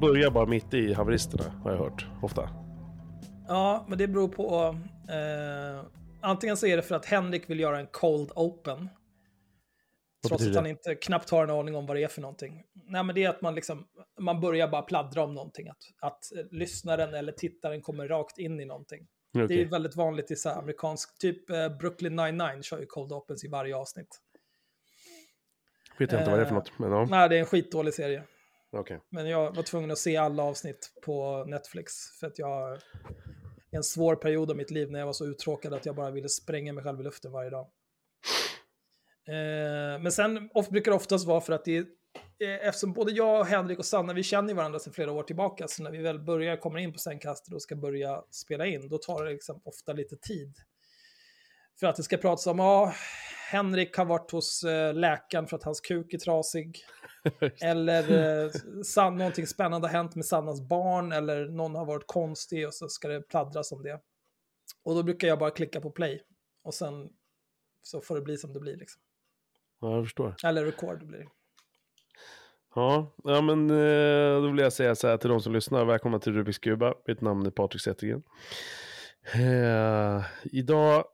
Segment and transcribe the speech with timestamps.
[0.00, 2.50] Börjar bara mitt i haveristerna, har jag hört ofta.
[3.48, 4.76] Ja, men det beror på...
[5.08, 5.84] Eh,
[6.20, 8.88] antingen så är det för att Henrik vill göra en cold open.
[10.22, 12.62] Vad Trots att han inte knappt har en aning om vad det är för någonting.
[12.88, 13.86] Nej, men det är att man liksom,
[14.20, 15.68] man börjar bara pladdra om någonting.
[15.68, 19.06] Att, att eh, lyssnaren eller tittaren kommer rakt in i någonting.
[19.32, 19.62] Det Okej.
[19.62, 23.48] är väldigt vanligt i så amerikansk, typ eh, Brooklyn 99 kör ju cold opens i
[23.48, 24.20] varje avsnitt.
[25.98, 27.06] Vet jag inte vad det är för Eh, något, men ja.
[27.10, 28.22] Nej, det är en skitdålig serie.
[28.72, 28.98] Okay.
[29.10, 31.92] Men jag var tvungen att se alla avsnitt på Netflix.
[32.20, 32.78] För att jag...
[33.72, 36.10] I en svår period av mitt liv när jag var så uttråkad att jag bara
[36.10, 37.66] ville spränga mig själv i luften varje dag.
[39.28, 41.86] Eh, men sen of, brukar det oftast vara för att det är...
[42.38, 45.68] eh, Eftersom både jag, och Henrik och Sanna, vi känner varandra sedan flera år tillbaka.
[45.68, 48.98] Så när vi väl börjar, kommer in på sängkastet och ska börja spela in, då
[48.98, 50.54] tar det liksom ofta lite tid.
[51.80, 52.92] För att det ska pratas om, ja,
[53.50, 56.84] Henrik har varit hos eh, läkaren för att hans kuk är trasig.
[57.62, 58.50] Eller eh,
[58.84, 62.88] san, någonting spännande har hänt med Sannas barn, eller någon har varit konstig och så
[62.88, 64.00] ska det pladdras om det.
[64.84, 66.22] Och då brukar jag bara klicka på play.
[66.62, 67.08] Och sen
[67.82, 68.76] så får det bli som det blir.
[68.76, 69.02] Liksom.
[69.80, 70.34] Ja, jag förstår.
[70.44, 71.28] Eller record blir det.
[72.74, 75.84] Ja, ja men eh, då vill jag säga så här till de som lyssnar.
[75.84, 76.94] Välkomna till Rubiks Kuba.
[77.06, 78.22] Mitt namn är Patrik Zettergren.
[79.34, 81.04] Eh, idag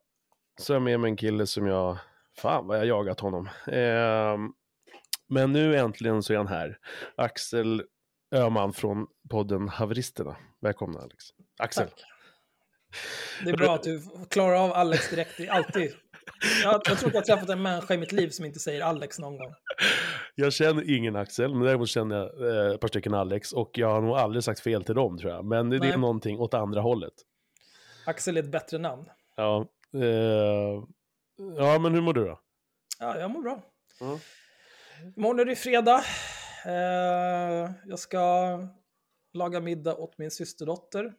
[0.61, 1.99] så är jag med mig en kille som jag...
[2.37, 3.49] Fan vad jag jagat honom.
[3.67, 4.39] Eh,
[5.29, 6.79] men nu äntligen så är han här.
[7.17, 7.83] Axel
[8.35, 10.37] Öhman från podden Haveristerna.
[10.61, 11.25] Välkomna Alex.
[11.59, 11.89] Axel.
[11.89, 12.03] Tack.
[13.45, 15.31] Det är bra att du klarar av Alex direkt.
[15.37, 15.95] Det är alltid.
[16.65, 19.19] Jag, jag tror inte jag träffat en människa i mitt liv som inte säger Alex
[19.19, 19.55] någon gång.
[20.35, 23.53] Jag känner ingen Axel, men däremot känner jag eh, ett par stycken Alex.
[23.53, 25.45] Och jag har nog aldrig sagt fel till dem tror jag.
[25.45, 25.99] Men det, det är Nej.
[25.99, 27.13] någonting åt andra hållet.
[28.07, 29.05] Axel är ett bättre namn.
[29.37, 30.85] Ja, eh,
[31.59, 32.41] ja men hur mår du då?
[32.99, 33.63] Ja, jag mår bra.
[34.01, 34.19] Mm.
[35.17, 36.05] Imorgon är det fredag.
[36.67, 38.59] Eh, jag ska
[39.33, 41.15] laga middag åt min systerdotter.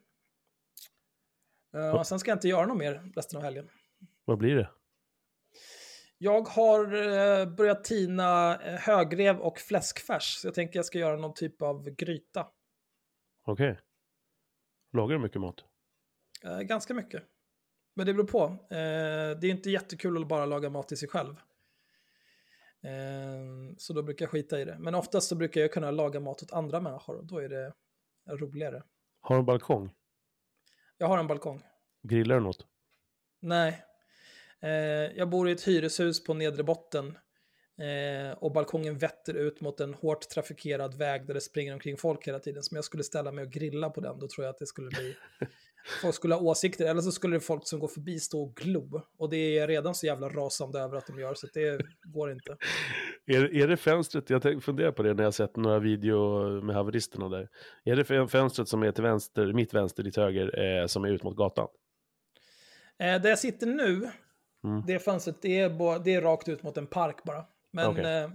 [1.74, 3.70] Eh, och sen ska jag inte göra något mer resten av helgen.
[4.24, 4.70] Vad blir det?
[6.18, 10.36] Jag har eh, börjat tina eh, högrev och fläskfärs.
[10.36, 12.46] Så jag tänker jag ska göra någon typ av gryta.
[13.44, 13.80] Okej.
[14.92, 15.64] Lagar du mycket mat?
[16.44, 17.22] Eh, ganska mycket.
[17.94, 18.44] Men det beror på.
[18.44, 21.34] Eh, det är inte jättekul att bara laga mat till sig själv.
[22.82, 24.76] Eh, så då brukar jag skita i det.
[24.78, 27.72] Men oftast så brukar jag kunna laga mat åt andra människor och då är det
[28.28, 28.82] roligare.
[29.20, 29.90] Har du en balkong?
[30.98, 31.62] Jag har en balkong.
[32.02, 32.66] Grillar du något?
[33.40, 33.84] Nej.
[34.60, 34.70] Eh,
[35.16, 37.18] jag bor i ett hyreshus på nedre botten.
[37.78, 42.28] Eh, och balkongen vetter ut mot en hårt trafikerad väg där det springer omkring folk
[42.28, 42.62] hela tiden.
[42.62, 44.66] Så om jag skulle ställa mig och grilla på den, då tror jag att det
[44.66, 45.16] skulle bli...
[46.02, 49.02] folk skulle ha åsikter, eller så skulle det folk som går förbi stå och glo.
[49.18, 52.56] Och det är redan så jävla rasande över att de gör, så det går inte.
[53.26, 57.28] Är, är det fönstret, jag funderar på det när jag sett några video med haveristerna
[57.28, 57.48] där.
[57.84, 61.22] Är det fönstret som är till vänster, mitt vänster, ditt höger, eh, som är ut
[61.22, 61.68] mot gatan?
[62.98, 64.10] Eh, där jag sitter nu,
[64.64, 64.82] Mm.
[64.86, 67.44] det fönstret, det är, bara, det är rakt ut mot en park bara.
[67.70, 68.04] Men Okej.
[68.22, 68.30] eh,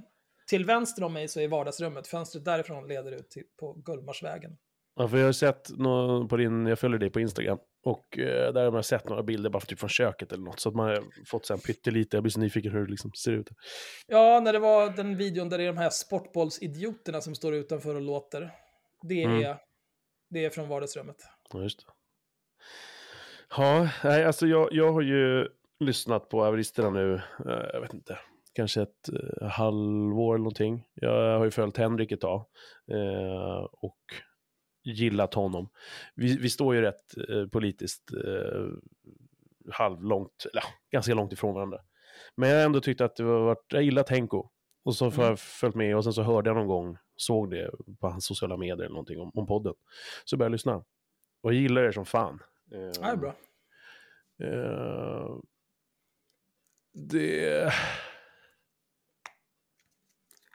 [0.47, 2.07] till vänster om mig så är vardagsrummet.
[2.07, 4.57] Fönstret därifrån leder ut till, på Gullmarsvägen.
[5.01, 7.57] Ja, för jag har sett nå- på din, jag följer dig på Instagram.
[7.83, 10.59] Och eh, där har man sett några bilder bara typ från köket eller något.
[10.59, 13.31] Så att man har fått sen pyttelite, jag blir så nyfiken hur det liksom ser
[13.31, 13.49] ut.
[14.07, 17.95] Ja, när det var den videon där det är de här sportbollsidioterna som står utanför
[17.95, 18.51] och låter.
[19.09, 19.57] Det är, Mm.
[20.29, 21.15] det är från vardagsrummet.
[21.53, 21.85] Ja, just det.
[23.57, 25.47] Ja, nej, alltså jag, jag har ju
[25.79, 27.13] lyssnat på haveristerna nu,
[27.45, 28.17] eh, jag vet inte,
[28.53, 29.09] kanske ett
[29.41, 30.88] eh, halvår eller någonting.
[30.93, 32.45] Jag har ju följt Henrik ett tag
[33.71, 33.97] och
[34.84, 35.69] gillat honom.
[36.16, 38.67] Vi, vi står ju rätt eh, politiskt eh,
[39.72, 41.79] halvlångt, eller ganska långt ifrån varandra.
[42.35, 44.50] Men jag har ändå tyckt att det var, jag gillar Tenko.
[44.83, 45.25] Och så har Mm.
[45.25, 48.57] jag följt med och sen så hörde jag någon gång, såg det på hans sociala
[48.57, 49.74] medier eller någonting om, om podden.
[50.25, 50.75] Så började jag lyssna.
[51.42, 52.44] Och jag gillar det som fan.
[52.71, 53.36] Eh, Ja, det är bra.
[54.44, 55.36] Eh,
[56.94, 57.74] det...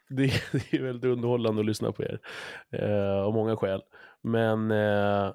[0.09, 2.21] Det, det är väldigt underhållande att lyssna på er.
[2.71, 3.83] Eh, av många skäl.
[4.25, 5.35] Men eh,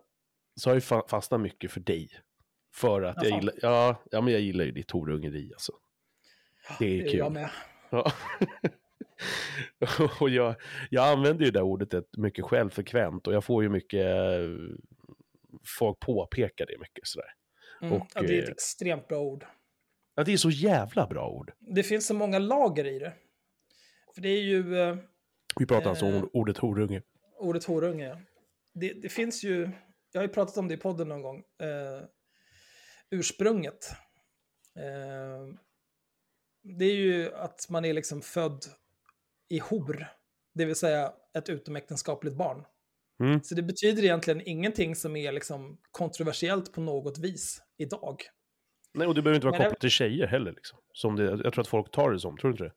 [0.55, 2.09] så har jag fa- fastnat mycket för dig.
[2.75, 5.73] För att jag gillar, ja, ja, men jag gillar ju ditt horungeri alltså.
[6.79, 7.19] Det är Det kul.
[7.19, 7.49] jag med.
[7.89, 8.11] Ja.
[10.19, 10.55] och jag,
[10.89, 14.75] jag använder ju det ordet mycket självfrekvent och jag får ju mycket, eh,
[15.79, 17.33] folk påpekar det mycket sådär.
[17.81, 17.93] Mm.
[17.93, 19.45] Och, ja, det är eh, ett extremt bra ord.
[20.15, 21.51] Ja, det är så jävla bra ord.
[21.59, 23.13] Det finns så många lager i det.
[24.15, 24.95] För det är ju eh,
[25.59, 26.15] Vi pratar alltså Eh.
[26.15, 27.01] om ordet horunge.
[27.39, 28.17] ordet horunge.
[28.79, 29.69] Det, det finns ju,
[30.11, 32.03] jag har ju pratat om det i podden någon gång, eh,
[33.11, 33.91] ursprunget.
[34.79, 35.55] Eh,
[36.77, 38.65] det är ju att man är liksom född
[39.49, 40.07] i hor.
[40.53, 42.65] det vill säga ett utomäktenskapligt barn.
[43.23, 43.43] Mm.
[43.43, 48.21] Så det betyder egentligen ingenting som är liksom kontroversiellt på något vis idag.
[48.93, 50.51] Nej, och det behöver inte vara Men det- kopplat till tjejer heller.
[50.51, 50.79] Liksom.
[50.93, 52.73] Som det, jag tror att folk tar det som, tror du inte det?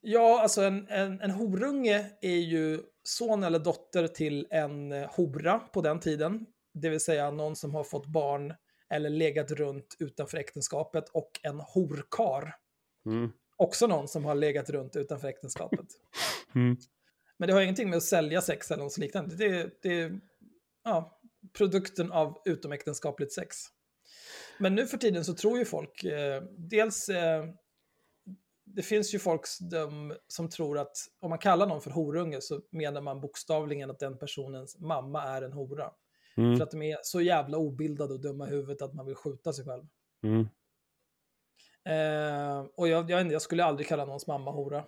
[0.00, 5.58] Ja, alltså en, en, en horunge är ju son eller dotter till en eh, hora
[5.58, 6.46] på den tiden.
[6.74, 8.54] Det vill säga någon som har fått barn
[8.90, 12.56] eller legat runt utanför äktenskapet och en horkar.
[13.06, 13.32] Mm.
[13.56, 15.86] Också någon som har legat runt utanför äktenskapet.
[16.54, 16.76] Mm.
[17.36, 19.36] Men det har ingenting med att sälja sex eller något liknande.
[19.36, 20.20] Det, det är
[20.84, 21.20] ja,
[21.52, 23.56] produkten av utomäktenskapligt sex.
[24.58, 27.44] Men nu för tiden så tror ju folk, eh, dels, eh,
[28.74, 32.60] det finns ju folk som, som tror att om man kallar någon för horunge så
[32.70, 35.90] menar man bokstavligen att den personens mamma är en hora.
[36.36, 36.56] Mm.
[36.56, 39.52] För att de är så jävla obildade och dumma i huvudet att man vill skjuta
[39.52, 39.84] sig själv.
[40.22, 40.48] Mm.
[41.84, 44.84] Eh, och jag, jag, jag skulle aldrig kalla någons mamma hora.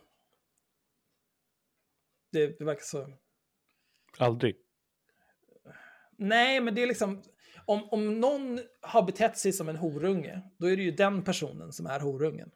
[2.32, 3.12] Det, det verkar så...
[4.18, 4.56] Aldrig.
[6.16, 7.22] Nej, men det är liksom...
[7.66, 11.72] Om, om någon har betett sig som en horunge, då är det ju den personen
[11.72, 12.50] som är horungen.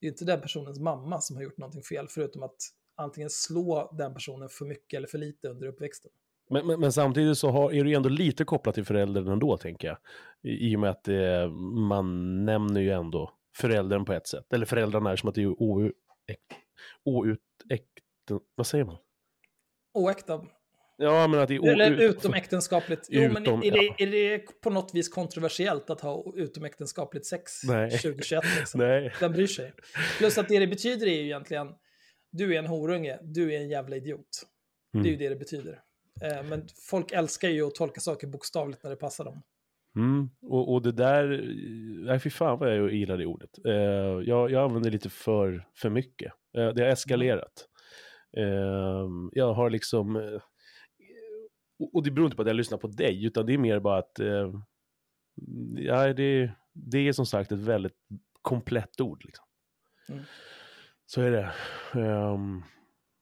[0.00, 2.56] Det är inte den personens mamma som har gjort någonting fel, förutom att
[2.96, 6.10] antingen slå den personen för mycket eller för lite under uppväxten.
[6.50, 9.56] Men, men, men samtidigt så har, är det ju ändå lite kopplat till föräldern ändå,
[9.56, 9.96] tänker jag.
[10.42, 11.50] I, i och med att eh,
[11.88, 14.52] man nämner ju ändå föräldern på ett sätt.
[14.52, 15.62] Eller föräldrarna är som att det är
[17.04, 17.92] outäkt...
[18.54, 18.96] Vad säger man?
[19.94, 20.46] Oäkta.
[21.02, 23.06] Ja, men att det är Eller utomäktenskapligt.
[23.10, 23.94] Jo, men Utom- är det, ja.
[23.98, 27.90] är det på något vis kontroversiellt att ha utomäktenskapligt sex Nej.
[27.90, 28.44] 2021?
[28.58, 28.80] Liksom?
[28.80, 29.12] Nej.
[29.20, 29.72] Vem bryr sig?
[30.18, 31.68] Plus att det det betyder är ju egentligen,
[32.32, 34.26] du är en horunge, du är en jävla idiot.
[34.92, 35.18] Det är ju Mm.
[35.18, 35.80] det det betyder.
[36.22, 39.42] Eh, Men folk älskar ju att tolka saker bokstavligt när det passar dem.
[39.96, 40.30] Mm.
[40.42, 41.44] Och, och det där,
[42.06, 43.50] nej fy fan vad jag gillar det ordet.
[43.66, 43.72] Eh,
[44.28, 46.32] jag, jag använder lite för, för mycket.
[46.56, 47.66] Eh, det har eskalerat.
[48.36, 50.40] Eh, jag har liksom, eh,
[51.80, 53.98] och, det beror inte på att jag lyssnar på dig, utan det är mer bara
[53.98, 54.54] att, eh,
[55.76, 57.96] ja, det, det är som sagt ett väldigt
[58.42, 59.24] komplett ord.
[59.24, 59.44] Liksom.
[60.08, 60.24] Mm.
[61.06, 61.52] Så är det.
[62.00, 62.62] Ehm,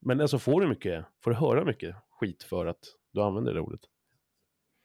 [0.01, 3.61] men alltså får du mycket, får du höra mycket skit för att du använder det
[3.61, 3.81] ordet?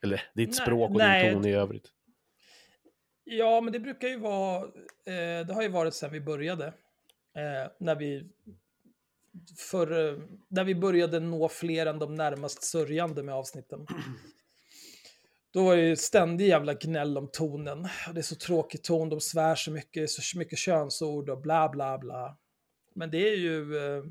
[0.02, 1.24] Eller ditt Nej, språk och nej.
[1.24, 1.92] din ton i övrigt?
[3.24, 4.62] Ja, men det brukar ju vara,
[5.06, 6.66] eh, det har ju varit sedan vi började.
[7.36, 8.30] Eh, när vi
[9.58, 13.86] för, eh, när vi började nå fler än de närmast sörjande med avsnitten.
[15.52, 17.88] Då var det ju ständig jävla gnäll om tonen.
[18.14, 21.98] Det är så tråkig ton, de svär så mycket, så mycket könsord och bla bla
[21.98, 22.38] bla.
[22.94, 23.76] Men det är ju...
[23.76, 24.04] Eh,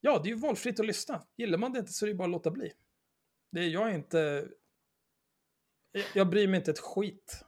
[0.00, 1.26] ja, det är ju valfritt att lyssna.
[1.36, 2.72] Gillar man det inte så är det bara att låta bli.
[3.52, 4.48] Det är jag är inte...
[5.92, 7.44] jag- Jag bryr mig inte ett skit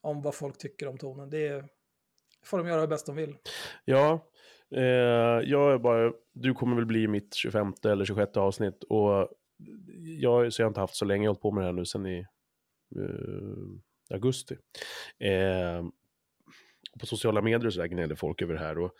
[0.00, 1.30] om vad folk tycker om tonen.
[1.30, 1.68] Det är,
[2.44, 3.36] får de göra det bäst de vill.
[3.84, 4.28] Ja,
[4.74, 9.28] eh, jag är bara, du kommer väl bli mitt 25 eller 26 avsnitt och
[10.18, 11.72] jag, så jag har inte haft så länge, jag har hållit på med det här
[11.72, 12.26] nu sedan i
[12.96, 14.56] eh, augusti.
[15.18, 15.84] Eh,
[17.00, 18.92] på sociala medier och så gnäller folk över det här och,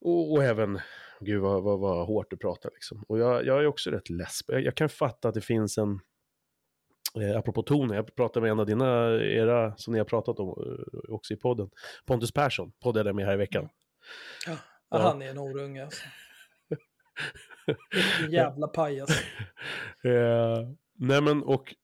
[0.00, 0.80] och, och även,
[1.20, 3.04] gud vad, vad, vad hårt du pratar liksom.
[3.08, 6.00] Och jag, jag är också rätt less, jag, jag kan fatta att det finns en,
[7.20, 10.48] Eh, apropå tonen, jag pratade med en av dina, era, som ni har pratat om
[10.48, 11.70] eh, också i podden,
[12.06, 13.68] Pontus Persson, poddade jag med här i veckan.
[14.46, 14.56] Ja.
[14.92, 14.98] Ja.
[14.98, 16.04] Han är en horunge alltså.
[18.30, 19.10] Jävla pajas.
[20.04, 21.74] Eh, nej men och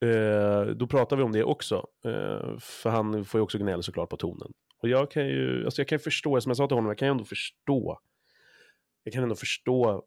[0.00, 1.86] eh, då pratar vi om det också.
[2.04, 4.52] Eh, för han får ju också gnälla såklart på tonen.
[4.78, 6.98] Och jag kan ju, alltså jag kan ju förstå, som jag sa till honom, jag
[6.98, 8.00] kan ju ändå förstå.
[9.02, 10.04] Jag kan ändå förstå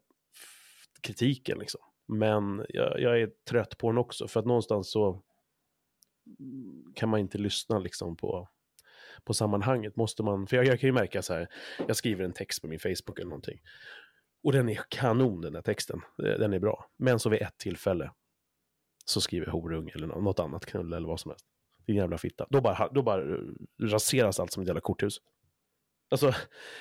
[1.00, 1.80] kritiken liksom.
[2.06, 5.22] Men jag, jag är trött på den också, för att någonstans så
[6.94, 8.48] kan man inte lyssna liksom på,
[9.24, 9.96] på sammanhanget.
[9.96, 11.48] Måste man, för jag, jag kan ju märka så här,
[11.86, 13.60] jag skriver en text på min Facebook eller någonting.
[14.42, 16.90] Och den är kanon den här texten, eh, den är bra.
[16.96, 18.10] Men så vid ett tillfälle
[19.04, 21.46] så skriver jag horung eller något annat knull eller vad som helst.
[21.86, 22.46] Din jävla fitta.
[22.50, 23.38] Då bara, då bara eh,
[23.82, 25.20] raseras allt som ett jävla korthus.
[26.10, 26.34] Alltså,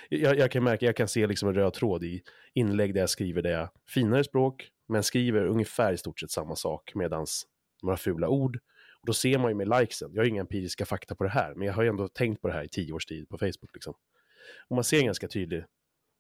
[0.10, 3.10] jag, jag kan märka, jag kan se liksom en röd tråd i inlägg där jag
[3.10, 7.48] skriver det finare språk, men skriver ungefär i stort sett samma sak medans
[7.82, 8.60] några fula ord.
[9.00, 11.56] Och då ser man ju med likesen, jag har inga empiriska fakta på det här,
[11.56, 13.70] men jag har ju ändå tänkt på det här i tio års tid på Facebook.
[13.74, 13.94] Liksom.
[14.68, 15.66] Och man ser ganska tydligt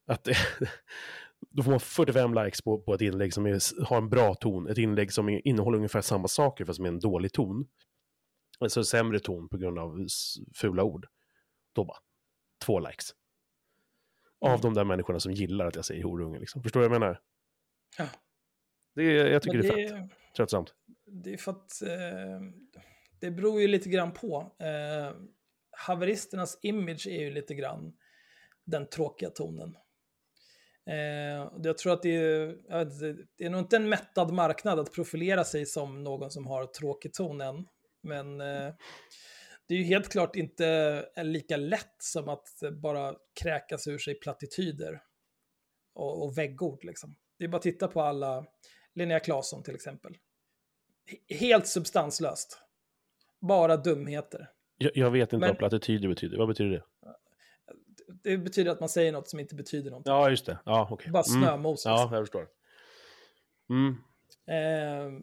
[0.07, 0.37] att det,
[1.49, 4.67] då får man 45 likes på, på ett inlägg som är, har en bra ton,
[4.67, 7.67] ett inlägg som är, innehåller ungefär samma saker fast med en dålig ton.
[8.59, 10.07] Alltså sämre ton på grund av
[10.55, 11.07] fula ord.
[11.73, 11.97] Då bara,
[12.65, 13.11] två likes.
[14.39, 14.61] Av Mm.
[14.61, 16.39] de där människorna som gillar att jag säger horunge.
[16.39, 16.63] Liksom.
[16.63, 17.21] Förstår du vad jag menar?
[17.97, 18.07] Ja.
[18.95, 20.11] Det jag tycker Men det är fett.
[20.37, 20.73] Tröttsamt.
[21.05, 22.41] Det är för att eh,
[23.19, 24.55] det beror ju lite grann på.
[24.59, 25.15] Eh,
[25.71, 27.93] haveristernas image är ju lite grann
[28.65, 29.75] den tråkiga tonen.
[30.89, 34.33] Eh, jag tror att det är, jag vet inte, det är nog inte en mättad
[34.33, 37.67] marknad att profilera sig som någon som har tråkig ton än.
[38.01, 38.73] Men eh,
[39.67, 40.67] det är ju helt klart inte
[41.15, 42.47] eh, lika lätt som att
[42.81, 45.01] bara kräkas ur sig plattityder
[45.93, 46.83] och, och väggord.
[46.83, 47.15] Liksom.
[47.37, 48.45] Det är bara att titta på alla,
[48.93, 50.17] Linnea Claesson till exempel.
[51.29, 52.61] Helt substanslöst.
[53.41, 54.49] Bara dumheter.
[54.77, 56.37] Jag, jag vet inte Men- vad plattityder betyder.
[56.37, 56.83] Vad betyder det?
[58.23, 60.13] Det betyder att man säger något som inte betyder någonting.
[60.13, 60.59] Ja, just det.
[60.65, 61.11] Ja, okej.
[61.11, 61.43] Bara Mm.
[61.43, 61.85] snömos.
[61.85, 62.13] Ja, liksom.
[62.15, 62.47] jag förstår.
[63.69, 63.95] Mm.
[64.47, 65.21] Eh,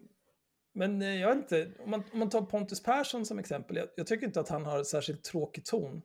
[0.73, 4.07] men jag vet inte, om man, om man tar Pontus Persson som exempel, jag, jag
[4.07, 6.01] tycker inte att han har särskilt tråkig ton.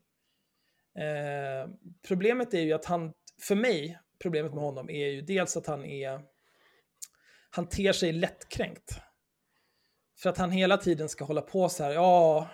[0.98, 1.70] Eh,
[2.08, 5.84] problemet är ju att han, för mig, problemet med honom är ju dels att han
[5.84, 6.20] är,
[7.50, 9.00] han ter sig lättkränkt.
[10.22, 12.48] För att han hela tiden ska hålla på så här, ja,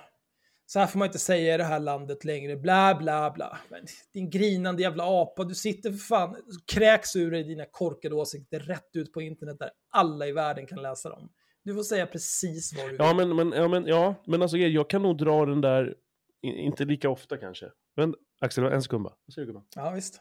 [0.66, 3.58] så här får man inte säga i det här landet längre, bla bla bla.
[3.68, 6.37] Men, din grinande jävla apa, du sitter för fan,
[6.73, 10.82] kräks ur dig dina korkade åsikter rätt ut på internet där alla i världen kan
[10.82, 11.28] läsa dem.
[11.62, 12.96] Du får säga precis vad du vill.
[13.00, 15.94] Ja, men, men, ja, men, ja, men alltså, jag kan nog dra den där,
[16.42, 17.70] inte lika ofta kanske.
[17.96, 19.14] Men Axel, en sekund bara.
[19.26, 19.66] Vad säger du gumman?
[19.75, 20.20] Ja, visst.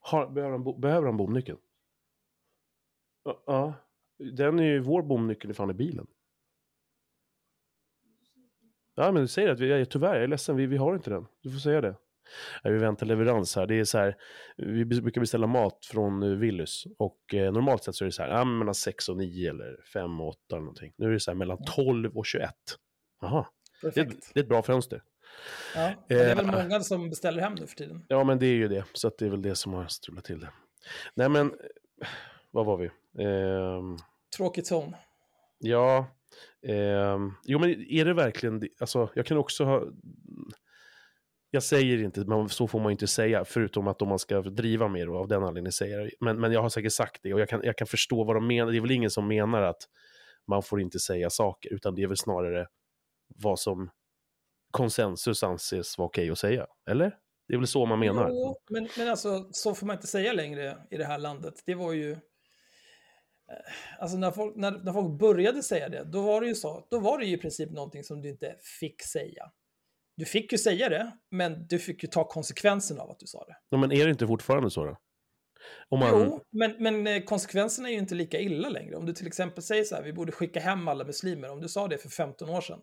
[0.00, 1.58] Har, behöver, han bo, behöver han bomnyckeln?
[3.24, 3.74] Ja,
[4.18, 6.06] den är ju vår bomnyckel ifrån i bilen.
[8.94, 11.26] Ja, men säg att vi, jag, tyvärr, jag är ledsen, vi, vi har inte den.
[11.42, 11.96] Du får säga det.
[12.62, 13.66] Ja, vi väntar leverans här.
[13.66, 14.16] Det är så här,
[14.56, 18.22] vi brukar beställa mat från uh, Willys och eh, normalt sett så är det så
[18.22, 20.92] här, ja, mellan 6 och 9 eller 5 och 8 eller någonting.
[20.96, 22.50] Nu är det så här mellan 12 och 21.
[23.20, 23.46] Jaha,
[23.82, 24.00] det, det
[24.34, 25.02] är ett bra fönster.
[25.74, 28.04] Ja, det är väl Eh, många som beställer hem nu för tiden.
[28.08, 28.84] Ja, men det är ju det.
[28.92, 30.50] Så det är väl det som har strulat till det.
[31.14, 32.08] Nej, men eh,
[32.50, 32.90] vad var vi?
[33.24, 33.96] Ehm,
[34.36, 34.96] Tråkig ton.
[35.58, 36.06] ja,
[36.66, 38.62] ehm, jo, men är det verkligen?
[38.80, 39.82] Alltså, jag kan också ha...
[41.52, 44.88] Jag säger inte, men så får man inte säga, förutom att om man ska driva
[44.88, 47.40] med det av den anledningen säger jag men, men jag har säkert sagt det och
[47.40, 48.72] jag kan, jag kan förstå vad de menar.
[48.72, 49.82] Det är väl ingen som menar att
[50.46, 52.66] man får inte säga saker, utan det är väl snarare
[53.36, 53.90] vad som
[54.70, 56.66] konsensus anses vara okej att säga.
[56.90, 57.16] Eller?
[57.48, 58.28] Det är väl så man menar?
[58.28, 61.54] Jo, men, men alltså, så får man inte säga längre i det här landet.
[61.66, 62.16] Det var ju...
[63.98, 66.86] Alltså när folk, när, när folk började säga det, då var det ju så.
[66.90, 69.50] Då var det ju i princip någonting som du inte fick säga.
[70.16, 73.44] Du fick ju säga det, men du fick ju ta konsekvensen av att du sa
[73.44, 73.56] det.
[73.68, 74.96] Ja, men är det inte fortfarande så då?
[75.90, 78.96] Man, Jo, men, men eh, konsekvenserna är ju inte lika illa längre.
[78.96, 81.50] Om du till exempel säger så här, vi borde skicka hem alla muslimer.
[81.50, 82.80] Om du sa det för 15 år sedan,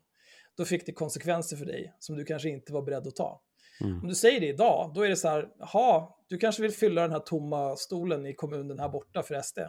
[0.58, 3.42] då fick det konsekvenser för dig som du kanske inte var beredd att ta.
[3.82, 4.02] Mm.
[4.02, 7.02] Om du säger det idag, då är det så här, jaha, du kanske vill fylla
[7.02, 9.60] den här tomma stolen i kommunen här borta för SD.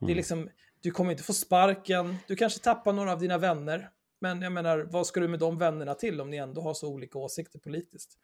[0.00, 0.16] Det är Mm.
[0.16, 0.48] liksom,
[0.80, 3.90] du kommer inte få sparken, du kanske tappar några av dina vänner.
[4.20, 6.88] Men jag menar, vad ska du med de vännerna till om ni ändå har så
[6.88, 8.18] olika åsikter politiskt?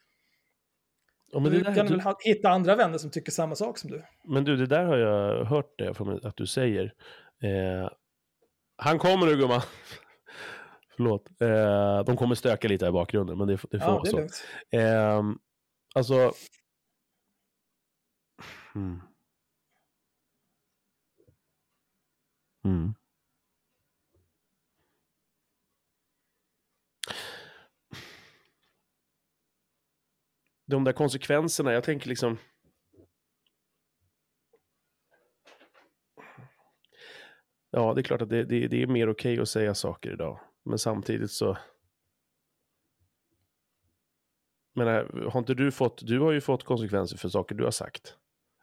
[1.32, 4.04] ja, du där, kan du, väl hitta andra vänner som tycker samma sak som du?
[4.24, 6.94] men du, det där har jag hört det från att du säger.
[7.42, 7.90] Eh,
[8.76, 9.62] han kommer nu gumman.
[10.96, 11.30] Förlåt.
[11.40, 14.76] Eh, de kommer stöka lite här i bakgrunden, men det, det får Ja, vara så.
[14.76, 15.22] Eh,
[15.94, 16.32] alltså...
[18.74, 19.00] Mm.
[22.66, 22.94] Mm.
[30.66, 32.38] De där konsekvenserna, jag tänker liksom...
[37.70, 40.40] Ja, det är klart att det, det, det är mer okej att säga saker idag.
[40.64, 41.58] Men samtidigt så...
[44.74, 47.70] Men äh, har inte du fått, du har ju fått konsekvenser för saker du har
[47.70, 48.16] sagt.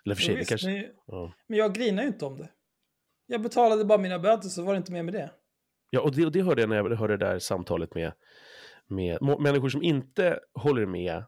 [0.06, 0.68] Eller för sig, det visst, kanske...
[0.68, 1.34] men, Ja.
[1.48, 2.50] men jag grinar ju inte om det.
[3.26, 5.32] Jag betalade bara mina böter så var det inte mer med det.
[5.90, 8.12] Ja, och det, och det hörde jag när jag hörde det där samtalet med,
[8.88, 11.24] med människor som inte håller med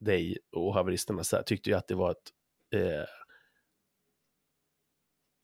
[0.00, 2.30] dig och haveristerna, så här, tyckte ju att det var ett...
[2.74, 3.04] Eh,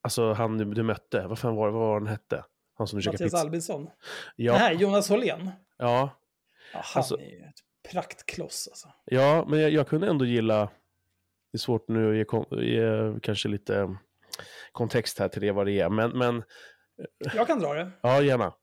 [0.02, 2.44] alltså han du, du mötte, vad fan var det, vad var han hette?
[2.78, 3.38] Han som du Mattias pizza.
[3.38, 3.90] Albinsson.
[4.36, 5.50] Ja, Nej, Jonas Hållén.
[5.76, 6.10] ja,
[6.72, 8.88] Ja, han Alltså- är ju ett praktkloss alltså.
[9.04, 10.64] ja, men jag, jag kunde ändå gilla...
[11.52, 12.16] Det är svårt nu att
[12.52, 13.96] ge, ge kanske lite
[14.74, 16.42] kontext här till det vad det är, men, men
[17.34, 17.90] Jag kan dra det.
[18.02, 18.54] ja, gärna.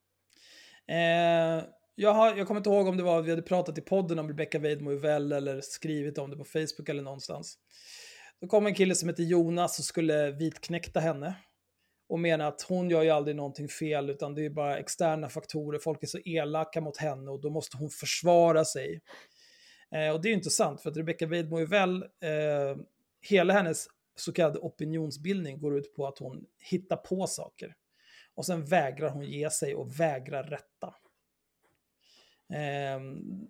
[0.87, 1.63] Eh,
[1.95, 4.27] jag, har, jag kommer inte ihåg om det var vi hade pratat i podden om
[4.27, 7.57] Rebecca Weidmo väl eller skrivit om det på Facebook eller någonstans.
[8.41, 11.33] Då kom en kille som heter Jonas och skulle vitknäkta henne.
[12.09, 15.79] Och menar att hon gör ju aldrig någonting fel utan det är bara externa faktorer.
[15.79, 19.01] Folk är så elaka mot henne och då måste hon försvara sig.
[19.95, 22.77] Eh, och det är ju inte sant för att Rebecca Weidmo väl, eh,
[23.29, 27.75] hela hennes så kallad opinionsbildning går ut på att hon hittar på saker.
[28.35, 30.95] Och sen vägrar hon ge sig och vägrar rätta.
[32.53, 33.01] Eh,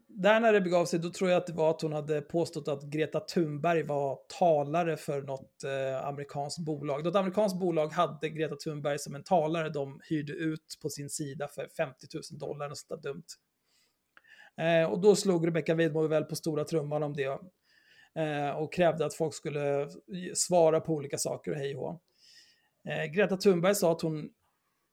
[0.08, 2.68] där när det begav sig, då tror jag att det var att hon hade påstått
[2.68, 7.04] att Greta Thunberg var talare för något eh, amerikanskt bolag.
[7.04, 11.48] Något amerikanskt bolag hade Greta Thunberg som en talare de hyrde ut på sin sida
[11.48, 13.24] för 50 000 dollar, något sånt dumt.
[14.58, 17.40] Eh, och då slog Rebecca Widmo väl på stora trumman om det
[18.20, 19.90] eh, och krävde att folk skulle
[20.34, 22.02] svara på olika saker och hej och
[22.90, 24.30] eh, Greta Thunberg sa att hon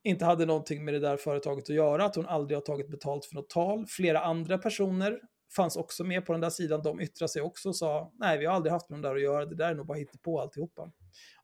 [0.04, 3.24] inte hade någonting med det där företaget att göra, att hon aldrig har tagit betalt
[3.24, 3.86] för något tal.
[3.86, 5.20] Flera andra personer
[5.56, 8.46] fanns också med på den där sidan, de yttrade sig också och sa nej, vi
[8.46, 10.92] har aldrig haft med de där att göra, det där är nog bara på alltihopa.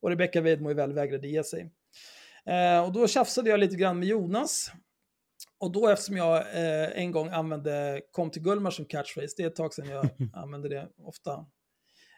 [0.01, 1.71] Och Rebecca Wedmo väl vägrade ge sig.
[2.47, 4.73] Eh, och då tjafsade jag lite grann med Jonas.
[5.59, 9.47] Och då eftersom jag eh, en gång använde kom till Gullmar som catchphrase, det är
[9.47, 11.47] ett tag sedan jag använde det ofta.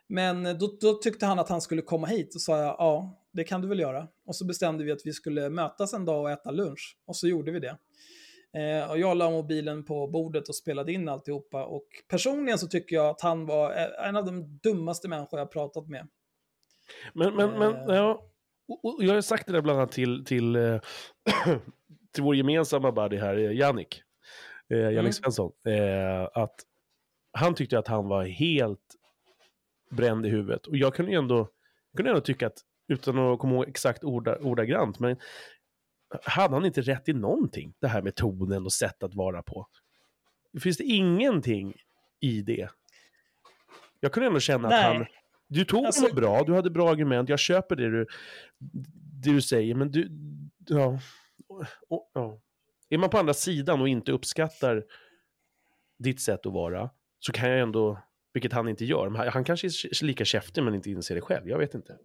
[0.09, 3.45] Men då, då, tyckte han att han skulle komma hit och sa jag, ja, det
[3.45, 4.09] kan du väl göra.
[4.27, 6.99] Och så bestämde vi att vi skulle mötas en dag och äta lunch.
[7.07, 7.77] Och så gjorde vi det.
[8.57, 11.65] Eh, och jag la mobilen på bordet och spelade in alltihopa.
[11.65, 13.73] Och personligen så tycker jag att han var
[14.09, 16.09] en av de dummaste människor jag pratat med.
[17.13, 17.97] Men, men, men eh.
[17.97, 18.23] ja,
[18.83, 20.81] och jag har sagt det där bland annat till, till, eh,
[22.13, 24.03] till vår gemensamma buddy här, Jannik.
[24.71, 25.13] Eh, Jannik mm.
[25.13, 25.53] Svensson.
[25.67, 26.55] Eh, att
[27.33, 28.96] han tyckte att han var helt
[29.91, 30.67] bränd i huvudet.
[30.67, 31.49] Och jag kunde ju ändå,
[31.97, 35.17] kunde ändå tycka att utan att komma ihåg exakt orda, ordagrant, men
[36.23, 37.75] hade han inte rätt i någonting?
[37.79, 39.69] Det här med tonen och sätt att vara på.
[40.61, 41.75] Finns det ingenting
[42.21, 42.71] i det?
[44.01, 44.85] Jag kunde ändå känna Nej.
[44.85, 45.07] att han...
[45.49, 46.03] Du tog alltså...
[46.03, 48.07] honom bra, du hade bra argument, jag köper det du,
[49.23, 50.11] det du säger, men du...
[50.59, 50.99] Ja,
[51.89, 52.41] och, ja.
[52.89, 54.85] Är man på andra sidan och inte uppskattar
[55.99, 57.99] ditt sätt att vara, så kan jag ändå,
[58.37, 61.59] vilket han inte gör, han kanske är lika käftig men inte inser det själv, jag
[61.59, 61.97] vet inte.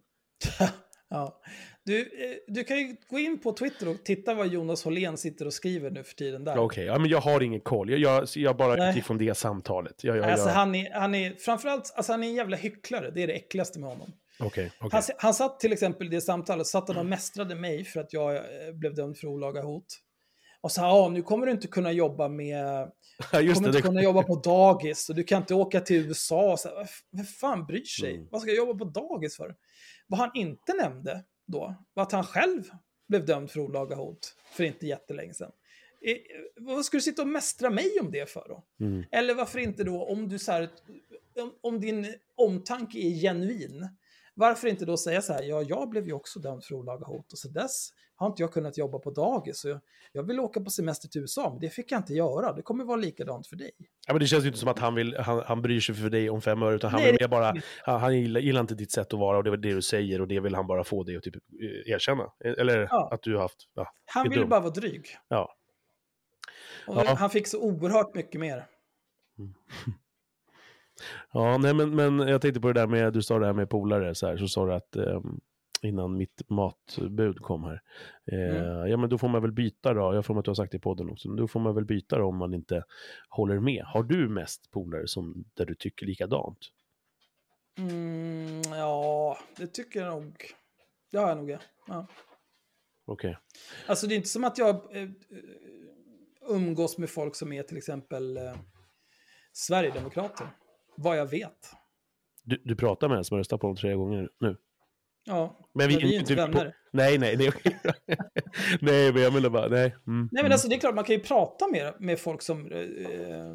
[1.10, 1.40] ja.
[1.84, 5.46] Du, eh, du kan ju gå in på Twitter och titta vad Jonas Hållén sitter
[5.46, 6.52] och skriver nu för tiden där.
[6.52, 6.84] Okej, okay.
[6.84, 7.90] ja, men jag har ingen koll.
[7.90, 10.04] Jag, jag, jag bara utifrån det samtalet.
[10.04, 13.10] Jag, jag, alltså, Han, är, han är framförallt, alltså han är en jävla hycklare.
[13.10, 14.12] Det är det äckligaste med honom.
[14.38, 14.88] Okay, okay.
[14.92, 18.12] Han, han satt till exempel i det samtalet, satt han och mästrade mig för att
[18.12, 19.98] jag eh, blev dömd för olaga hot.
[20.62, 22.92] Och sa, ja, nu kommer du inte kunna jobba med...
[23.32, 26.56] Du kommer det, inte kunna jobba på dagis och du kan inte åka till USA.
[26.56, 28.14] Så, vem fan bryr sig?
[28.14, 28.28] Mm.
[28.30, 29.56] Vad ska jag jobba på dagis för?
[30.06, 32.62] Vad han inte nämnde då var att han själv
[33.08, 35.52] blev dömd för olaga hot för inte jättelänge sedan.
[36.56, 38.64] Vad ska du sitta och mästra mig om det för då?
[38.80, 39.04] Mm.
[39.12, 40.68] Eller varför inte då, om du så här,
[41.40, 43.88] om, om din omtanke är genuin,
[44.34, 47.32] varför inte då säga så här, ja, jag blev ju också dömd för olaga hot
[47.32, 47.88] och så dess
[48.22, 49.60] har inte jag kunnat jobba på dagis.
[49.60, 49.80] Så jag,
[50.12, 52.52] jag vill åka på semester till USA, men det fick jag inte göra.
[52.52, 53.70] Det kommer vara likadant för dig.
[54.06, 56.10] Ja, men det känns ju inte som att han, vill, han, han bryr sig för
[56.10, 58.92] dig om fem öre, utan han, Nej, vill bara, han, han gillar, gillar, inte ditt
[58.92, 61.04] sätt att vara och det är det du säger och det vill han bara få
[61.04, 62.32] dig att typ eh, erkänna.
[62.44, 63.08] Eller ja.
[63.12, 63.68] att du har haft...
[63.74, 65.06] Ja, han vill bara vara dryg.
[65.28, 65.56] Ja.
[66.86, 67.14] Ja.
[67.18, 68.66] Han fick så oerhört mycket mer.
[69.38, 69.54] Mm.
[71.32, 73.70] Ja, nej men, men jag tänkte på det där med, du sa det här med
[73.70, 75.40] polare, så, här, så sa du att um,
[75.84, 77.82] innan mitt matbud kom här.
[78.32, 78.90] Eh, mm.
[78.90, 80.14] Ja, men då får man väl byta då.
[80.14, 81.28] Jag får att du har sagt det i podden också.
[81.28, 82.84] Men då får man väl byta då om man inte
[83.28, 83.84] håller med.
[83.84, 86.58] Har du mest polare som, där du tycker likadant?
[87.78, 90.36] Mm, ja, det tycker jag nog.
[91.10, 91.50] Det har jag nog,
[91.86, 92.06] ja.
[93.04, 93.30] Okej.
[93.30, 93.34] Okay.
[93.86, 95.08] Alltså det är inte som att jag eh,
[96.48, 98.54] umgås med folk som är till exempel eh,
[99.52, 100.46] Sverigedemokrater.
[100.96, 101.72] Vad jag vet.
[102.44, 104.56] Du, du pratar med en som har röstat på dem tre gånger nu?
[105.24, 106.64] Ja, men vi, men vi är inte vänner.
[106.64, 106.72] På...
[106.92, 107.52] Nej, nej, nej.
[108.80, 109.86] nej, men jag menar bara, nej.
[109.86, 110.52] Mm, nej, men mm.
[110.52, 113.54] alltså det är klart, man kan ju prata med, med folk som eh,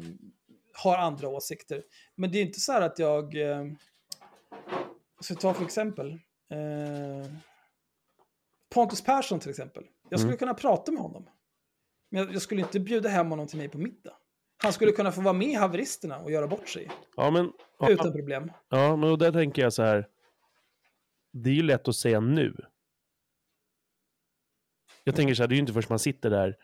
[0.82, 1.82] har andra åsikter.
[2.16, 3.50] Men det är inte så här att jag...
[3.50, 3.64] Eh,
[5.20, 6.10] ska ta för exempel.
[6.50, 7.30] Eh,
[8.74, 9.84] Pontus Persson till exempel.
[10.08, 10.38] Jag skulle mm.
[10.38, 11.28] kunna prata med honom.
[12.10, 14.12] Men jag, jag, skulle inte bjuda hem honom till mig på middag.
[14.62, 16.90] Han skulle kunna få vara med i haveristerna och göra bort sig.
[17.16, 17.52] Ja, men...
[17.88, 18.52] Utan ja, problem.
[18.68, 20.08] Ja, men där tänker jag så här
[21.42, 22.54] det är ju lätt att säga nu.
[25.04, 26.56] Jag tänker så här, det är ju inte först man sitter där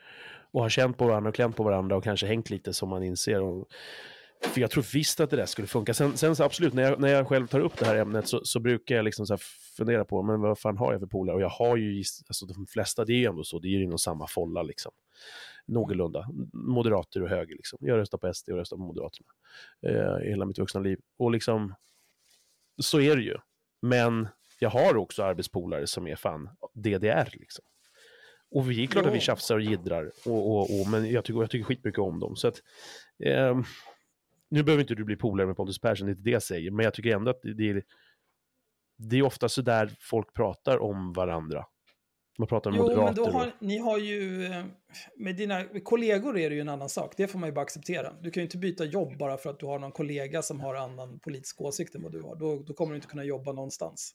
[0.53, 3.03] och har känt på varandra och klämt på varandra och kanske hängt lite som man
[3.03, 3.41] inser.
[3.41, 3.69] Och,
[4.41, 5.95] för jag tror visst att det där skulle funka.
[5.95, 8.61] Sen, sen absolut, när jag, när jag själv tar upp det här ämnet så, så
[8.61, 9.37] brukar jag liksom så
[9.77, 11.37] fundera på, men vad fan har jag för polare?
[11.37, 13.83] Och jag har ju, alltså de flesta, det är ju ändå så, det är ju
[13.85, 14.93] inom samma folla liksom.
[15.67, 16.29] Någorlunda.
[16.53, 17.79] Moderater och höger liksom.
[17.83, 19.29] Jag röstar på SD och röstar på Moderaterna.
[19.83, 20.99] Eh, hela mitt vuxna liv.
[21.19, 21.75] Och liksom,
[22.83, 23.37] så är det ju.
[23.83, 27.65] Men jag har också arbetspolare som är fan DDR liksom.
[28.51, 29.11] Och vi är klart jo.
[29.11, 32.21] att vi tjafsar och jiddrar, och, och, och, men jag tycker, jag tycker skitmycket om
[32.21, 32.37] dem.
[32.37, 32.63] Så att,
[33.25, 33.61] eh,
[34.51, 36.71] nu behöver inte du bli polare med Pontus Persson, det är inte det jag säger,
[36.71, 37.83] men jag tycker ändå att det, det är,
[38.97, 41.65] det är ofta så där folk pratar om varandra.
[42.39, 43.23] Man pratar med Jo, moderater.
[43.23, 44.49] men då har, ni har ju...
[45.17, 47.15] Med dina kollegor är det ju en annan sak.
[47.17, 48.13] Det får man ju bara acceptera.
[48.21, 50.75] Du kan ju inte byta jobb bara för att du har någon kollega som har
[50.75, 52.37] annan politisk åsikt än vad du har.
[52.37, 54.15] Då, då kommer du inte kunna jobba någonstans.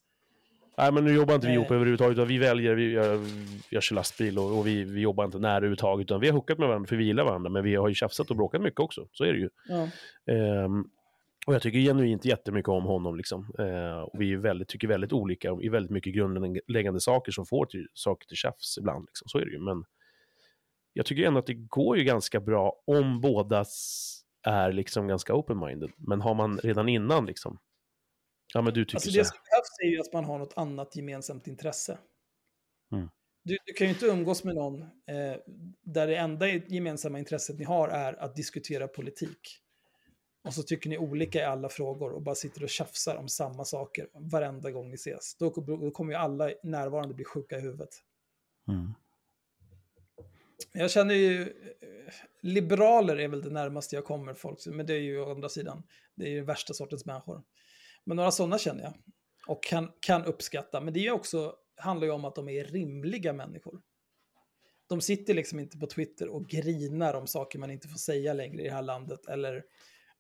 [0.78, 2.18] Nej, men nu jobbar inte vi ihop överhuvudtaget.
[2.18, 3.20] Utan vi väljer, vi, jag,
[3.70, 6.06] jag kör lastbil och, och vi, vi jobbar inte nära överhuvudtaget.
[6.06, 7.50] Utan vi har hookat med varandra för vi gillar varandra.
[7.50, 9.08] Men vi har ju tjafsat och bråkat mycket också.
[9.12, 9.50] Så är det ju.
[9.68, 9.88] Ja.
[10.34, 10.86] Ehm,
[11.48, 13.18] och jag tycker genuint jättemycket om honom.
[13.18, 13.54] Liksom.
[13.60, 17.66] Eh, och vi är väldigt, tycker väldigt olika i väldigt mycket grundläggande saker som får
[17.66, 19.06] till, saker till tjafs ibland.
[19.06, 19.28] Liksom.
[19.30, 19.60] Så är det ju.
[19.60, 19.84] Men
[20.94, 23.66] jag tycker ändå att det går ju ganska bra om båda
[24.44, 25.92] är liksom ganska open-minded.
[25.98, 27.60] Men har man redan innan liksom,
[28.54, 30.54] ja men du tycker Alltså så det som behövs är ju att man har något
[30.58, 31.98] annat gemensamt intresse.
[32.92, 33.10] Mm.
[33.44, 35.36] Du, du kan ju inte umgås med någon eh,
[35.82, 39.60] där det enda gemensamma intresset ni har är att diskutera politik.
[40.44, 43.66] Och så tycker ni olika i alla frågor och bara sitter och tjafsar om samma
[43.66, 45.36] saker varenda gång ni ses.
[45.36, 47.90] Då, då kommer ju alla närvarande bli sjuka i huvudet.
[48.68, 48.94] Mm.
[50.74, 55.00] Jag känner ju, eh, liberaler är väl det närmaste jag kommer folk, men det är
[55.00, 55.84] ju å andra sidan,
[56.16, 57.44] det är ju värsta sortens människor.
[58.10, 58.94] Men några sådana känner jag
[59.48, 63.34] och kan, kan uppskatta, men det är också, handlar ju om att de är rimliga
[63.34, 63.82] människor.
[64.88, 68.62] De sitter liksom inte på Twitter och grinar om saker man inte får säga längre
[68.62, 69.64] i det här landet, eller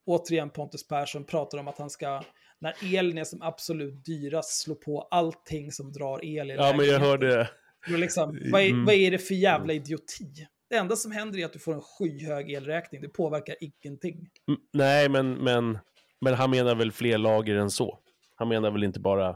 [0.05, 2.23] återigen Pontus Persson pratar om att han ska,
[2.59, 6.85] när elen är som absolut dyrast, slå på allting som drar el i Ja, men
[6.85, 7.49] jag hörde...
[7.87, 8.85] Men liksom, vad, är, Mm.
[8.85, 10.47] vad är det för jävla idioti?
[10.69, 13.01] Det enda som händer är att du får en skyhög elräkning.
[13.01, 14.29] Det påverkar ingenting.
[14.47, 15.77] Mm, Nej, men, men,
[16.21, 17.99] men han menar väl fler lager än så.
[18.35, 19.35] Han menar väl inte bara...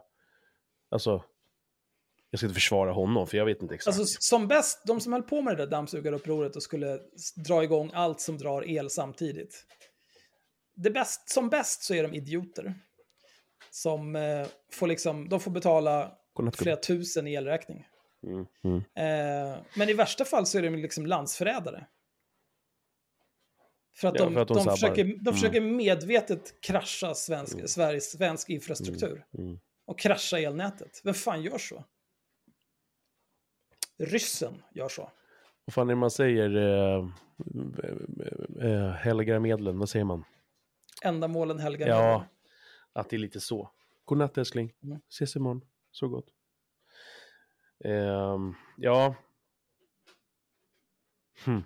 [0.91, 1.23] Alltså,
[2.29, 3.99] jag ska inte försvara honom, för jag vet inte exakt.
[3.99, 6.99] Alltså som bäst, de som höll på med det där dammsugarupproret och skulle
[7.47, 9.65] dra igång allt som drar el samtidigt.
[10.75, 12.73] Det bäst, som bäst så är de idioter.
[13.71, 16.11] Som eh, får liksom, de får betala
[16.53, 17.87] flera tusen i elräkning.
[18.23, 18.77] Mm, mm.
[18.77, 21.85] Eh, men i värsta fall så är de liksom landsförrädare.
[23.93, 25.33] För att Ja, de, för att de de, försöker, de Mm.
[25.33, 29.25] försöker medvetet krascha svensk, Sveriges, svensk infrastruktur.
[29.37, 29.59] Mm.
[29.85, 31.01] Och krascha elnätet.
[31.03, 31.83] Vem fan gör så?
[33.97, 35.11] Ryssen gör så.
[35.65, 36.55] Vad fan är det man säger?
[36.55, 37.07] Eh,
[38.67, 40.23] eh, helgar medlen, vad säger man?
[41.03, 42.27] Ändamålen helgar Ja, medlen.
[42.93, 43.69] att det är lite så.
[44.05, 44.73] Godnatt älskling.
[44.83, 44.99] Mm.
[45.09, 45.61] Ses imorgon.
[45.91, 46.27] Så gott.
[47.85, 49.15] Ehm, ja.
[51.45, 51.63] Hmm.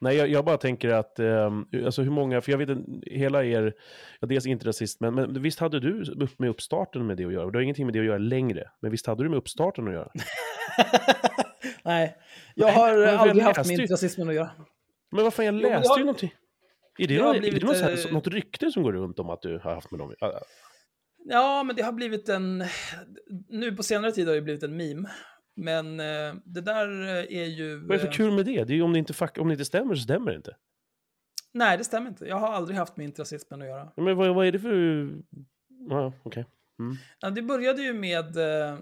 [0.00, 3.74] Nej, jag, jag bara tänker att, ehm, alltså hur många, för jag vet hela er,
[4.20, 6.04] ja, dels inte rasist, men, men visst hade du
[6.38, 7.50] med uppstarten med det att göra?
[7.50, 9.94] Det har ingenting med det att göra längre, men visst hade du med uppstarten att
[9.94, 10.10] göra?
[11.84, 12.16] Nej,
[12.54, 14.50] jag Nej, har jag aldrig haft med ju- rasismen att göra.
[15.10, 16.34] Men vad fan, jag Jo, läste jag- ju någonting.
[16.98, 19.18] Är det, det har är blivit, det något, här, eh, något rykte som går runt
[19.18, 20.14] om att du har haft med dem?
[21.24, 22.64] Ja, men det har blivit en...
[23.48, 25.08] Nu på senare tid har det blivit en meme.
[25.58, 27.76] Men eh, det där eh, är ju...
[27.76, 28.64] Vad är det för eh, kul med det?
[28.64, 30.56] Det är ju om det inte, om det inte stämmer så stämmer det inte.
[31.52, 32.24] Nej, det stämmer inte.
[32.24, 33.92] Jag har aldrig haft med rasismen att göra.
[33.96, 35.10] Men vad, vad är det för...
[35.88, 36.44] Ja, okej.
[36.78, 36.96] Mm.
[37.20, 38.78] Ja, det började ju med eh,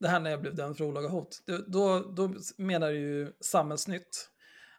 [0.00, 1.42] det här när jag blev dömd för olaga hot.
[1.46, 4.30] Då, då, då menar ju Samhällsnytt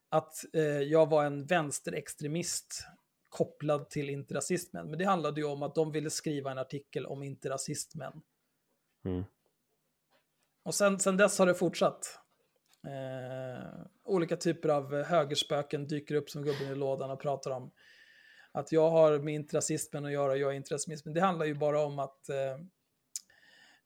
[0.09, 2.83] att eh, jag var en vänsterextremist
[3.29, 4.89] kopplad till interrasismen.
[4.89, 8.21] Men det handlade ju om att de ville skriva en artikel om interrasismen.
[9.05, 9.23] Mm.
[10.63, 12.19] Och sen, sen dess har det fortsatt.
[12.87, 17.71] Eh, olika typer av högerspöken dyker upp som gubben i lådan och pratar om
[18.51, 21.07] att jag har med interrasismen att göra, jag är interrasism.
[21.07, 22.51] Men det handlar ju bara om att eh,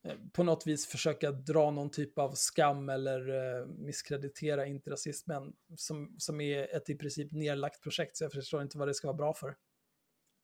[0.04, 6.16] eh, på något vis försöka dra någon typ av skam eller eh, misskreditera interrasismen som,
[6.18, 8.18] som är ett i princip nedlagt projekt.
[8.18, 9.56] Så jag förstår inte vad det ska vara bra för.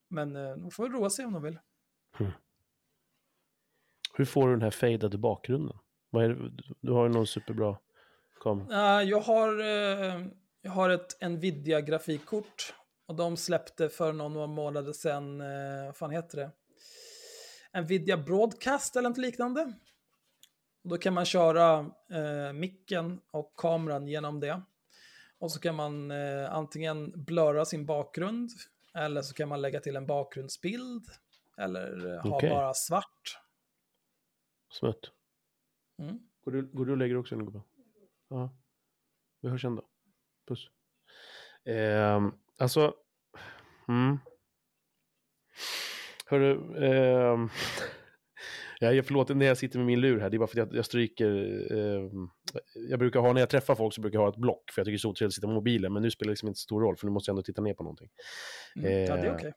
[0.10, 1.60] Men eh, de får väl roa sig om de vill.
[2.18, 2.32] Hm.
[4.14, 5.78] Hur får du den här fejdade bakgrunden?
[6.10, 6.52] Vad?
[6.82, 7.78] Du har ju någon superbra
[8.42, 9.00] kamera.
[9.02, 10.26] Eh, jag, har, eh,
[10.62, 12.74] jag har ett Nvidia-grafikkort
[13.06, 16.52] och de släppte för några månader sedan, eh, vad fan heter det?
[17.82, 19.74] Nvidia Broadcast eller något liknande.
[20.84, 21.80] Och då kan man köra
[22.12, 24.62] eh, micken och kameran genom det.
[25.40, 28.50] Och så kan man eh, antingen blurra sin bakgrund
[28.94, 31.06] eller så kan man lägga till en bakgrundsbild
[31.58, 33.40] eller eh, ha bara svart.
[34.72, 35.12] Smutt.
[36.00, 36.20] Mm.
[36.46, 37.62] Går du, går du och lägger också en gubbe?
[38.30, 38.56] Ja.
[39.42, 39.90] Vi hörs sen då.
[40.48, 40.70] Puss.
[41.66, 42.94] Ehm, alltså...
[43.88, 44.18] Mm.
[46.26, 46.52] Hörru...
[46.86, 47.50] ehm,
[48.80, 50.30] ja, jag förlåt när jag sitter med min lur här.
[50.30, 51.32] Det är bara för att jag, jag stryker...
[51.74, 52.30] ehm,
[52.90, 54.72] jag brukar ha, när jag träffar folk så brukar jag ha ett block.
[54.72, 55.94] För jag tycker det är så otrevligt att sitta med mobilen.
[55.94, 56.98] Men nu spelar det liksom inte stor roll.
[56.98, 58.10] För nu måste jag ändå titta ner på någonting.
[58.76, 58.92] Mm.
[58.92, 59.54] Ja, det är Eh, okej.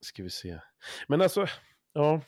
[0.00, 0.60] Ska vi se.
[1.08, 1.46] Men alltså,
[1.92, 2.20] ja.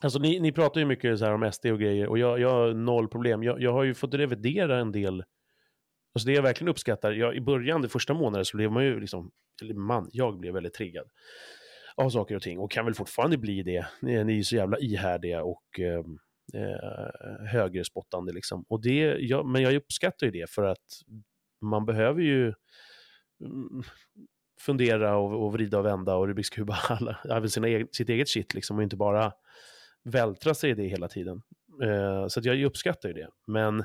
[0.00, 2.50] Alltså ni, ni pratar ju mycket så här om SD och grejer och jag, jag
[2.50, 3.42] har noll problem.
[3.42, 5.24] Jag, jag har ju fått revidera en del.
[6.14, 9.00] Alltså det jag verkligen uppskattar, jag, i början, de första månaderna så blev man ju
[9.00, 9.30] liksom,
[9.62, 11.06] eller man, jag blev väldigt triggad
[11.96, 13.86] av saker och ting och kan väl fortfarande bli det.
[14.02, 16.18] Ni, ni är så jävla ihärdiga och ehm,
[16.54, 18.64] eh, högerspottande liksom.
[18.68, 21.02] Och det, jag, men jag uppskattar ju det för att
[21.60, 22.54] man behöver ju
[23.44, 23.82] mm,
[24.60, 28.54] fundera och, och vrida och vända och Rubiks kuba alla, sina e-, sitt eget shit
[28.54, 29.32] liksom och inte bara
[30.06, 31.42] vältra sig i det hela tiden.
[31.82, 33.28] Eh, så jag uppskattar ju det.
[33.46, 33.84] Men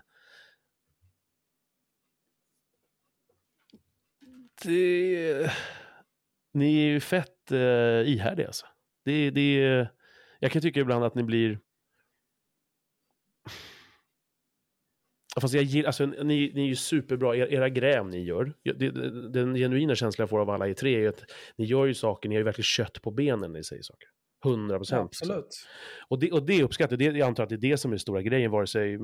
[4.63, 5.51] det,
[6.53, 8.65] ni är ju fett eh, ihärdiga alltså.
[9.05, 9.87] Det, det,
[10.39, 11.59] jag kan tycka ibland att ni blir
[15.41, 18.53] Fast jag gillar, alltså, ni, ni är ju superbra, era, era gräv ni gör.
[19.29, 21.23] Den genuina känslan jag får av alla i tre är att
[21.55, 24.09] ni gör ju saker, ni har ju verkligen kött på benen när ni säger saker.
[24.45, 25.09] 100 procent.
[25.09, 25.67] Absolut.
[26.07, 27.17] Och det, och det uppskattar jag.
[27.17, 28.97] Jag antar att det är det som är stora grejen, vare sig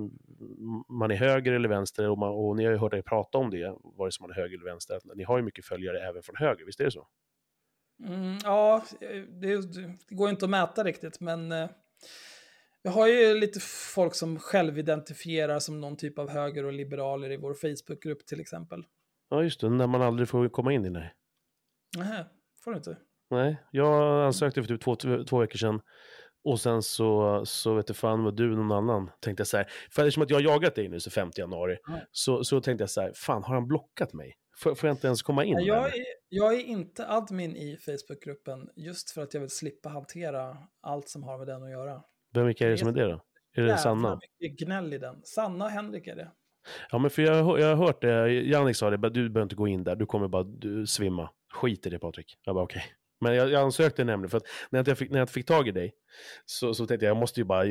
[0.90, 2.10] man är höger eller vänster.
[2.10, 4.36] Och, man, och ni har ju hört er prata om det, vare sig man är
[4.36, 5.00] höger eller vänster.
[5.16, 7.08] Ni har ju mycket följare även från höger, visst är det så?
[8.06, 8.84] Mm, ja,
[9.30, 11.70] det, det, går inte att mäta riktigt, men eh,
[12.82, 13.60] jag har ju lite
[13.94, 18.86] folk som självidentifierar som någon typ av höger och liberaler i vår Facebookgrupp till exempel.
[19.30, 21.14] Ja, just det, när man aldrig får komma in i nej.
[21.98, 22.26] Nej,
[22.64, 22.98] får du inte.
[23.30, 25.82] Nej, jag ansökte för typ två, två veckor sedan.
[26.44, 29.68] Och sen så, så vet du fan vad du någon annan, tänkte jag så här.
[29.92, 32.00] För eftersom att jag har jagat dig nu så 5 januari, mm.
[32.12, 34.34] så, så tänkte jag så här, fan har han blockat mig?
[34.58, 35.58] Får, får jag inte ens komma in?
[35.60, 40.58] Jag är, jag är inte admin i Facebookgruppen just för att jag vill slippa hantera
[40.82, 42.04] allt som har med den att göra.
[42.34, 43.24] Vem vilka är det som är det då?
[43.56, 44.20] Är det Sanna?
[44.40, 45.22] mycket gnäll i den.
[45.24, 46.32] Sanna och Henrik är det.
[46.92, 49.68] Ja, men för jag, jag har hört det, Jannik sa det, du behöver inte gå
[49.68, 51.30] in där, du kommer bara du, svimma.
[51.54, 52.38] Skit i det Patrik.
[52.44, 52.80] Jag bara okej.
[52.80, 52.92] Okay.
[53.20, 55.72] Men jag, jag ansökte nämligen, för att när jag, fick, när jag fick tag i
[55.72, 55.94] dig
[56.46, 57.66] så, så tänkte jag jag måste ju bara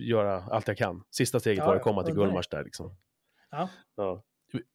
[0.00, 1.02] göra allt jag kan.
[1.10, 2.96] Sista steget ja, var att komma till Gullmars där liksom.
[3.50, 3.68] Ja.
[3.96, 4.22] ja.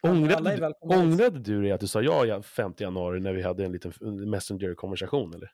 [0.03, 3.93] Ångrade, ångrade du dig att du sa ja 5 januari när vi hade en liten
[4.29, 5.51] Messenger-konversation eller?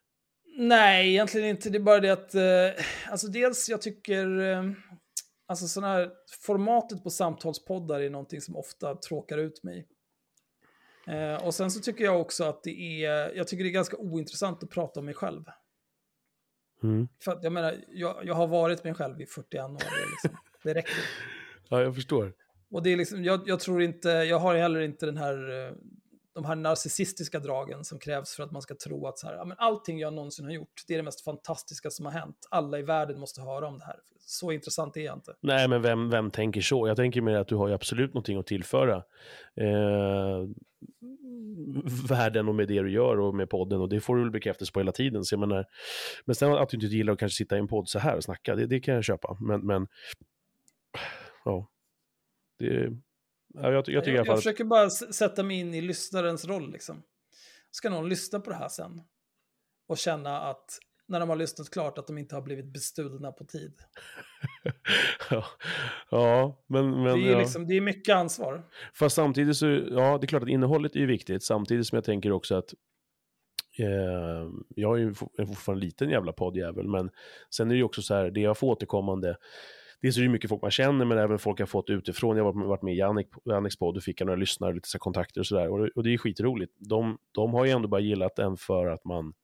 [0.58, 1.70] Nej, egentligen inte.
[1.70, 4.62] Det är bara det att, eh, alltså dels jag tycker, eh,
[5.48, 6.10] alltså sådana här,
[6.42, 9.86] formatet på samtalspoddar är någonting som ofta tråkar ut mig.
[11.06, 13.96] Eh, och sen så tycker jag också att det är, jag tycker det är ganska
[13.96, 15.44] ointressant att prata om mig själv.
[16.82, 17.08] Mm.
[17.24, 20.74] För att jag menar, jag, jag har varit mig själv i 41 år, liksom, det
[20.74, 20.94] räcker.
[21.68, 22.32] Ja, jag förstår.
[22.70, 25.72] Och det är liksom, jag, jag, tror inte, jag har heller inte den här, eh,
[26.36, 29.44] de här narcissistiska dragen som krävs för att man ska tro att så här, ja,
[29.44, 32.36] men allting jag någonsin har gjort, det är det mest fantastiska som har hänt.
[32.50, 33.96] Alla i världen måste höra om det här.
[34.18, 35.34] Så intressant är jag inte.
[35.40, 36.88] Nej, men vem, vem tänker så?
[36.88, 38.96] Jag tänker mer att du har ju absolut någonting att tillföra.
[39.54, 40.44] Eh,
[42.08, 44.72] världen och med det du gör och med podden och det får du väl bekräftelse
[44.72, 45.24] på hela tiden.
[45.24, 45.64] Så jag menar,
[46.24, 48.24] men sen att du inte gillar att kanske sitta i en podd så här och
[48.24, 49.36] snacka, det, det kan jag köpa.
[49.40, 49.86] Men, men
[51.44, 51.68] ja,
[52.58, 52.92] det,
[53.62, 57.02] ja, jag, jag, jag, jag försöker bara sätta mig in i lyssnarens roll liksom.
[57.70, 59.02] Ska någon lyssna på det här sen?
[59.88, 63.44] Och känna att när de har lyssnat klart att de inte har blivit bestulna på
[63.44, 63.72] tid.
[65.30, 65.44] ja,
[66.10, 66.90] ja, men...
[66.90, 67.38] men det, är ja.
[67.38, 68.62] liksom, det är mycket ansvar.
[68.94, 72.32] Fast samtidigt så, ja, det är klart att innehållet är viktigt, samtidigt som jag tänker
[72.32, 72.74] också att
[73.78, 77.10] eh, jag är ju fortfarande en liten jävla poddjävel, men
[77.50, 79.36] sen är det ju också så här, det jag får återkommande,
[80.02, 82.36] Dels är det mycket folk man känner, men även folk jag fått utifrån.
[82.36, 85.40] Jag har varit med i Jannik, Janniks podd och fick några lyssnare, lite så kontakter
[85.40, 85.68] och sådär.
[85.68, 86.72] Och, och det är skitroligt.
[86.78, 89.34] De, de har ju ändå bara gillat den för att man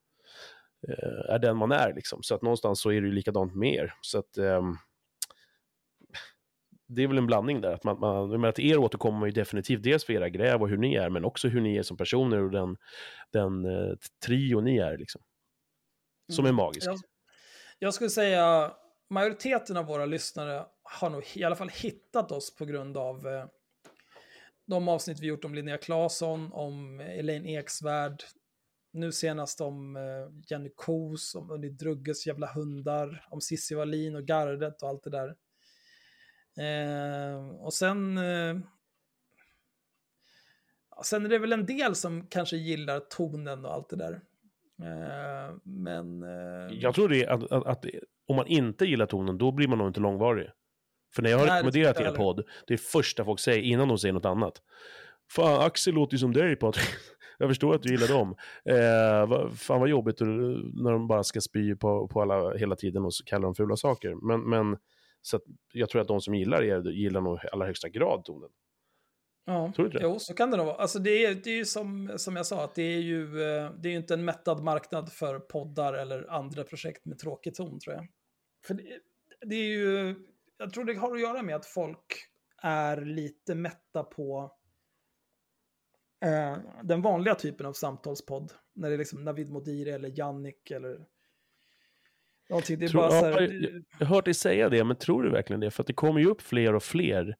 [0.88, 1.94] Eh, är den man är.
[1.94, 2.22] Liksom.
[2.22, 3.94] Så att någonstans så är det ju likadant med er.
[4.00, 4.78] Så att, um,
[6.86, 7.72] det är väl en blandning där.
[7.72, 10.76] Att man, man, men att er återkommer ju definitivt dels för era gräv och hur
[10.76, 12.76] ni är, men också hur ni är som personer och den,
[13.32, 14.98] den uh, trio ni är.
[14.98, 15.22] Liksom.
[16.32, 16.56] Som är mm.
[16.56, 16.86] magisk.
[16.86, 16.98] Jag,
[17.78, 18.72] jag skulle säga
[19.12, 23.44] majoriteten av våra lyssnare har nog i alla fall hittat oss på grund av eh,
[24.66, 28.22] de avsnitt vi gjort om Linnea Claesson, om Elaine Eksvärd,
[28.92, 30.02] nu senast om eh,
[30.46, 35.10] Jenny Kos, om Unni Drugges jävla hundar, om Cissi Wallin och gardet och allt det
[35.10, 35.36] där.
[36.56, 38.18] Eh, och sen...
[38.18, 38.56] Eh,
[41.04, 44.20] sen är det väl en del som kanske gillar tonen och allt det där
[45.64, 46.22] men...
[46.70, 47.84] Jag tror det är att, att, att,
[48.26, 50.48] om man inte gillar tonen, då blir man nog inte långvarig.
[51.14, 54.12] För när jag har rekommenderat er podd, det är första folk säger innan de säger
[54.12, 54.62] något annat.
[55.30, 56.84] Fan, Axel låter ju som dig Patrik.
[57.38, 58.34] jag förstår att du gillar dem.
[58.64, 63.12] Eh, fan vad jobbigt när de bara ska spy på, på alla hela tiden och
[63.26, 64.14] kalla dem fula saker.
[64.26, 64.78] Men, men
[65.22, 65.40] så
[65.72, 68.50] jag tror att de som gillar er gillar nog i allra högsta grad tonen.
[69.44, 70.04] Ja, tror du det?
[70.04, 70.76] jo, så kan det nog vara.
[70.76, 73.70] Alltså det är, det är ju som, som jag sa, att det är ju eh,
[73.72, 77.94] det är inte en mättad marknad för poddar eller andra projekt med tråkig ton, tror
[77.94, 78.08] jag.
[78.66, 78.84] För det,
[79.46, 80.14] det är ju,
[80.58, 82.28] jag tror det har att göra med att folk
[82.62, 84.52] är lite mätta på
[86.24, 88.52] eh, den vanliga typen av samtalspodd.
[88.74, 91.06] När det är liksom Navid Modiri eller Jannik eller
[92.50, 92.78] någonting.
[92.78, 94.96] Det är Tror, bara så ja, här, jag, jag har hört dig säga det, men
[94.96, 95.70] tror du verkligen det?
[95.70, 97.36] För att det kommer ju upp fler och fler.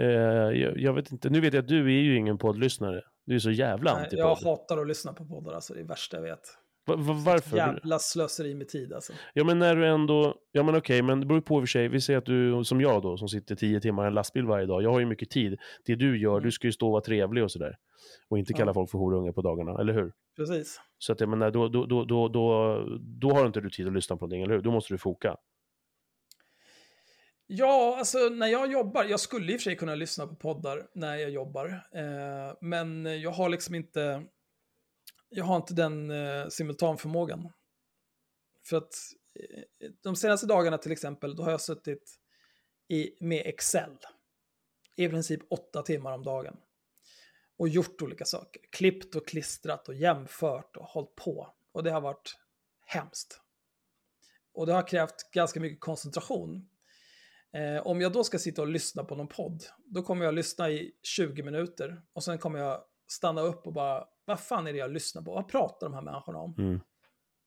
[0.00, 3.02] Eh, jag, jag vet inte, nu vet jag att du är ju ingen poddlyssnare.
[3.26, 4.18] Du är så jävla antipodd.
[4.18, 6.40] jag hatar att lyssna på poddar, alltså det är det värsta jag vet.
[6.86, 7.56] Va, va, varför?
[7.56, 9.12] Jävla slöseri med tid alltså.
[9.34, 11.66] Ja men när du ändå, ja men okej, men det beror på i och för
[11.66, 11.88] sig.
[11.88, 14.66] Vi säger att du, som jag då, som sitter tio timmar i en lastbil varje
[14.66, 14.82] dag.
[14.82, 15.58] Jag har ju mycket tid.
[15.86, 17.76] Det du gör, du ska ju stå och vara trevlig och sådär.
[18.28, 18.74] Och inte kalla Ja.
[18.74, 20.12] folk för horungar på dagarna, eller hur?
[20.36, 20.80] Precis.
[20.98, 23.92] Så att jag menar, då, då, då, då, då, då har inte du tid att
[23.92, 24.62] lyssna på någonting, eller hur?
[24.62, 25.36] Då måste du foka.
[27.56, 30.88] Ja, alltså när jag jobbar, jag skulle i och för sig kunna lyssna på poddar
[30.92, 34.26] när jag jobbar, eh, men jag har liksom inte,
[35.28, 37.52] jag har inte den eh, simultanförmågan.
[38.66, 38.94] För att
[39.40, 42.18] eh, de senaste dagarna till exempel, då har jag suttit
[42.88, 43.96] i, med Excel
[44.96, 46.56] i princip åtta timmar om dagen.
[47.56, 48.62] Och gjort olika saker.
[48.70, 51.54] Klippt och klistrat och jämfört och hållit på.
[51.72, 52.36] Och det har varit
[52.86, 53.40] hemskt.
[54.52, 56.68] Och det har krävt ganska mycket koncentration.
[57.54, 60.70] Eh, om jag då ska sitta och lyssna på någon podd, då kommer jag lyssna
[60.70, 64.78] i 20 minuter och sen kommer jag stanna upp och bara, vad fan är det
[64.78, 65.34] jag lyssnar på?
[65.34, 66.54] Vad pratar de här människorna om?
[66.58, 66.80] Mm.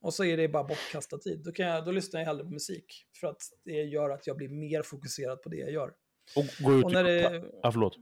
[0.01, 1.41] Och så är det bara bortkastad tid.
[1.45, 2.85] Då, kan jag, då lyssnar jag hellre på musik,
[3.19, 5.93] för att det gör att jag blir mer fokuserad på det jag gör.
[6.35, 7.43] Och gå ut Och när det...
[7.63, 7.95] Ja, förlåt.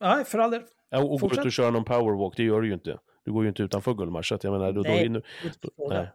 [0.00, 0.62] Nej, för all del.
[0.88, 2.98] Ja, och gå ut och köra någon powerwalk, det gör du ju inte.
[3.24, 5.08] Du går ju inte utanför Gullmars, så att jag menar, då, Nej.
[5.08, 5.98] då, Inte då, fråga.
[5.98, 6.08] nej.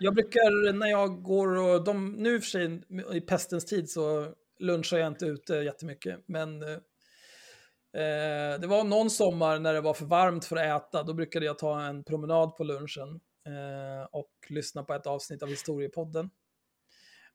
[0.00, 2.82] Jag brukar när jag går och de, nu i för sig
[3.12, 6.24] i pestens tid så lunchar jag inte ute jättemycket.
[6.26, 11.02] Men eh, det var någon sommar när det var för varmt för att äta.
[11.02, 15.48] Då brukade jag ta en promenad på lunchen eh, och lyssna på ett avsnitt av
[15.48, 16.30] Historiepodden.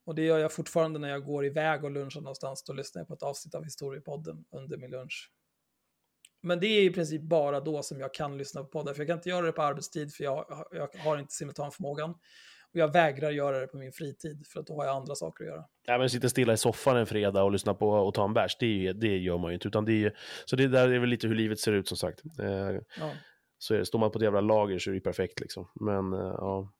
[0.05, 2.63] Och det gör jag fortfarande när jag går iväg och lunchar någonstans.
[2.63, 5.31] Då lyssnar jag på ett avsnitt av Historiepodden under min lunch.
[6.43, 8.93] Men det är i princip bara då som jag kan lyssna på poddar.
[8.93, 12.09] För jag kan inte göra det på arbetstid för jag, jag har inte simultanförmågan.
[12.73, 15.43] Och jag vägrar göra det på min fritid för att då har jag andra saker
[15.43, 15.63] att göra.
[15.85, 18.57] Ja, men sitta stilla i soffan en fredag och lyssna på och ta en bärs,
[18.59, 19.67] det, det gör man ju inte.
[19.67, 22.21] Utan det är, så det där är väl lite hur livet ser ut som sagt.
[22.39, 22.49] Eh,
[22.99, 23.11] Ja.
[23.57, 25.69] så är det, står man på ett jävla lager så är det ju perfekt liksom.
[25.81, 26.71] Men, eh, ja.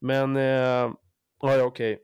[0.00, 2.02] Men, eh, ja, ja okej.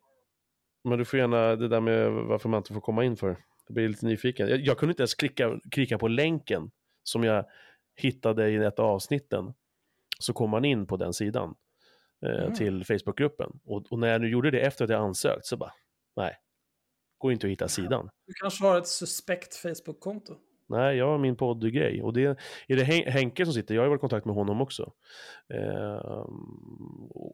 [0.85, 3.37] Men du får gärna, det där med varför man inte får komma in för.
[3.67, 4.49] Jag blir lite nyfiken.
[4.49, 6.71] Jag, jag kunde inte ens klicka, klicka på länken
[7.03, 7.45] som jag
[7.97, 9.55] hittade i ett av avsnitten.
[10.19, 11.55] Så kom man in på den sidan
[12.27, 12.55] eh, Mm.
[12.55, 13.61] till Facebookgruppen.
[13.65, 15.73] Och, och när jag nu gjorde det efter att jag ansökt så bara,
[16.17, 16.37] nej,
[17.19, 18.11] går inte att hitta sidan.
[18.27, 20.35] Du kanske har ett suspekt Facebook-konto.
[20.67, 22.03] Nej, jag har min poddgrej.
[22.03, 22.25] Och det
[22.69, 24.93] är det Hen- Henke som sitter, jag har varit i kontakt med honom också.
[25.55, 26.27] Eh,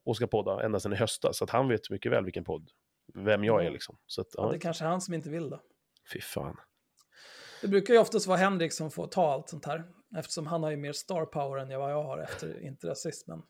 [0.04, 1.36] och ska podda ända sedan i höstas.
[1.38, 2.70] Så att han vet mycket väl vilken podd,
[3.14, 3.96] vem jag är liksom.
[4.06, 4.42] Så att, Ja.
[4.44, 5.58] ja, Det är kanske är han som inte vill det.
[6.12, 6.56] Fy fan.
[7.60, 9.84] Det brukar ju oftast vara Henrik som får ta allt sånt här.
[10.16, 13.42] Eftersom han har ju mer star power än vad jag har efter interrasismen.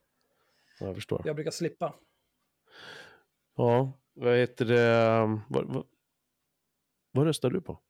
[0.81, 1.23] Jag förstår.
[1.25, 1.95] Jag brukar slippa.
[3.57, 5.21] Ja, vad heter det?
[5.49, 5.87] Vad, vad,
[7.13, 7.81] vad röstar du på?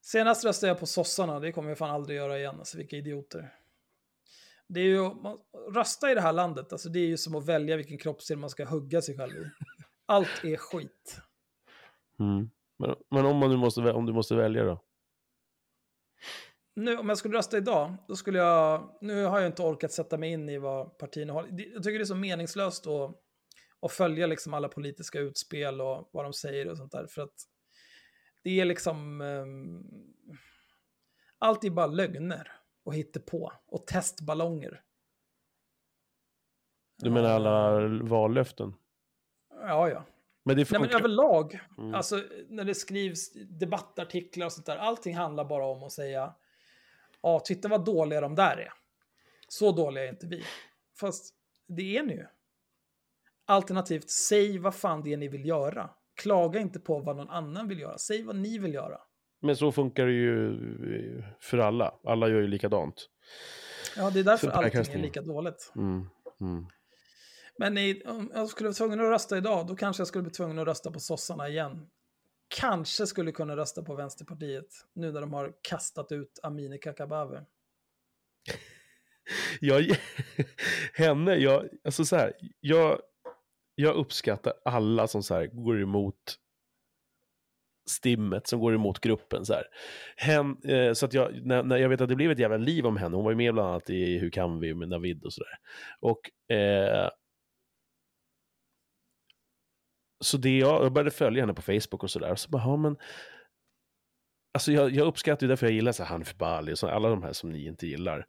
[0.00, 2.58] Senast röstade jag på sossarna, det kommer jag fan aldrig göra igen.
[2.58, 3.54] Alltså vilka idioter.
[4.68, 5.38] Det är ju, man,
[5.74, 8.50] rösta i det här landet, alltså det är ju som att välja vilken kroppsdel man
[8.50, 9.44] ska hugga sig själv i.
[10.06, 11.20] Allt är skit.
[12.18, 12.50] Mm.
[12.78, 14.84] Men, men om, man nu måste, om du måste välja då?
[16.74, 18.98] Nu, om jag skulle rösta idag, då skulle jag...
[19.00, 21.42] Nu har jag inte orkat sätta mig in i vad partierna har.
[21.42, 23.16] Jag tycker det är så meningslöst att,
[23.80, 27.06] att följa liksom alla politiska utspel och vad de säger och sånt där.
[27.06, 27.34] För att
[28.42, 29.20] det är liksom...
[29.20, 29.84] Um,
[31.38, 32.52] allt är bara lögner
[32.84, 32.94] och
[33.30, 34.82] på och testballonger.
[37.02, 38.74] Du menar alla vallöften?
[39.48, 40.04] Ja, ja.
[40.44, 40.86] Men det Nej, funkar.
[40.86, 41.94] men överlag, Mm.
[41.94, 46.34] alltså när det skrivs debattartiklar och sånt där, allting handlar bara om att säga
[47.22, 48.72] ja, titta vad dåliga de där är.
[49.48, 50.44] Så dåliga är inte vi.
[51.00, 51.34] Fast
[51.68, 52.26] det är ni ju.
[53.46, 55.90] Alternativt, säg vad fan det är ni vill göra.
[56.14, 57.98] Klaga inte på vad någon annan vill göra.
[57.98, 58.98] Säg vad ni vill göra.
[59.40, 61.94] Men så funkar det ju för alla.
[62.04, 63.08] Alla gör ju likadant.
[63.96, 65.72] Ja, det är därför För allting är lika dåligt.
[65.76, 66.08] Mm.
[66.40, 66.66] Mm.
[67.58, 70.32] Men i, om jag skulle vara tvungen att rösta idag, då kanske jag skulle bli
[70.32, 71.86] tvungen att rösta på sossarna igen.
[72.60, 77.42] Kanske skulle kunna rösta på Vänsterpartiet, nu när de har kastat ut Amineh Kakabaveh.
[79.60, 79.84] Jag,
[80.94, 83.00] henne, jag, alltså så här, jag,
[83.74, 86.38] jag uppskattar alla som så här går emot
[87.90, 89.44] stimmet, som går emot gruppen.
[89.44, 89.64] Så, här.
[90.16, 92.86] Hen, eh, så att jag, när, när jag vet att det blev ett jävla liv
[92.86, 95.32] om henne, hon var ju med bland annat i Hur kan vi med Navid och
[95.32, 95.58] sådär.
[96.00, 97.08] Och eh,
[100.22, 102.34] så det jag, jag började följa henne på Facebook och sådär.
[102.34, 102.96] Så bara, ja men...
[104.54, 107.08] Alltså jag, jag uppskattar ju därför jag gillar så här Hanif Bali och så, alla
[107.08, 108.26] de här som ni inte gillar.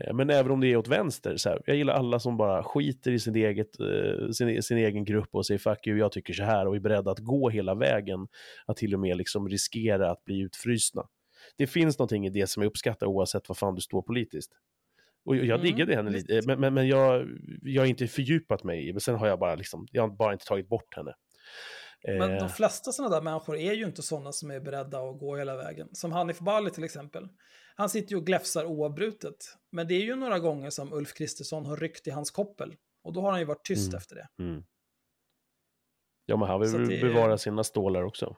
[0.00, 2.62] Eh, men även om det är åt vänster, så här, jag gillar alla som bara
[2.62, 6.32] skiter i sin, eget, eh, sin, sin egen grupp och säger fuck you, jag tycker
[6.32, 8.28] så här och är beredda att gå hela vägen.
[8.66, 11.08] Att till och med liksom riskera att bli utfrysna.
[11.56, 14.52] Det finns någonting i det som jag uppskattar oavsett vad fan du står politiskt.
[15.24, 17.28] Och jag Mm, diggade henne lite, men, men, men jag,
[17.62, 20.32] jag har inte fördjupat mig i, men sen har jag bara liksom, jag har bara
[20.32, 21.14] inte tagit bort henne.
[22.04, 25.18] Men Eh, de flesta sådana där människor är ju inte sådana som är beredda att
[25.18, 25.88] gå hela vägen.
[25.92, 27.28] Som Hanif Bali till exempel.
[27.76, 29.36] Han sitter ju och gläfsar oavbrutet.
[29.70, 32.74] Men det är ju några gånger som Ulf Kristersson har ryckt i hans koppel.
[33.02, 33.96] Och då har han ju varit tyst Mm.
[33.98, 34.28] efter det.
[34.42, 34.64] mm.
[36.28, 38.36] Ja, men han vill det bevara sina stålar också.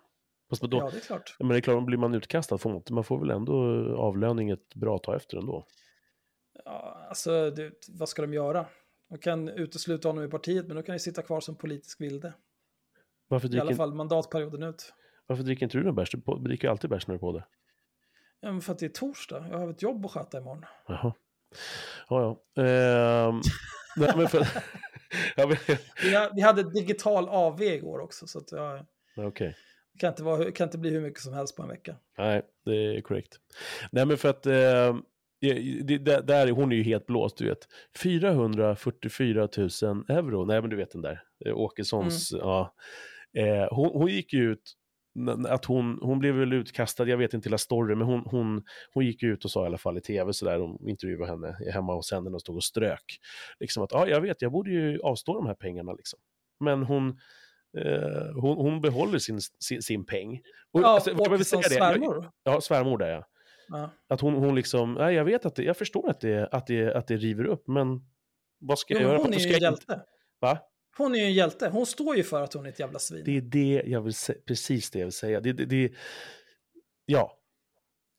[0.50, 1.36] Fast då, Ja, det är klart.
[1.38, 3.54] Men det är klart, blir man utkastad får man, inte- man får väl ändå
[3.96, 5.66] avlöning ett bra tag efter ändå.
[6.64, 8.66] Ja, alltså, det, vad ska de göra?
[9.08, 12.32] De kan utesluta honom i partiet, men då kan ju sitta kvar som politisk vilde.
[13.28, 14.94] Varför I alla fall mandatperioden ut.
[15.26, 16.10] varför dricker inte du någon bärs?
[16.10, 17.44] Du dricker ju alltid bärs när du är på det.
[18.40, 19.46] Ja, men för att det är torsdag.
[19.50, 20.64] Jag har ett jobb att sköta imorgon.
[20.86, 21.12] Jaha.
[22.08, 22.62] Ja, ja.
[22.62, 23.40] Ehm,
[23.96, 24.46] nej, men för,
[26.02, 29.56] Vi, vi hade digital AV igår också, så att jag, okej.
[29.92, 31.96] det kan inte, vara, kan inte bli hur mycket som helst på en vecka.
[32.18, 33.36] Nej, det är korrekt.
[33.92, 34.96] Nej, men för att eh,
[35.40, 37.68] det, det, där, hon är ju helt blåst, du vet.
[37.96, 39.68] 444 000
[40.08, 42.74] euro, nej men du vet den där, eh, Åkessons, ja.
[43.36, 44.74] Eh, hon, hon gick ju ut,
[45.48, 48.62] att hon, hon blev väl utkastad, jag vet inte hela storyn, men hon, hon,
[48.94, 51.94] hon gick ut och sa i alla fall i tv sådär, de intervjuade henne hemma
[51.94, 53.18] hos henne och stod och strök.
[53.60, 56.18] Liksom att, ja jag vet, jag borde ju avstå de här pengarna liksom.
[56.60, 57.08] Men hon,
[57.78, 60.40] eh, hon, hon behåller sin, sin, sin peng.
[60.72, 62.30] Och, Ja, alltså, vill Åkessons säga det, svärmor.
[62.44, 63.24] Ja, svärmor där ja.
[63.68, 63.90] Ja.
[64.08, 66.94] Att hon, hon liksom, nej jag vet att det, jag förstår att det, att det,
[66.96, 68.00] att det river upp, men
[68.60, 69.18] vad ska Jo, jag göra?
[69.18, 70.02] hon är ju jag inte- hjälte.
[70.40, 70.58] Va?
[70.98, 71.68] Hon är ju en hjälte.
[71.68, 73.22] Hon står ju för att hon är ett jävla svin.
[73.24, 75.40] Det är det jag vill säga, precis det jag vill säga.
[75.40, 75.92] Det, det, det,
[77.06, 77.34] ja.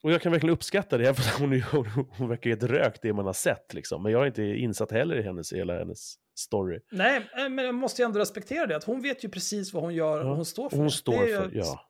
[0.03, 3.13] Och jag kan verkligen uppskatta det, även för hon, är- hon, verkar helt rökt det
[3.13, 4.03] man har sett liksom.
[4.03, 6.79] Men jag är inte insatt heller i hennes, hela hennes story.
[6.91, 8.75] Nej, eh, men jag måste ju ändå respektera det.
[8.75, 10.77] Att hon vet ju precis vad hon gör och Ja, hon står för.
[10.77, 11.85] Hon står ju för, ja.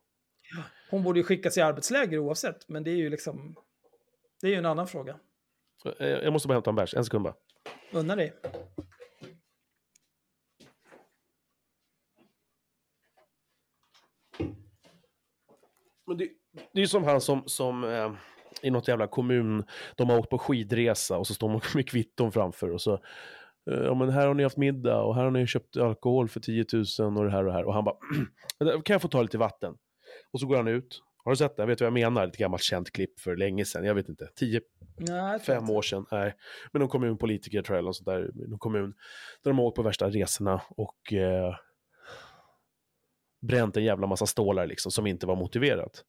[0.90, 3.54] Hon borde ju skickas i arbetsläger oavsett, men det är ju liksom...
[4.40, 5.16] Det är ju en annan fråga.
[6.00, 7.34] Eh, Jag måste bara hämta en bärs, en sekund bara.
[7.92, 8.32] Unna dig.
[16.10, 16.28] Men det,
[16.72, 18.12] det är ju som han som, som eh,
[18.62, 19.64] i något jävla kommun,
[19.96, 22.92] de har åkt på skidresa och så står man med kvitton framför och så
[23.70, 26.40] eh, Ja men här har ni haft middag och här har ni köpt alkohol för
[26.40, 26.64] 10
[26.98, 27.64] 000 och det här och det här.
[27.64, 27.96] Och han bara,
[28.84, 29.74] kan jag få ta lite vatten?
[30.32, 31.02] Och så går han ut.
[31.24, 31.66] Har du sett det?
[31.66, 32.26] Vet du vad jag menar?
[32.26, 33.84] Ett gammalt känt klipp för länge sedan.
[33.84, 34.28] Jag vet inte.
[34.36, 34.60] 10,
[34.96, 35.72] Nej, jag tror fem inte.
[35.72, 36.06] år sedan.
[36.10, 36.34] Nej.
[36.72, 38.30] Men någon kommunpolitiker tror jag, eller något sånt där.
[38.48, 38.94] Någon kommun.
[39.42, 41.54] Där de har åkt på värsta resorna och eh,
[43.40, 46.04] bränt en jävla massa stålar liksom, som inte var motiverat.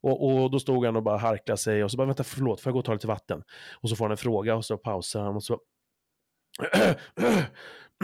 [0.00, 2.70] Och, och då stod han och bara harklade sig och så bara, vänta förlåt, får
[2.70, 3.42] jag gå och ta lite vatten?
[3.82, 5.60] Och så får han en fråga och så pausar han och så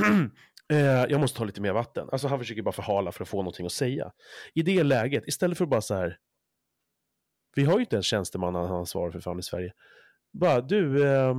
[0.71, 2.09] Eh, jag måste ta lite mer vatten.
[2.13, 4.13] Alltså han försöker bara förhala för att få någonting att säga.
[4.55, 6.19] I det läget, istället för bara så här,
[7.57, 9.73] vi har ju inte en tjänsteman tjänstemannaansvar för fan i Sverige.
[10.33, 11.35] Bara, du, eh,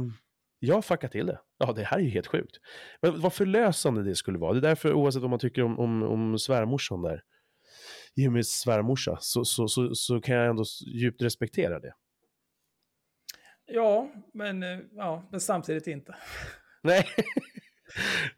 [0.59, 1.39] jag fuckar till det.
[1.62, 2.57] Ja, det här är ju helt sjukt.
[3.01, 4.53] Men vad förlösande det skulle vara.
[4.53, 7.24] Det är därför, oavsett vad man tycker om, om, om svärmorsan där,
[8.16, 11.93] Jimmys svärmorsa, så, så, så, så kan jag ändå djupt respektera det.
[13.66, 16.16] Ja, men, eh, ja, men samtidigt inte.
[16.84, 17.07] Nej,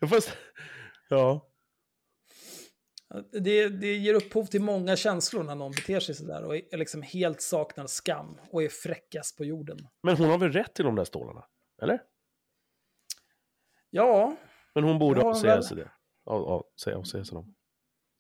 [0.10, 0.38] fast,
[1.10, 1.50] ja.
[3.32, 7.02] Det, det ger upphov till många känslor när någon beter sig sådär och är liksom
[7.02, 9.78] helt saknar skam och är fräckast på jorden.
[10.04, 11.46] Men hon har väl rätt till de där stålarna?
[11.82, 12.00] Eller?
[13.96, 14.36] Ja,
[14.76, 15.64] Men hon borde avsäga väl.
[15.64, 15.92] sig det.
[16.26, 17.56] Ja, ja, säga, sig dem.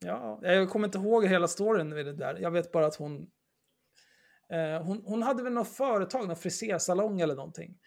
[0.05, 2.37] ja, jag kommer inte ihåg hela storyn med det där.
[2.39, 3.31] Jag vet bara att hon...
[4.49, 7.79] Eh, hon, hon hade väl något företag, någon frisersalong eller någonting.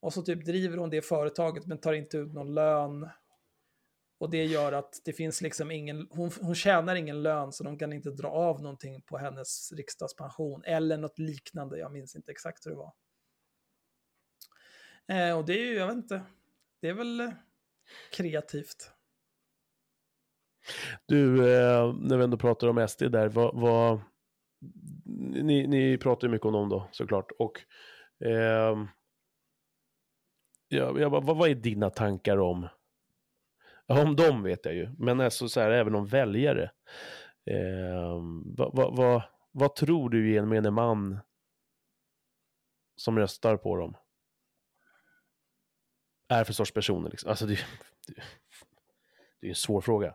[0.00, 3.08] Och så typ driver hon det företaget men tar inte ut någon lön.
[4.18, 7.78] Och det gör att det finns liksom ingen, hon, hon tjänar ingen lön så de
[7.78, 10.64] kan inte dra av någonting på hennes riksdagspension.
[10.64, 12.92] Eller något liknande, jag minns inte exakt hur det var.
[15.08, 16.22] Eh, och det är ju, jag vet inte,
[16.82, 17.30] det är väl eh,
[18.12, 18.92] kreativt.
[21.06, 23.60] Du, eh, när vi ändå pratar om SD där, vad...
[23.60, 24.00] vad
[25.04, 27.30] ni, ni pratar ju mycket om dem då, såklart.
[27.38, 27.60] Och...
[28.26, 28.86] eh,
[30.68, 32.68] ja, jag, vad, vad är dina tankar om...
[33.86, 36.70] Om dem vet jag ju, men alltså så här, även om väljare.
[37.50, 41.18] Eh, vad, vad, vad, vad tror du gemene man
[42.96, 43.96] som röstar på dem?
[46.32, 47.30] Är för sorts personer liksom?
[47.30, 47.58] Alltså det,
[48.06, 48.14] det,
[49.40, 50.14] det är en svår fråga.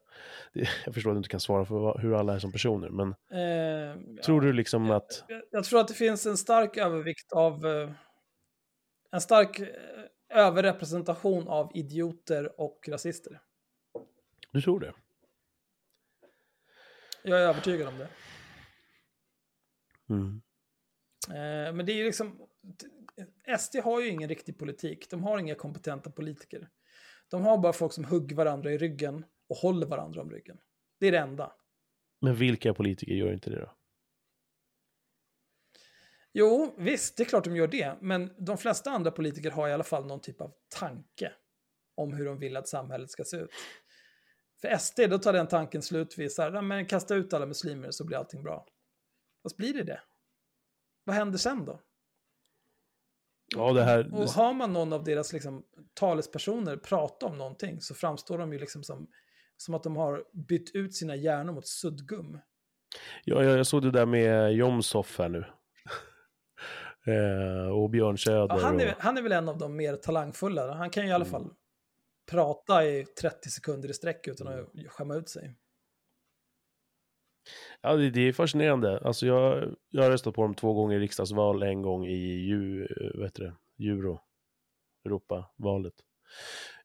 [0.53, 3.15] Det, jag förstår att du inte kan svara för hur alla är som personer, men
[3.29, 5.23] Eh, tror du liksom att...
[5.27, 7.65] jag, jag tror att det finns en stark övervikt av...
[7.65, 7.91] Eh,
[9.11, 9.67] en stark eh,
[10.29, 13.41] överrepresentation av idioter och rasister.
[14.51, 14.93] Du tror det?
[17.23, 18.09] Jag är övertygad om det.
[20.09, 20.41] Mm.
[21.27, 22.46] Eh, men det är ju liksom...
[23.59, 25.09] SD har ju ingen riktig politik.
[25.09, 26.69] De har inga kompetenta politiker.
[27.29, 30.57] De har bara folk som hugger varandra i ryggen och håller varandra om ryggen.
[30.99, 31.51] Det är det enda.
[32.21, 33.73] Men vilka politiker gör inte det då?
[36.33, 37.97] Jo, visst, det är klart de gör det.
[38.01, 41.31] Men de flesta andra politiker har i alla fall någon typ av tanke
[41.95, 43.49] om hur de vill att samhället ska se ut.
[44.61, 47.45] För SD, då tar den tanken slut vid så här, "Ja, men kasta ut alla
[47.45, 48.67] muslimer så blir allting bra.
[49.43, 50.01] Fast blir det det?
[51.03, 51.81] Vad händer sen då?
[53.55, 54.13] Ja, det här...
[54.13, 58.59] Och har man någon av deras liksom, talespersoner prata om någonting så framstår de ju
[58.59, 59.07] liksom som,
[59.57, 62.39] som att de har bytt ut sina hjärnor mot suddgum.
[63.23, 65.45] Ja, jag, jag såg det där med Jomshof här nu.
[67.05, 68.47] eh, och Björn Söder.
[68.49, 69.01] Ja, han, är, och...
[69.01, 70.73] han är väl en av de mer talangfulla.
[70.73, 71.31] Han kan ju i alla Mm.
[71.31, 71.53] fall
[72.31, 75.55] prata i 30 sekunder i sträck utan att skämma ut sig.
[77.81, 78.99] Ja, det, det är fascinerande.
[78.99, 82.87] Alltså jag, jag har röstat på dem två gånger i riksdagsval, en gång i ju,
[83.15, 84.21] vet det, Euro,
[85.05, 85.93] Europavalet.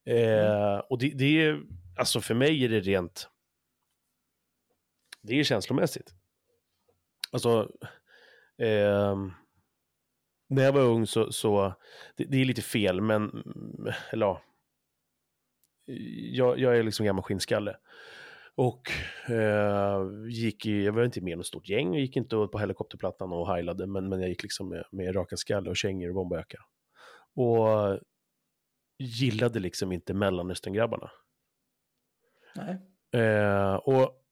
[0.04, 1.62] Eh, och det, det är,
[1.96, 3.28] alltså för mig är det rent,
[5.22, 6.14] det är känslomässigt.
[7.32, 7.70] Alltså,
[8.58, 9.16] eh,
[10.48, 11.74] när jag var ung så, så
[12.16, 13.42] det, det är lite fel, men,
[14.10, 14.42] eller ja,
[16.32, 17.76] jag, jag är liksom gammal skinnskalle.
[18.54, 18.90] Och
[19.30, 22.58] eh, gick i, jag var inte med i något stort gäng, jag gick inte på
[22.58, 26.14] helikopterplattan och heilade, men, men jag gick liksom med, med raka skalle och kängor och
[26.14, 26.58] bomberjacka.
[27.34, 27.98] Och
[28.98, 31.10] gillade liksom inte Mellanöstern-grabbarna.
[32.54, 32.78] Nej.
[33.22, 34.22] Eh, och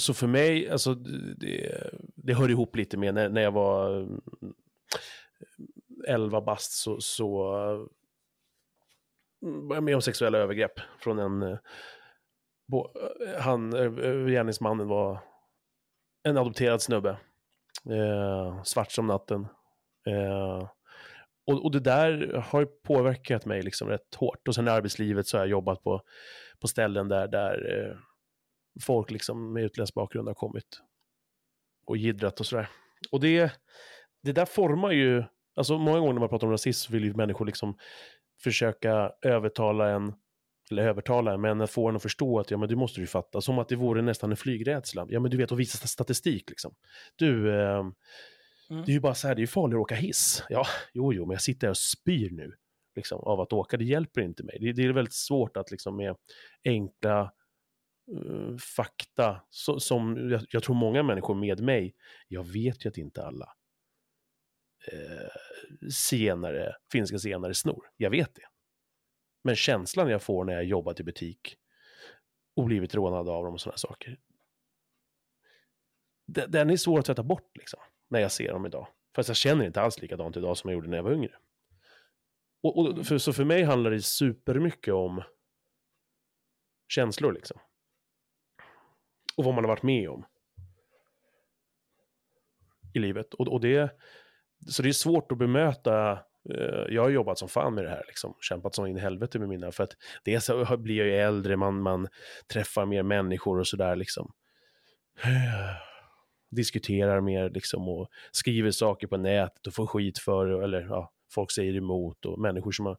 [0.00, 4.20] så för mig, alltså det, det hör ihop lite med när, när jag var mm,
[6.08, 7.52] 11 bast så, så
[9.42, 11.58] mm, var jag med om sexuella övergrepp från en, eh, eh,
[13.38, 13.90] han, eh,
[14.26, 15.18] gärningsmannen var
[16.22, 17.10] en adopterad snubbe,
[17.90, 19.46] eh, svart som natten.
[20.06, 20.68] Eh,
[21.46, 24.48] och, och det där har ju påverkat mig liksom rätt hårt.
[24.48, 26.02] Och sen i arbetslivet så har jag jobbat på,
[26.60, 27.96] på ställen där, där eh,
[28.82, 30.80] folk liksom med utländsk bakgrund har kommit
[31.86, 32.68] och jiddrat och sådär.
[33.12, 33.52] Och det,
[34.22, 35.24] det där formar ju,
[35.56, 37.76] alltså många gånger när man pratar om rasism vill ju människor liksom
[38.42, 40.14] försöka övertala en,
[40.70, 43.06] eller övertala en, men att få en att förstå att ja men du måste ju
[43.06, 45.06] fatta, som att det vore nästan en flygrädsla.
[45.08, 46.74] Ja men du vet, att visa statistik liksom.
[47.16, 47.84] Du, eh,
[48.70, 48.84] Mm.
[48.84, 50.42] det är ju bara så här, det är ju farligt att åka hiss.
[50.48, 52.54] Ja, jo, jo, men jag sitter här och spyr nu
[52.96, 53.76] liksom, av att åka.
[53.76, 54.58] Det hjälper inte mig.
[54.60, 56.16] Det, det är väldigt svårt att liksom med
[56.64, 57.32] enkla
[58.12, 61.94] eh, fakta, så, som jag, jag tror många människor med mig,
[62.28, 63.48] jag vet ju att inte alla
[64.92, 67.84] eh, senare, finska senare snor.
[67.96, 68.42] Jag vet det.
[69.44, 71.56] Men känslan jag får när jag jobbat i butik
[72.56, 74.18] och blivit rånad av dem och sådana saker,
[76.26, 78.86] den, är svår att tvätta bort liksom, när jag ser dem idag.
[79.16, 81.36] Fast jag känner inte alls likadant idag som jag gjorde när jag var yngre.
[82.62, 85.22] Och, och för, så för mig handlar det supermycket om
[86.88, 87.60] känslor liksom.
[89.36, 90.26] Och vad man har varit med om.
[92.94, 93.34] I livet.
[93.34, 93.98] Och, och det,
[94.68, 96.18] så det är svårt att bemöta.
[96.50, 99.38] Eh, jag har jobbat som fan med det här, liksom, kämpat som in i helvete
[99.38, 99.72] med mina.
[99.72, 102.08] För att dels så blir jag ju äldre, man, man
[102.52, 104.32] träffar mer människor och sådär liksom.
[106.50, 110.64] Diskuterar mer liksom och skriver saker på nätet och får skit för, det.
[110.64, 112.96] eller ja, folk säger emot och människor som har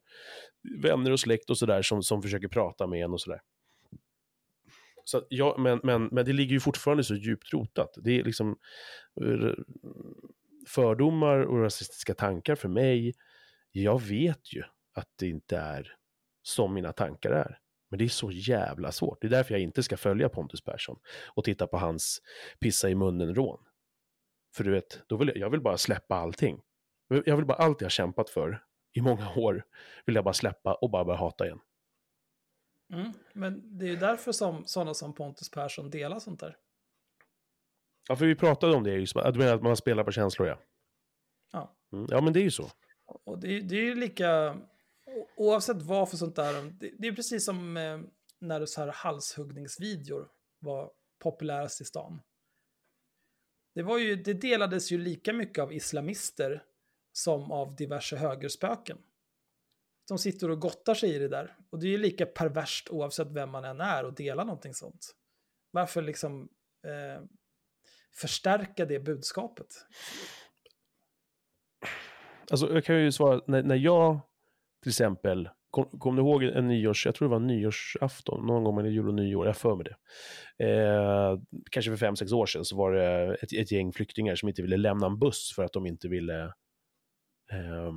[0.82, 3.40] vänner och släkt och sådär som, som försöker prata med en och sådär.
[5.04, 7.94] Så ja, men, men, men det ligger ju fortfarande så djupt rotat.
[7.96, 8.56] Det är liksom
[10.66, 13.14] fördomar och rasistiska tankar för mig.
[13.82, 14.62] Jag vet ju
[14.94, 15.96] att det inte är
[16.42, 17.58] som mina tankar är.
[17.88, 19.20] Men det är så jävla svårt.
[19.20, 20.98] Det är därför jag inte ska följa Pontus Persson
[21.34, 22.22] och titta på hans
[22.60, 23.64] pissa i munnen-rån.
[24.54, 26.62] För du vet, då vill jag, jag vill bara släppa allting.
[27.08, 29.64] Jag vill bara allt jag kämpat för i många år
[30.06, 31.60] vill jag bara släppa och bara börja hata igen.
[32.92, 33.12] Mm.
[33.32, 36.56] Men det är ju därför som sådana som Pontus Persson delar sånt där.
[38.08, 38.96] Ja, för vi pratade om det,
[39.32, 40.58] du menar att man spelar på känslor ja.
[41.52, 41.76] Ja.
[41.92, 42.70] Mm, ja, men det är ju så.
[43.06, 44.60] Och det, det är ju lika,
[45.36, 48.00] oavsett vad för sånt där, det, det är precis som eh,
[48.38, 50.28] när så här halshuggningsvideor
[50.58, 52.22] var populärast i stan.
[53.74, 56.64] Det, var ju, det delades ju lika mycket av islamister
[57.12, 58.98] som av diverse högerspöken.
[60.08, 61.56] de sitter och gottar sig i det där.
[61.70, 65.14] Och det är ju lika perverst oavsett vem man än är och dela någonting sånt.
[65.70, 66.48] Varför liksom
[66.84, 67.24] eh,
[68.12, 69.66] förstärka det budskapet?
[72.50, 74.20] Alltså jag kan ju svara, när, när jag
[74.82, 78.76] till exempel, kom, kom du ihåg en nyårs, jag tror det var nyårsafton, någon gång
[78.76, 79.96] mellan jul och nyår, jag för mig det.
[80.64, 81.38] Eh,
[81.70, 84.62] kanske för fem, sex år sedan så var det ett, ett gäng flyktingar som inte
[84.62, 86.44] ville lämna en buss för att de inte ville
[87.52, 87.92] eh,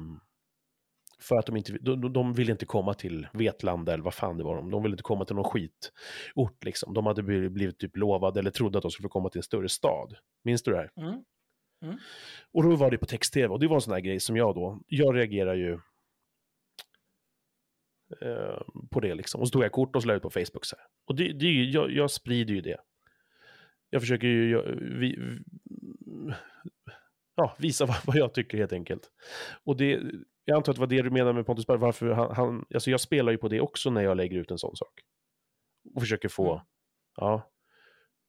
[1.21, 4.43] för att de inte de, de ville inte komma till Vetlanda eller vad fan det
[4.43, 4.55] var.
[4.55, 6.93] De, de ville inte komma till någon skitort liksom.
[6.93, 9.69] De hade blivit, blivit typ lovade eller trodde att de skulle komma till en större
[9.69, 10.13] stad.
[10.43, 10.91] Minns du det här?
[10.97, 11.23] Mm.
[11.81, 11.97] Mm.
[12.51, 14.55] Och då var det på text-tv och det var en sån här grej som jag
[14.55, 15.79] då, jag reagerar ju
[18.21, 18.61] eh,
[18.91, 19.41] på det liksom.
[19.41, 20.85] Och så tog jag kort och så la ut på Facebook så här.
[21.05, 22.77] Och det, det, jag, jag sprider ju det.
[23.89, 25.19] Jag försöker ju jag, vi,
[27.35, 29.11] ja, visa vad, vad, jag tycker helt enkelt.
[29.63, 30.01] Och det,
[30.45, 32.91] jag antar att det var det du menar med Pontus Berg, varför han, han, alltså
[32.91, 35.01] jag spelar ju på det också när jag lägger ut en sån sak.
[35.95, 36.65] Och försöker få, mm.
[37.15, 37.51] ja.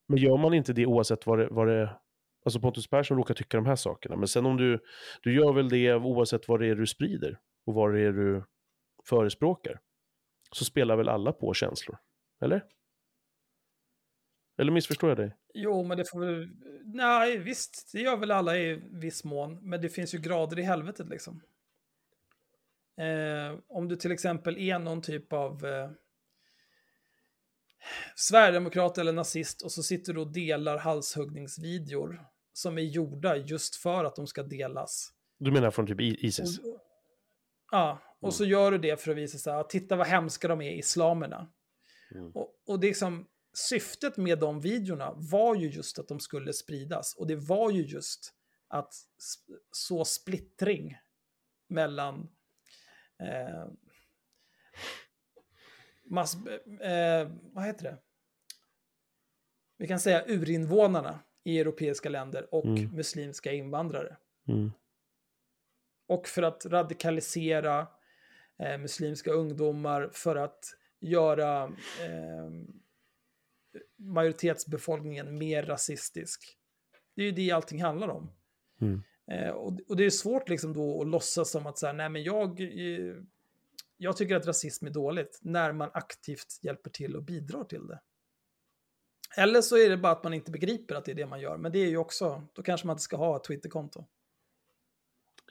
[0.08, 1.96] Men gör man inte det oavsett vad det, vad det
[2.44, 4.16] Alltså Pontus Persson råkar tycka de här sakerna.
[4.16, 4.78] Men sen om du,
[5.22, 8.44] du gör väl det oavsett vad det är du sprider och vad det är du
[9.04, 9.80] förespråkar.
[10.52, 11.98] Så spelar väl alla på känslor?
[12.40, 12.64] Eller?
[14.58, 15.36] Eller missförstår jag dig?
[15.54, 16.50] Jo, men det får väl...
[16.84, 19.58] Nej, visst, det gör väl alla i viss mån.
[19.62, 21.42] Men det finns ju grader i helvetet liksom.
[22.96, 25.90] Eh, om du till exempel är någon typ av eh,
[28.16, 34.04] sverigedemokrat eller nazist och så sitter du och delar halshuggningsvideor som är gjorda just för
[34.04, 35.12] att de ska delas.
[35.38, 36.58] Du menar från typ Isis?
[36.58, 36.80] Och,
[37.70, 38.32] ja, och mm.
[38.32, 41.50] så gör du det för att visa sig att titta vad hemska de är, islamerna.
[42.14, 42.30] Mm.
[42.34, 46.52] Och, och det är liksom, syftet med de videorna var ju just att de skulle
[46.52, 47.14] spridas.
[47.14, 48.34] Och det var ju just
[48.68, 48.94] att
[49.72, 50.96] så splittring
[51.68, 52.28] mellan
[53.20, 53.66] eh,
[56.10, 56.36] mass,
[56.80, 57.96] eh, vad heter det?
[59.76, 62.96] Vi kan säga urinvånarna i europeiska länder och mm.
[62.96, 64.16] muslimska invandrare.
[64.48, 64.72] Mm.
[66.06, 67.86] Och för att radikalisera
[68.58, 70.64] eh, muslimska ungdomar, för att
[71.00, 71.64] göra
[72.00, 72.50] eh,
[73.96, 76.56] majoritetsbefolkningen mer rasistisk.
[77.16, 78.32] Det är ju det allting handlar om.
[78.80, 79.02] Mm.
[79.30, 82.08] Eh, och, och, det är svårt liksom då att låtsas som att så här, nej
[82.08, 83.14] men jag, eh,
[84.02, 88.00] jag tycker att rasism är dåligt när man aktivt hjälper till och bidrar till det.
[89.36, 91.56] Eller så är det bara att man inte begriper att det är det man gör,
[91.56, 94.04] men det är ju också, då kanske man inte ska ha ett Twitterkonto.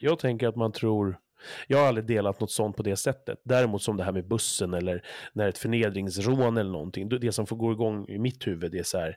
[0.00, 1.20] Jag tänker att man tror,
[1.66, 3.40] jag har aldrig delat något sånt på det sättet.
[3.44, 7.56] Däremot som det här med bussen eller när ett förnedringsrån eller någonting, det som får
[7.56, 9.16] gå igång i mitt huvud det är så här,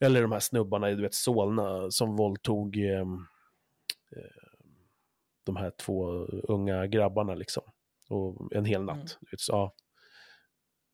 [0.00, 3.06] eller de här snubbarna i du vet, Solna som våldtog eh,
[5.44, 7.62] de här två unga grabbarna liksom.
[8.08, 8.96] Och en hel natt.
[8.96, 9.08] Mm.
[9.36, 9.74] Så, ja.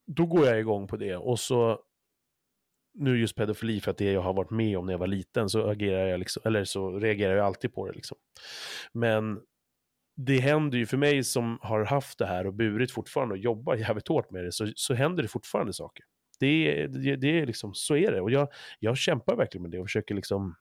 [0.07, 1.81] Då går jag igång på det och så
[2.95, 5.49] nu just pedofili för att det jag har varit med om när jag var liten
[5.49, 8.19] så agerar jag liksom, eller så reagerar jag alltid på det liksom.
[8.93, 9.41] Men
[10.17, 13.75] det händer ju för mig som har haft det här och burit fortfarande och jobbar
[13.77, 16.05] jävligt hårt med det så, så händer det fortfarande saker.
[16.41, 18.21] Det, det, det är liksom, så är det.
[18.21, 18.49] Och jag,
[18.79, 20.55] jag kämpar verkligen med det och försöker liksom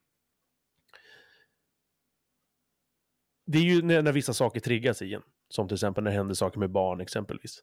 [3.45, 5.21] det är ju när, när, vissa saker triggas i en.
[5.55, 7.59] Som till exempel när det händer saker med barn exempelvis.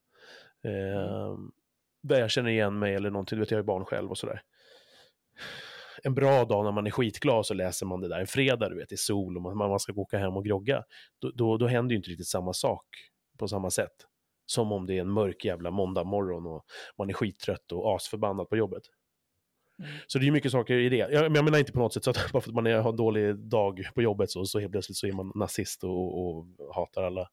[0.65, 1.39] Eh,
[2.03, 4.43] där jag känner igen mig eller någonting, du vet jag är barn själv och sådär.
[6.03, 8.77] En bra dag när man är skitglad så läser man det där, en fredag du
[8.77, 10.85] vet, i sol och man, man ska åka hem och grogga.
[11.19, 12.87] Då, då, då händer ju inte riktigt samma sak
[13.39, 14.07] på samma sätt.
[14.47, 16.65] Som om det är en mörk jävla måndag morgon och
[16.99, 18.83] man är skittrött och asförbannad på jobbet.
[19.79, 19.91] Mm.
[20.07, 20.97] Så det är mycket saker i det.
[20.97, 22.91] Jag, jag menar inte på något sätt så att bara för att man är, har
[22.91, 26.47] en dålig dag på jobbet så, så helt plötsligt så är man nazist och, och
[26.75, 27.29] hatar alla.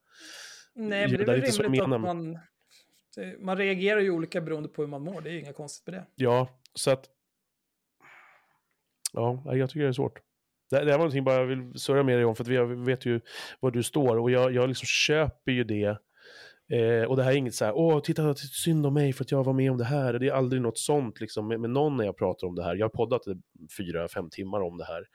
[0.77, 2.39] Nej, men det är väl rimligt att man,
[3.39, 5.21] man reagerar ju olika beroende på hur man mår.
[5.21, 6.05] Det är ju inga konstigt med det.
[6.15, 7.09] Ja, så att...
[9.13, 10.19] Ja, jag tycker det är svårt.
[10.69, 12.57] Det, det här var någonting bara jag vill surra med dig om, för att vi
[12.75, 13.21] vet ju
[13.59, 14.17] var du står.
[14.17, 15.97] Och jag, jag liksom köper ju det
[16.69, 19.31] Eh, och det här är inget så här, åh, titta, synd om mig för att
[19.31, 20.13] jag var med om det här.
[20.13, 22.75] Det är aldrig något sånt liksom, med, med någon när jag pratar om det här.
[22.75, 23.21] Jag har poddat
[23.77, 25.05] fyra, fem timmar om det här.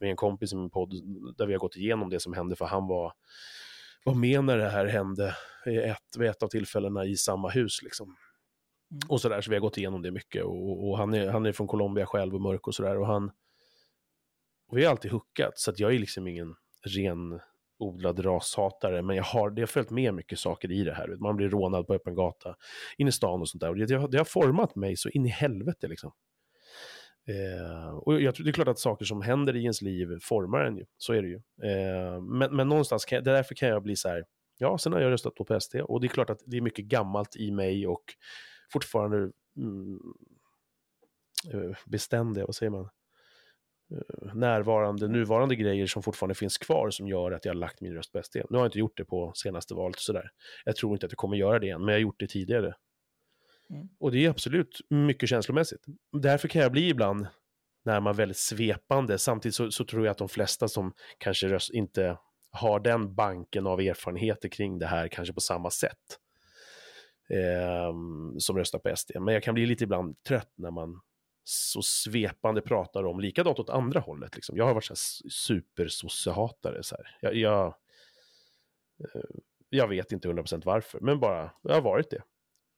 [0.00, 0.92] Med en kompis i min podd
[1.36, 3.12] där vi har gått igenom det som hände, för han var,
[4.06, 5.36] var med när det här hände
[5.66, 7.82] ett, vid ett av tillfällena i samma hus.
[7.82, 8.06] Liksom.
[8.06, 9.00] Mm.
[9.08, 10.44] Och sådär, så vi har gått igenom det mycket.
[10.44, 12.98] Och, och han, är, han är från Colombia själv och mörk och sådär.
[12.98, 13.30] Och han...
[14.68, 16.54] Och vi har alltid hookat, så att jag är liksom ingen
[16.96, 17.40] ren
[17.78, 21.16] odlad rashatare, men jag har, det har följt med mycket saker i det här.
[21.20, 22.56] Man blir rånad på öppen gata,
[22.98, 23.68] in i stan och sånt där.
[23.68, 26.12] Och det, det har format mig så in i helvete liksom.
[27.28, 30.76] Eh, och jag det är klart att saker som händer i ens liv formar en
[30.76, 31.36] ju, så är det ju.
[31.62, 34.24] Eh, men, men någonstans, kan jag, därför kan jag bli så här,
[34.58, 36.84] Ja, sen har jag röstat på SD och det är klart att det är mycket
[36.84, 38.04] gammalt i mig och
[38.72, 39.16] fortfarande
[39.56, 40.00] mm,
[41.52, 42.88] eh, beständiga, vad säger man?
[43.90, 47.94] Eh, närvarande, nuvarande grejer som fortfarande finns kvar som gör att jag har lagt min
[47.94, 48.36] röst på SD.
[48.36, 50.30] Nu har jag inte gjort det på senaste valet sådär.
[50.64, 52.74] Jag tror inte att jag kommer göra det än, men jag har gjort det tidigare.
[53.70, 53.88] Mm.
[53.98, 55.84] Och det är absolut mycket känslomässigt.
[56.12, 57.26] Därför kan jag bli ibland,
[57.84, 61.70] när man väldigt svepande, samtidigt så, så tror jag att de flesta som kanske röst,
[61.70, 62.18] inte
[62.50, 66.18] har den banken av erfarenheter kring det här kanske på samma sätt
[67.30, 67.94] eh,
[68.38, 69.10] som röstar på SD.
[69.20, 71.00] Men jag kan bli lite ibland trött när man
[71.44, 74.34] så svepande pratar om, likadant åt andra hållet.
[74.34, 74.56] Liksom.
[74.56, 76.82] Jag har varit så här supersossehatare.
[76.82, 77.16] Så här.
[77.20, 77.66] Jag, jag,
[78.98, 79.20] eh,
[79.68, 82.22] jag vet inte 100% varför, men bara, jag har varit det.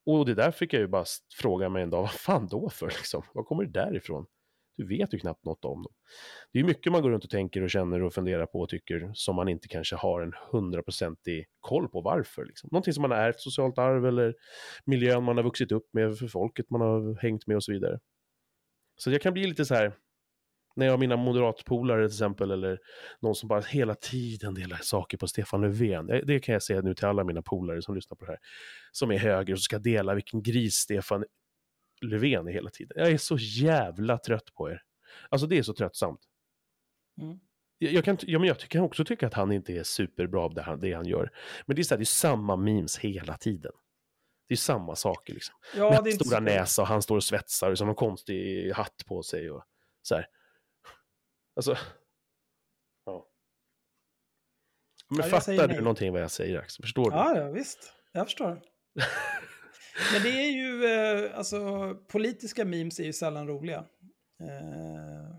[0.05, 1.05] Och det där fick jag ju bara
[1.41, 3.23] fråga mig en dag, vad fan då för liksom?
[3.33, 4.25] Vad kommer det där ifrån?
[4.77, 5.93] Du vet ju knappt något om dem.
[6.53, 9.11] Det är mycket man går runt och tänker och känner och funderar på och tycker
[9.13, 12.45] som man inte kanske har en hundraprocentig koll på varför.
[12.45, 12.69] Liksom.
[12.71, 14.35] Någonting som man har ärvt, socialt arv eller
[14.85, 17.99] miljön man har vuxit upp med, för folket man har hängt med och så vidare.
[18.95, 19.93] Så jag kan bli lite så här,
[20.75, 22.79] när jag har mina moderatpolare till exempel, eller
[23.19, 26.07] någon som bara hela tiden delar saker på Stefan Löfven.
[26.07, 28.39] Det, kan jag säga nu till alla mina polare som lyssnar på det här,
[28.91, 31.25] som är höger och ska dela vilken gris Stefan
[32.01, 32.93] Löfven är hela tiden.
[32.95, 34.81] Jag är så jävla trött på er.
[35.29, 36.19] Alltså det är så tröttsamt.
[37.21, 37.39] Mm.
[37.77, 40.61] Jag, kan, ja, men jag kan också tycka att han inte är superbra på det
[40.61, 41.31] han, det han gör.
[41.65, 43.71] Men det är, så här, det är samma memes hela tiden.
[44.47, 45.55] Det är samma saker liksom.
[45.75, 46.39] Ja, Med det är stora så...
[46.39, 49.63] näsa och han står och svetsar och som en konstig hatt på sig och
[50.01, 50.27] så här.
[51.59, 51.77] Alltså.
[53.05, 53.27] Ja.
[55.09, 56.83] Men ja, fattar du någonting vad jag säger Axel?
[56.83, 57.17] Förstår du?
[57.17, 57.93] Ja, ja visst.
[58.11, 58.47] Jag förstår.
[60.13, 63.77] Men det är ju, eh, alltså politiska memes är ju sällan roliga.
[64.39, 65.35] Eh,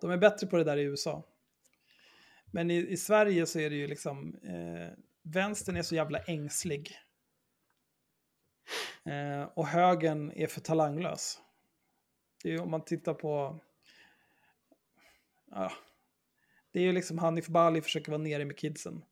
[0.00, 1.26] de är bättre på det där i USA.
[2.52, 6.96] Men i, i Sverige så är det ju liksom, eh, vänstern är så jävla ängslig.
[9.04, 11.40] Eh, och högern är för talanglös.
[12.42, 13.60] Det är ju om man tittar på...
[15.50, 15.72] Ja,
[16.72, 19.04] det är ju liksom Hanif Bali försöker vara nere med kidsen.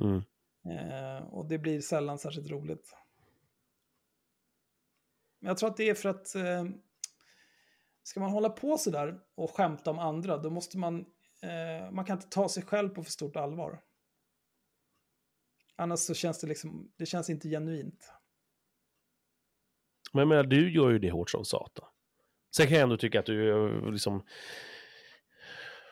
[0.00, 0.22] Mm.
[0.64, 2.94] Eh, och det blir sällan särskilt roligt.
[5.40, 6.64] Men jag tror att det är för att eh,
[8.02, 11.00] ska man hålla på sådär och skämta om andra, då måste man,
[11.42, 13.82] eh, man kan inte ta sig själv på för stort allvar.
[15.76, 18.12] Annars så känns det liksom, det känns inte genuint.
[20.12, 21.88] Men jag menar, du gör ju det hårt som satan.
[22.56, 24.22] Sen kan jag ändå tycka att du liksom...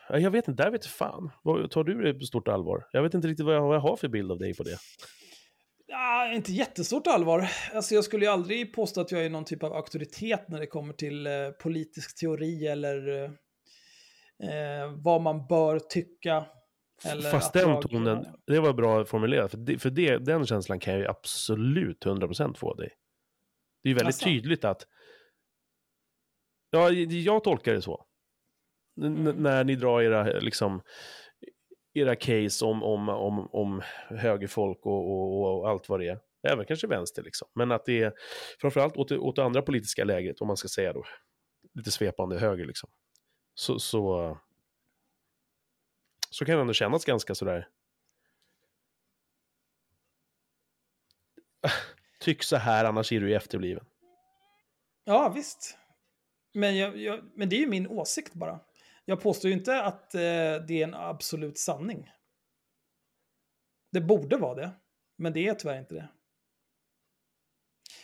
[0.09, 1.31] Jag vet inte, där vet fan.
[1.69, 2.87] Tar du det på stort allvar?
[2.91, 4.77] Jag vet inte riktigt vad jag, vad jag har för bild av dig på det.
[5.87, 7.49] Ja, inte jättestort allvar.
[7.73, 10.67] Alltså jag skulle ju aldrig påstå att jag är någon typ av auktoritet när det
[10.67, 13.23] kommer till eh, politisk teori eller
[14.43, 16.45] eh, vad man bör tycka.
[17.05, 17.81] Eller Fast den jag...
[17.81, 19.51] tonen, det var bra formulerat.
[19.51, 22.89] För, det, för det, den känslan kan jag ju absolut 100% få dig.
[23.83, 24.25] Det är väldigt alltså.
[24.25, 24.87] tydligt att...
[26.69, 28.06] Ja, jag tolkar det så.
[28.97, 29.43] Mm.
[29.43, 30.81] När ni drar era, liksom,
[31.93, 36.19] era case om, om, om, om högerfolk och, och, och, allt vad det är.
[36.47, 37.47] Även kanske vänster liksom.
[37.55, 38.13] Men att det är
[38.61, 41.03] framförallt åt, åt det andra politiska lägret, om man ska säga då.
[41.73, 42.89] Lite svepande höger liksom.
[43.53, 44.37] Så, så,
[46.29, 47.67] så kan det ändå kännas ganska sådär.
[52.19, 53.85] Tyck så här, annars är du efterbliven.
[55.03, 55.77] Ja, visst.
[56.53, 58.59] Men, jag, jag, men det är ju min åsikt bara.
[59.09, 60.19] Jag påstår ju inte att eh,
[60.67, 62.11] det är en absolut sanning.
[63.91, 64.71] Det borde vara det,
[65.17, 66.09] men det är tyvärr inte det.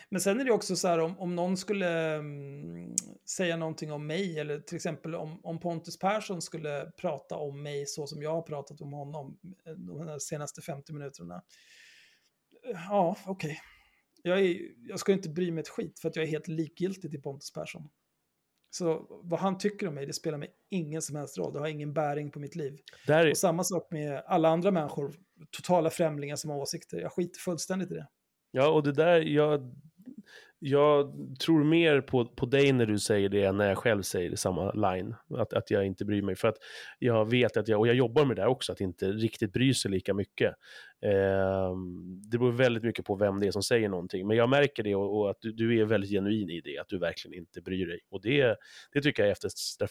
[0.09, 2.95] Men sen är det också så här om, om någon skulle um,
[3.29, 7.85] säga någonting om mig, eller till exempel om, om Pontus Persson skulle prata om mig
[7.85, 11.43] så som jag har pratat om honom eh, de senaste 50 minuterna.
[12.89, 13.51] Ja, okej.
[13.51, 13.57] Okay
[14.23, 17.21] jag, jag ska inte bry mig ett skit för att jag är helt likgiltig till
[17.21, 17.89] Pontus Persson.
[18.75, 21.53] Så vad han tycker om mig, det spelar mig ingen som helst roll.
[21.53, 22.77] Det har ingen bäring på mitt liv.
[23.07, 23.29] Är...
[23.29, 25.15] Och samma sak med alla andra människor,
[25.57, 27.01] totala främlingar som har åsikter.
[27.01, 28.07] Jag skiter fullständigt i det.
[28.51, 29.75] Ja, och det där, jag
[30.65, 34.29] jag tror mer på, på dig när du säger det än när jag själv säger
[34.29, 35.15] det samma line.
[35.37, 36.35] Att, att jag inte bryr mig.
[36.35, 36.57] För att
[36.99, 39.91] jag vet att jag, och jag jobbar med det också, att inte riktigt bry sig
[39.91, 40.55] lika mycket.
[41.01, 41.75] Eh,
[42.31, 44.27] det beror väldigt mycket på vem det är som säger någonting.
[44.27, 46.89] Men jag märker det och, och att du, du, är väldigt genuin i det, att
[46.89, 47.99] du verkligen inte bryr dig.
[48.09, 48.57] Och det,
[48.93, 49.89] det tycker jag är eftersträv,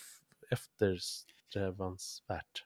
[0.50, 2.64] eftersträvansvärt.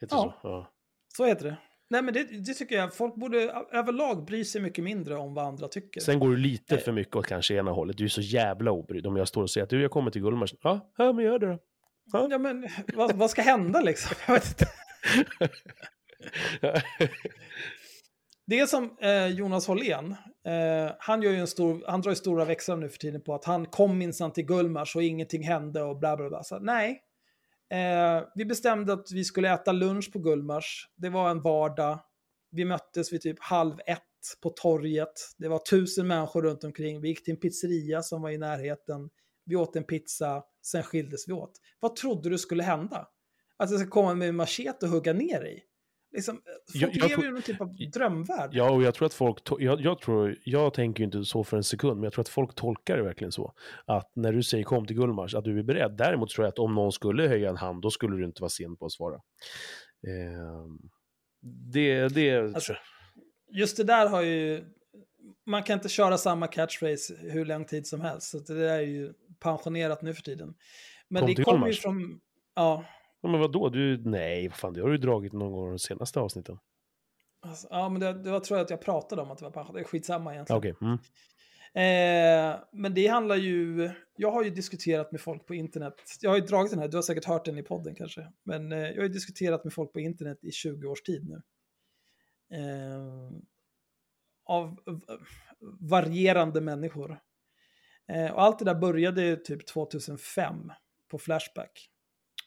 [0.00, 0.48] Heter ja, så?
[0.48, 0.72] ja,
[1.16, 1.56] så heter det.
[1.92, 2.94] Nej, men det, det, tycker jag.
[2.94, 3.38] Folk borde
[3.72, 6.00] överlag bry sig mycket mindre om vad andra tycker.
[6.00, 7.96] Sen går du lite för mycket åt kanske ena hållet.
[7.96, 9.06] Du är så jävla obrydd.
[9.06, 10.54] Om jag står och säger att du, jag kommer till Gullmars.
[10.62, 11.58] Ja, ja men gör det då.
[12.12, 14.16] Ja, ja men vad, vad, ska hända liksom?
[14.26, 14.66] Jag vet inte.
[18.46, 20.10] Det som eh, Jonas Hållén,
[20.46, 23.34] eh, han, gör ju en stor, han drar ju stora växlar nu för tiden på
[23.34, 26.42] att han kom minsann till Gullmars och ingenting hände och bla bla bla.
[26.42, 27.02] Så, nej,
[27.72, 30.88] eh, vi bestämde att vi skulle äta lunch på Gullmars.
[30.96, 31.98] Det var en vardag.
[32.50, 34.02] Vi möttes vid typ halv ett
[34.42, 35.12] på torget.
[35.38, 37.00] Det var tusen människor runt omkring.
[37.00, 39.10] Vi gick till en pizzeria som var i närheten.
[39.44, 41.52] Vi åt en pizza, sen skildes vi åt.
[41.80, 43.08] Vad trodde du skulle hända?
[43.56, 45.64] Att jag ska komma med en machete och hugga ner dig?
[46.12, 46.34] Liksom,
[46.72, 48.50] folk Jag- jag lever i någon typ av drömvärld.
[48.52, 51.56] Ja, och jag tror att folk, jag, jag, tror, jag tänker ju inte så för
[51.56, 53.54] en sekund, men jag tror att folk tolkar det verkligen så.
[53.86, 55.96] Att när du säger kom till Gullmars, att du är beredd.
[55.96, 58.48] Däremot tror jag att om någon skulle höja en hand, då skulle du inte vara
[58.50, 59.20] sen på att svara.
[60.06, 60.78] Ehm,
[61.72, 62.74] det, det Alltså,
[63.52, 64.64] Just det där har ju...
[65.46, 68.30] Man kan inte köra samma catchphrase hur lång tid som helst.
[68.30, 70.54] Så det där är ju pensionerat nu för tiden.
[71.08, 72.20] Men Kom det kommer ju från...
[72.54, 72.84] Ja,
[73.22, 73.68] Ja, men vadå?
[73.68, 76.58] Du, nej, vad fan, det har du dragit någon gång de senaste avsnitten.
[77.40, 79.52] alltså, ja men det, det var, tror jag att jag pratade om att det var
[79.52, 79.74] pensionerat.
[79.74, 80.58] Det är skitsamma egentligen.
[80.58, 80.98] Okej, mm.
[81.74, 83.90] Eh, men det handlar ju...
[84.16, 85.94] Jag har ju diskuterat med folk på internet.
[86.20, 88.32] Jag har ju dragit den här, du har säkert hört den i podden kanske.
[88.44, 91.42] Men eh, jag har ju diskuterat med folk på internet i 20 års tid nu.
[92.56, 93.30] Eh,
[94.44, 94.78] av
[95.80, 97.20] varierande människor.
[98.08, 100.72] Eh, och allt det där började ju typ 2005
[101.10, 101.91] på Flashback.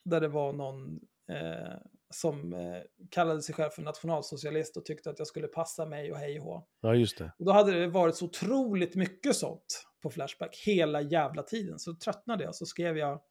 [0.05, 0.99] Där det var någon
[1.29, 1.77] eh,
[2.09, 2.81] som eh,
[3.11, 6.67] kallade sig själv för nationalsocialist och tyckte att jag skulle passa mig och hej och
[6.81, 7.31] ja just det.
[7.39, 11.79] Och då hade det varit så otroligt mycket sånt på Flashback hela jävla tiden.
[11.79, 13.21] Så tröttnade jag, så skrev jag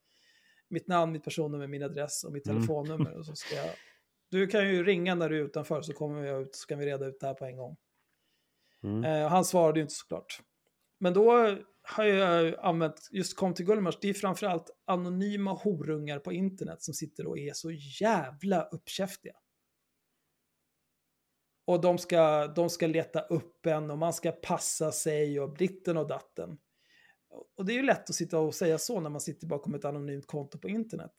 [0.68, 2.57] mitt namn, mitt personnummer, min adress och mitt Mm.
[2.59, 3.18] telefonnummer.
[3.18, 3.70] Och så ska jag,
[4.31, 6.87] du kan ju ringa när du är utanför så kommer jag ut så kan vi
[6.87, 7.77] reda ut det här på en gång.
[8.83, 9.05] Mm.
[9.05, 10.41] Eh, han svarade ju inte såklart.
[11.01, 11.57] Men då
[11.87, 16.95] har jag använt, just kom till Gullmars, det är framförallt anonyma horungar på internet som
[16.95, 17.70] sitter och är så
[18.01, 19.35] jävla uppkäftiga.
[21.66, 25.97] Och de ska, de ska leta upp en och man ska passa sig och ditten
[25.97, 26.59] och datten.
[27.57, 29.85] Och det är ju lätt att sitta och säga så när man sitter bakom ett
[29.85, 31.14] anonymt konto på internet.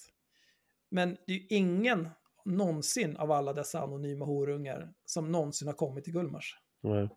[0.92, 2.10] Men det är ju ingen
[2.46, 6.58] någonsin av alla dessa anonyma horungar som någonsin har kommit till Gullmars.
[6.82, 7.10] Nej.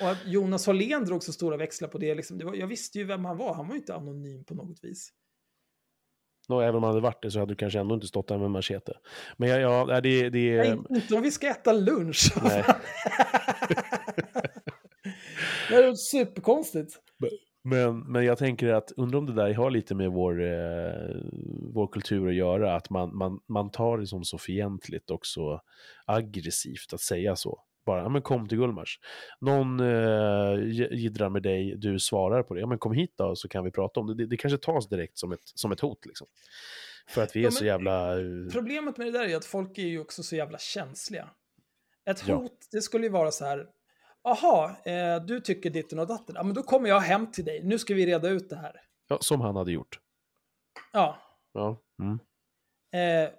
[0.00, 2.98] Och att Jonas Hållén drog så stora växlar på det, liksom, det var, jag visste
[2.98, 5.12] ju vem han var, han var ju inte anonym på något vis.
[6.48, 8.38] Nå, även om man hade varit det så hade du kanske ändå inte stått där
[8.38, 8.92] med machete.
[9.36, 10.58] Men ja, ja det, det är...
[10.58, 12.32] Nej, inte om vi ska äta lunch.
[12.42, 12.64] Nej.
[15.68, 16.98] det är superkonstigt.
[17.62, 21.16] Men, men jag tänker att, undrar om det där har lite med vår, eh,
[21.72, 25.60] vår kultur att göra, att man, man, man tar det som så fientligt och så
[26.06, 27.62] aggressivt att säga så.
[27.86, 28.98] Bara, ja men kom till Gullmars.
[29.40, 33.64] Någon eh, med dig, du svarar på det, ja men kom hit då så kan
[33.64, 34.14] vi prata om det.
[34.14, 36.26] Det, det kanske tas direkt som ett, som ett hot liksom.
[37.08, 38.18] För att vi är Ja, så jävla...
[38.20, 41.28] eh, Problemet med det där är att folk är ju också så jävla känsliga.
[42.10, 42.34] Ett Ja.
[42.36, 43.66] hot, det skulle ju vara så här,
[44.24, 47.60] aha, eh, du tycker ditten och datten, ja men då kommer jag hem till dig,
[47.64, 48.72] nu ska vi reda ut det här.
[49.08, 50.00] Ja, som han hade gjort.
[50.92, 51.18] Ja,
[51.52, 51.82] Ja.
[52.02, 52.18] Mm.
[52.92, 53.30] Eh,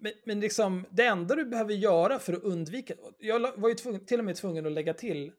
[0.00, 2.94] men, men liksom, det enda du behöver göra för att undvika...
[3.18, 5.32] Jag var ju tvungen, till och med tvungen att lägga till,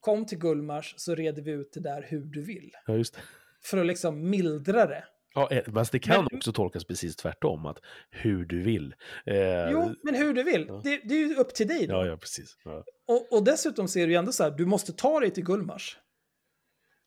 [0.00, 2.70] kom till Gullmars så reder vi ut det där hur du vill.
[2.86, 3.20] ja, just det.
[3.64, 5.04] För att liksom mildra det.
[5.34, 7.78] Ja, eh, fast det kan Men- också tolkas precis tvärtom, att
[8.10, 8.94] hur du vill.
[9.26, 10.64] Eh, Jo, men hur du vill.
[10.68, 10.80] ja.
[10.84, 11.94] Det, det är ju upp till dig då.
[11.94, 12.56] Ja, ja, precis.
[12.64, 12.84] Ja.
[13.06, 15.98] Och, och dessutom ser du ändå så här, du måste ta dig till Gullmars.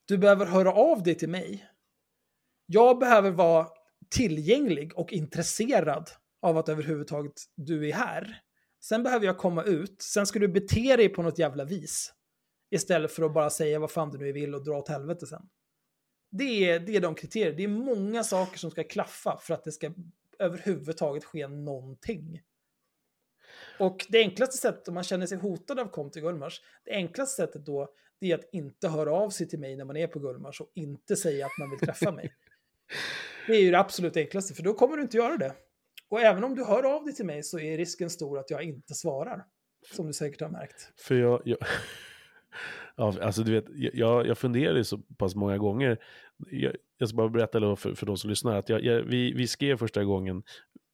[0.08, 1.68] Du behöver höra av dig till mig.
[2.66, 3.68] Jag behöver vara
[4.10, 6.10] tillgänglig och intresserad
[6.42, 8.42] av att överhuvudtaget du är här.
[8.84, 12.14] Sen behöver jag komma ut, sen ska du bete dig på något jävla vis.
[12.70, 15.50] Istället för att bara säga vad fan du nu vill och dra åt helvete sen.
[16.32, 17.54] Det är, det är de kriterier.
[17.54, 19.94] Det är många saker som ska klaffa för att det ska
[20.40, 22.42] överhuvudtaget ske någonting.
[23.80, 27.42] Och det enklaste sättet om man känner sig hotad av kom till Gullmars, det enklaste
[27.42, 30.20] sättet då, det är att inte höra av sig till mig när man är på
[30.20, 32.34] Gullmars och inte säga att man vill träffa mig.
[33.48, 35.56] Det är ju det absolut enklaste, för då kommer du inte göra det.
[36.10, 38.64] Och även om du hör av dig till mig så är risken stor att jag
[38.64, 39.46] inte svarar.
[39.96, 40.92] Som du säkert har märkt.
[40.98, 41.58] För jag, jag,
[42.96, 45.98] ja, alltså du vet, jag, jag funderade så pass många gånger.
[46.52, 49.34] Jag, jag ska bara berätta då för, för de som lyssnar att jag, jag, vi,
[49.34, 50.44] vi skrev första gången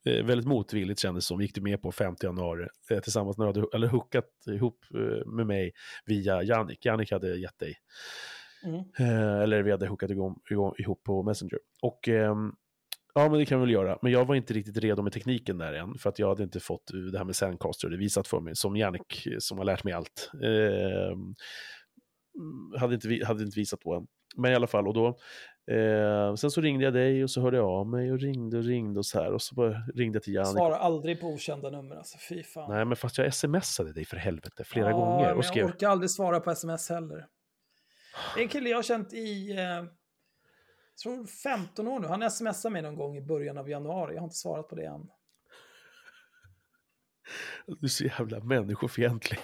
[0.05, 3.59] eh, väldigt motvilligt kändes som, gick du med på 5 januari eh, tillsammans när du
[3.61, 5.71] hade eller hookat ihop eh, med mig
[6.05, 6.85] via Jannik.
[6.85, 7.75] Jannik hade gett dig,
[8.65, 8.79] Mm.
[8.99, 11.59] eh, eller vi hade hookat igång, igång, ihop på Messenger.
[11.81, 12.55] Och ehm,
[13.15, 13.97] Ja, men det kan vi väl göra.
[14.01, 16.59] Men jag var inte riktigt redo med tekniken där än, för att jag hade inte
[16.59, 19.93] fått det här med Sandcaster det visat för mig, som Jannik, som har lärt mig
[19.93, 21.17] allt, eh,
[22.79, 24.07] hade, inte, hade inte visat på än.
[24.35, 25.07] Men i alla fall, och då,
[25.75, 28.63] eh, sen så ringde jag dig och så hörde jag av mig och ringde och
[28.63, 29.33] ringde och så här.
[29.33, 30.51] Och så bara ringde jag till Jannik.
[30.51, 32.71] Svarar aldrig på okända nummer, alltså fy fan.
[32.71, 35.25] Nej, men fast jag smsade dig för helvete flera ja, gånger.
[35.25, 37.25] Men Och skrev, jag orkar aldrig svara på sms heller.
[38.35, 39.83] Det är en kille jag har känt i, eh,
[41.03, 42.07] tror 15 år nu.
[42.07, 44.13] Han smsade mig någon gång i början av januari.
[44.13, 45.09] Jag har inte svarat på det än.
[47.67, 49.39] du är så jävla människofientlig.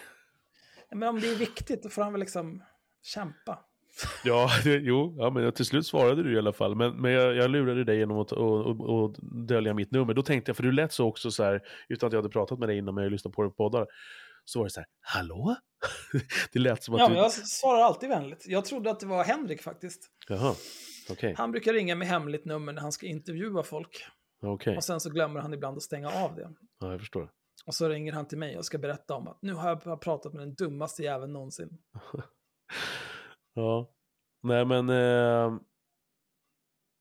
[0.91, 2.63] Men om det är viktigt, då får han väl liksom
[3.01, 3.59] kämpa.
[4.23, 6.75] Ja, det, jo, ja, men till slut svarade du i alla fall.
[6.75, 9.15] Men, men jag, jag lurade dig genom att och, och, och
[9.47, 10.13] dölja mitt nummer.
[10.13, 12.59] Då tänkte jag, för du lät så också så här, utan att jag hade pratat
[12.59, 13.87] med dig innan, men jag lyssnade på dig på poddar.
[14.45, 15.55] Så var det så här, hallå?
[16.53, 17.13] det lät som att Ja, du...
[17.13, 18.45] men jag svarar alltid vänligt.
[18.47, 20.11] Jag trodde att det var Henrik faktiskt.
[20.27, 20.55] Jaha,
[21.11, 21.33] okej.
[21.37, 24.05] Han brukar ringa med hemligt nummer när han ska intervjua folk.
[24.41, 26.49] Okej, Och sen så glömmer han ibland att stänga av det.
[26.79, 27.31] ja, jag förstår.
[27.65, 30.33] Och så ringer han till mig och ska berätta om att nu har jag pratat
[30.33, 31.77] med den dummaste jäveln någonsin.
[33.53, 33.91] Ja,
[34.43, 34.89] nej men...
[34.89, 35.59] Eh...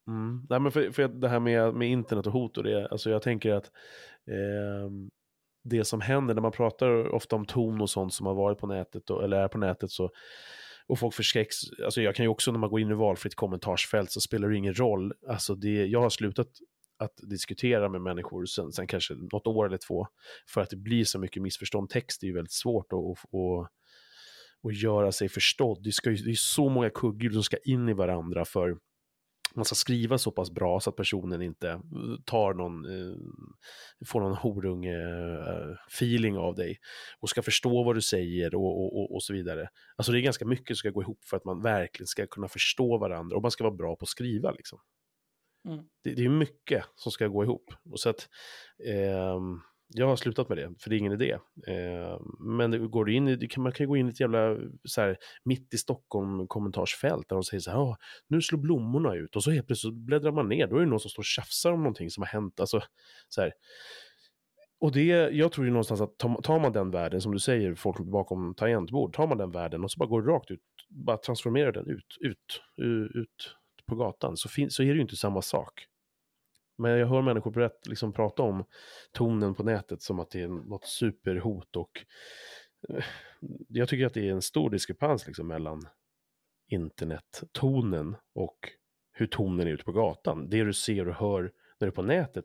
[0.08, 0.46] Mm.
[0.50, 3.22] Nej men för, för det här med, med internet och hot och det, alltså jag
[3.22, 3.66] tänker att
[4.26, 4.90] eh,
[5.64, 8.66] det som händer när man pratar ofta om ton och sånt som har varit på
[8.66, 10.10] nätet och, eller är på nätet så
[10.88, 14.10] och folk förskräcks, alltså jag kan ju också när man går in i valfritt kommentarsfält
[14.10, 16.48] så spelar det ingen roll, alltså det, jag har slutat
[16.98, 20.06] att diskutera med människor sen, sen kanske något år eller två
[20.48, 21.90] för att det blir så mycket missförstånd.
[21.90, 23.70] Text är ju väldigt svårt att, att,
[24.62, 25.82] att göra sig förstådd.
[25.82, 28.78] Det, ska ju, det är så många kugghjul som ska in i varandra för
[29.54, 31.80] man ska skriva så pass bra så att personen inte eh,
[32.24, 33.16] tar någon, eh,
[34.06, 36.78] får någon horunge-feeling av dig
[37.20, 39.68] och ska förstå vad du säger och, och, och, och, så vidare.
[39.96, 42.48] Alltså det är ganska mycket som ska gå ihop för att man verkligen ska kunna
[42.48, 44.78] förstå varandra och man ska vara bra på att skriva liksom.
[45.68, 45.84] Mm.
[46.04, 47.74] Det, det är mycket som ska gå ihop.
[47.90, 48.28] Och så att,
[48.86, 49.60] ehm,
[49.94, 51.32] jag har slutat med det, för det är ingen idé.
[51.66, 54.56] Eh, men det går du in i, man kan ju gå in i ett jävla
[54.84, 57.96] så här, mitt i Stockholm kommentarsfält där de säger så här, ah,
[58.28, 61.00] nu slår blommorna ut och så helt plötsligt bläddrar man ner, då är det någon
[61.00, 62.60] som står och tjafsar om någonting som har hänt.
[62.60, 62.80] Alltså,
[63.28, 63.52] så här.
[64.80, 67.98] Och det, jag tror ju någonstans att tar man den världen, som du säger, folk
[67.98, 71.86] bakom tangentbord, tar man den världen och så bara går rakt ut, bara transformerar den
[71.86, 72.62] ut, ut,
[73.14, 73.54] ut
[73.86, 75.86] på gatan, så, fin, så är det ju inte samma sak.
[76.78, 78.64] Men jag hör människor berätt, liksom prata om
[79.12, 82.04] tonen på nätet som att det är något superhot och
[82.88, 83.04] eh,
[83.68, 85.82] jag tycker att det är en stor diskrepans liksom mellan
[86.68, 88.58] internettonen och
[89.12, 90.50] hur tonen är ute på gatan.
[90.50, 92.44] Det du ser och hör när du är på nätet,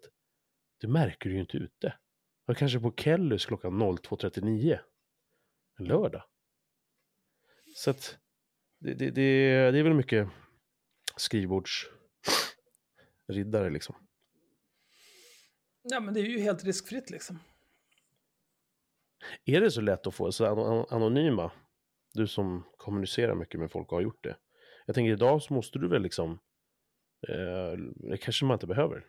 [0.81, 1.93] det märker du ju inte ute.
[2.47, 4.79] Och kanske på Kellys klockan 02.39
[5.79, 6.23] en lördag.
[7.75, 8.17] Så att
[8.79, 10.27] det, det, det, det är väl mycket
[11.17, 13.95] skrivbordsriddare liksom.
[15.83, 17.39] Ja, men det är ju helt riskfritt liksom.
[19.45, 20.45] Är det så lätt att få så
[20.89, 21.51] anonyma?
[22.13, 24.37] Du som kommunicerar mycket med folk och har gjort det.
[24.85, 26.31] Jag tänker idag så måste du väl liksom,
[27.27, 27.77] eh,
[28.09, 29.05] det kanske man inte behöver.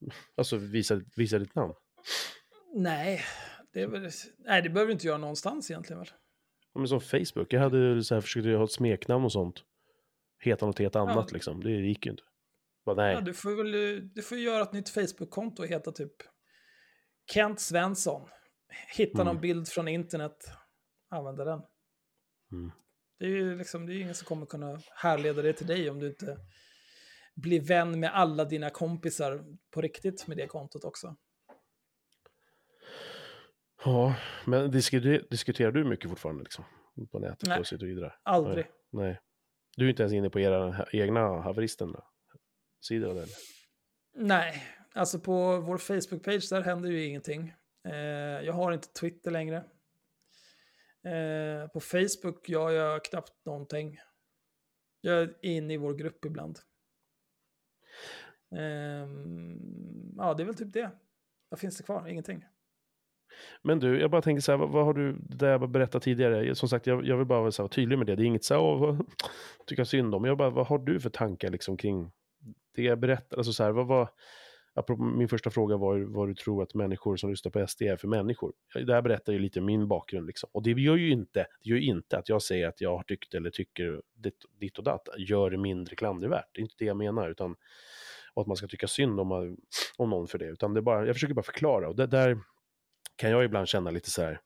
[0.36, 1.74] Alltså visa, visa ditt namn.
[2.74, 3.20] Nej,
[3.72, 6.08] det, är väl, nej, det behöver du inte göra någonstans egentligen väl.
[6.74, 9.64] Men som Facebook, jag hade så här, försökt ha ett smeknamn och sånt.
[10.38, 11.34] Heta något helt annat Ja.
[11.34, 12.22] liksom, det gick ju inte.
[12.88, 13.14] Bara, nej.
[13.14, 16.12] Ja, du får väl du får göra ett nytt Facebook-konto och heta typ
[17.32, 18.28] Kent Svensson.
[18.96, 19.40] Hitta någon Mm.
[19.40, 20.50] bild från internet,
[21.10, 21.62] använda den.
[22.52, 22.72] Mm.
[23.18, 25.98] Det är ju liksom, det är ingen som kommer kunna härleda det till dig om
[25.98, 26.36] du inte
[27.34, 31.16] blir vän med alla dina kompisar på riktigt med det kontot också.
[33.84, 34.14] Ja,
[34.46, 36.64] men diskuterar, diskuterar du mycket fortfarande liksom?
[37.12, 37.60] På nätet Nej.
[37.60, 38.12] och och vidare?
[38.22, 38.66] Aldrig.
[38.90, 39.20] Nej.
[39.76, 42.04] Du är inte ens inne på era egna haveristen då?
[42.80, 43.28] Sidor eller?
[44.16, 44.62] Nej,
[44.94, 47.54] alltså på vår Facebook-page där händer ju ingenting.
[47.88, 47.94] Eh,
[48.46, 49.56] jag har inte Twitter längre.
[51.04, 53.98] Eh, på Facebook gör jag knappt någonting.
[55.00, 56.58] Jag är inne i vår grupp ibland.
[58.56, 60.90] Ehm, ja, det är väl typ det.
[61.48, 62.08] Vad finns det kvar?
[62.08, 62.44] Ingenting.
[63.62, 66.04] Men du, jag bara tänker så här, vad, vad har du, det där jag berättade
[66.04, 68.54] tidigare, som sagt, jag, jag vill bara vara tydlig med det, det är inget så
[68.54, 69.00] här, "Åh,
[69.68, 72.12] jag synd om, jag bara, vad har du för tankar liksom kring
[72.82, 74.08] det jag berättar, alltså så här, vad var,
[74.74, 77.96] apropå min första fråga var vad du tror att människor som lyssnar på SD är
[77.96, 78.52] för människor.
[78.74, 81.76] Det här berättar ju lite min bakgrund liksom, och det gör ju inte, det gör
[81.76, 85.08] ju inte att jag säger att jag har tyckt eller tycker ditt, ditt och datt,
[85.16, 87.56] gör det mindre klandervärt, det är inte det jag menar, utan
[88.34, 89.56] och att man ska tycka synd om,
[89.96, 92.38] om någon för det, utan det är bara, jag försöker bara förklara, och det där
[93.16, 94.40] kan jag ibland känna lite så här.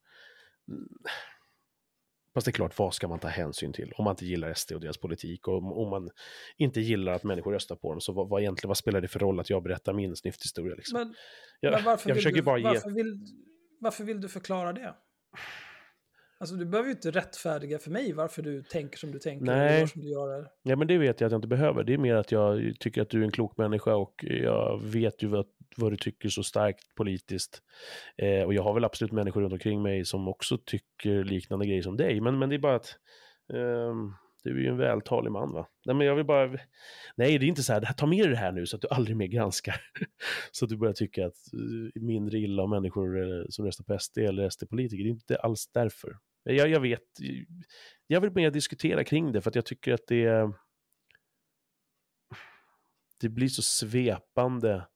[2.34, 3.92] Fast det är klart, vad ska man ta hänsyn till?
[3.96, 6.10] Om man inte gillar SD och deras politik och om, man
[6.56, 9.18] inte gillar att människor röstar på dem, så vad, vad egentligen, vad spelar det för
[9.18, 10.74] roll att jag berättar min snyfthistoria?
[10.74, 10.98] Liksom?
[10.98, 11.14] Men,
[11.60, 12.64] jag, men varför, jag vill du, bara ge...
[12.64, 13.26] varför, vill,
[13.80, 14.94] varför vill du förklara det?
[16.42, 19.46] Alltså du behöver ju inte rättfärdiga för mig varför du tänker som du tänker.
[19.46, 19.74] Nej.
[19.74, 20.48] Och gör som du gör.
[20.62, 21.84] Ja, men det vet jag att jag inte behöver.
[21.84, 25.22] Det är mer att jag tycker att du är en klok människa och jag vet
[25.22, 27.62] ju vad, vad du tycker så starkt politiskt.
[28.16, 31.82] Eh, och jag har väl absolut människor runt omkring mig som också tycker liknande grejer
[31.82, 32.20] som dig.
[32.20, 32.96] Men, men det är bara att
[33.52, 34.12] ehm,
[34.44, 35.68] du är ju en vältalig man va?
[35.86, 36.46] Nej, men jag vill bara...
[37.16, 38.88] Nej, det är inte så här, ta med dig det här nu så att du
[38.88, 39.80] aldrig mer granskar.
[40.52, 43.98] så att du börjar tycka att eh, mindre illa om människor eh, som röstar på
[43.98, 45.04] SD eller SD-politiker.
[45.04, 46.16] Det är inte alls därför.
[46.42, 47.02] Jag, jag vet,
[48.06, 50.52] jag vill mer diskutera kring det för att jag tycker att det.
[53.20, 54.86] Det blir så svepande.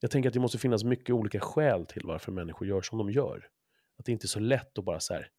[0.00, 3.10] Jag tänker att det måste finnas mycket olika skäl till varför människor gör som de
[3.10, 3.48] gör.
[3.98, 5.30] Att det inte är så lätt att bara så här...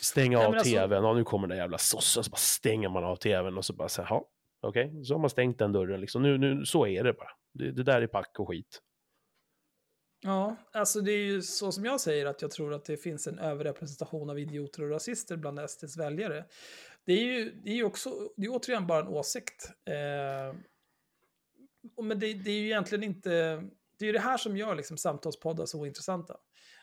[0.00, 3.04] Stänga Nej, av alltså- tvn, ja nu kommer den jävla sossen, så bara stänger man
[3.04, 4.28] av tvn och så bara så här, ja,
[4.60, 6.22] okej, så har man stängt den dörren liksom.
[6.22, 7.30] Nu, nu, så är det bara.
[7.54, 8.82] Det, det där är pack och skit.
[10.22, 13.26] Ja, alltså det är ju så som jag säger att jag tror att det finns
[13.26, 16.44] en överrepresentation av idioter och rasister bland SDs väljare.
[17.04, 19.70] Det är ju, det är också, det är återigen bara en åsikt.
[19.84, 20.56] Eh,
[22.02, 23.30] men det, det är ju egentligen inte,
[23.98, 26.36] det är ju det här som gör liksom samtalspoddar så intressanta.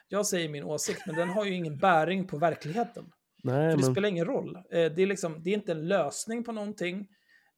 [0.07, 3.11] Jag säger min åsikt, men den har ju ingen bäring på verkligheten.
[3.43, 3.91] Nej, För det men...
[3.91, 4.55] spelar ingen roll.
[4.55, 7.07] Eh, det, är liksom, det är inte en lösning på någonting.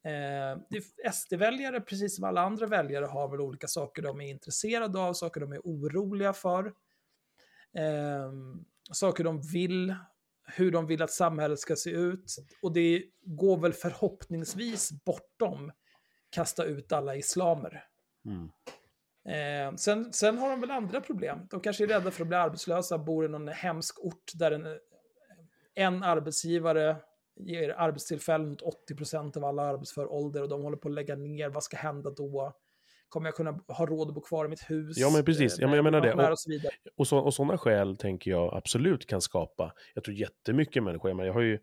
[0.04, 0.82] Eh,
[1.12, 5.42] SD-väljare, precis som alla andra väljare, har väl olika saker de är intresserade av, saker
[5.42, 6.66] de är oroliga för.
[7.74, 8.32] Eh,
[8.92, 9.96] saker de vill,
[10.44, 12.36] hur de vill att samhället ska se ut.
[12.62, 15.72] Och det går väl förhoppningsvis bortom
[16.30, 17.86] kasta ut alla islamer.
[18.26, 18.50] Mm.
[19.26, 21.48] Eh, sen, sen har de väl andra problem.
[21.50, 24.80] De kanske är rädda för att bli arbetslösa, bor i någon hemsk ort där en,
[25.76, 26.96] en arbetsgivare
[27.40, 31.50] ger arbetstillfällen åt 80% av alla arbetsför ålder och de håller på att lägga ner.
[31.50, 32.54] Vad ska hända då?
[33.10, 34.98] Kommer jag kunna ha råd att bo kvar i mitt hus?
[34.98, 35.54] Ja, men precis.
[35.54, 36.08] Eh, Ja, men jag menar det.
[36.08, 36.70] pensionär Och- Och så.
[36.98, 39.74] Och, så, och sådana skäl tänker jag absolut kan skapa.
[39.94, 41.60] Jag tror jättemycket människor, jag, menar, jag har ju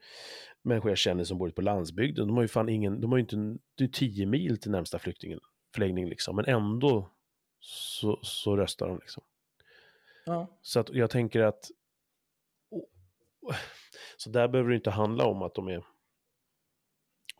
[0.62, 3.18] människor jag känner som bor ute på landsbygden, de har ju fan ingen, de har
[3.18, 3.36] ju inte,
[3.74, 7.10] det är 10 mil till närmsta flyktingförläggning liksom, men ändå
[7.60, 9.22] så, så röstar de liksom.
[10.26, 10.58] Ja.
[10.62, 11.70] Så att jag tänker att,
[14.16, 15.84] så där behöver det inte handla om att de är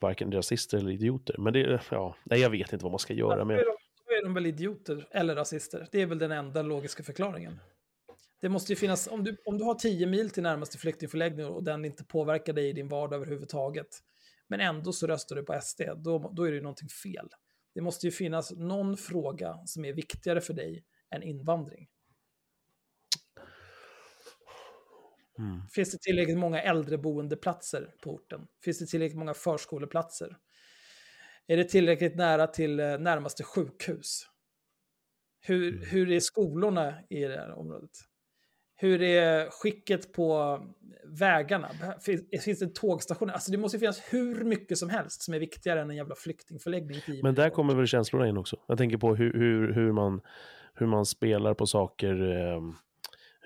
[0.01, 3.15] varken rasister eller idioter, men det, är- ja, nej jag vet inte vad man ska
[3.15, 3.77] göra Då med är, de,
[4.07, 5.89] då är de väl idioter eller rasister.
[5.93, 7.61] Det är väl den enda logiska förklaringen.
[8.41, 11.63] Det måste ju finnas, om du, om du har 10 mil till närmaste flyktingförläggning och
[11.65, 13.87] den inte påverkar dig i din vardag överhuvudtaget,
[14.49, 17.29] men ändå så röstar du på SD, då, då är det ju någonting fel.
[17.75, 21.89] Det måste ju finnas någon fråga som är viktigare för dig än invandring.
[25.39, 25.61] Mm.
[25.71, 28.47] Finns det tillräckligt många äldreboendeplatser på orten?
[28.65, 30.37] Finns det tillräckligt många förskoleplatser?
[31.47, 34.27] Är det tillräckligt nära till eh, närmaste sjukhus?
[35.41, 35.85] Hur, Mm.
[35.89, 37.91] hur är skolorna i det här området?
[38.79, 40.61] Hur är skicket på
[41.05, 41.69] vägarna?
[42.01, 43.33] Finns, finns det tågstationer?
[43.33, 47.01] Alltså det måste finnas hur mycket som helst som är viktigare än en jävla flyktingförläggning.
[47.07, 48.57] 10 Men där kommer väl känslorna in också.
[48.67, 50.21] Jag tänker på hur, hur, hur, man,
[50.75, 52.61] hur man spelar på saker, eh,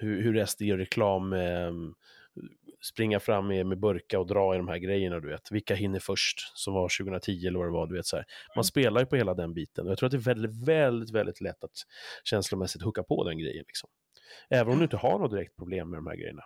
[0.00, 1.72] hur, hur SD gör reklam, eh,
[2.82, 5.50] springa fram med, med burka och dra i de här grejerna, du vet.
[5.52, 8.24] Vilka hinner först, som var 2010 eller vad det var, du vet så här.
[8.48, 8.64] Man Mm.
[8.64, 9.84] spelar ju på hela den biten.
[9.86, 11.70] Och jag tror att det är väldigt, väldigt, väldigt lätt att
[12.24, 13.90] känslomässigt hucka på den grejen liksom.
[14.50, 16.42] Även om du inte har något direkt problem med de här grejerna.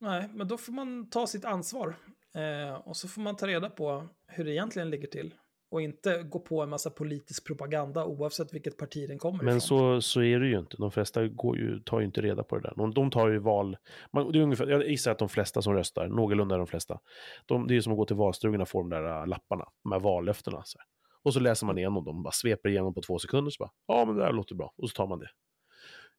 [0.00, 1.96] Nej, men då får man ta sitt ansvar.
[2.34, 5.34] Eh, och så får man ta reda på hur det egentligen ligger till.
[5.70, 9.60] Och inte gå på en massa politisk propaganda oavsett vilket parti den kommer Men ifrån.
[9.60, 10.76] så, så är det ju inte.
[10.76, 12.74] De flesta går ju, tar ju inte reda på det där.
[12.76, 13.76] De, de tar ju val...
[14.12, 16.98] Man, det är ungefär, jag gissar att de flesta som röstar, någorlunda de flesta,
[17.46, 19.92] de, det är som att gå till valstugorna och få de där äh, lapparna, de
[19.92, 20.62] här vallöftena.
[20.64, 20.86] Så här.
[21.22, 24.04] Och så läser man igenom dem, bara sveper igenom på två sekunder, så bara, ja
[24.04, 25.28] men det här låter bra, och så tar man det.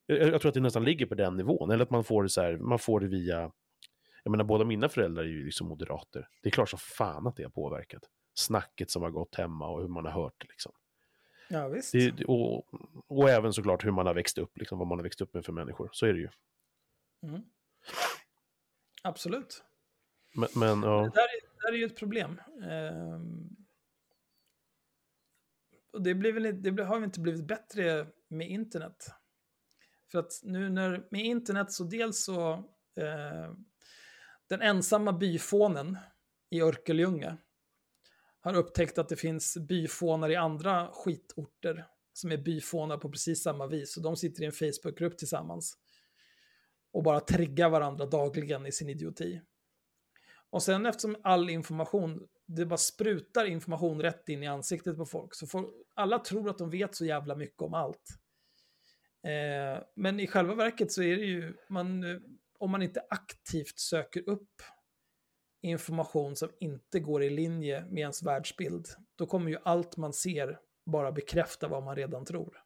[0.06, 2.30] Jag, jag tror att det nästan ligger på den nivån, eller att man får det
[2.30, 3.52] så här, man får det via...
[4.24, 6.28] Jag menar, båda mina föräldrar är ju liksom moderater.
[6.44, 8.02] Det är klart som fan att det har påverkat.
[8.34, 10.72] Snacket som har gått hemma och hur man har hört det liksom.
[11.50, 11.92] Ja, visst.
[11.92, 12.66] Det, och,
[13.08, 15.46] och även såklart hur man har växt upp, liksom, vad man har växt upp med
[15.46, 15.90] för människor.
[15.92, 16.30] Så är det ju.
[17.24, 17.42] Mm.
[19.04, 19.64] Absolut.
[20.34, 22.42] Men, men ja, Det där är, det där är ju ett problem.
[22.64, 23.50] Ehm,
[25.94, 29.08] och det, blir väl, det har väl inte blivit bättre med internet.
[30.12, 32.52] För att nu när, med internet så dels så,
[32.96, 33.54] eh,
[34.48, 35.98] den ensamma byfånen
[36.50, 37.38] i Örkelljunga
[38.41, 43.68] har upptäckt att det finns byfånar i andra skitorter som är byfånar på precis samma
[43.68, 43.98] vis.
[43.98, 45.78] Och de sitter i en Facebookgrupp tillsammans
[46.91, 49.41] och bara triggar varandra dagligen i sin idioti.
[50.49, 55.36] Och sen eftersom all information, det bara sprutar information rätt in i ansiktet på folk.
[55.36, 58.20] Så folk, alla tror att de vet så jävla mycket om allt.
[59.24, 62.20] Eh, men i själva verket så är det ju, man, eh,
[62.57, 64.61] om man inte aktivt söker upp
[65.61, 70.60] information som inte går i linje med ens världsbild, då kommer ju allt man ser
[70.86, 72.64] bara bekräfta vad man redan tror.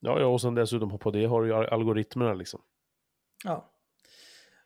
[0.00, 2.62] Ja, ja och sen dessutom på det har du ju algoritmerna liksom.
[3.44, 3.72] Ja.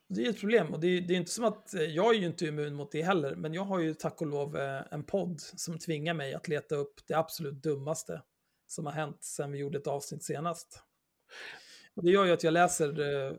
[0.08, 2.18] Det är ett problem och det är, det är inte som att eh, jag är
[2.18, 5.04] ju inte immun mot det heller, men jag har ju tack och lov eh, en
[5.04, 8.22] podd som tvingar mig att leta upp det absolut dummaste
[8.66, 10.82] som har hänt sedan vi gjorde ett avsnitt senast.
[11.94, 13.34] Och det gör ju att jag läser, eh,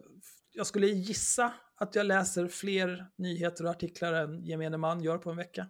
[0.54, 5.30] jag skulle gissa att jag läser fler nyheter och artiklar än gemene man gör på
[5.30, 5.68] en vecka.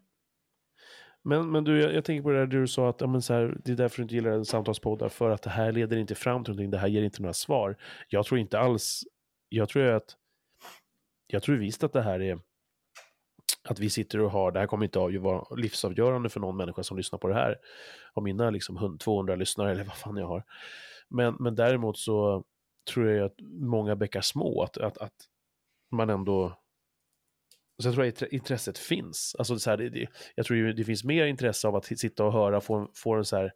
[1.24, 3.34] Men, men du, jag, jag tänker på det där du sa att ja, men så
[3.34, 6.16] här, det är därför du inte gillar en samtalspoddar, för att det här leder inte
[6.16, 7.78] fram till någonting, det här ger inte några svar.
[8.10, 9.04] Jag tror inte alls,
[9.50, 10.16] jag tror att,
[11.28, 12.40] jag tror visst att det här är,
[13.70, 16.84] att vi sitter och har, det här kommer inte att vara livsavgörande för någon människa
[16.84, 17.58] som lyssnar på det här,
[18.14, 20.44] av mina liksom 200 lyssnare eller vad fan jag har.
[21.10, 22.44] Men, men däremot så
[22.94, 25.14] tror jag att många bäckar små, att, att, att
[25.92, 26.58] man ändå
[27.82, 29.36] så jag tror att intresset finns.
[29.40, 32.26] Alltså så här, det, det, jag tror ju det finns mer intresse av att sitta
[32.26, 33.52] och höra, få, få en, så här,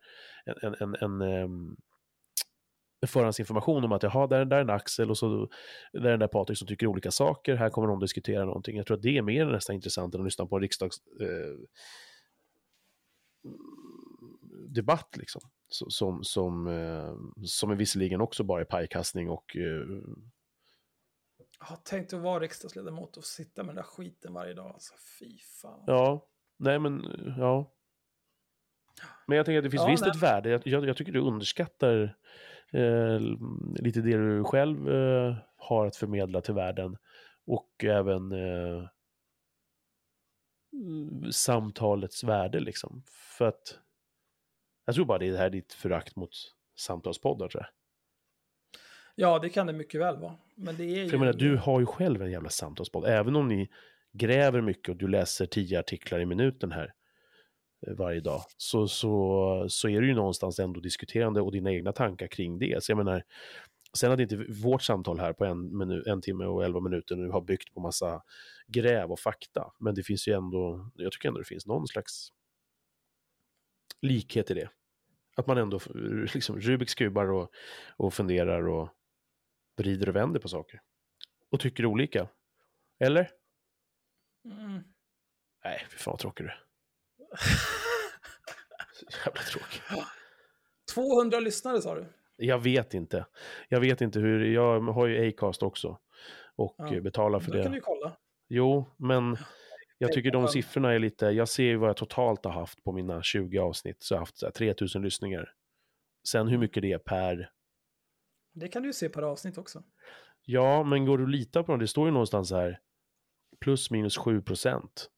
[0.62, 5.50] en, en, en, en, förhandsinformation om att jaha, där, där är en Axel och så
[5.94, 8.78] där är den där Patrik som tycker olika saker, här kommer de diskutera någonting.
[8.78, 10.98] Jag tror att det är mer nästan intressant än att lyssna på en riksdags...
[11.22, 11.56] Eh,
[14.68, 15.42] debatt liksom.
[15.68, 20.02] Som, som, eh, som är visserligen också bara är pajkastning och eh,
[21.60, 24.72] jag har tänkt att vara riksdagsledamot och sitta med den där skiten varje dag.
[24.74, 25.84] Alltså, fy fan.
[25.88, 26.28] Ja,
[26.58, 27.04] nej men,
[27.38, 27.72] ja.
[29.28, 30.12] Men jag tänker att det finns ja, visst nej.
[30.12, 30.50] ett värde.
[30.50, 32.18] Jag, jag, jag, tycker du underskattar
[32.72, 33.20] eh,
[33.80, 36.98] lite det du själv eh, har att förmedla till världen.
[37.46, 38.88] Och även eh,
[41.32, 43.04] samtalets värde liksom.
[43.38, 43.80] För att
[44.86, 46.32] jag tror bara det är det här ditt förakt mot
[46.76, 47.70] samtalspoddar tror jag.
[49.16, 50.36] Ja, det kan det mycket väl vara.
[50.56, 51.06] Men det är ju...
[51.06, 53.06] För jag menar, du har ju själv en jävla samtalspodd.
[53.06, 53.70] Även om ni
[54.14, 56.94] gräver mycket och du läser tio artiklar i minuten här
[57.88, 61.92] eh, varje dag, så, så, så är det ju någonstans ändå diskuterande och dina egna
[61.92, 62.84] tankar kring det.
[62.84, 63.24] Så jag menar,
[63.98, 67.30] sen att inte vårt samtal här på en, minu, en timme och elva minuter nu
[67.30, 68.22] har byggt på massa
[68.68, 72.30] gräv och fakta, men det finns ju ändå, jag tycker ändå det finns någon slags
[74.02, 74.70] likhet i det.
[75.36, 75.80] Att man ändå
[76.34, 77.50] liksom Rubiks kubar och,
[77.98, 78.90] och funderar och
[79.78, 80.82] vrider och vänder på saker.
[81.52, 82.28] Och tycker olika.
[83.00, 83.32] Eller?
[84.46, 84.84] Mm.
[85.64, 86.64] Nej, fy fan vad tråkig du är.
[89.26, 89.82] Jävla tråkig.
[90.94, 92.06] 200 lyssnare sa du?
[92.38, 93.26] Jag vet inte.
[93.70, 96.00] Jag vet inte hur, jag har ju Acast också.
[96.56, 97.58] Och ja, betalar för det.
[97.58, 98.18] Då kan du kolla.
[98.48, 99.38] Jo, men
[99.98, 102.92] jag tycker de siffrorna är lite, jag ser ju vad jag totalt har haft på
[102.92, 105.54] mina 20 avsnitt, så jag har haft så här, 3000 lyssningar.
[106.28, 107.50] Sen hur mycket det är per
[108.56, 109.84] det kan du ju se per avsnitt också.
[110.46, 111.80] Ja, men går du att lita på dem?
[111.80, 112.80] Det står ju någonstans här
[113.60, 115.10] plus minus 7 procent.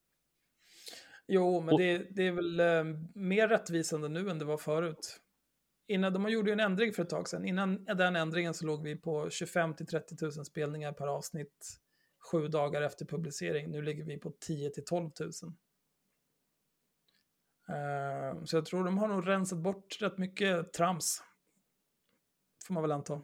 [1.27, 1.79] Jo, men Och...
[1.79, 2.83] det, det, är väl eh,
[3.15, 5.19] mer rättvisande nu än det var förut.
[5.87, 7.45] Innan, de gjorde ju en ändring för ett tag sedan.
[7.45, 11.79] Innan den ändringen så låg vi på 25 till 30 000 spelningar per avsnitt
[12.31, 13.71] sju dagar efter publicering.
[13.71, 15.29] Nu ligger vi på 10 till 12 000.
[17.69, 21.23] Uh, så jag tror de har nog rensat bort rätt mycket trams
[22.67, 23.21] får man väl anta.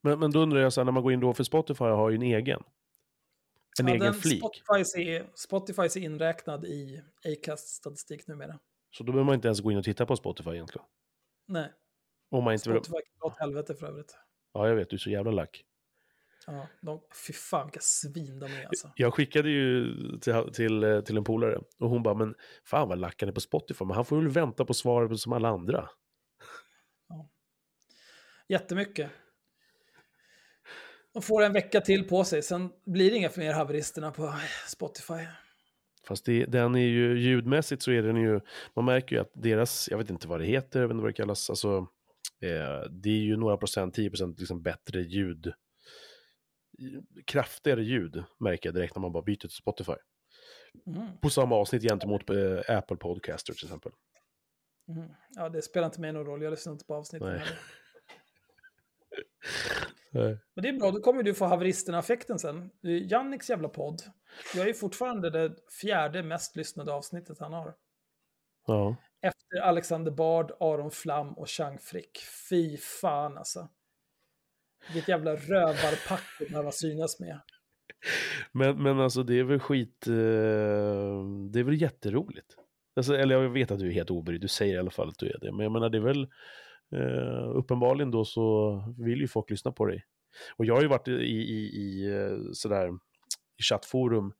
[0.00, 2.10] Men, men då undrar jag, så här, när man går in då, för Spotify har
[2.10, 2.62] ju en egen.
[3.80, 4.38] En ja, egen flik.
[4.38, 8.58] Spotify är, Spotify är inräknad i Acast statistik numera.
[8.90, 10.86] Så då behöver man inte ens gå in och titta på Spotify egentligen?
[11.46, 11.72] Nej.
[12.30, 14.16] Om man inte Spotify kan åt helvete för övrigt.
[14.52, 14.90] Ja, jag vet.
[14.90, 15.64] Du är så jävla lack.
[16.46, 18.90] Ja, de, fy fan vilka svin de är alltså.
[18.96, 22.34] Jag skickade ju till, till, till en polare och hon bara, men
[22.64, 25.32] fan vad lack han är på Spotify, men han får väl vänta på svaret som
[25.32, 25.88] alla andra.
[28.50, 29.10] Jättemycket.
[31.12, 34.34] De får en vecka till på sig, sen blir det inga fler haveristerna på
[34.68, 35.26] Spotify.
[36.06, 38.40] Fast det, den är ju ljudmässigt så är den ju,
[38.76, 41.10] man märker ju att deras, jag vet inte vad det heter, jag vet inte vad
[41.10, 41.76] det kallas, alltså
[42.42, 45.52] eh, det är ju några procent, 10 procent liksom bättre ljud,
[47.26, 49.96] kraftigare ljud märker jag direkt när man bara byter till Spotify.
[50.86, 51.18] Mm.
[51.22, 53.92] På samma avsnitt gentemot eh, Apple Podcaster till exempel.
[54.88, 55.10] Mm.
[55.30, 57.40] Ja, det spelar inte mig någon roll, jag lyssnar inte på avsnitten.
[60.54, 62.70] Men det är bra, då kommer du få haveristerna-effekten sen.
[62.82, 64.02] Janniks jävla podd.
[64.54, 67.74] Jag är fortfarande det fjärde mest lyssnade avsnittet han har.
[68.66, 68.96] Ja.
[69.22, 72.18] Efter Alexander Bard, Aron Flam och Chang Frick.
[72.50, 73.68] Fy fan alltså.
[74.92, 77.40] Vilket jävla rövarpack att behöva synas med.
[78.52, 80.12] Men, men alltså det är väl skit, eh,
[81.50, 82.56] det är väl jätteroligt.
[82.96, 85.18] Alltså, eller jag vet att du är helt obrydd, du säger i alla fall att
[85.18, 85.52] du är det.
[85.52, 86.28] Men jag menar det är väl,
[86.96, 90.04] Eh, uppenbarligen då så vill ju folk lyssna på dig.
[90.56, 92.88] Och jag har ju varit i, i, i eh, sådär,
[93.58, 94.32] i chattforum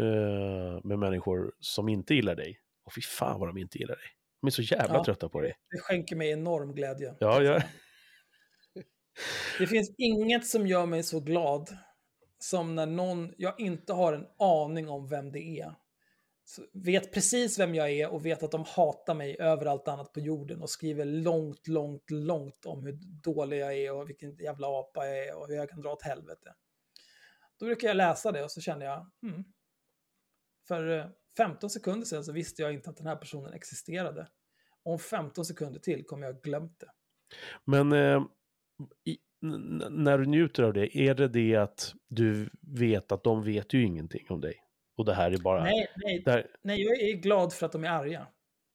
[0.00, 2.60] eh, med människor som inte gillar dig.
[2.84, 4.04] Och fy fan vad de inte gillar dig.
[4.40, 5.04] De är så jävla Ja.
[5.04, 5.54] trötta på dig.
[5.70, 7.14] Det skänker mig enorm glädje.
[7.20, 7.62] Ja, ja.
[9.58, 11.76] Det finns inget som gör mig så glad
[12.38, 15.74] som när någon jag inte har en aning om vem det är.
[16.72, 20.62] Vet precis vem jag är och vet att de hatar mig överallt annat på jorden
[20.62, 25.18] och skriver långt, långt, långt om hur dålig jag är och vilken jävla apa jag
[25.28, 26.54] är och hur jag kan dra åt helvete.
[27.58, 29.44] Då brukar jag läsa det och så känner jag, mm.
[30.68, 31.06] För eh,
[31.36, 34.28] 15 sekunder sedan så visste jag inte att den här personen existerade.
[34.82, 36.90] Om 15 sekunder till kommer jag ha glömt det.
[37.64, 38.22] Men eh,
[39.04, 39.18] i,
[39.90, 43.82] när du njuter av det, är det det att du vet att de vet ju
[43.82, 44.65] ingenting om dig?
[44.96, 45.62] Och det här är bara...
[45.62, 48.26] Nej, nej, här, nej, jag är glad för att de är arga.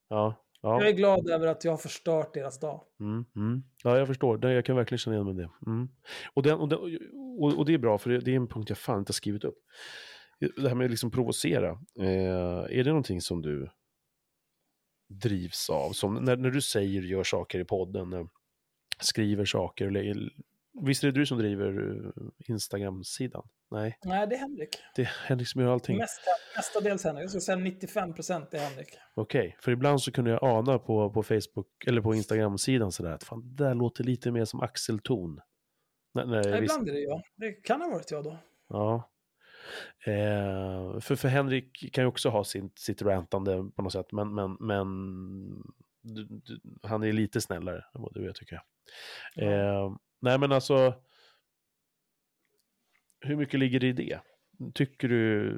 [0.09, 2.81] ja, Jag ja, är glad över att jag har förstört deras dag.
[2.99, 3.63] mm, mm.
[3.83, 4.51] ja, jag förstår.
[4.51, 5.69] Jag kan verkligen känna igen mig det.
[5.71, 5.89] Mm.
[6.33, 6.79] Och, den, och, den,
[7.57, 9.43] och, det är bra, för det, det är en punkt jag fan inte har skrivit
[9.43, 9.57] upp.
[10.39, 11.69] Det här med att liksom provocera,
[11.99, 13.69] eh, är det någonting som du
[15.09, 15.91] drivs av?
[15.91, 18.25] Som när, när du säger, gör saker i podden, eh,
[18.99, 20.33] skriver saker, eller,
[20.81, 23.47] visst är det du som driver eh, Instagram-sidan?
[23.71, 24.69] Nej, Nej, det är Henrik.
[24.95, 25.97] det är Henrik som gör allting.
[25.97, 26.21] Mest,
[26.55, 27.23] mestadels Henrik.
[27.23, 28.87] Jag skulle säga 95 procent är Henrik.
[29.13, 33.23] Okej, för ibland så kunde jag ana på, på Facebook eller på Instagram-sidan sådär att
[33.23, 35.39] fan, det där låter lite mer som Axelton.
[36.13, 37.21] Ja, visst- ibland är det jag.
[37.35, 38.37] Det kan ha varit jag då.
[38.69, 39.09] Ja.
[40.05, 44.35] Eh, för, för Henrik kan ju också ha sin, sitt rantande på något sätt, men,
[44.35, 44.87] men, men
[46.01, 48.63] du, du, han är lite snällare än vad du är tycker jag.
[49.45, 49.51] Ja.
[49.51, 49.91] Eh,
[50.21, 50.93] nej men alltså,
[53.21, 54.19] hur mycket ligger det i det?
[54.73, 55.57] Tycker du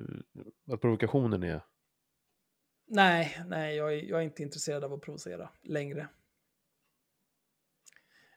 [0.72, 1.62] att provokationen är...
[2.88, 6.08] Nej, nej, jag är, jag är inte intresserad av att provocera längre.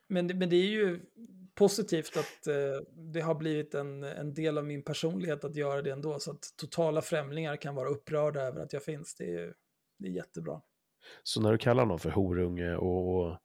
[0.06, 1.00] Men, det- men det är ju
[1.54, 2.80] positivt att eh,
[3.12, 6.18] det har blivit en, en del av min personlighet att göra det ändå.
[6.18, 9.14] Så att totala främlingar kan vara upprörda över att jag finns.
[9.14, 9.54] Det är,
[9.98, 10.60] det är jättebra.
[11.22, 13.36] Så när du kallar någon för horunge och, och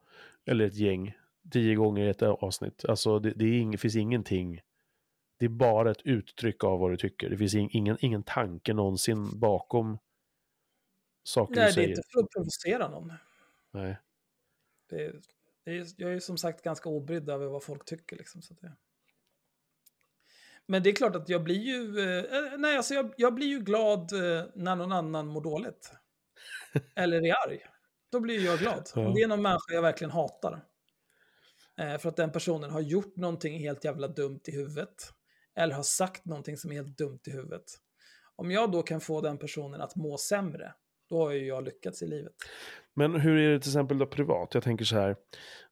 [0.45, 1.13] eller ett gäng
[1.51, 4.61] tio gånger i ett avsnitt, alltså det, det är ing, finns ingenting,
[5.41, 7.29] det är bara ett uttryck av vad du tycker.
[7.29, 9.97] Det finns in, ingen, ingen tanke någonsin bakom
[11.23, 11.89] saker Nej, du det är säger.
[11.89, 13.13] inte för att provocera någon.
[13.71, 13.97] Nej.
[14.89, 15.21] Det är,
[15.65, 18.17] det är, jag är som sagt ganska obrydd över vad folk tycker.
[18.17, 18.73] Liksom, så det...
[20.65, 23.59] Men det är klart att jag blir ju, eh, nej, alltså jag, jag blir ju
[23.59, 25.93] glad eh, när någon annan mår dåligt.
[26.95, 27.59] Eller är arg.
[28.11, 28.89] Då blir jag glad.
[28.95, 29.07] Ja.
[29.07, 30.65] Om det är någon människa jag verkligen hatar.
[31.77, 35.13] Eh, för att den personen har gjort någonting helt jävla dumt i huvudet.
[35.55, 37.63] Eller har sagt någonting som är helt dumt i huvudet.
[38.35, 40.73] Om jag då kan få den personen att må sämre,
[41.09, 42.33] då har ju jag lyckats i livet.
[42.93, 44.53] Men hur är det till exempel då privat?
[44.53, 45.15] Jag tänker så här,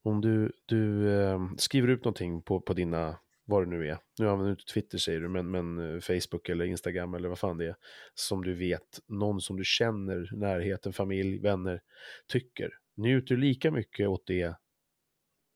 [0.01, 4.29] om du, du eh, skriver ut någonting på, på dina, vad det nu är, nu
[4.29, 7.57] använder du inte Twitter säger du, men, men eh, Facebook eller Instagram eller vad fan
[7.57, 7.75] det är,
[8.13, 11.81] som du vet, någon som du känner, närheten, familj, vänner,
[12.27, 12.69] tycker.
[12.97, 14.55] Njuter du lika mycket åt det,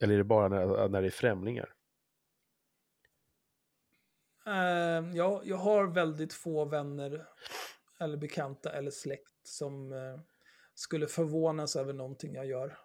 [0.04, 1.70] eller är det bara när, när det är främlingar?
[4.48, 7.26] Eh, jag, jag har väldigt få vänner
[8.00, 10.20] eller bekanta eller släkt som eh,
[10.74, 12.78] skulle förvånas över någonting jag gör.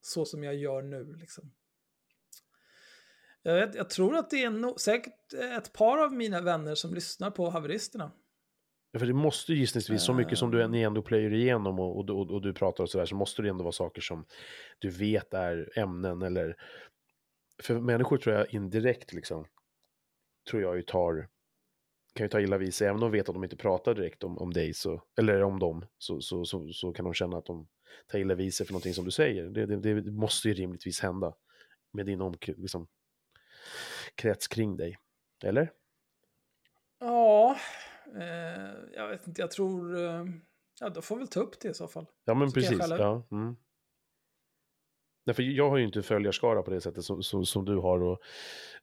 [0.00, 1.52] Så som jag gör nu liksom.
[3.42, 6.94] Jag, vet, jag tror att det är no säkert ett par av mina vänner som
[6.94, 8.12] lyssnar på haveristerna.
[8.92, 10.70] Ja, För det måste ju gissningsvis, så mycket som du, Ehm.
[10.70, 13.48] ni ändå plöjer igenom och, och, och, och du pratar och sådär, så måste det
[13.48, 14.24] ändå vara saker som
[14.78, 16.56] du vet är ämnen eller...
[17.62, 19.46] För människor tror jag indirekt liksom,
[20.50, 21.28] tror jag ju tar,
[22.14, 24.24] kan ju ta illa vid sig, även om de vet att de inte pratar direkt
[24.24, 27.46] om, om dig, så, eller om dem, så, så, så, så kan de känna att
[27.46, 27.68] de
[28.06, 29.44] tar illa vid sig för någonting som du säger.
[29.44, 31.34] Det, det, det måste ju rimligtvis hända
[31.92, 32.86] med din om, liksom,
[34.14, 34.98] krets kring dig.
[35.44, 35.72] Eller?
[37.00, 37.56] Ja,
[38.16, 40.04] eh, jag vet inte, jag tror...
[40.04, 40.24] Eh,
[40.80, 42.06] ja, då får vi väl ta upp det i så fall.
[42.24, 42.78] Ja, men Så precis.
[42.88, 43.56] Ja, mm.
[45.26, 48.02] Därför jag har ju inte följarskara på det sättet som, som, som du har.
[48.02, 48.18] Och,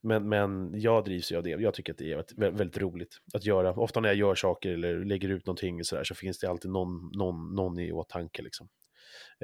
[0.01, 1.49] men, men jag drivs ju av det.
[1.49, 3.73] Jag tycker att det är väldigt, väldigt roligt att göra.
[3.73, 6.71] Ofta när jag gör saker eller lägger ut någonting så, där, så finns det alltid
[6.71, 8.41] någon, någon, någon i åtanke.
[8.41, 8.69] Liksom.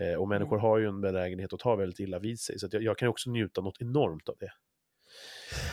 [0.02, 2.60] Eh, och människor har ju en benägenhet att ta väldigt illa vid sig.
[2.60, 4.52] Så jag, jag kan också njuta något enormt av det.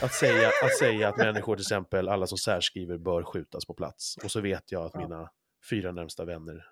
[0.03, 4.17] Att säga, att säga att människor, till exempel alla som särskriver, bör skjutas på plats.
[4.25, 5.31] Och så vet jag att mina
[5.71, 6.65] fyra närmsta vänner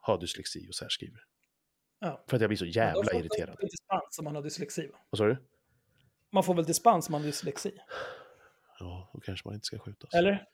[0.00, 1.20] har dyslexi och särskriver.
[2.00, 2.24] Ja.
[2.28, 3.48] För att jag blir så jävla då irriterad.
[3.48, 4.86] får man dispens om man har dyslexi.
[4.86, 4.98] va?
[5.10, 5.36] Vad sa du?
[6.30, 7.72] Man får väl dispens om man har dyslexi?
[8.78, 10.14] Ja, då kanske man inte ska skjutas.
[10.14, 10.46] Eller?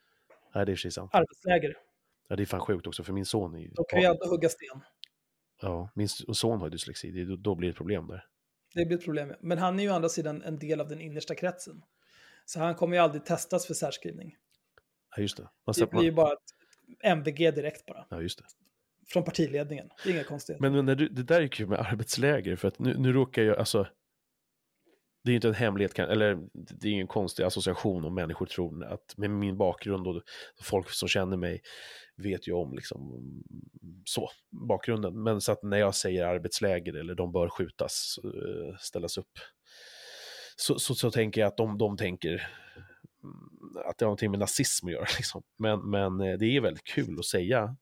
[0.54, 1.10] Nej, det är precis sant.
[1.14, 1.74] Arbetsläger.
[2.28, 3.68] Ja, det är fan sjukt också, för min son är ju...
[3.68, 4.80] Då kan vi ändå hugga sten.
[5.60, 8.26] Ja, min son har dyslexi, det, då blir det ett problem där.
[8.74, 9.34] Det blir ett problem.
[9.40, 11.82] Men han är ju å andra sidan en del av den innersta kretsen.
[12.44, 14.36] Så han kommer ju aldrig testas för särskrivning.
[15.16, 15.48] Ja, just det.
[15.66, 16.54] Man det blir ju bara ett
[17.02, 18.06] MVG direkt bara.
[18.10, 18.44] Ja, just det.
[19.06, 19.88] Från partiledningen.
[20.04, 20.62] Det är inga konstigheter.
[20.62, 23.42] Men, men när du, det där är kul med arbetsläger, för att nu, nu råkar
[23.42, 23.86] jag, alltså,
[25.24, 28.84] det är ju inte en hemlighet, eller det är ingen konstig association om människor tror
[28.84, 30.22] att med min bakgrund och
[30.62, 31.62] folk som känner mig
[32.16, 33.30] vet ju om liksom
[34.04, 34.30] så,
[34.68, 35.22] bakgrunden.
[35.22, 39.32] Men så att när jag säger arbetsläger eller de bör skjutas, eh, ställas upp,
[40.56, 44.40] så, så, så tänker jag att de, de tänker mm, att det har någonting med
[44.40, 45.06] nazism att göra.
[45.16, 45.42] Liksom.
[45.58, 47.76] Men, men eh, det är väldigt kul att säga.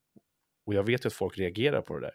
[0.66, 2.14] Och jag vet ju att folk reagerar på det där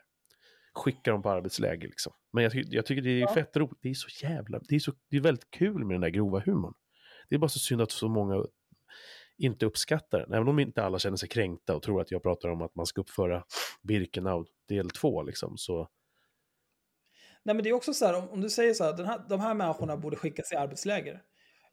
[0.78, 1.88] skicka dem på arbetsläger.
[1.88, 2.14] Liksom.
[2.34, 3.34] Men jag, jag tycker det är ja.
[3.34, 3.80] fett roligt.
[3.82, 6.40] Det är så jävla, det är, så, det är väldigt kul med den där grova
[6.40, 6.74] humorn.
[7.30, 8.46] Det är bara så synd att så många
[9.38, 10.34] inte uppskattar den.
[10.34, 12.86] Även om inte alla känner sig kränkta och tror att jag pratar om att man
[12.86, 13.44] ska uppföra
[13.82, 15.90] Birkenau del 2 liksom, så...
[17.44, 19.26] Nej men det är också så här, om, om du säger så här, den här,
[19.30, 21.22] de här människorna borde skickas i arbetsläger.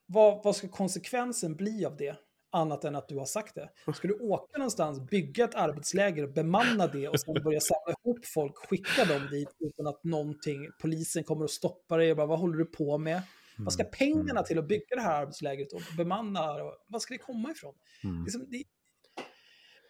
[0.07, 2.17] Vad, vad ska konsekvensen bli av det?
[2.55, 3.93] Annat än att du har sagt det.
[3.95, 8.57] Ska du åka någonstans, bygga ett arbetsläger, bemanna det och sen börja samla ihop folk,
[8.57, 12.59] skicka dem dit utan att någonting, polisen kommer att stoppa dig och bara vad håller
[12.59, 13.23] du på med?
[13.59, 14.45] Vad ska mm, pengarna mm.
[14.45, 16.57] till att bygga det här arbetslägret och bemanna?
[16.87, 17.75] Vad ska det komma ifrån?
[18.05, 18.25] Mm.
[18.25, 18.63] Liksom, det,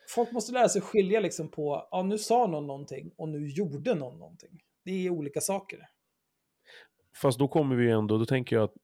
[0.08, 3.94] folk måste lära sig skilja liksom på, ja nu sa någon någonting och nu gjorde
[3.94, 4.60] någon någonting.
[4.84, 5.78] Det är olika saker.
[7.22, 8.74] Fast då kommer vi ändå, då tänker jag att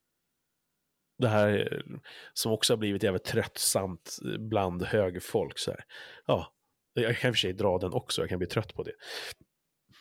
[1.21, 1.99] det här eh,
[2.33, 5.59] som också har blivit jävligt tröttsamt eh, bland högerfolk.
[5.59, 5.83] Så här.
[6.25, 6.53] Ja,
[6.93, 8.93] jag kan i och för sig dra den också, jag kan bli trött på det.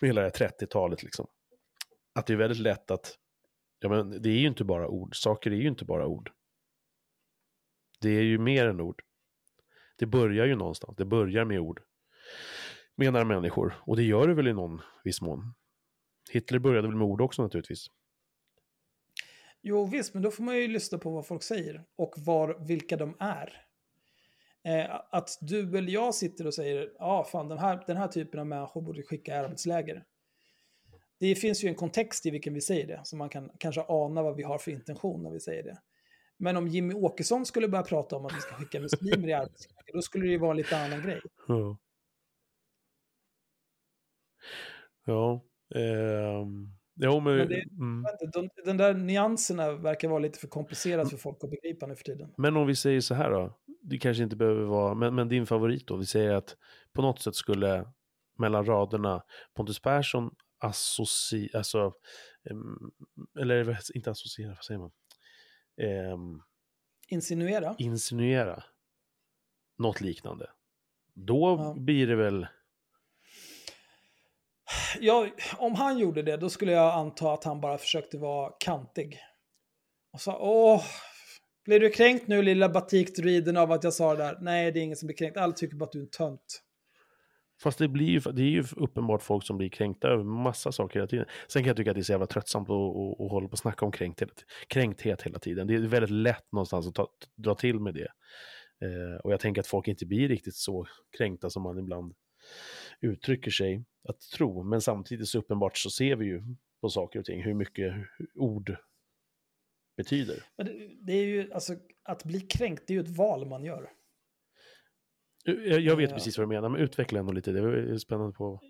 [0.01, 1.26] Hela det här 30-talet liksom.
[2.14, 3.18] Att det är väldigt lätt att,
[3.80, 6.30] ja men det är ju inte bara ord, saker är ju inte bara ord.
[8.01, 9.02] Det är ju mer än ord.
[9.98, 11.82] Det börjar ju någonstans, det börjar med ord.
[12.97, 15.55] Menar människor, och det gör det väl i någon viss mån.
[16.30, 17.86] Hitler började väl med ord också naturligtvis.
[19.62, 22.96] Jo visst, men då får man ju lyssna på vad folk säger och var, vilka
[22.96, 23.66] de är.
[24.64, 28.08] Eh, att du eller jag sitter och säger, ja ah, fan den här, den här
[28.08, 30.04] typen av människor borde skicka arbetsläger.
[31.18, 34.22] Det finns ju en kontext i vilken vi säger det, så man kan kanske ana
[34.22, 35.78] vad vi har för intention när vi säger det.
[36.36, 39.92] Men om Jimmy Åkesson skulle börja prata om att vi ska skicka muslimer i arbetsläger,
[39.92, 41.20] då skulle det ju vara en lite annan grej.
[41.48, 41.78] Ja.
[45.04, 45.44] Ja.
[45.74, 46.80] Um...
[47.02, 47.36] Jo, men...
[47.36, 48.05] men det, mm.
[48.32, 52.05] de, den där nyanserna verkar vara lite för komplicerat för folk att begripa nu för
[52.05, 52.35] tiden.
[52.36, 55.47] Men om vi säger så här då, det kanske inte behöver vara, men, men din
[55.47, 56.56] favorit då, vi säger att
[56.93, 57.86] på något sätt skulle
[58.39, 59.22] mellan raderna
[59.56, 61.93] Pontus Persson associera, alltså,
[63.40, 64.93] eller inte associera, vad säger man?
[66.12, 66.43] Um,
[67.09, 67.74] insinuera?
[67.78, 68.64] Insinuera.
[69.78, 70.51] Något liknande.
[71.14, 71.74] Då ja.
[71.78, 72.47] blir det väl
[75.01, 75.28] Ja,
[75.59, 79.18] om han gjorde det, då skulle jag anta att han bara försökte vara kantig.
[80.12, 80.84] Och sa, åh,
[81.64, 84.38] blir du kränkt nu lilla batikdruiden av att jag sa det där?
[84.40, 85.36] Nej, det är ingen som blir kränkt.
[85.36, 86.62] Alla tycker bara att du är en tönt.
[87.62, 90.94] Fast det, blir ju, det är ju uppenbart folk som blir kränkta över massa saker
[90.94, 91.26] hela tiden.
[91.48, 92.74] Sen kan jag tycka att det är så jävla tröttsamt att,
[93.20, 95.66] att, hålla på och snacka om kränkthet, kränkthet hela tiden.
[95.66, 98.09] Det är väldigt lätt någonstans att ta, dra till med det.
[98.86, 100.86] Eh, och jag tänker att folk inte blir riktigt så
[101.18, 102.14] kränkta som man ibland
[103.01, 104.62] uttrycker sig att tro.
[104.62, 106.43] Men samtidigt så uppenbart så ser vi ju
[106.81, 107.94] på saker och ting hur mycket
[108.35, 108.77] ord
[109.97, 110.44] betyder.
[110.56, 113.64] Men det, det är ju, alltså, att bli kränkt, det är ju ett val man
[113.64, 113.90] gör.
[115.44, 116.16] Jag, jag vet ja.
[116.16, 117.52] precis vad du menar, men utveckla ändå lite.
[117.52, 118.60] Det är spännande på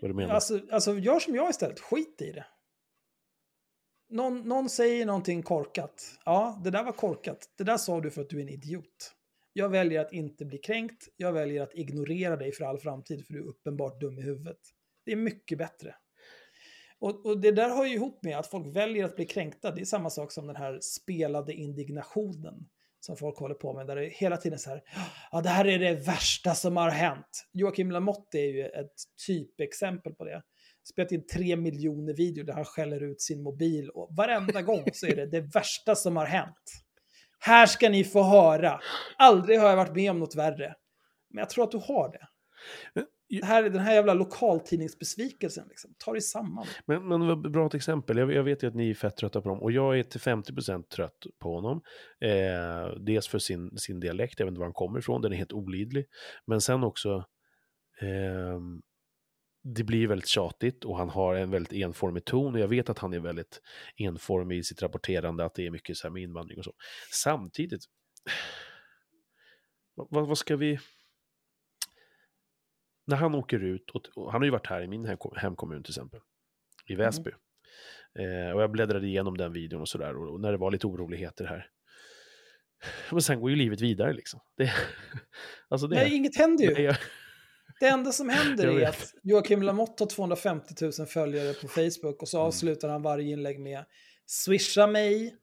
[0.00, 0.34] vad du menar.
[0.34, 2.46] Alltså, alltså gör som jag istället, skit i det.
[4.08, 6.18] Någon, någon säger någonting korkat.
[6.24, 7.50] Ja, det där var korkat.
[7.58, 9.15] Det där sa du för att du är en idiot.
[9.58, 11.08] Jag väljer att inte bli kränkt.
[11.16, 14.58] Jag väljer att ignorera dig för all framtid för du är uppenbart dum i huvudet.
[15.04, 15.94] Det är mycket bättre.
[16.98, 19.70] Och, och, det där har ju ihop med att folk väljer att bli kränkta.
[19.70, 22.68] Det är samma sak som den här spelade indignationen
[23.00, 23.86] som folk håller på med.
[23.86, 24.82] Där det hela tiden så här,
[25.32, 27.46] ja det här är det värsta som har hänt.
[27.52, 28.94] Joakim Lamotte är ju ett
[29.26, 30.42] typexempel på det.
[30.88, 35.06] Spelat in tre miljoner videor där han skäller ut sin mobil och varenda gång så
[35.06, 36.85] är det det värsta som har hänt.
[37.38, 38.80] Här ska ni få höra.
[39.16, 40.74] Aldrig har jag varit med om något värre.
[41.30, 42.26] Men jag tror att du har det.
[43.28, 45.94] det här, den här jävla lokaltidningsbesvikelsen, liksom.
[45.98, 46.66] ta dig samman.
[46.86, 48.18] Men, men vad bra ett exempel.
[48.18, 49.62] Jag, jag, vet ju att ni är fett trötta på dem.
[49.62, 51.80] Och jag är till 50% trött på honom.
[52.20, 55.36] Eh, dels för sin, sin dialekt, jag vet inte var han kommer ifrån, den är
[55.36, 56.06] helt olidlig.
[56.46, 57.24] Men sen också,
[58.00, 58.60] eh,
[59.74, 62.98] det blir väldigt tjatigt och han har en väldigt enformig ton och jag vet att
[62.98, 63.60] han är väldigt
[63.96, 66.72] enformig i sitt rapporterande, att det är mycket så här med invandring och så.
[67.12, 67.84] Samtidigt,
[69.94, 70.78] vad, vad ska vi...
[73.06, 75.90] när han åker ut, och, han har ju varit här i min hem, hemkommun till
[75.90, 76.20] exempel,
[76.86, 77.30] i Väsby.
[78.18, 80.86] Eh, och jag bläddrade igenom den videon och sådär, och, och när det var lite
[80.86, 81.70] oroligheter här.
[83.10, 84.40] Men sen går ju livet vidare liksom.
[84.56, 84.72] Det,
[85.68, 86.94] alltså det, Nej, inget händer ju.
[87.80, 92.28] Det enda som händer är att Joakim Lamotte har 250 000 följare på Facebook och
[92.28, 92.46] så Mm.
[92.46, 93.84] avslutar han varje inlägg med
[94.26, 95.34] Swisha mig,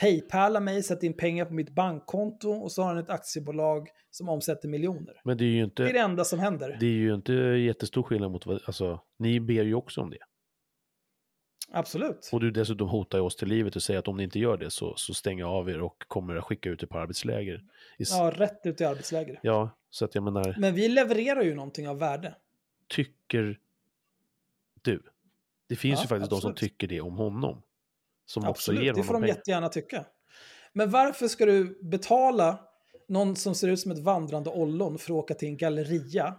[0.00, 4.28] Paypala mig, sätt in pengar på mitt bankkonto och så har han ett aktiebolag som
[4.28, 5.20] omsätter miljoner.
[5.24, 6.76] Men det är ju Det är inte, det enda som händer.
[6.80, 10.18] det är ju inte jättestor skillnad mot vad, alltså, ni ber ju också om det.
[11.70, 12.28] Absolut.
[12.32, 14.70] Och du dessutom hotar oss till livet och säger att om ni inte gör det
[14.70, 17.64] så, så stänger jag av er och kommer att skicka ut er på arbetsläger.
[17.98, 19.40] I, Ja, rätt ut i arbetsläger.
[19.42, 22.34] ja, så att jag menar, Men vi levererar ju någonting av värde.
[22.88, 23.58] tycker
[24.82, 25.02] du?
[25.68, 26.70] Det finns Ja, ju faktiskt de som absolut.
[26.72, 27.62] tycker det om honom.
[28.26, 29.34] Som också Absolut, ger det honom får de pengar.
[29.36, 30.04] jättegärna tycka.
[30.72, 32.58] Men varför ska du betala
[33.08, 36.34] någon som ser ut som ett vandrande ollon för att åka till en galleria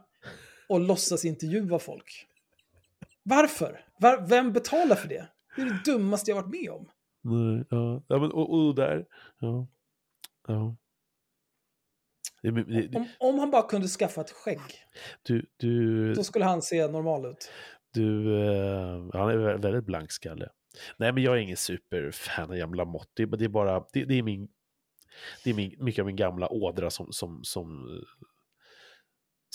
[0.69, 2.27] och låtsas intervjua folk?
[3.25, 3.85] Varför?
[3.99, 5.27] Var, vem betalar för det?
[5.55, 6.89] Det är det dummaste jag varit med om.
[7.21, 9.05] Nej, ja, ja men och, och där,
[9.39, 9.67] ja.
[10.47, 10.75] ja.
[12.41, 14.59] Det, det, det, Om, om han bara kunde skaffa ett skägg,
[15.23, 17.51] du, du, då skulle han se normal ut.
[17.93, 20.49] du eh, han är vä- väldigt blankskalle.
[20.97, 23.09] Nej, men jag är ingen superfan av Jamla Mott.
[23.13, 24.47] Det, det är bara, det, är min,
[25.43, 27.87] det är min, mycket av min gamla ådra som, som, som,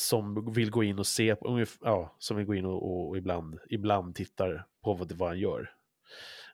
[0.00, 1.36] som vill gå in och se,
[1.80, 5.74] ja, som vill gå in och, och ibland, ibland tittar på vad, vad han gör.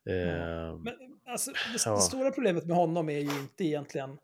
[0.07, 0.95] Eh, Men
[1.27, 1.91] alltså, det, Ja.
[1.95, 4.19] det stora problemet med honom är ju inte egentligen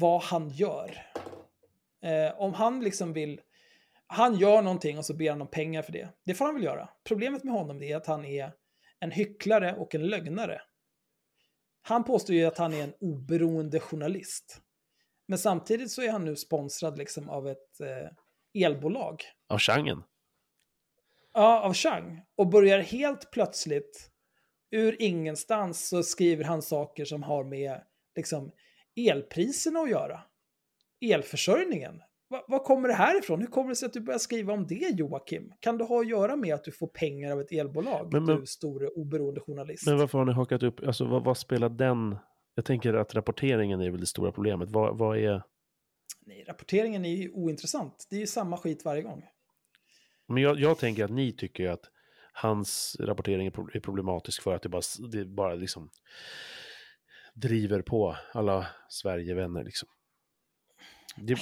[0.00, 1.06] vad han gör.
[2.02, 3.40] Eh, om han liksom vill...
[4.06, 6.08] Han gör någonting och så ber han om pengar för det.
[6.24, 6.88] Det får han väl göra.
[7.04, 8.52] Problemet med honom är att han är
[9.00, 10.62] en hycklare och en lögnare.
[11.82, 14.62] Han påstår ju att han är en oberoende journalist.
[15.30, 19.22] Men samtidigt så är han nu sponsrad liksom av ett eh, elbolag.
[19.48, 20.02] av genren.
[21.32, 22.22] Ja, av Chang.
[22.36, 24.10] Och börjar helt plötsligt,
[24.70, 27.80] ur ingenstans, så skriver han saker som har med
[28.16, 28.52] liksom,
[28.96, 30.20] elpriserna att göra.
[31.00, 32.02] Elförsörjningen.
[32.28, 33.40] Va- Var kommer det här ifrån?
[33.40, 35.52] Hur kommer det sig att du börjar skriva om det, Joakim?
[35.60, 38.40] Kan det ha att göra med att du får pengar av ett elbolag, Men- men-
[38.40, 39.86] du store oberoende journalist?
[39.86, 42.16] Men varför har ni hakat upp, alltså vad, vad spelar den,
[42.60, 44.70] jag tänker att rapporteringen är väl det stora problemet.
[44.70, 45.42] Vad, vad är,
[46.20, 48.06] Nej, rapporteringen är ju ointressant.
[48.10, 49.26] Det är ju samma skit varje gång.
[50.26, 51.90] men jag, jag tänker att ni tycker att
[52.32, 54.82] hans rapportering är pro- är problematisk för att det bara,
[55.12, 55.90] det bara liksom
[57.34, 59.88] driver på alla Sverigevänner liksom.
[61.16, 61.38] Det,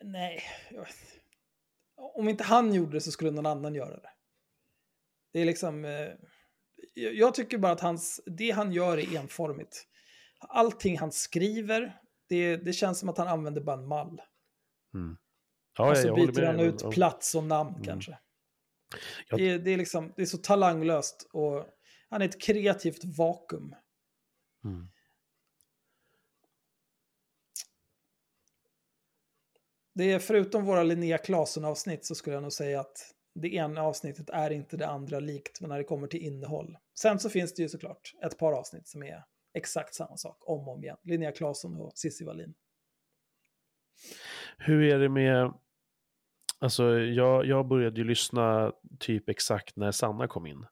[0.00, 0.42] Nej.
[1.96, 4.10] Om inte han gjorde det så skulle någon annan göra det.
[5.32, 5.84] Det är liksom...
[5.84, 6.08] Eh,
[6.94, 9.86] jag tycker bara att hans, det han gör är enformigt.
[10.38, 14.20] Allting han skriver, det, det känns som att han använder bara en mall.
[14.94, 15.16] mm.
[15.78, 17.84] Ja, och så byter han ut plats och namn Mm.
[17.84, 18.18] kanske.
[19.28, 21.66] Jag- Det, är- det, är liksom, det är så talanglöst och
[22.08, 23.74] han är ett kreativt vakuum.
[24.64, 24.88] Mm.
[29.94, 34.30] Det är förutom våra Linnea Claesson-avsnitt så skulle jag nog säga att det ena avsnittet
[34.30, 36.78] är inte det andra likt när det kommer till innehåll.
[36.98, 40.68] Sen så finns det ju såklart ett par avsnitt som är exakt samma sak om
[40.68, 40.96] och om igen.
[41.02, 42.54] Linnea Claesson och Cissi Wallin.
[44.58, 45.52] Hur är det med,
[46.58, 50.66] alltså jag, jag började ju lyssna typ exakt när Sanna kom in.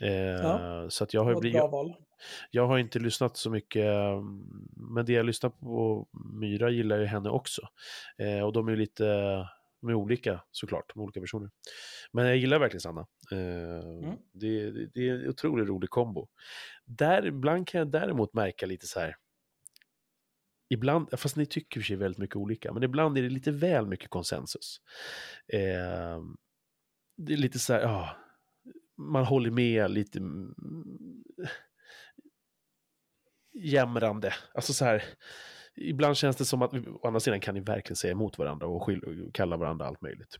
[0.00, 0.90] Eh, Ja.
[0.90, 1.94] Så att jag har, ett blivit, jag,
[2.50, 3.86] jag har inte lyssnat så mycket,
[4.76, 6.08] men det jag lyssnar på
[6.40, 7.62] Myra gillar ju henne också.
[8.18, 9.04] Eh, och de är ju lite,
[9.80, 11.50] de är olika såklart, de olika personer.
[12.12, 13.06] Men jag gillar verkligen Sanna.
[13.32, 16.28] Eh, det, det, det är en otroligt rolig kombo.
[16.84, 19.16] Där, ibland kan jag däremot märka lite så här,
[20.68, 23.86] ibland, fast ni tycker för sig väldigt mycket olika, men ibland är det lite väl
[23.86, 24.80] mycket konsensus.
[25.52, 26.22] Eh,
[27.16, 28.16] det är lite så här, ja,
[28.96, 30.54] man håller med lite mm,
[33.52, 34.34] jämrande.
[34.54, 35.02] Alltså så här,
[35.80, 38.82] ibland känns det som att, å andra sidan kan ni verkligen säga emot varandra och,
[38.82, 40.36] skyll, och kalla varandra allt möjligt.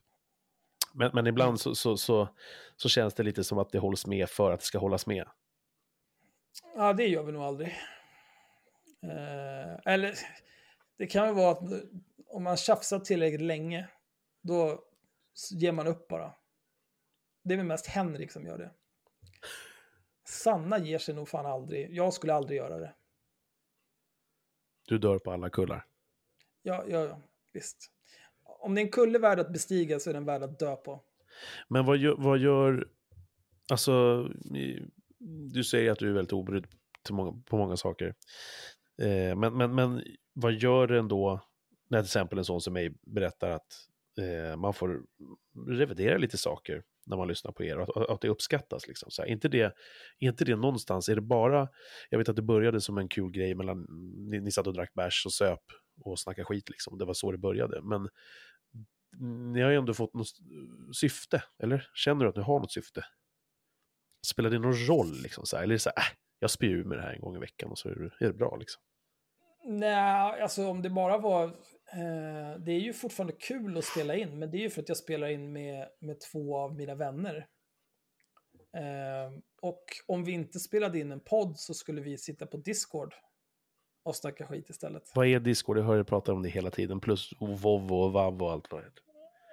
[0.93, 2.29] Men, men ibland så, så, så,
[2.75, 5.27] så känns det lite som att det hålls med för att det ska hållas med.
[6.75, 7.67] Ja, det gör vi nog aldrig.
[9.03, 10.13] Eh, eller,
[10.97, 11.63] det kan ju vara att
[12.27, 13.87] om man tjafsar tillräckligt länge,
[14.41, 14.83] då
[15.51, 16.33] ger man upp bara.
[17.43, 18.71] Det är väl mest Henrik som gör det.
[20.27, 21.93] Sanna ger sig nog fan aldrig.
[21.93, 22.93] Jag skulle aldrig göra det.
[24.89, 25.85] Du dör på alla kullar.
[26.61, 27.21] Ja, ja, ja,
[27.53, 27.91] visst.
[28.43, 31.03] Om det är en kulle värd att bestiga så är den värd att dö på.
[31.67, 32.87] Men vad gör, vad gör
[33.71, 34.23] alltså,
[35.53, 36.67] du säger att du är väldigt obrydd
[37.09, 38.15] många, på många saker.
[39.01, 40.03] Eh, men, men, men
[40.33, 41.41] vad gör det ändå
[41.89, 43.87] när till exempel en sån som mig berättar att
[44.17, 45.03] eh, man får
[45.67, 48.87] revidera lite saker när man lyssnar på er och att, att det uppskattas.
[48.87, 49.11] Liksom.
[49.11, 49.73] Så här, inte, det,
[50.19, 51.69] inte det någonstans, är det bara,
[52.09, 53.87] jag vet att det började som en kul grej mellan,
[54.29, 55.63] ni, ni satt och drack bärs och söp
[56.01, 57.81] och snackade skit liksom, det var så det började.
[57.81, 58.09] Men
[59.53, 60.27] ni har ju ändå fått något
[60.95, 61.89] syfte, eller?
[61.93, 63.05] Känner du att ni har något syfte?
[64.27, 65.45] Spelar det någon roll liksom?
[65.45, 65.63] Så här?
[65.63, 67.39] Eller är det så här, äh, jag spyr ur med det här en gång i
[67.39, 68.81] veckan och så är det, är det bra liksom?
[69.63, 71.51] Nej, alltså om det bara var...
[71.93, 74.89] Eh, det är ju fortfarande kul att spela in, men det är ju för att
[74.89, 77.47] jag spelar in med, med två av mina vänner.
[78.77, 83.13] Eh, och om vi inte spelade in en podd så skulle vi sitta på Discord
[84.03, 85.11] och snacka skit istället.
[85.15, 85.77] Vad är Discord?
[85.77, 88.81] Jag hör er prata om det hela tiden, plus Vov och Vav och allt vad
[88.81, 89.03] det heter.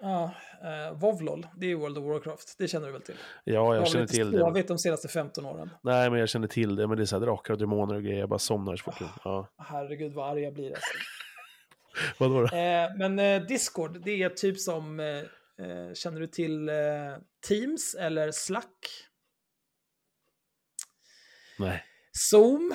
[0.00, 0.30] Ja,
[0.62, 3.14] eh, Vovlol, det är World of Warcraft, det känner du väl till?
[3.44, 4.38] Ja, jag känner till det.
[4.38, 5.70] Jag vet de senaste 15 åren.
[5.82, 8.02] Nej, men jag känner till det, men det är så här drakar och demoner och
[8.02, 9.00] grejer, jag bara somnar så fort.
[9.02, 9.48] Oh, ja.
[9.58, 10.92] Herregud vad arg jag blir alltså.
[12.18, 12.56] Vadå då?
[12.56, 16.74] Eh, men eh, Discord, det är typ som, eh, eh känner du till eh,
[17.48, 18.88] Teams eller Slack?
[21.58, 21.84] Nej.
[22.12, 22.74] Zoom?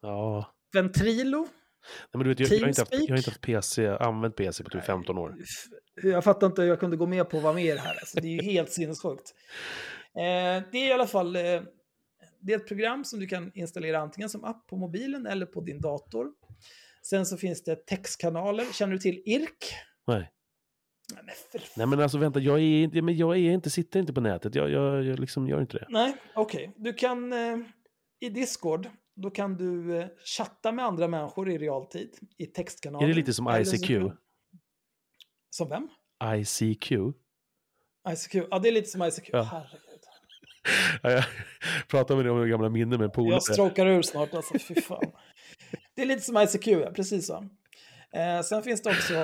[0.00, 0.54] Ja.
[0.72, 1.38] Ventrilo?
[1.40, 4.36] Nej, men du vet, jag, jag, har inte haft, jag har inte haft PC, använt
[4.36, 5.36] PC på typ 15 år.
[6.02, 7.94] Jag fattar inte hur jag kunde gå med på att vara med i det här.
[7.94, 9.34] Alltså, det är ju helt sinnessjukt.
[10.08, 11.42] Eh, det är i alla fall eh,
[12.40, 15.60] det är ett program som du kan installera antingen som app på mobilen eller på
[15.60, 16.32] din dator.
[17.02, 18.64] Sen så finns det textkanaler.
[18.72, 19.64] Känner du till IRK?
[20.06, 20.30] Nej.
[21.14, 21.78] Nej men, för...
[21.78, 24.54] Nej men alltså vänta, jag, är inte, men jag är inte, sitter inte på nätet.
[24.54, 25.86] Jag, jag, jag liksom gör inte det.
[25.88, 26.68] Nej, okej.
[26.68, 26.82] Okay.
[26.82, 27.58] Du kan eh,
[28.20, 30.06] i Discord, då kan du eh,
[30.36, 33.04] chatta med andra människor i realtid i textkanaler.
[33.04, 33.86] Är det lite som ICQ?
[33.86, 34.16] Som,
[35.50, 35.88] som vem?
[36.36, 36.92] ICQ?
[38.12, 39.28] ICQ, ja det är lite som ICQ.
[39.32, 39.42] Ja.
[39.42, 39.82] Herregud.
[41.02, 41.24] Ja, jag
[41.88, 43.32] pratar med dig om gamla minnen med polare.
[43.32, 45.12] Jag stråkar ur snart alltså, fy fan.
[45.98, 47.48] Det är lite som ICQ, ja, precis så.
[48.10, 49.14] Eh, sen finns det också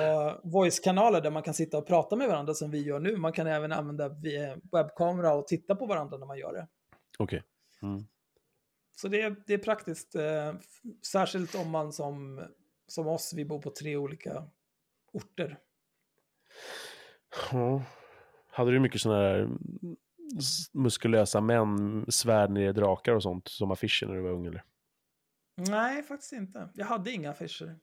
[0.43, 3.17] voice-kanaler där man kan sitta och prata med varandra som vi gör nu.
[3.17, 4.09] Man kan även använda
[4.71, 6.67] webbkamera och titta på varandra när man gör det.
[7.19, 7.43] Okej.
[7.79, 7.89] Okay.
[7.89, 8.05] Mm.
[8.95, 10.53] Så det är, det är praktiskt, eh,
[11.11, 12.41] särskilt om man som,
[12.87, 14.43] som oss, vi bor på tre olika
[15.13, 15.57] orter.
[17.51, 17.83] Ja.
[18.49, 19.49] Hade du mycket sådana där
[20.73, 24.63] muskulösa män, svärd ner drakar och sånt som affischer när du var ung eller?
[25.55, 26.69] Nej, faktiskt inte.
[26.73, 27.79] Jag hade inga affischer.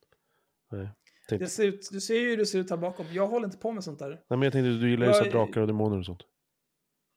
[0.71, 0.89] Nej.
[1.29, 3.07] Det ser ut, du ser ju hur det ser ut här bakom.
[3.13, 4.09] Jag håller inte på med sånt där.
[4.09, 5.31] Nej, men jag tänkte du gillar ju jag...
[5.31, 6.23] drakar och demoner och sånt.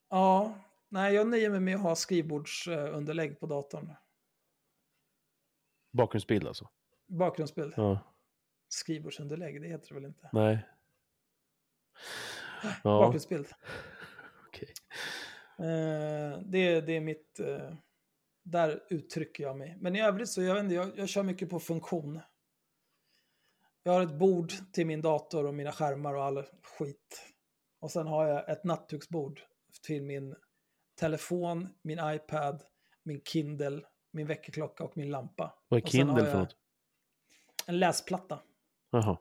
[0.10, 0.60] Ja,
[0.90, 3.94] nej, jag nöjer mig med att ha skrivbordsunderlägg på datorn.
[5.92, 6.70] Bakgrundsbild alltså?
[7.08, 7.74] Bakgrundsbild.
[7.78, 8.00] Ja.
[8.68, 10.30] Skrivbordsunderlägg, det heter det väl inte?
[10.34, 10.66] Nej.
[12.62, 13.00] Ja.
[13.00, 13.48] Bakgrundsbild.
[14.48, 14.74] Okej.
[15.58, 15.68] Okay.
[15.68, 17.40] Eh, det, det är mitt...
[17.40, 17.74] Eh,
[18.46, 19.78] där uttrycker jag mig.
[19.80, 22.22] Men i övrigt så, jag vet inte, jag, jag kör mycket på funktion.
[23.84, 26.44] Jag har ett bord till min dator och mina skärmar och all
[26.78, 27.34] skit.
[27.80, 29.42] Och sen har jag ett nattduksbord
[29.84, 30.36] till min
[31.00, 32.64] telefon, min iPad,
[33.04, 33.82] min Kindle,
[34.12, 35.54] min väckarklocka och min lampa.
[35.68, 36.56] Vad är Kindle för något?
[37.68, 38.40] En läsplatta.
[38.90, 39.18] Jaha.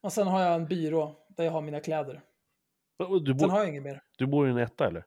[0.00, 2.22] Och sen har jag en byrå där jag har mina kläder.
[2.98, 4.02] Du bor, sen har jag inget mer.
[4.18, 5.04] Du bor i en etta eller?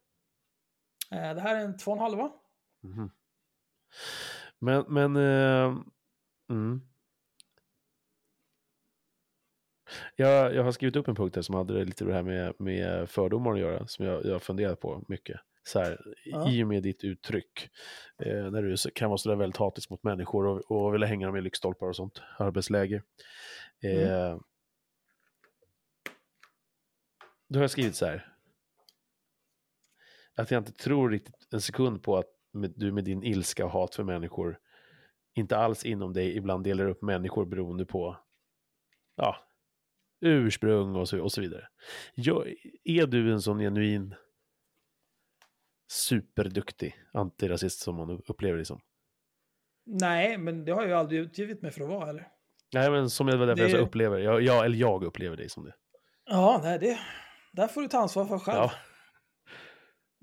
[1.13, 2.31] Eh, det här är en två och en halva.
[2.83, 3.09] Mm.
[4.59, 5.15] Men, men...
[5.15, 5.81] Uh,
[6.49, 6.81] mm.
[10.15, 13.09] jag, jag har skrivit upp en punkt här som hade lite det här med, med
[13.09, 15.39] fördomar att göra, som jag, jag funderat på mycket.
[15.63, 16.51] Så här, ja.
[16.51, 17.69] I och med ditt uttryck,
[18.25, 21.35] eh, när du kan vara sådär väldigt hatisk mot människor och, och vilja hänga dem
[21.35, 23.03] i lyktstolpar och sånt, arbetsläger.
[23.83, 24.39] Eh, mm.
[27.49, 28.32] Då har jag skrivit så här,
[30.35, 33.71] att jag inte tror riktigt en sekund på att med, du med din ilska och
[33.71, 34.59] hat för människor
[35.35, 38.17] inte alls inom dig ibland delar upp människor beroende på
[39.15, 39.35] ja,
[40.21, 41.67] ursprung och så, och så vidare.
[42.15, 42.53] Jag,
[42.83, 44.15] är du en sån genuin
[45.87, 48.81] superduktig antirasist som man upplever dig som?
[49.85, 52.27] Nej, men det har jag ju aldrig utgivit mig för att vara heller.
[52.73, 53.69] Nej, men som jag, därför det...
[53.69, 55.75] jag upplever, jag, jag, eller jag upplever dig som det.
[56.25, 56.99] Ja, nej, det,
[57.53, 58.57] där får du ta ansvar för själv.
[58.57, 58.71] Ja.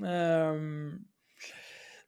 [0.02, 1.08] Um,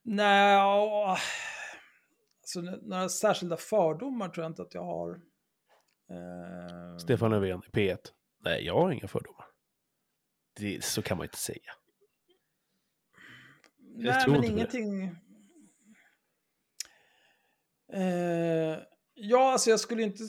[0.03, 5.21] nej, alltså, några särskilda fördomar tror jag inte att jag har.
[6.09, 7.99] Um, Stefan Löfven, P1.
[8.45, 9.47] Nej, jag har inga fördomar.
[10.57, 11.73] Det, så kan man inte säga.
[13.79, 15.03] nej, men ingenting.
[17.95, 18.79] Uh,
[19.15, 20.23] ja, alltså jag skulle inte...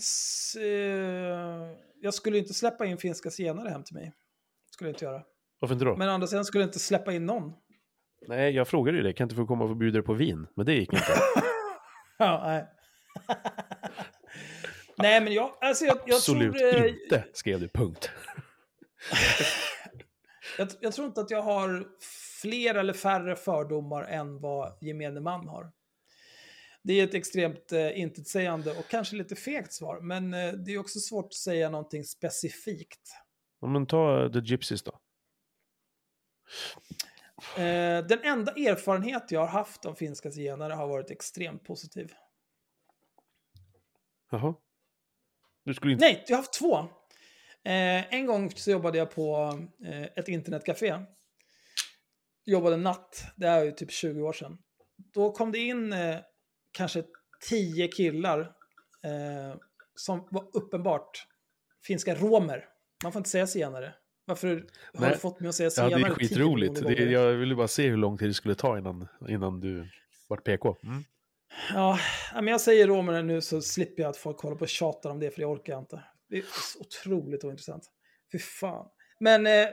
[0.59, 4.13] Uh, jag skulle inte släppa in finska zigenare hem till mig.
[4.71, 5.23] Skulle jag inte göra.
[5.63, 5.95] Varför inte då?
[5.95, 7.53] Men andra sidan skulle inte släppa in någon.
[8.27, 9.13] Nej, jag frågade ju det.
[9.13, 10.47] Kan inte få komma och bjuda dig på vin?
[10.55, 11.05] Men det gick inte.
[12.17, 12.67] ja, nej.
[14.97, 16.75] Nej, men jag, alltså jag, jag Absolut tror...
[16.75, 17.67] eh, inte, skrev du.
[17.67, 18.11] Punkt.
[20.57, 21.87] Jag, jag tror inte att jag har
[22.41, 25.71] fler eller färre fördomar än vad gemene man har.
[26.83, 30.77] Det är ett extremt eh, intetsägande och kanske lite fegt svar, men eh, det är
[30.77, 33.15] också svårt att säga någonting specifikt.
[33.61, 34.99] Ja, men ta The Gypsies då.
[37.57, 42.13] Eh, den enda erfarenhet jag har haft av finska zigenare har varit extremt positiv.
[44.31, 44.55] Jaha.
[45.63, 46.05] Du skulle inte...
[46.05, 46.77] Nej, jag har haft två.
[47.65, 50.99] Eh, en gång så jobbade jag på eh, ett internetcafé.
[52.45, 54.57] Jobbade natt, det är ju typ 20 år sedan.
[55.13, 56.19] Då kom det in eh,
[56.71, 57.03] kanske
[57.49, 58.39] tio killar
[59.03, 59.57] eh,
[59.95, 61.27] som var uppenbart
[61.85, 62.65] finska romer.
[63.03, 63.95] Man får inte säga zigenare.
[64.25, 64.47] Varför
[64.93, 65.11] har Nej.
[65.11, 66.75] du fått mig att säga Ja, zigenare det är skitroligt.
[66.87, 69.89] Det, jag ville bara se hur lång tid det skulle ta innan, innan du
[70.29, 70.77] vart PK.
[70.83, 71.03] Mm.
[71.73, 71.99] Ja,
[72.33, 75.19] men jag säger romer nu så slipper jag att folk håller på och tjatar om
[75.19, 76.03] det, för det orkar jag inte.
[76.29, 76.43] Det är
[76.73, 77.83] så otroligt ointressant.
[78.31, 78.85] Fy fan.
[79.19, 79.67] Men eh,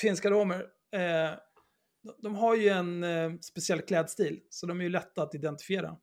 [0.00, 0.60] finska romer,
[0.92, 1.00] eh,
[2.02, 5.96] de- de har ju en eh, speciell klädstil, så de är ju lätta att identifiera.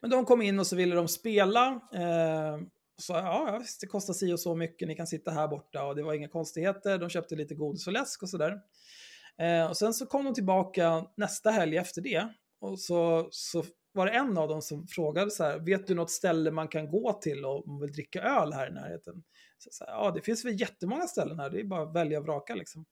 [0.00, 1.66] Men de kom in och så ville de spela.
[1.94, 2.58] Eh,
[2.98, 5.84] så ja, ja, visst, det kostar si och så mycket, ni kan sitta här borta
[5.84, 6.98] och det var inga konstigheter.
[6.98, 8.60] De köpte lite godis och läsk och sådär.
[9.38, 12.28] Eh, och sen så kom de tillbaka nästa helg efter det.
[12.60, 16.10] Och så, så var det en av dem som frågade så här, vet du något
[16.10, 19.22] ställe man kan gå till om man vill dricka öl här i närheten?
[19.58, 22.18] Så, så här, ja, det finns väl jättemånga ställen här, det är bara att välja
[22.18, 22.84] och vraka liksom.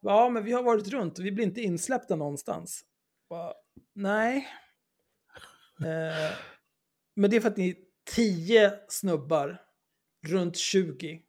[0.00, 2.84] Ja, men vi har varit runt och vi blir inte insläppta någonstans.
[3.28, 3.52] Bara,
[3.94, 4.48] Nej.
[5.80, 6.36] Eh,
[7.14, 9.62] men det är för att ni är tio snubbar
[10.26, 11.22] runt 20.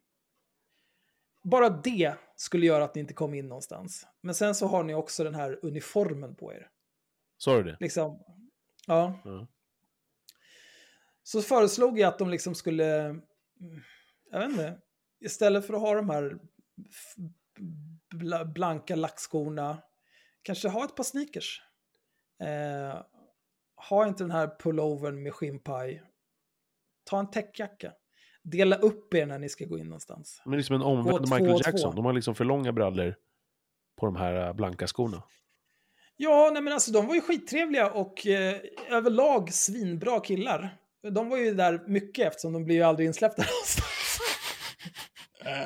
[1.42, 4.06] Bara det skulle göra att ni inte kom in någonstans.
[4.20, 6.70] Men sen så har ni också den här uniformen på er.
[7.36, 7.76] Sa du det?
[7.80, 8.24] Liksom,
[8.86, 9.20] ja.
[9.24, 9.46] Ja.
[11.22, 13.22] Så föreslog jag att de liksom skulle, mm,
[14.30, 14.78] jag vet inte,
[15.20, 16.38] istället för att ha de här
[18.44, 19.82] blanka lackskorna,
[20.42, 21.62] kanske ha ett par sneakers.
[22.40, 23.02] Eh,
[23.88, 26.02] ha inte den här pullovern med skinnpaj.
[27.10, 27.92] Ta en täckjacka.
[28.42, 30.42] Dela upp er när ni ska gå in någonstans.
[30.44, 31.70] Men liksom en Gå omvänd två Michael två.
[31.70, 31.96] Jackson.
[31.96, 33.14] De har liksom för långa brallor
[34.00, 35.22] på de här äh, blanka skorna.
[36.16, 38.56] Ja, nej men alltså de var ju skittrevliga och eh,
[38.90, 40.76] överlag svinbra killar.
[41.10, 43.86] De var ju där mycket eftersom de blir ju aldrig insläppta någonstans.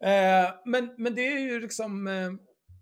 [0.00, 2.30] eh, men, men det är ju liksom, eh,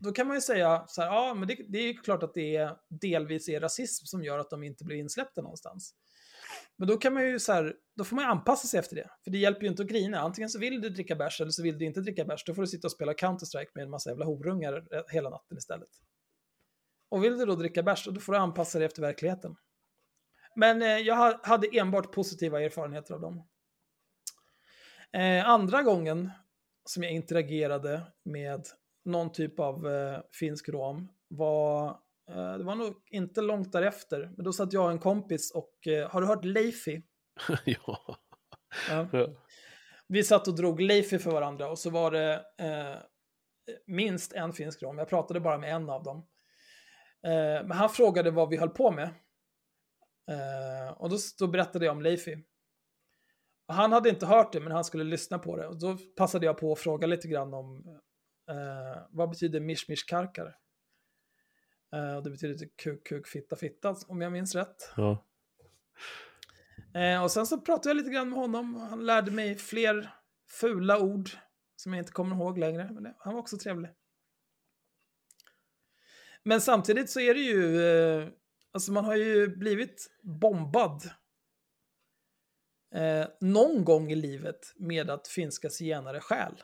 [0.01, 2.34] då kan man ju säga så här, ja men det, det är ju klart att
[2.34, 5.94] det är delvis är rasism som gör att de inte blir insläppta någonstans.
[6.78, 9.10] Men då kan man ju så här, då får man anpassa sig efter det.
[9.24, 10.20] För det hjälper ju inte att grina.
[10.20, 12.44] Antingen så vill du dricka bärs eller så vill du inte dricka bärs.
[12.44, 15.59] Då får du sitta och spela Counter-Strike med en massa jävla horungar eh, hela natten
[15.59, 15.88] istället.
[17.09, 19.56] Och vill du då dricka bärs, då får du anpassa dig efter verkligheten.
[20.56, 23.48] Men eh, jag hade enbart positiva erfarenheter av dem.
[25.12, 26.30] Eh, andra gången
[26.84, 28.66] som jag interagerade med
[29.05, 34.52] någon typ av eh, finsk rom var, det var nog inte långt därefter, men då
[34.52, 37.02] satt jag och en kompis och, eh, har du hört Leifi?
[37.64, 38.18] ja.
[40.09, 42.96] Vi satt och drog Leifi för varandra och så var det eh,
[43.86, 44.98] minst en finsk rom.
[44.98, 46.26] Jag pratade bara med en av dem.
[47.26, 49.09] Eh, men han frågade vad vi höll på med.
[50.30, 52.44] Eh, och då, då berättade jag om Leifi.
[53.68, 55.66] Och han hade inte hört det, men han skulle lyssna på det.
[55.66, 58.01] Och då passade jag på att fråga lite grann om
[58.51, 60.56] eh, vad betyder mishmish karkar?
[61.94, 64.92] Eh, det betyder typ kuk, kuk, fitta, fitta, om jag minns rätt.
[64.96, 65.24] Ja.
[66.94, 68.74] Eh, och sen så pratade jag lite grann med honom.
[68.74, 70.14] Han lärde mig fler
[70.48, 71.30] fula ord
[71.76, 72.90] som jag inte kommer ihåg längre.
[72.92, 73.90] Men det, han var också trevlig.
[76.42, 78.28] Men samtidigt så är det ju, eh,
[78.72, 81.10] alltså man har ju blivit bombad
[82.94, 86.62] eh, någon gång i livet med att finska zigenare stjäl.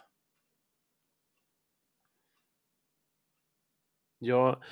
[4.20, 4.62] ja.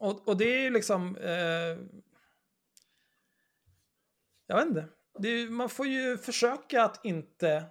[0.00, 1.16] Och, och det är ju liksom...
[1.16, 1.78] Eh,
[4.46, 4.84] jag vet inte.
[5.18, 7.64] Det är, man får ju försöka att inte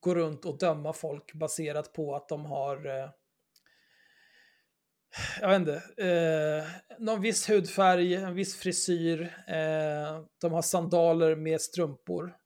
[0.00, 2.86] gå runt och döma folk baserat på att de har...
[2.86, 3.10] Eh,
[5.40, 6.04] jag vet inte.
[6.06, 9.20] Eh, någon viss hudfärg, en viss frisyr.
[9.46, 12.36] Eh, de har sandaler med strumpor.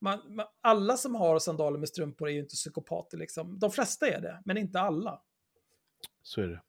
[0.00, 3.58] Man, man, alla som har sandaler med strumpor är ju inte psykopater liksom.
[3.58, 5.22] De flesta är det, men inte alla.
[6.22, 6.62] Så är det.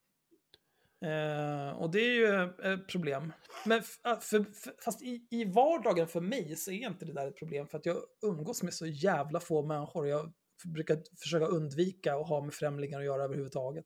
[1.05, 3.33] Eh, och det är ju ett problem.
[3.65, 7.27] Men äh, för, för, fast i, i vardagen för mig så är inte det där
[7.27, 10.07] ett problem för att jag umgås med så jävla få människor.
[10.07, 10.33] Jag
[10.73, 13.85] brukar försöka undvika att ha med främlingar att göra överhuvudtaget.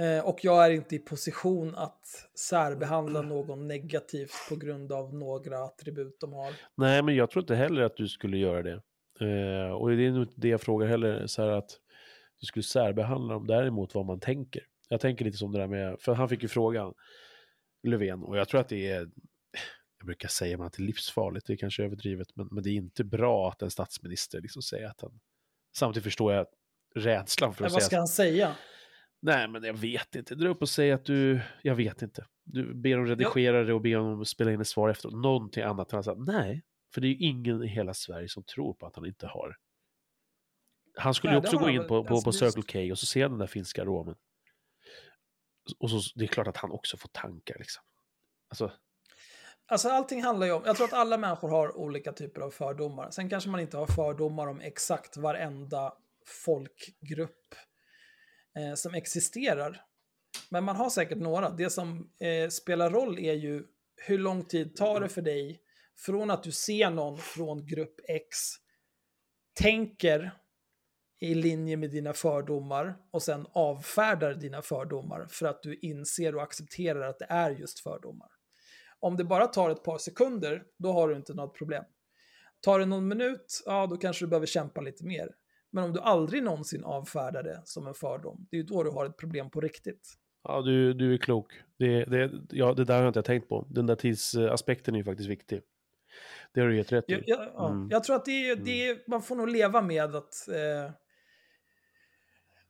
[0.00, 5.64] Eh, och jag är inte i position att särbehandla någon negativt på grund av några
[5.64, 6.52] attribut de har.
[6.76, 8.82] Nej, men jag tror inte heller att du skulle göra det.
[9.20, 11.78] Eh, och det är nog inte det jag frågar heller, så här att
[12.42, 14.62] du skulle särbehandla dem, däremot vad man tänker.
[14.88, 16.94] Jag tänker lite som det där med, för han fick ju frågan,
[17.82, 19.10] Löfven, och jag tror att det är,
[19.98, 22.74] jag brukar säga att det är livsfarligt, det är kanske överdrivet, men, men det är
[22.74, 25.20] inte bra att en statsminister liksom säger att han,
[25.76, 26.46] samtidigt förstår jag
[26.94, 27.86] rädslan för att men vad säga...
[27.86, 28.56] ska han säga?
[29.22, 30.34] Nej, men jag vet inte.
[30.34, 32.26] Dra upp och säg att du, jag vet inte.
[32.44, 35.92] Du ber om redigerare och ber att spela in ett svar efter någonting annat.
[35.92, 36.62] Han sa nej,
[36.94, 39.56] för det är ju ingen i hela Sverige som tror på att han inte har.
[40.94, 43.30] Han skulle ju också gå in på, på, på Circle K och så ser han
[43.30, 44.14] den där finska aromen.
[45.78, 47.82] Och så, det är klart att han också får tankar liksom.
[48.48, 48.72] Alltså,
[49.66, 53.10] Alltså allting handlar ju om, jag tror att alla människor har olika typer av fördomar.
[53.10, 55.92] Sen kanske man inte har fördomar om exakt varenda
[56.26, 57.54] folkgrupp
[58.58, 59.84] eh, som existerar.
[60.48, 61.50] Men man har säkert några.
[61.50, 63.64] Det som eh, spelar roll är ju
[63.96, 65.60] hur lång tid tar det för dig
[65.96, 68.38] från att du ser någon från grupp X,
[69.60, 70.38] tänker
[71.22, 76.42] i linje med dina fördomar och sen avfärdar dina fördomar för att du inser och
[76.42, 78.28] accepterar att det är just fördomar.
[79.00, 81.84] Om det bara tar ett par sekunder, då har du inte något problem.
[82.60, 85.28] Tar det någon minut, ja då kanske du behöver kämpa lite mer.
[85.70, 88.90] Men om du aldrig någonsin avfärdar det som en fördom, det är ju då du
[88.90, 90.14] har ett problem på riktigt.
[90.44, 91.52] ja, du, du är klok.
[91.78, 93.66] Det, det, ja, det där har jag inte tänkt på.
[93.70, 95.60] Den där tidsaspekten är ju faktiskt viktig.
[96.52, 97.12] Det har du gett rätt i.
[97.12, 97.88] Jag, jag, ja, Mm.
[97.90, 100.48] jag tror att det är, det är, man får nog leva med att...
[100.48, 100.92] Eh,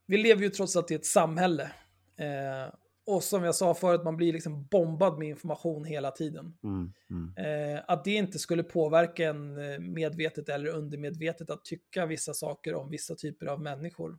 [0.06, 1.72] vi lever ju trots allt i ett samhälle.
[2.16, 2.74] Eh,
[3.06, 6.58] och som jag sa förut, man blir liksom bombad med information hela tiden.
[6.62, 7.36] Mm, mm.
[7.76, 12.74] Eh, att det inte skulle påverka en eh, medvetet eller undermedvetet att tycka vissa saker
[12.74, 14.18] om vissa typer av människor.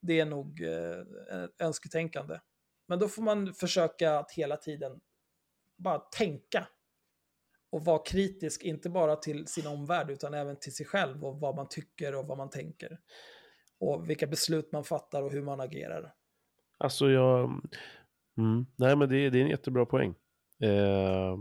[0.00, 2.40] Det är nog eh, önsketänkande.
[2.88, 5.00] Men då får man försöka att hela tiden
[5.78, 6.66] bara tänka
[7.70, 11.56] och vara kritisk, inte bara till sin omvärld utan även till sig själv och vad
[11.56, 12.98] man tycker och vad man tänker.
[13.80, 16.14] Och vilka beslut man fattar och hur man agerar.
[16.78, 17.50] Alltså jag...
[18.38, 20.14] Mm, nej men det, det är en jättebra poäng.
[20.60, 21.36] Eh,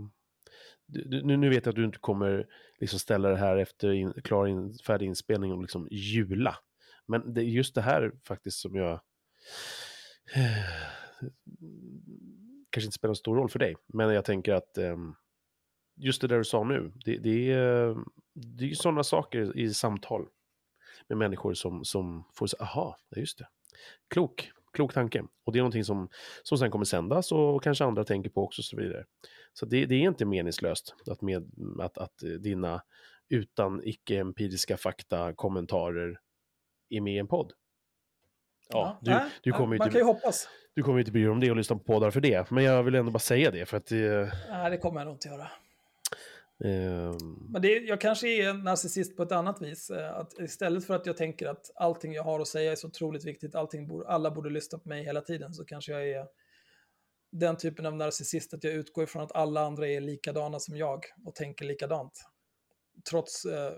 [0.86, 2.48] du, nu, nu vet jag att du inte kommer
[2.80, 6.56] liksom ställa det här efter in, klar in, färdig inspelning och liksom jula.
[7.06, 8.92] Men det är just det här faktiskt som jag...
[10.36, 10.50] Eh,
[12.70, 15.16] kanske inte spelar en stor roll för dig, men jag tänker att ehm,
[15.96, 17.96] just det där du sa nu, det, det är
[18.34, 20.28] det är ju sådana saker i samtal
[21.10, 23.48] med människor som, som får säga, aha, ja, just det.
[24.08, 25.24] Klok, klok tanke.
[25.44, 26.10] Och det är någonting som,
[26.44, 29.06] som sen kommer sändas och kanske andra tänker på också och så vidare.
[29.54, 32.82] Så det, det är inte meningslöst att, med, att, att dina
[33.30, 36.20] utan icke-empiriska fakta kommentarer
[36.90, 37.54] är med i en podd.
[38.70, 40.50] Ja, du, nej, du, nej, kommer ju man inte, kan ju hoppas.
[40.76, 42.52] du kommer ju inte bry dig om det och lyssna på poddar för det.
[42.52, 43.92] Men jag vill ändå bara säga det för att...
[43.92, 44.00] Eh,
[44.50, 45.48] Nej, det kommer jag nog inte göra.
[46.66, 49.90] Ehm, Men det, jag kanske är en narcissist på ett annat vis.
[49.90, 52.88] eh, Att istället för att jag tänker att allting jag har att säga är så
[52.88, 56.28] otroligt viktigt, allting borde, alla borde lyssna på mig hela tiden, så kanske jag är
[57.32, 61.06] den typen av narcissist att jag utgår ifrån att alla andra är likadana som jag
[61.26, 62.14] och tänker likadant.
[63.10, 63.74] Trots eh,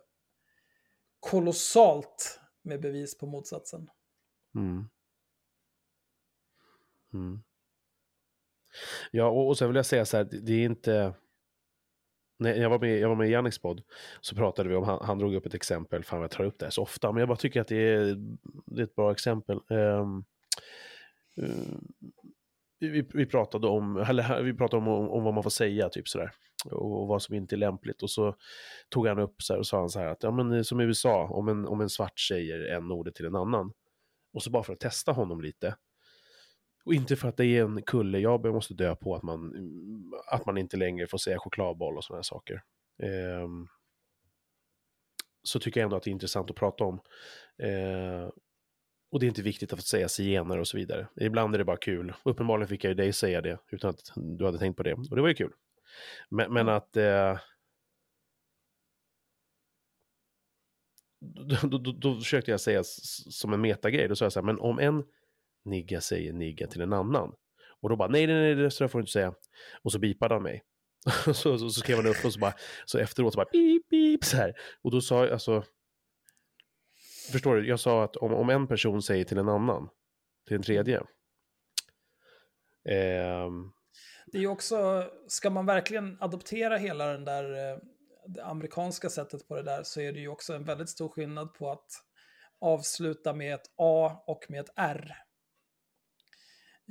[1.20, 3.90] kolossalt med bevis på motsatsen.
[4.56, 4.90] Mm.
[7.14, 7.44] Mm.
[9.12, 11.14] Ja, och, och sen vill jag säga så här, det det är inte...
[12.42, 13.82] När jag var med, jag var med i Janniks podd
[14.22, 16.66] så pratade vi om, han, han drog upp ett exempel, fan jag tar upp det
[16.66, 18.16] här så ofta, men jag bara tycker att det är,
[18.66, 19.60] det är ett bra exempel.
[19.70, 20.26] Um,
[21.38, 21.78] eh,
[22.80, 26.08] vi, vi- pratade om, eller vi pratade om, om, om vad man får säga, typ
[26.08, 26.32] sådär.
[26.72, 28.04] Och, vad som inte är lämpligt.
[28.04, 28.36] Och så
[28.90, 30.84] tog han upp så här och sa han så här att, ja men som i
[30.84, 33.74] USA, om en, om en svart säger en ordet till en annan,
[34.34, 35.76] och så bara för att testa honom lite.
[36.84, 39.54] Och inte för att det är en kulle jag måste dö på att man,
[40.28, 42.64] att man inte längre får säga chokladboll och sådana här saker.
[43.04, 43.68] Ehm,
[45.44, 47.00] så tycker jag ändå att det är intressant att prata om.
[47.58, 48.30] Eh,
[49.12, 51.08] och det är inte viktigt att få säga zigenare och så vidare.
[51.16, 52.14] Ibland är det bara kul.
[52.24, 54.94] Uppenbarligen fick jag ju dig säga det utan att du hade tänkt på det.
[54.94, 55.54] Och det var ju kul.
[56.30, 56.98] Men, men att...
[56.98, 57.40] Eh,
[61.64, 64.08] då, då, då, försökte jag säga som en metagrej.
[64.08, 65.04] Då sa jag så här, men om en
[65.66, 67.34] nigga säger nigga till en annan.
[67.82, 69.34] Och då bara, nej, nej, nej, det så där får du inte säga.
[69.82, 70.64] Och så bipade han mig.
[71.26, 72.54] så, så, så skrev han upp och så bara,
[72.86, 74.54] så efteråt så bara, pip, pip, så här.
[74.82, 75.64] Och då sa jag, alltså,
[77.32, 79.90] förstår du, jag sa att om, om en person säger till en annan,
[80.48, 81.02] till en tredje,
[82.90, 83.50] Eh,
[84.26, 87.78] Det är ju också, ska man verkligen adoptera hela den där, eh,
[88.28, 91.54] det amerikanska sättet på det där, så är det ju också en väldigt stor skillnad
[91.54, 91.88] på att
[92.62, 95.16] avsluta med ett A och med ett R.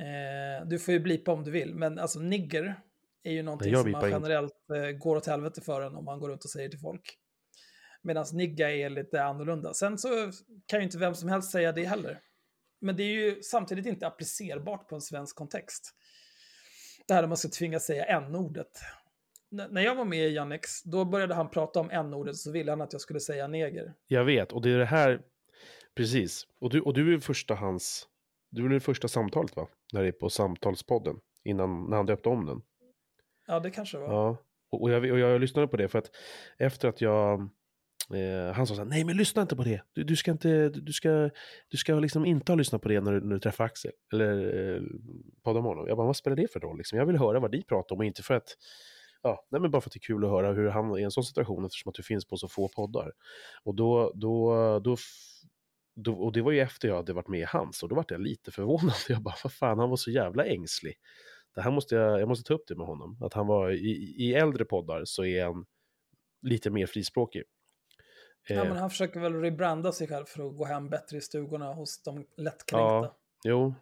[0.00, 2.80] Eh, du får ju blipa om du vill, men alltså nigger
[3.22, 6.28] är ju någonting som man generellt eh, går åt helvete för en om man går
[6.28, 7.16] runt och säger till folk.
[8.02, 9.74] Medan nigga är lite annorlunda.
[9.74, 10.08] Sen så
[10.66, 12.20] kan ju inte vem som helst säga det heller.
[12.80, 15.94] Men det är ju samtidigt inte applicerbart på en svensk kontext.
[17.06, 18.80] Det här att man ska tvingas säga n-ordet.
[19.52, 22.72] N- när jag var med i Jannex, då började han prata om n-ordet så ville
[22.72, 23.94] han att jag skulle säga neger.
[24.06, 25.22] Jag vet, och det är det här,
[25.94, 26.46] precis.
[26.60, 28.08] Och du, och du är första hans,
[28.50, 29.68] du är det första samtalet va?
[29.92, 32.62] När det är på samtalspodden, innan, när han döpte om den.
[33.46, 34.06] Ja, det kanske var.
[34.06, 34.36] Ja,
[34.70, 36.10] och, och, jag, och jag lyssnade på det för att
[36.58, 37.40] efter att jag,
[38.14, 39.82] eh, han sa så här, nej men lyssna inte på det.
[39.92, 41.30] Du, du ska inte, du ska,
[41.68, 43.92] du ska liksom inte ha lyssnat på det när du, när du träffar Axel.
[44.12, 44.36] Eller
[44.74, 44.82] eh,
[45.42, 45.88] poddar med honom.
[45.88, 46.78] Jag bara, vad spelar det för roll?
[46.78, 46.98] Liksom?
[46.98, 48.56] Jag vill höra vad de pratar om och inte för att,
[49.22, 51.02] ja, nej men bara för att det är kul att höra hur han är i
[51.02, 53.12] en sån situation eftersom att du finns på så få poddar.
[53.64, 54.96] Och då, då, då,
[55.94, 58.04] då och det var ju efter jag hade varit med i hans och då var
[58.08, 58.94] jag lite förvånad.
[59.08, 60.96] Jag bara, vad fan, han var så jävla ängslig
[61.54, 63.18] det här måste jag, jag måste ta upp det med honom.
[63.20, 65.66] Att han var i, i äldre poddar så är han
[66.42, 67.42] lite mer frispråkig.
[67.42, 67.46] Ja,
[68.54, 71.72] Eh, men han försöker väl rebranda sig själv för att gå hem bättre i stugorna
[71.72, 72.78] hos de lättkränkta.
[72.78, 73.16] Ja.
[73.44, 73.74] Jo,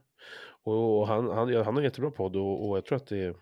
[0.63, 3.37] och, och han, han, han har en jättebra podd och, och jag tror att det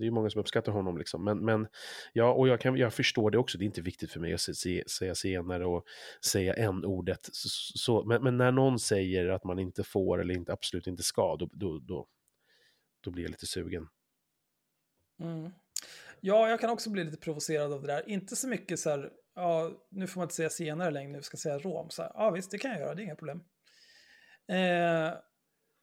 [0.00, 0.98] det är många som uppskattar honom.
[0.98, 1.24] Liksom.
[1.24, 1.68] Men, men
[2.12, 4.40] ja, och jag, kan, jag förstår det också, det är inte viktigt för mig att
[4.40, 5.84] se, se, säga senare och
[6.24, 7.48] säga en ordet så,
[7.78, 11.36] så, men, men när någon säger att man inte får eller inte, absolut inte ska,
[11.36, 12.06] då, då, då,
[13.00, 13.88] då blir jag lite sugen.
[15.20, 15.50] Mm.
[16.20, 18.08] Ja, jag kan också bli lite provocerad av det där.
[18.08, 21.34] Inte så mycket så här, ja, nu får man inte säga senare längre, nu ska
[21.34, 21.90] jag säga rom.
[21.90, 23.42] Så här, ja, visst, det kan jag göra, det är inga problem.
[24.48, 25.14] Eh,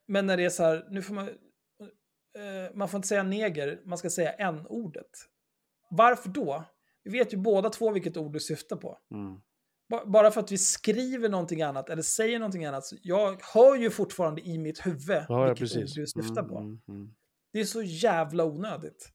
[0.07, 1.29] men när det är så här, nu får man,
[2.73, 5.09] man får inte säga neger, man ska säga n-ordet.
[5.89, 6.63] Varför då?
[7.03, 8.97] Vi vet ju båda två vilket ord du syftar på.
[9.11, 9.39] Mm.
[9.89, 12.83] Ba- Bara för att vi skriver någonting annat eller säger någonting annat.
[13.01, 15.97] Jag hör ju fortfarande i mitt huvud Ja, vilket precis.
[15.97, 16.57] ord du syftar Mm, på.
[16.57, 17.13] mm, mm.
[17.53, 19.09] Det är så jävla onödigt.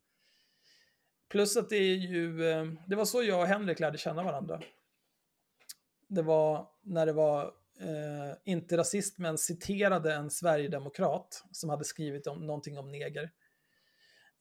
[1.31, 4.61] Plus att det är ju, eh, det var så jag och Henrik lärde känna varandra.
[6.09, 12.27] Det var när det var, eh, inte rasist, men citerade en sverigedemokrat som hade skrivit
[12.27, 13.31] om, någonting om neger.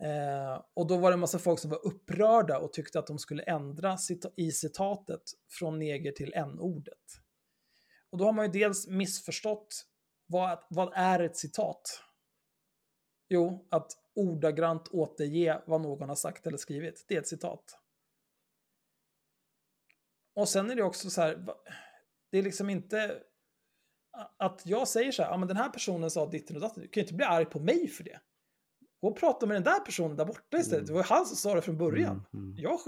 [0.03, 3.19] Eh, och då var det en massa folk som var upprörda och tyckte att de
[3.19, 6.97] skulle ändra cita- i citatet från neger till n-ordet.
[8.09, 9.85] Och då har man ju dels missförstått
[10.25, 12.03] vad, vad är ett citat?
[13.29, 17.05] Jo, att ordagrant återge vad någon har sagt eller skrivit.
[17.07, 17.77] Det är ett citat.
[20.33, 21.45] Och sen är det också så här,
[22.31, 23.23] det är liksom inte
[24.37, 26.89] att jag säger så här, ja men den här personen sa ditten och datten, du
[26.89, 28.19] kan ju inte bli arg på mig för det.
[29.01, 30.87] Gå och prata med den där personen där borta istället.
[30.87, 32.25] Det var han som sa det från början.
[32.33, 32.55] Mm, mm.
[32.57, 32.79] Jag,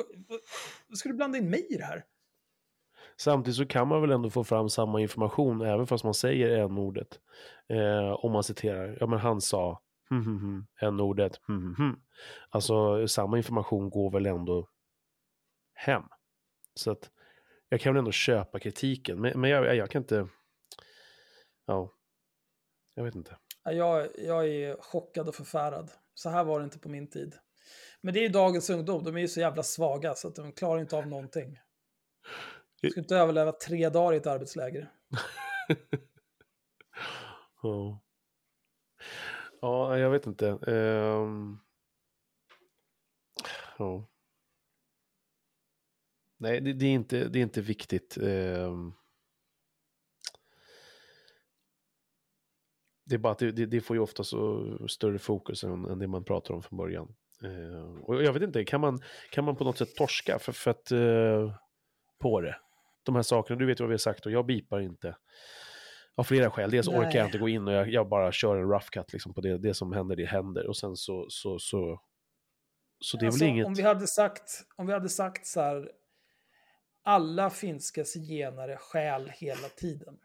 [0.88, 2.04] vad ska du blanda in mig i det här?
[3.18, 7.20] Samtidigt så kan man väl ändå få fram samma information även fast man säger n-ordet.
[7.70, 11.40] Eh, om man citerar, ja men han sa hm, hm, hm, n-ordet.
[11.48, 12.00] Hm, hm, hm.
[12.50, 14.70] Alltså samma information går väl ändå
[15.74, 16.04] hem.
[16.76, 17.12] Så att
[17.70, 19.22] jag kan väl ändå köpa kritiken.
[19.22, 20.28] Men, men jag, jag kan inte...
[21.66, 21.94] Ja,
[22.94, 23.38] jag vet inte.
[23.64, 25.92] Ja, Jag, jag är chockad och förfärad.
[26.14, 27.36] Så här var det inte på min tid.
[28.02, 30.52] Men det är ju dagens ungdom, de är ju så jävla svaga så att de
[30.52, 31.60] klarar inte av någonting.
[32.82, 34.92] De ska inte överleva tre dagar i ett arbetsläger.
[37.64, 38.04] Ja.
[39.62, 40.48] Ja, jag vet inte.
[40.68, 41.58] Ehm.
[43.78, 44.08] Ja.
[46.38, 48.18] Nej, det, det, är inte, det är inte viktigt.
[48.18, 48.94] Ehm.
[53.06, 56.00] Det är bara att det, det, det får ju ofta så större fokus än, än
[56.00, 57.16] det man pratar om från början.
[57.44, 59.02] Ehm, och jag vet inte, kan man,
[59.32, 61.56] kan man på något sätt torska för, för att, eh,
[62.20, 62.56] på det?
[63.04, 65.16] De här sakerna, du vet vad vi har sagt och jag bipar inte.
[66.16, 66.72] Av flera skäl.
[66.72, 67.18] Dels orkar Nej.
[67.18, 69.58] jag inte gå in och jag, jag bara kör en rough cut liksom på det,
[69.58, 70.68] det som händer, det händer.
[70.68, 72.02] Och sen så, så, så,
[73.00, 73.68] så det är Alltså, väl inget...
[73.68, 75.92] om, vi hade sagt, om vi hade sagt så här,
[77.04, 80.18] alla finska zigenare stjäl hela tiden.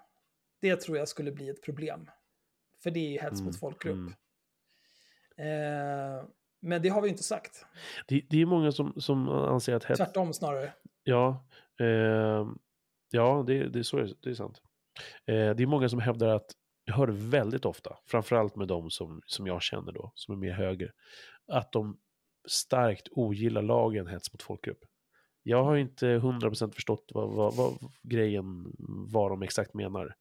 [0.61, 2.11] Det tror jag skulle bli ett problem.
[2.89, 3.97] För det är ju hets Mm, mot folkgrupp.
[3.97, 4.15] mm.
[5.39, 6.25] Eh,
[6.61, 7.67] men det har vi inte sagt.
[8.07, 9.99] Det, det är många som, som anser att hets...
[9.99, 10.73] Tvärtom snarare.
[11.03, 11.47] Ja,
[11.81, 12.47] eh,
[13.11, 14.63] ja det, det, så är, det är sant.
[15.27, 16.53] Eh, det är många som hävdar att,
[16.85, 20.53] jag hör väldigt ofta, framförallt med de som, som jag känner då, som är mer
[20.53, 20.93] höger,
[21.53, 21.99] att de
[22.49, 24.81] starkt ogillar lagen hets mot folkgrupp.
[25.43, 28.73] Jag har inte 100% förstått vad, vad, vad grejen,
[29.13, 30.15] vad de exakt menar.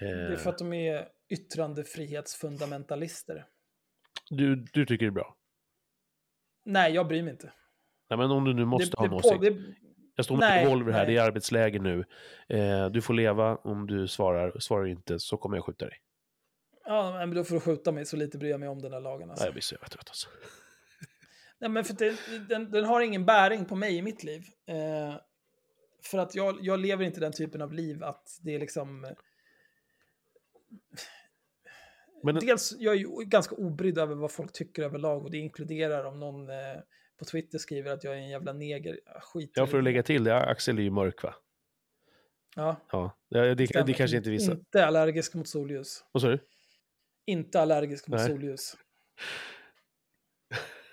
[0.00, 3.46] Det är Eh, för att de är yttrandefrihetsfundamentalister.
[4.30, 5.36] du, du tycker det är bra?
[6.64, 7.52] Nej, jag bryr mig inte.
[8.10, 9.40] Nej, men om du nu måste det, ha en åsikt.
[9.40, 9.56] det,
[10.16, 11.14] Jag står med revolver här, nej.
[11.14, 12.04] det är arbetsläge nu.
[12.48, 14.58] Eh, du får leva om du svarar.
[14.58, 15.94] Svarar du inte så kommer jag skjuta dig.
[16.84, 19.00] Ja, men då får du skjuta mig så lite bryr jag mig om den här
[19.00, 19.30] lagen.
[19.30, 19.42] Alltså.
[19.42, 20.28] Nej, jag blir så jävla trött alltså.
[21.60, 22.16] Nej, men för det,
[22.48, 24.42] den, den har ingen bäring på mig i mitt liv.
[24.66, 25.14] Eh,
[26.02, 29.04] för att jag, jag lever inte den typen av liv att det är liksom...
[29.04, 29.10] eh,
[32.22, 36.04] Men- Dels, jag är ju ganska obrydd över vad folk tycker överlag och det inkluderar
[36.04, 36.56] om någon eh,
[37.18, 39.00] på Twitter skriver att jag är en jävla neger.
[39.04, 41.34] Jag skiter Ja, för att lägga till det, Axel är ju mörk va?
[42.56, 44.52] Ja, Ja, det, det, det kanske inte vissa.
[44.52, 46.04] Inte allergisk mot solljus.
[46.12, 46.38] Vad sa du?
[47.26, 48.28] Inte allergisk mot Nej.
[48.28, 48.76] solljus.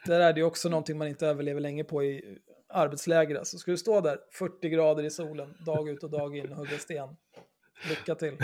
[0.08, 3.36] Där är det ju också någonting man inte överlever länge på i arbetsläger.
[3.36, 6.58] Alltså, ska du stå där 40 grader i solen, dag ut och dag in och
[6.58, 7.18] hugga sten.
[7.90, 8.38] Lycka till.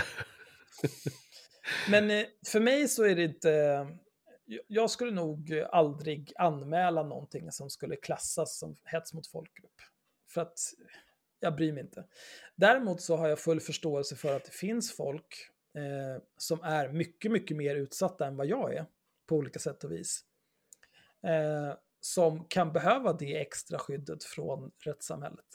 [1.90, 3.49] Men eh, för mig så är det inte...
[4.45, 9.81] jag- Jag skulle nog aldrig anmäla någonting som skulle klassas som hets mot folkgrupp.
[10.30, 10.60] För att
[11.40, 12.03] jag bryr mig inte.
[12.56, 17.31] Däremot så har jag full förståelse för att det finns folk eh, som är mycket,
[17.31, 18.85] mycket mer utsatta än vad jag är
[19.27, 20.26] på olika sätt och vis.
[21.24, 25.45] Eh, som kan behöva det extra skyddet från rättssamhället.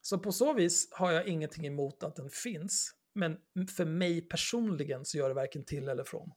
[0.00, 2.94] Så på så vis har jag ingenting emot att den finns.
[3.14, 3.38] Men
[3.76, 6.32] för mig personligen så gör det varken till eller från.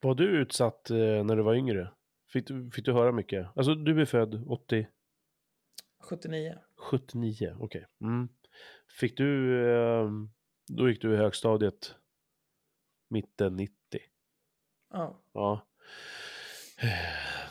[0.00, 1.92] Var du utsatt eh, när du var yngre?
[2.32, 3.46] Fick du, fick du höra mycket?
[3.56, 4.88] Alltså, du är född 80,
[6.00, 6.58] 79.
[6.76, 7.86] 79, okej.
[8.00, 8.28] Mm.
[9.00, 10.10] Fick du, eh,
[10.68, 11.94] då gick du i högstadiet
[13.08, 13.74] mitten 90?
[14.92, 15.22] Ja.
[15.32, 15.66] Ja.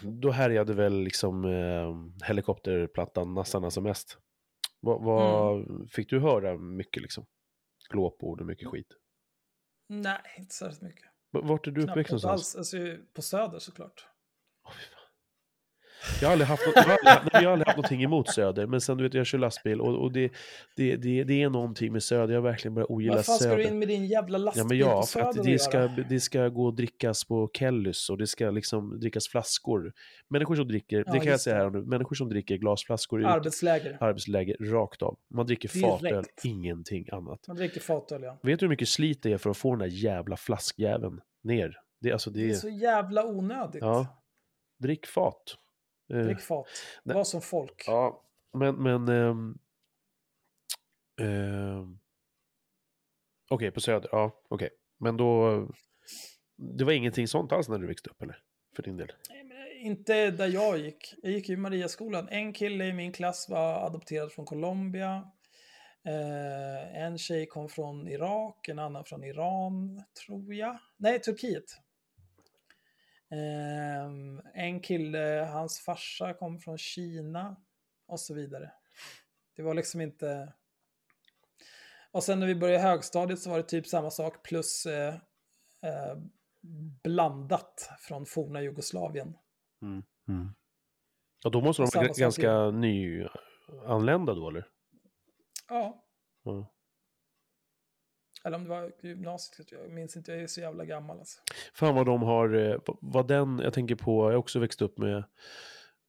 [0.03, 4.17] Då härjade väl liksom eh, helikopterplattan nassarna som mest.
[4.79, 7.25] Vad, vad fick du höra mycket liksom?
[7.89, 8.87] Glåpord och mycket skit.
[9.89, 11.05] Nej, inte särskilt mycket.
[11.31, 12.55] Vart är du uppväxt någonstans?
[12.55, 12.55] alls.
[12.55, 12.77] Alltså,
[13.13, 14.07] på Söder såklart.
[14.63, 14.73] Fan.
[16.21, 18.67] Jag har aldrig haft, något, jag har aldrig, jag har aldrig haft någonting emot Söder,
[18.67, 20.31] men sen du vet, jag kör lastbil och, och det,
[20.75, 23.43] det, det, det är någonting med Söder, jag har verkligen börjat ogilla Vad fan ska
[23.43, 23.57] Söder.
[23.57, 25.77] du in med din jävla Ja, lastbil men ja, på för att Söder det ska,
[25.79, 26.05] göra?
[26.09, 29.93] det ska gå och drickas på Kellys och det ska liksom drickas flaskor.
[30.29, 33.25] Människor som dricker, Ja, det kan jag säga här nu, människor som dricker glasflaskor i
[33.25, 33.97] Arbetsläger.
[33.99, 35.17] arbetsläge rakt av.
[35.33, 36.01] Man dricker Direkt.
[36.03, 37.47] fatöl, ingenting annat.
[37.47, 38.39] Man dricker fatöl, ja.
[38.43, 41.75] Vet du hur mycket slit det är för att få den där jävla flaskjäveln ner?
[42.01, 43.81] Det, alltså, det Det är, så jävla onödigt.
[43.81, 44.07] Ja.
[44.83, 45.57] drick fat.
[46.09, 46.67] Eh, Drick fat.
[47.03, 47.15] Nej.
[47.15, 47.83] Var som folk.
[47.87, 48.23] Ja,
[48.53, 48.75] men...
[48.75, 49.57] men ehm,
[51.21, 51.99] ehm,
[53.49, 54.09] okej, på Söder.
[54.11, 54.69] Ja, okej.
[54.97, 55.67] Men då...
[56.55, 58.39] Det var ingenting sånt alls när du växte upp, eller?
[58.75, 59.11] För din del?
[59.29, 61.15] Nej, men Inte där jag gick.
[61.23, 62.27] Jag gick i Mariaskolan.
[62.29, 65.31] En kille i min klass var adopterad från Colombia.
[66.05, 70.77] Eh, en tjej kom från Irak, en annan från Iran, tror jag.
[70.97, 71.82] Nej, Turkiet.
[73.33, 74.11] Eh,
[74.53, 77.55] en kille, hans farsa kom från Kina
[78.05, 78.71] och så vidare.
[79.55, 80.53] Det var liksom inte...
[82.11, 85.13] Och sen när vi började högstadiet så var det typ samma sak plus eh,
[85.81, 86.17] eh,
[87.03, 89.37] blandat från forna Jugoslavien.
[89.81, 90.03] Mm.
[91.43, 94.67] Ja, då måste de vara ganska nyanlända då, eller?
[95.69, 96.03] Ja,
[96.43, 96.72] Ja.
[98.43, 101.39] Eller om det var gymnasiet, jag minns inte, jag är så jävla gammal alltså.
[101.73, 104.97] Fan vad de har, eh, vad den, jag tänker på, jag har också växt upp
[104.97, 105.23] med,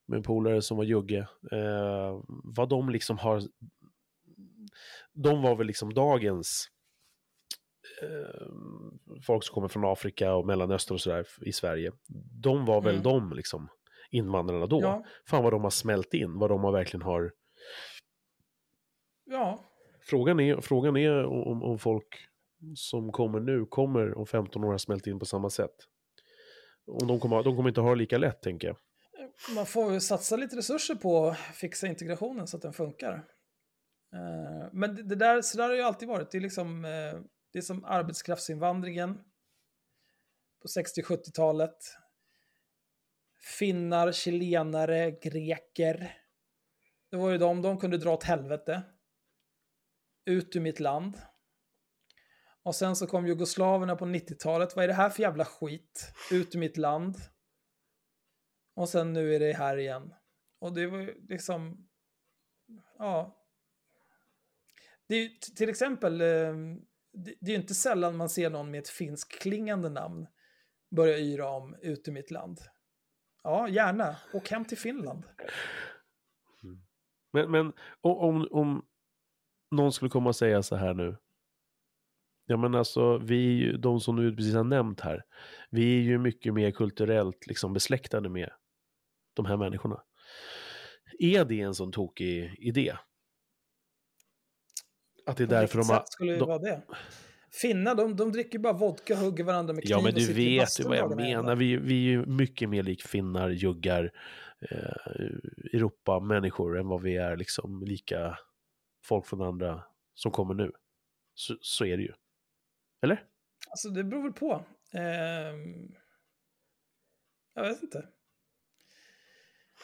[0.07, 1.29] med en polare som var jugge.
[1.53, 3.43] Eh, vad de liksom har,
[5.13, 6.69] de var väl liksom dagens
[8.03, 8.47] eh,
[9.27, 11.93] folk som kommer från Afrika och Mellanöstern och sådär i Sverige.
[12.43, 13.03] De var väl Mm.
[13.03, 13.69] de liksom,
[14.11, 14.81] invandrarna då.
[14.83, 17.33] Ja, Fan vad de har smält in, vad de har verkligen har.
[19.25, 19.65] ja,
[20.07, 22.29] Frågan är, frågan är om, om folk
[22.75, 25.75] som kommer nu kommer om 15 år ha smält in på samma sätt.
[26.87, 28.77] Om de kommer, de kommer inte ha det lika lätt, tänker jag.
[29.55, 33.25] man får ju satsa lite resurser på att fixa integrationen så att den funkar.
[34.15, 36.31] Eh, men det, där, så där har det ju alltid varit.
[36.31, 37.21] Det är liksom, eh,
[37.53, 39.15] det är som arbetskraftsinvandringen
[40.63, 41.77] på 60-70-talet.
[43.59, 46.17] Finnar, chilenare, greker.
[47.11, 48.83] Det var ju de, de kunde dra åt helvete.
[50.27, 51.19] Ut ur mitt land.
[52.63, 54.77] Och sen så kom jugoslaverna på 90-talet.
[54.77, 56.13] Vad är det här för jävla skit?
[56.33, 57.17] Ut ur mitt land.
[58.75, 60.15] Och sen nu är det här igen.
[60.59, 61.89] Och det var ju liksom...
[62.99, 63.41] Ja.
[65.09, 66.21] Det är ju till exempel...
[66.21, 66.81] Ehm,
[67.13, 70.27] det är ju inte sällan man ser någon med ett finskklingande namn
[70.91, 72.61] börja yra om ut ur mitt land.
[73.43, 74.17] Ja, gärna.
[74.33, 75.25] Åk hem till Finland.
[76.63, 76.83] Mm.
[77.33, 78.87] Men, men om, om
[79.75, 81.17] någon skulle komma och säga så här nu.
[82.47, 85.23] Ja men alltså, vi, de som du precis har nämnt här,
[85.71, 88.51] vi är ju mycket mer kulturellt liksom besläktade med
[89.37, 90.03] de här människorna.
[91.19, 92.95] Är det en sån tokig idé?
[95.27, 96.05] Att det är På därför de har...
[96.07, 96.83] skulle det de- vara det?
[97.63, 100.81] Finnar, de, de dricker bara vodka och hugger varandra med kniv Ja, men du vet
[100.81, 101.57] ju vad jag menar.
[101.57, 104.13] Vi, vi är ju mycket mer lik finnar, juggar,
[104.71, 105.13] eh,
[105.73, 108.39] Europa-människor än vad vi är liksom lika
[109.05, 109.83] folk från andra
[110.15, 110.73] som kommer nu.
[111.35, 112.13] Så, så är det ju.
[113.03, 113.25] Eller?
[113.69, 114.65] Alltså det beror väl på.
[114.93, 115.57] Eh,
[117.55, 118.09] jag vet inte.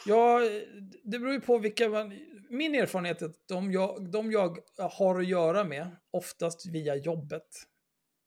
[0.07, 0.41] Ja,
[1.03, 2.19] det beror ju på vilka man...
[2.51, 7.49] Min erfarenhet är att de jag, de jag har att göra med, oftast via jobbet,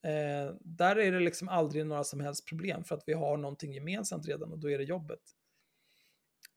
[0.03, 3.73] eh, där är det liksom aldrig några som helst problem för att vi har någonting
[3.73, 5.21] gemensamt redan och då är det jobbet.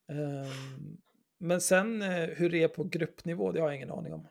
[0.09, 0.97] Ehm,
[1.39, 4.29] men sen eh, hur det är på gruppnivå, det har jag ingen aning om.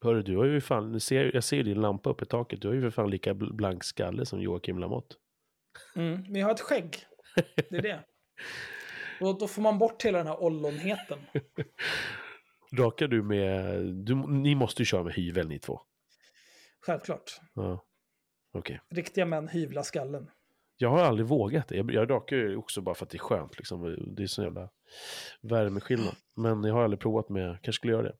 [0.00, 2.74] Hörru, du har ju fan, ser, jag ser din lampa uppe i taket, du har
[2.74, 5.16] ju för fan lika bl- blank skalle som Joakim Lamotte.
[5.96, 6.96] Mm, men jag har ett skägg.
[7.56, 8.04] Det är det.
[9.20, 11.18] Och då får man bort hela den här ollonheten.
[12.76, 15.80] Rakar du med, du, ni måste ju köra med hyvel ni två.
[16.80, 17.40] Självklart.
[17.54, 17.84] Ja.
[18.52, 18.80] Okej.
[18.90, 20.30] Riktiga män hyvla skallen.
[20.82, 21.76] Jag har aldrig vågat det.
[21.76, 23.58] Jag, jag rakar ju också bara för att det är skönt.
[23.58, 24.14] Liksom.
[24.16, 24.68] Det är så jävla
[25.40, 26.14] värmeskillnad.
[26.36, 28.16] Men jag har aldrig provat med, kanske skulle göra det.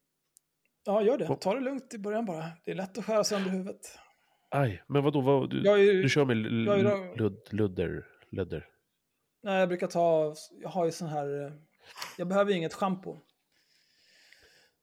[0.84, 1.36] Ja, gör det.
[1.40, 2.44] Ta det lugnt i början bara.
[2.64, 3.98] Det är lätt att skära sönder huvudet.
[4.50, 7.18] Aj, men vadå, vad, du, Jag, ju, du kör med jag
[7.56, 8.66] ludder, ludder?
[9.42, 11.52] nej, jag brukar ta, jag har ju sån här, eh,
[12.18, 13.20] jag behöver ju inget schampo.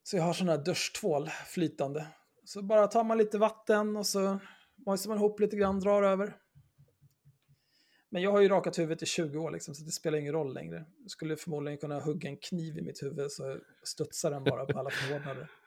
[0.03, 2.07] Så jag har sån här duschtvål flytande.
[2.43, 4.39] Så bara tar man lite vatten och så
[4.85, 6.33] mojsar man ihop lite grann, drar över.
[8.09, 10.53] Men jag har ju rakat huvudet i 20 år liksom, så det spelar ingen roll
[10.53, 10.85] längre.
[11.01, 14.79] Jag skulle förmodligen kunna hugga en kniv i mitt huvud så studsar den bara på
[14.79, 15.47] alla förvånader.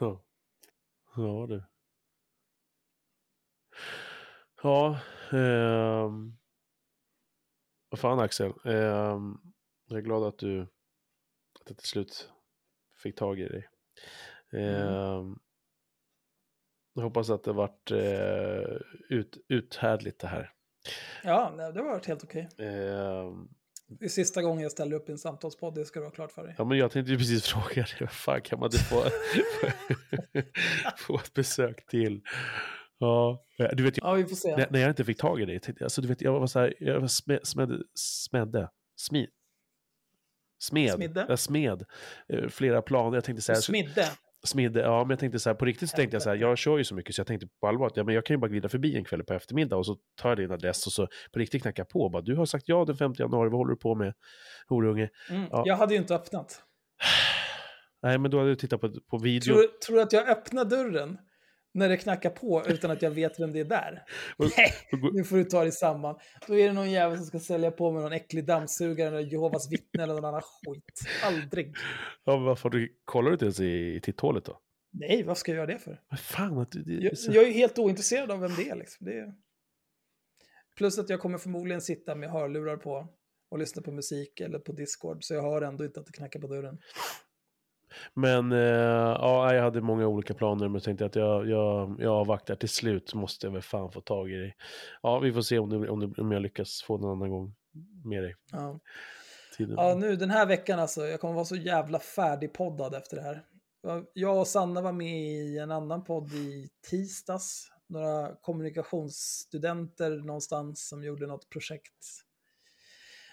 [0.00, 0.24] Ja.
[1.16, 1.62] Ja, du.
[4.62, 5.00] Ja,
[5.32, 6.10] eh,
[7.88, 8.52] Vad fan Axel.
[8.64, 9.18] Eh,
[9.88, 10.60] jag är glad att du
[11.60, 12.30] att jag till slut
[13.02, 13.68] fick tag i dig.
[14.52, 15.38] Ehm,
[16.94, 20.52] jag hoppas att det varit eh, ut, uthärdligt det här.
[21.24, 22.48] Ja, det har varit helt okej.
[22.58, 23.48] Ehm,
[23.98, 26.32] Det är sista gången jag ställer upp i en samtalspodd, det ska du ha klart
[26.32, 26.54] för dig.
[26.58, 29.04] ja, men jag tänkte ju precis fråga dig, vad fan kan man inte få,
[30.98, 32.20] få ett besök till?
[32.98, 34.56] Ja, du vet, Ja, vi får se.
[34.56, 36.58] när, när jag inte fick tag i dig, tänkte, alltså, du vet, jag var så
[36.58, 39.26] här, jag var smed, smed, smedde, smi,
[40.62, 41.26] smed, Smidde?
[41.28, 41.84] jag smed
[42.28, 43.16] eh, flera planer.
[43.16, 44.08] Jag tänkte så här, Smidde.
[44.44, 46.58] Smidde, ja men jag tänkte så här, på riktigt så tänkte jag så här, jag
[46.58, 48.38] kör ju så mycket så jag tänkte på allvar att ja, men jag kan ju
[48.38, 51.08] bara glida förbi en kväll på eftermiddag och så tar jag din adress och så
[51.32, 53.58] på riktigt knackar jag på och bara, du har sagt ja den 5 januari, vad
[53.58, 54.14] håller du på med,
[54.68, 55.08] horunge?
[55.30, 55.46] Mm.
[55.50, 55.62] Ja.
[55.66, 56.62] Jag hade ju inte öppnat.
[58.02, 59.54] Nej, men då hade du tittat på, på video.
[59.54, 61.18] Tror, tror du att jag öppnar dörren
[61.78, 64.02] när det knackar på utan att jag vet vem det är där?
[64.38, 64.72] Nej,
[65.12, 66.18] nu får du ta dig samman.
[66.46, 69.72] Då är det någon jävel som ska sälja på mig någon äcklig dammsugare eller Jehovas
[69.72, 71.00] vittne eller någon annan skit.
[71.24, 71.74] Aldrig.
[72.24, 74.60] Ja, varför du, kollar du inte ens i, titthålet då?
[74.92, 76.00] Nej, vad ska jag göra det för?
[76.08, 78.76] Men fan, att du, det, Jag, så- jag är helt ointresserad av vem det är.
[78.76, 79.06] Liksom.
[79.06, 79.34] det är...
[80.76, 83.08] Plus att jag kommer förmodligen sitta med hörlurar på
[83.50, 86.40] och lyssna på musik eller på Discord, så jag hör ändå inte att det knackar
[86.40, 86.78] på dörren.
[88.14, 92.54] Men eh, ja, jag hade många olika planer, men tänkte att jag, jag, jag avvaktar.
[92.54, 94.56] Till slut måste jag väl fan få tag i dig.
[95.02, 97.54] Ja, vi får se om, det, om, det, om jag lyckas få någon annan gång
[98.04, 98.34] med dig.
[98.52, 98.80] Ja.
[99.56, 99.76] Tiden.
[99.78, 103.44] Ja, nu den här veckan alltså, jag kommer vara så jävla färdigpoddad efter det här.
[104.12, 107.70] Jag och Sanna var med i en annan podd i tisdags.
[107.86, 112.24] Några kommunikationsstudenter någonstans som gjorde något projekt.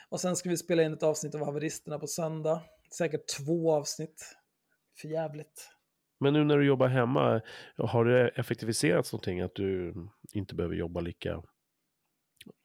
[0.10, 2.61] Och sen ska vi spela in ett avsnitt av Haveristerna på söndag.
[2.98, 4.36] Säkert två avsnitt.
[5.02, 5.72] För jävligt.
[6.20, 7.42] Men nu när du jobbar hemma,
[7.78, 9.42] har det effektiviserats någonting?
[9.42, 9.94] Att du
[10.34, 11.44] inte behöver jobba lika...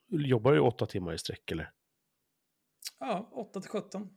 [0.09, 1.71] Jobbar du åtta timmar i sträck eller?
[2.99, 4.09] Ja, 8 till 17.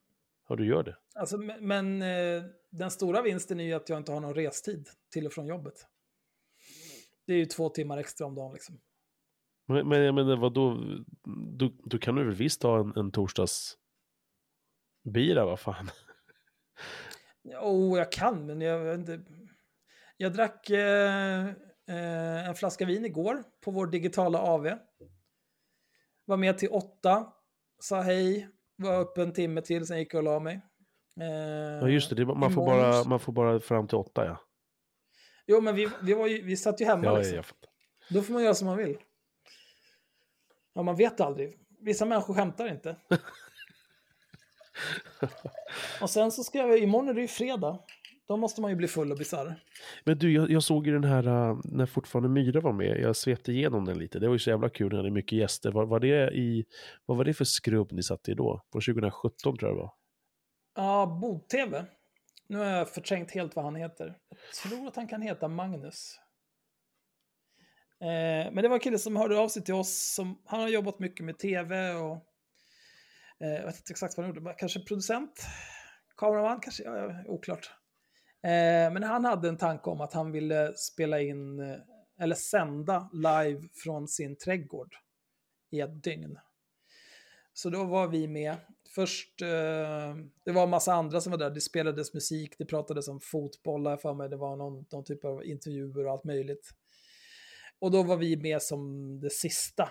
[0.50, 0.98] Ja, du gör det.
[1.16, 5.26] Alltså, men eh, den stora vinsten är ju att jag inte har någon restid till
[5.26, 5.74] och från jobbet.
[7.28, 8.80] Det är ju två timmar extra om dagen liksom.
[9.66, 10.78] Men, men jag menar, vadå?
[11.58, 13.78] Då, då kan du väl visst ha en, en torsdags
[15.04, 15.90] bira, vad fan?
[17.44, 19.22] Jo, jag kan, men jag vet inte.
[20.18, 21.48] Jag drack eh,
[21.90, 24.72] eh, en flaska vin igår på vår digitala AV.
[26.26, 27.34] Var med till åtta,
[27.80, 30.62] sa hej, var uppe en timme till, sen gick jag och la mig.
[31.22, 31.28] Eh,
[31.82, 32.16] Ja, just det.
[32.16, 34.38] det man, får bara, man får bara fram till åtta, ja.
[35.48, 37.36] Jo, men vi, vi, var ju, vi satt ju hemma Ja, liksom.
[37.36, 37.70] jag fattar.
[38.10, 38.98] Då får man göra som man vill.
[40.74, 41.60] Ja, man vet aldrig.
[41.80, 42.96] Vissa människor skämtar inte.
[46.02, 47.80] och sen så ska jag, imorgon är det ju fredag.
[48.28, 49.56] Då måste man ju bli full och bisarr.
[50.04, 53.00] Men du, jag, jag såg ju den här uh, när fortfarande Myra var med.
[53.02, 54.20] Jag svepte igenom den lite.
[54.20, 55.72] Det var ju så jävla kul när det hade mycket gäster.
[55.72, 56.66] Var, var det i,
[57.06, 58.62] vad var det för skrubb ni satt i då?
[58.72, 59.94] På 2017 tror jag det var.
[60.76, 61.86] Ja, Bod-TV.
[62.48, 64.18] Nu har jag förträngt helt vad han heter.
[64.30, 66.20] Jag tror att han kan heta Magnus.
[68.02, 70.14] Eh, men det var en kille som hörde av sig till oss.
[70.16, 72.18] Som, han har jobbat mycket med tv och
[73.44, 74.56] Eh, jag vet inte exakt vad han gjorde.
[74.58, 75.46] Kanske producent?
[76.18, 76.60] Kameraman?
[76.60, 76.84] Kanske?
[76.84, 77.72] Ja, ja, oklart.
[78.44, 81.78] Eh, men han hade en tanke om att han ville spela in eh,
[82.20, 84.96] eller sända live från sin trädgård
[85.72, 86.40] i ett dygn.
[87.54, 88.56] Så då var vi med.
[88.96, 91.50] Först, eh, det var en massa andra som var där.
[91.50, 94.30] Det spelades musik, det pratades om fotboll för mig.
[94.30, 96.70] Det var någon, någon typ av intervjuer och allt möjligt.
[97.80, 99.90] Och då var vi med som det sista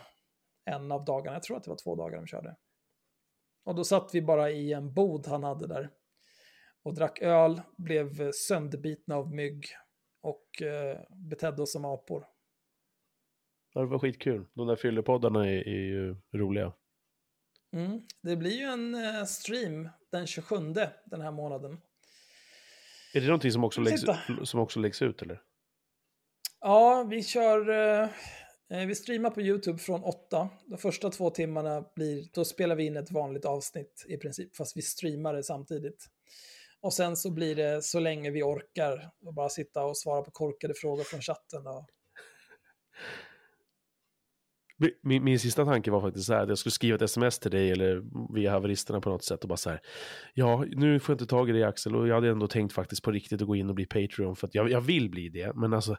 [0.64, 1.36] en av dagarna.
[1.36, 2.56] Jag tror att det var två dagar de körde.
[3.64, 5.90] Och då satt vi bara i en bod han hade där.
[6.82, 9.66] Och drack öl, blev sönderbitna av mygg
[10.22, 12.26] och eh, betedde oss som apor.
[13.74, 14.46] Ja, det var skitkul.
[14.54, 16.72] De där fyllepoddarna är, är ju roliga.
[17.72, 18.00] Mm.
[18.22, 20.56] Det blir ju en eh, stream den 27
[21.04, 21.80] den här månaden.
[23.14, 24.04] Är det någonting som också, läggs,
[24.42, 25.42] som också läggs ut eller?
[26.60, 27.70] Ja, vi kör...
[27.70, 28.08] Eh,
[28.72, 30.48] Eh, vi streamar på YouTube från 8.
[30.66, 32.24] De första två timmarna blir...
[32.34, 36.06] Då spelar vi in ett vanligt avsnitt i princip, fast vi streamar det samtidigt.
[36.80, 40.30] Och sen så blir det så länge vi orkar och bara sitta och svara på
[40.30, 41.66] korkade frågor från chatten.
[41.66, 41.86] Och...
[45.02, 47.50] Min, min sista tanke var faktiskt så här, att jag skulle skriva ett sms till
[47.50, 48.02] dig eller
[48.34, 49.80] via haveristerna på något sätt och bara så här,
[50.34, 53.02] ja, nu får jag inte tag i dig Axel och jag hade ändå tänkt faktiskt
[53.02, 55.52] på riktigt att gå in och bli Patreon för att jag, jag vill bli det,
[55.54, 55.96] men alltså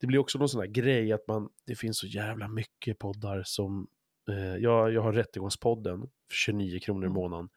[0.00, 3.42] det blir också någon sån här grej att man, det finns så jävla mycket poddar
[3.44, 3.86] som,
[4.30, 7.14] eh, jag, jag har Rättegångspodden för 29 kronor i mm.
[7.14, 7.48] månaden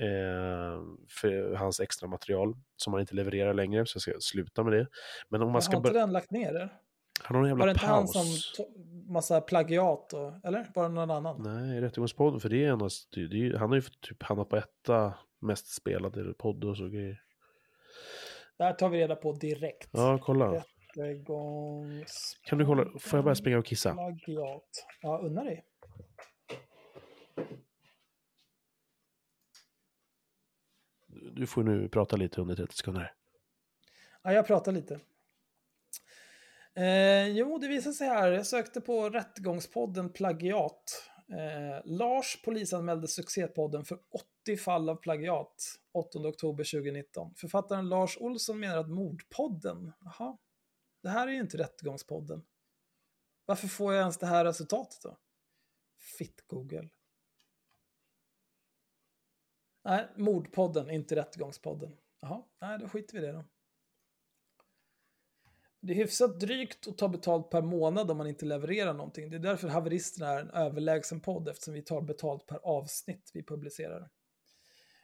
[0.00, 0.82] eh,
[1.20, 4.86] för hans extra material som han inte levererar längre, så jag ska sluta med det.
[5.28, 6.68] Men om man ska har inte den lagt ner det?
[7.22, 8.16] Han har en jävla var det inte paus.
[8.16, 8.26] han som
[9.12, 11.42] massa plagiat och, eller var det någon annan?
[11.42, 14.56] Nej, Rättegångspodden, för det är en av, det är, han har ju typ hamnat på
[14.56, 17.22] etta mest spelade podd och så grejer.
[18.58, 19.90] Det här tar vi reda på direkt.
[19.92, 20.64] Ja, kolla.
[20.96, 22.40] Rättegångs...
[22.42, 23.94] Kan du kolla, får jag bara springa och kissa?
[23.94, 24.86] Plagiat.
[25.02, 25.64] Ja, unna dig.
[31.32, 33.12] Du får nu prata lite under 30 sekunder.
[34.22, 35.00] Ja, jag pratar lite.
[36.74, 38.32] Eh, jo, det visar sig här.
[38.32, 41.10] Jag sökte på Rättegångspodden plagiat.
[41.32, 43.98] Eh, Lars polisanmälde succépodden för
[44.44, 45.54] 80 fall av plagiat
[45.92, 47.34] 8 oktober 2019.
[47.36, 50.36] Författaren Lars Olsson menar att mordpodden, jaha,
[51.02, 52.44] det här är ju inte Rättegångspodden.
[53.46, 55.18] Varför får jag ens det här resultatet då?
[56.18, 56.88] Fitt Google.
[59.84, 61.96] Nej, mordpodden, inte Rättegångspodden.
[62.20, 63.44] Jaha, nej, då skiter vi i det då.
[65.80, 69.30] Det är hyfsat drygt att ta betalt per månad om man inte levererar någonting.
[69.30, 73.42] Det är därför Haveristerna är en överlägsen podd eftersom vi tar betalt per avsnitt vi
[73.42, 74.10] publicerar.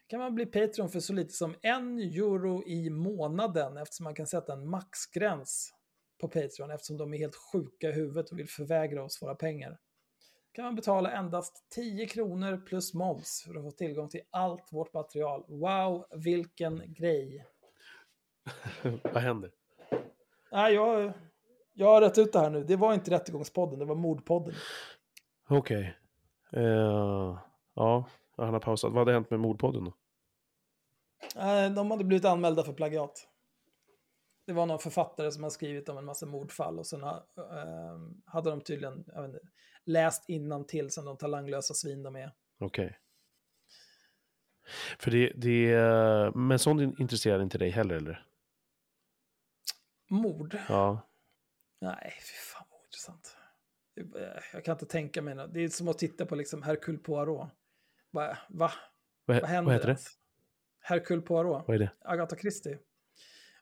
[0.06, 4.26] Kan man bli Patreon för så lite som en euro i månaden eftersom man kan
[4.26, 5.75] sätta en maxgräns
[6.18, 9.78] på Patreon eftersom de är helt sjuka i huvudet och vill förvägra oss våra pengar.
[10.52, 14.92] Kan man betala endast 10 kronor plus moms för att få tillgång till allt vårt
[14.92, 15.44] material.
[15.48, 17.46] Wow, vilken grej!
[19.02, 19.50] Vad händer?
[20.52, 21.12] Nej, jag,
[21.72, 22.64] jag har rätt ut det här nu.
[22.64, 24.54] Det var inte Rättegångspodden, det var Mordpodden.
[25.48, 25.96] Okej.
[26.50, 26.62] Okay.
[26.62, 27.38] Uh, eh,
[27.74, 28.04] ja,
[28.36, 28.92] han har pausat.
[28.92, 29.92] Vad hade hänt med Mordpodden då?
[31.40, 33.28] Uh, de hade blivit anmälda för plagiat.
[34.46, 37.18] Det var någon författare som har skrivit om en massa mordfall och sen uh,
[38.24, 39.40] hade de tydligen inte,
[39.84, 42.32] läst innan till som de talanglösa svin de är.
[42.58, 42.86] Okej.
[42.86, 42.96] Okay.
[44.98, 48.26] För det, det, men sånt intresserar inte dig heller eller?
[50.10, 50.58] Mord?
[50.68, 51.08] Ja.
[51.80, 53.36] Nej, fy fan vad intressant.
[54.52, 55.54] Jag kan inte tänka mig något.
[55.54, 57.48] Det är som att titta på liksom Hercule Poirot.
[58.10, 58.38] Va?
[58.48, 58.72] Va?
[59.24, 59.72] Vad, vad händer?
[59.72, 60.00] Vad heter det?
[60.80, 61.64] Hercule Poirot.
[61.66, 61.90] Vad är det?
[62.00, 62.78] Agatha Christie.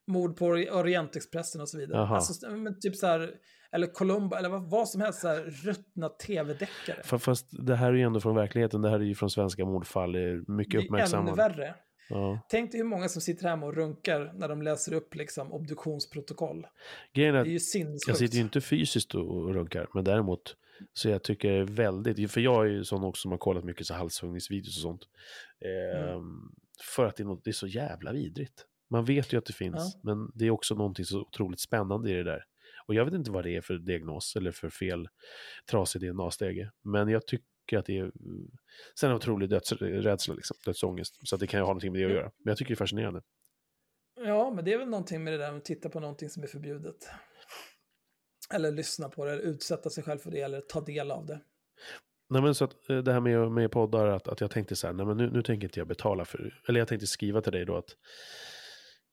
[0.06, 2.06] Mord på Orientexpressen och så vidare.
[2.06, 3.30] Alltså, men typ så här,
[3.72, 7.18] eller Columbo, eller vad, vad som helst, så här ruttna tv-deckare.
[7.18, 10.16] Fast det här är ju ändå från verkligheten, det här är ju från svenska mordfall,
[10.48, 11.36] mycket uppmärksammat.
[11.36, 11.74] Det är ännu värre.
[12.08, 12.46] Ja.
[12.48, 16.66] Tänk dig hur många som sitter hemma och runkar när de läser upp liksom, obduktionsprotokoll.
[17.12, 18.08] Grejen är, det är ju sinnessjukt.
[18.08, 20.56] Jag sitter ju inte fysiskt och runkar, men däremot
[20.92, 23.64] så jag tycker det är väldigt, för jag är ju sån också som har kollat
[23.64, 25.02] mycket så halshuggningsvideos och sånt.
[25.96, 26.22] Mm.
[26.94, 28.66] För att det är, något, det är så jävla vidrigt.
[28.94, 30.00] Man vet ju att det finns, ja.
[30.02, 32.44] men det är också någonting så otroligt spännande i det där.
[32.86, 35.08] Och jag vet inte vad det är för diagnos eller för fel
[35.70, 36.70] trasig DNA-stege.
[36.82, 38.12] Men jag tycker att det är...
[39.00, 41.28] Sen en otrolig dödsrädsla, liksom, dödsångest.
[41.28, 42.30] Så det kan ju ha någonting med det att göra.
[42.38, 43.22] Men jag tycker det är fascinerande.
[44.20, 46.46] Ja, men det är väl någonting med det där att titta på någonting som är
[46.46, 46.96] förbjudet.
[48.54, 51.40] Eller lyssna på det, eller utsätta sig själv för det, eller ta del av det.
[52.30, 54.86] Nej men så att eh, det här med, med poddar, att, att jag tänkte så
[54.86, 57.52] här, nej men nu, nu tänker inte jag betala för, eller jag tänkte skriva till
[57.52, 57.96] dig då att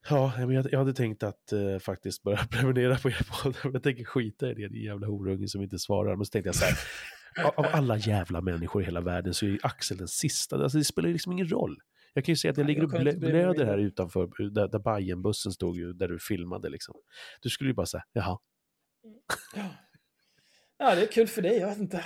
[0.09, 3.73] Ja, men jag, jag hade tänkt att eh, faktiskt börja prenumerera på er podd.
[3.73, 6.15] Jag tänker skita i det, din jävla horunge som inte svarar.
[6.15, 6.77] Men så tänkte jag så här,
[7.45, 10.55] av, av alla jävla människor i hela världen så är Axel den sista.
[10.55, 11.77] Alltså, det spelar liksom ingen roll.
[12.13, 15.51] Jag kan ju säga att jag ligger och blö, blöder här utanför, där, där Bajenbussen
[15.51, 16.95] stod ju, där du filmade liksom.
[17.41, 18.39] Du skulle ju bara säga, jaha.
[19.55, 19.69] Ja.
[20.77, 22.05] ja, det är kul för dig, jag vet inte.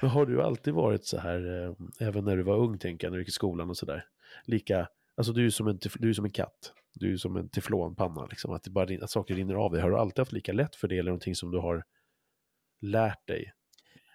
[0.00, 1.74] Men har du alltid varit så här, eh,
[2.08, 4.04] även när du var ung, tänker jag, när du gick i skolan och sådär?
[4.44, 6.72] Lika, alltså du är som en, du är som en katt.
[6.98, 8.52] Du är som en teflonpanna, liksom.
[8.52, 9.80] Att, det bara, att saker rinner av dig.
[9.82, 11.84] Har du alltid haft lika lätt för det, eller någonting som du har
[12.80, 13.52] lärt dig?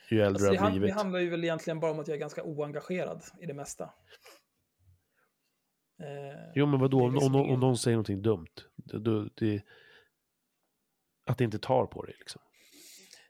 [0.10, 0.96] Ju äldre Alltså, du det, har hand, det blivit.
[0.96, 3.84] handlar ju väl egentligen bara om att jag är ganska oengagerad i det mesta.
[6.00, 8.48] Eh, Jo, men vadå, om, liksom om, om ingen- någon säger någonting dumt?
[8.76, 9.64] Det, det, det,
[11.26, 12.42] att det inte tar på dig, liksom.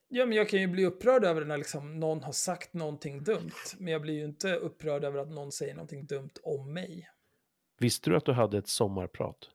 [0.07, 3.51] Ja, men jag kan ju bli upprörd över när liksom någon har sagt någonting dumt.
[3.77, 7.09] Men jag blir ju inte upprörd över att någon säger någonting dumt om mig.
[7.81, 9.49] Visste du att du hade ett sommarprat?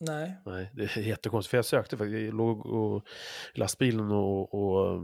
[0.00, 0.36] Nej.
[0.46, 1.50] Nej, det är jättekonstigt.
[1.50, 2.24] För jag sökte faktiskt.
[2.24, 3.06] Jag låg och,
[3.54, 5.02] i lastbilen och, och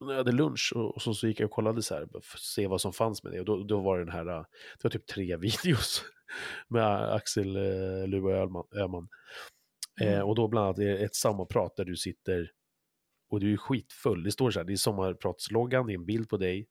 [0.00, 2.40] jag hade lunch och, och så, så gick jag och kollade så här för att
[2.40, 3.40] se vad som fanns med det.
[3.40, 4.44] Och då, då var det den här, uh,
[4.76, 6.04] det var typ tre videos
[6.68, 8.66] med Axel uh, Lua Öhman.
[8.74, 9.08] Öhman.
[10.00, 10.28] Eh, Mm.
[10.28, 12.50] och då bland annat ett sommarprat där du sitter
[13.30, 14.22] och du är skitfull.
[14.22, 16.68] Det står så här, det är sommarpratsloggan, det är en bild på dig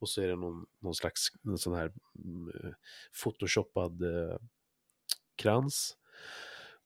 [0.00, 1.92] och så är det någon, någon slags en sån här
[2.24, 2.74] mm,
[3.24, 4.36] photoshoppad eh,
[5.36, 5.96] krans.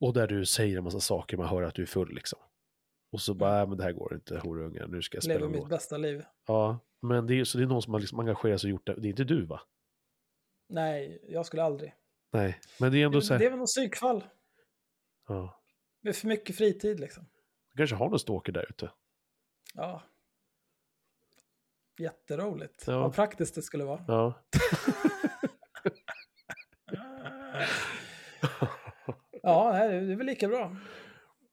[0.01, 2.39] Och där du säger en massa saker, man hör att du är full liksom.
[3.12, 5.59] Och så bara, äh, men det här går inte, horungar, nu ska jag spela Lever
[5.61, 6.24] mitt bästa liv.
[6.47, 8.86] Ja, men det är, så det är någon som har liksom engagerat sig och gjort
[8.86, 8.95] det.
[8.95, 9.61] Det är inte du va?
[10.69, 11.95] Nej, jag skulle aldrig.
[12.32, 14.24] Nej, men det är ändå Det, så det här, är väl något psykfall.
[15.28, 15.61] ja.
[16.01, 17.27] Med för mycket fritid liksom.
[17.73, 18.91] Du kanske har någon stalker där ute.
[19.74, 20.03] Ja.
[21.99, 22.85] Jätteroligt.
[22.87, 22.99] Ja.
[23.01, 24.05] Vad praktiskt det skulle vara.
[24.09, 24.35] Ja.
[29.43, 30.77] Ja, det är väl lika bra.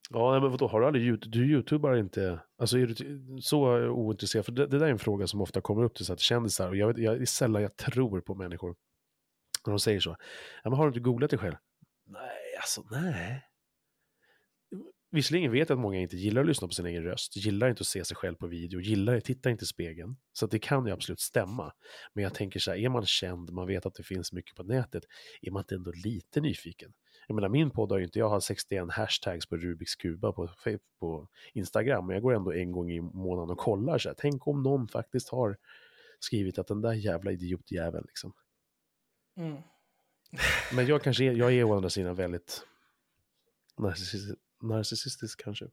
[0.10, 2.96] Ja, men vadå, har du aldrig, Yout- du youtubar inte, alltså är du
[3.42, 4.46] så ointresserad?
[4.46, 6.68] För det, det där är en fråga som ofta kommer upp till så att kändisar,
[6.70, 8.76] och jag, vet, jag det är sällan jag tror på människor
[9.66, 10.16] när de säger så.
[10.64, 11.56] Ja, men har du inte googlat dig själv?
[12.06, 13.44] Nej, alltså nej.
[15.14, 17.82] Visserligen vet jag att många inte gillar att lyssna på sin egen röst, gillar inte
[17.82, 20.16] att se sig själv på video, gillar tittar inte i spegeln.
[20.34, 21.74] Så att det kan ju absolut stämma.
[22.14, 24.64] Men jag tänker så här, är man känd, man vet att det finns mycket på
[24.64, 25.04] nätet,
[25.42, 26.94] är man inte ändå lite nyfiken?
[27.28, 30.50] Jag menar, min podd har ju inte, jag har 61 hashtags på Rubiks kuba på,
[31.00, 34.48] på Instagram, men jag går ändå en gång i månaden och kollar så här, tänk
[34.48, 35.58] om någon faktiskt har
[36.20, 38.34] skrivit att den där jävla idiotjäveln liksom.
[39.38, 39.58] Mm.
[40.74, 42.66] Men jag kanske är, jag är å andra sidan väldigt
[44.62, 45.66] narcissistisk kanske.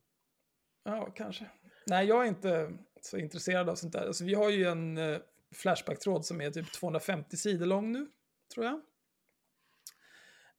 [0.84, 1.50] Ja, kanske.
[1.86, 4.06] Nej, jag är inte så intresserad av sånt där.
[4.06, 5.18] Alltså, vi har ju en eh,
[5.52, 8.06] Flashback-tråd som är typ 250 sidor lång nu,
[8.54, 8.80] tror jag.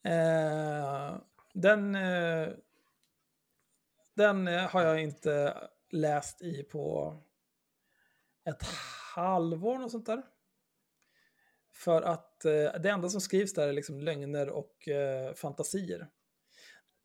[0.03, 1.17] Eh,
[1.53, 2.49] den eh,
[4.19, 5.57] den eh, har jag inte
[5.89, 7.15] läst i på
[8.45, 8.63] ett
[9.15, 10.23] halvår, och sånt där.
[11.71, 16.07] För att eh, det enda som skrivs där är liksom lögner och eh, fantasier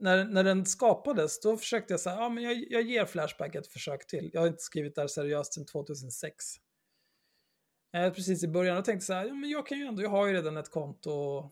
[0.05, 3.66] när, när den skapades, då försökte jag säga, ja men jag, jag ger Flashback ett
[3.66, 4.31] försök till.
[4.32, 6.44] Jag har inte skrivit där seriöst sedan 2006.
[7.94, 10.10] Eh, precis i början, och tänkte så här, ja men jag kan ju ändå, jag
[10.10, 11.43] har ju redan ett konto,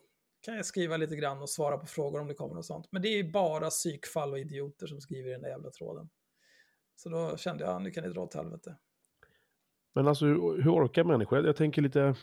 [0.42, 2.88] kan jag skriva lite grann och svara på frågor om det kommer och sånt.
[2.90, 6.08] Men det är bara psykfall och idioter som skriver i den där jävla tråden.
[6.96, 8.76] Så då kände jag, ja, nu kan det dra åt helvete.
[9.94, 11.46] Men alltså hur, hur orkar människor?
[11.46, 12.14] Jag, tänker lite,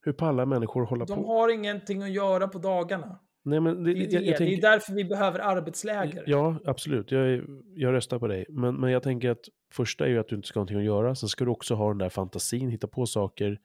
[0.00, 1.26] hur pallar människor hålla De på?
[1.26, 3.25] har ingenting att göra på dagarna.
[3.46, 4.26] Nej, men det, Det är, jag, det.
[4.26, 6.24] jag det är därför vi behöver arbetsläger.
[6.26, 7.10] Ja, absolut.
[7.10, 7.44] Jag,
[7.74, 8.46] jag röstar på dig.
[8.48, 10.84] Men, men jag tänker att första är ju att du inte ska ha någonting att
[10.84, 11.14] göra.
[11.14, 13.58] Sen ska du också ha den där fantasin, hitta på saker.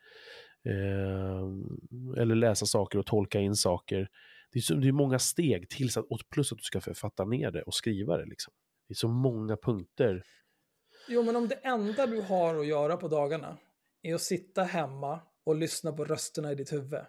[0.65, 4.07] Eh, eller läsa saker och tolka in saker.
[4.51, 7.25] Det är, så, det är många steg tills att, och plus att du ska författa
[7.25, 8.25] ner det och skriva det.
[8.25, 8.53] Liksom.
[8.87, 10.23] Det är så många punkter.
[11.09, 13.57] Jo, men om det enda du har att göra på dagarna
[14.01, 16.99] är att sitta hemma och lyssna på rösterna i ditt huvud.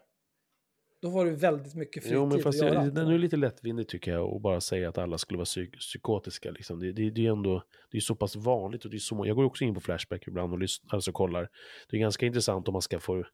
[1.02, 2.74] Då har du väldigt mycket fritid Jo, men att fast göra.
[2.74, 5.44] jag, det det är lite lättvindigt tycker jag att bara säga att alla skulle vara
[5.44, 6.50] psyk psykotiska.
[6.50, 6.80] Liksom.
[6.80, 9.36] Det, det, det är ändå det är så pass vanligt och det är så Jag
[9.36, 11.48] går också in på Flashback ibland och lyssnar, alltså kollar.
[11.90, 13.24] Det är ganska intressant om man ska få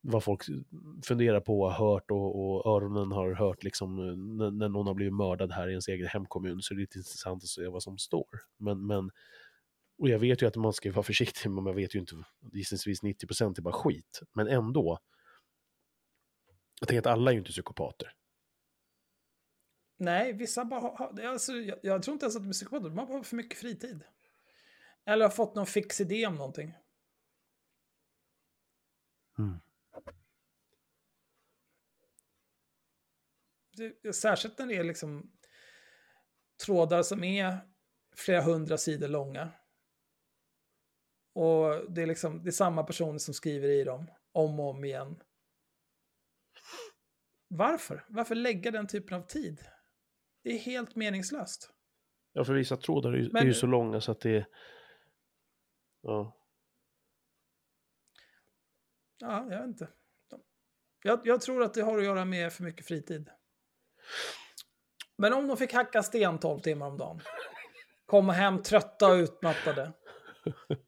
[0.00, 0.42] vad folk
[1.04, 3.96] funderar på har hört och, och öronen har hört liksom
[4.36, 6.98] när, när någon har blivit mördad här i ens egen hemkommun så är det lite
[6.98, 8.40] intressant att se vad som står.
[8.58, 9.10] Men, men
[9.98, 12.14] och jag vet ju att man ska vara försiktig, men man vet ju inte,
[12.52, 14.20] gissningsvis 90% är bara skit.
[14.34, 14.98] Men ändå,
[16.80, 18.14] jag tänker att alla är ju inte psykopater.
[19.96, 21.20] Nej, vissa bara har...
[21.20, 23.58] Alltså, jag, jag tror inte ens att de är psykopater, de har bara för mycket
[23.58, 24.04] fritid.
[25.04, 26.74] Eller har fått någon fix idé om någonting.
[29.38, 29.60] Mm.
[33.78, 35.32] det, särskilt när det är liksom
[36.64, 37.58] trådar som är
[38.16, 39.52] flera hundra sidor långa.
[41.34, 44.84] Och det är liksom det är samma personer som skriver i dem om och om
[44.84, 45.22] igen.
[47.48, 48.04] Varför?
[48.08, 49.60] Varför lägga den typen av tid?
[50.42, 51.70] Det är helt meningslöst.
[52.32, 54.46] Ja, för vissa trådar är ju, Men, är ju så långa så att det är...
[56.02, 56.36] Ja.
[59.18, 59.88] Ja, jag vet inte.
[61.02, 63.30] Jag, jag, tror att det har att göra med för mycket fritid.
[65.16, 67.20] Men om de fick hacka sten 12 timmar om dagen,
[68.06, 69.92] komma hem trötta och utmattade,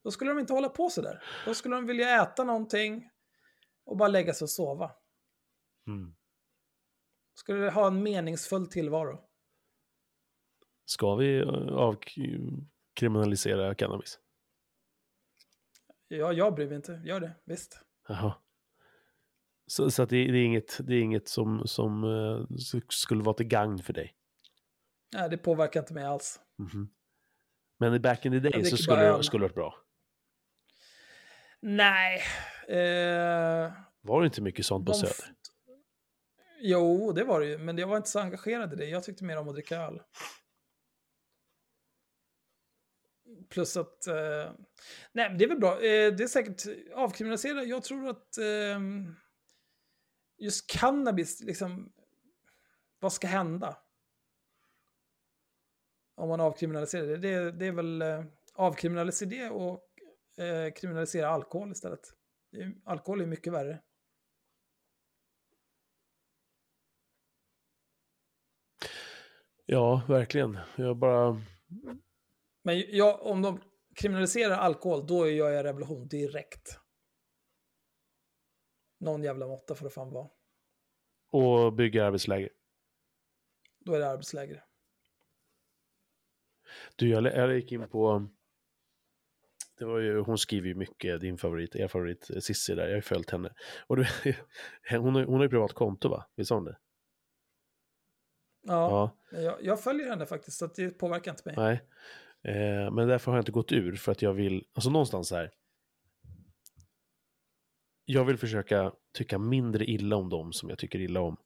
[0.02, 1.22] då skulle de inte hålla på så där.
[1.46, 3.10] Då skulle de vilja äta någonting
[3.84, 4.90] och bara lägga sig och sova.
[5.86, 6.14] Mm.
[7.40, 9.20] Skulle ha en meningsfull tillvaro.
[10.84, 14.18] Ska vi eh, avkriminalisera cannabis?
[16.08, 17.02] Ja, jag bryr mig inte.
[17.04, 17.80] Gör det, visst.
[18.08, 18.34] Jaha.
[19.66, 22.46] Så, så att det, det, är inget, det är inget som, som uh,
[22.88, 24.14] skulle vara till gagn för dig?
[25.14, 26.40] Nej, det påverkar inte mig alls.
[26.58, 26.88] Mm -hmm.
[27.78, 29.74] Men back in the day så skulle det, skulle det varit bra?
[31.60, 32.22] Nej.
[32.68, 35.34] Eh, var det inte mycket sånt på Söder?
[36.62, 38.84] Jo, det var det ju, men jag var inte så engagerad i det.
[38.84, 40.02] Jag tyckte mer om att dricka öl.
[43.48, 44.52] Plus att, eh,
[45.12, 45.74] nej det är väl bra.
[45.74, 46.62] Eh, det är säkert
[46.94, 47.68] avkriminaliserat.
[47.68, 48.80] Jag tror att eh,
[50.38, 51.92] just cannabis, liksom,
[52.98, 53.76] vad ska hända?
[56.14, 57.16] Om man avkriminaliserar det.
[57.16, 58.24] Det, det är väl eh,
[58.54, 59.84] avkriminalisera det och
[60.44, 62.14] eh, kriminalisera alkohol istället.
[62.84, 63.82] alkohol är mycket värre.
[69.72, 70.58] Ja, verkligen.
[70.76, 71.40] Jag bara...
[72.62, 73.60] Men jag, om de
[73.94, 76.80] kriminaliserar alkohol, då gör jag revolution direkt.
[79.00, 80.28] Någon jävla måtta får det fan vara.
[81.30, 82.50] Och bygga arbetsläger.
[83.78, 84.64] Då är det arbetsläger.
[86.96, 88.28] Du, jag, jag gick in på...
[89.78, 92.96] Det var ju, hon skriver ju mycket, din favorit, er favorit Cissi där, jag har
[92.96, 93.54] ju följt henne.
[93.86, 94.06] Och du,
[94.90, 96.26] hon, har, hon har ju privat konto va?
[96.36, 96.78] Visst har hon det?
[98.62, 99.38] Ja, ja.
[99.40, 101.54] Jag, jag, följer henne faktiskt, så det påverkar inte mig.
[101.56, 101.80] Nej,
[102.54, 105.50] eh, men därför har jag inte gått ur, för att jag vill, alltså någonstans här,
[108.04, 111.36] jag vill försöka tycka mindre illa om dem som jag tycker illa om.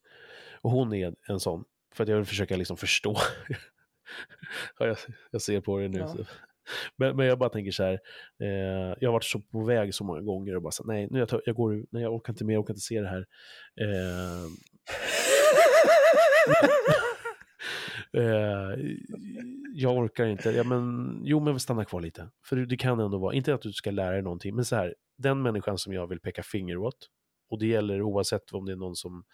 [0.60, 1.64] Och hon är en sån,
[1.94, 3.16] för att jag vill försöka liksom förstå.
[4.78, 4.96] ja, jag,
[5.30, 5.98] jag, ser på det nu.
[5.98, 6.16] Ja.
[6.96, 8.00] Men, men, jag bara tänker så här,
[8.42, 11.18] eh, jag har varit så på väg så många gånger och bara så nej, nu
[11.18, 13.26] jag, tar, jag går nej, jag orkar inte mer, jag orkar inte se det här.
[13.80, 14.46] Eh,
[18.22, 18.84] eh,
[19.74, 20.50] jag orkar inte.
[20.50, 22.30] Ja, men, jo, men stanna kvar lite.
[22.46, 24.94] För det kan ändå vara, inte att du ska lära dig någonting, men så här,
[25.18, 27.08] den människan som jag vill peka finger åt,
[27.50, 29.24] och det gäller oavsett om det är någon som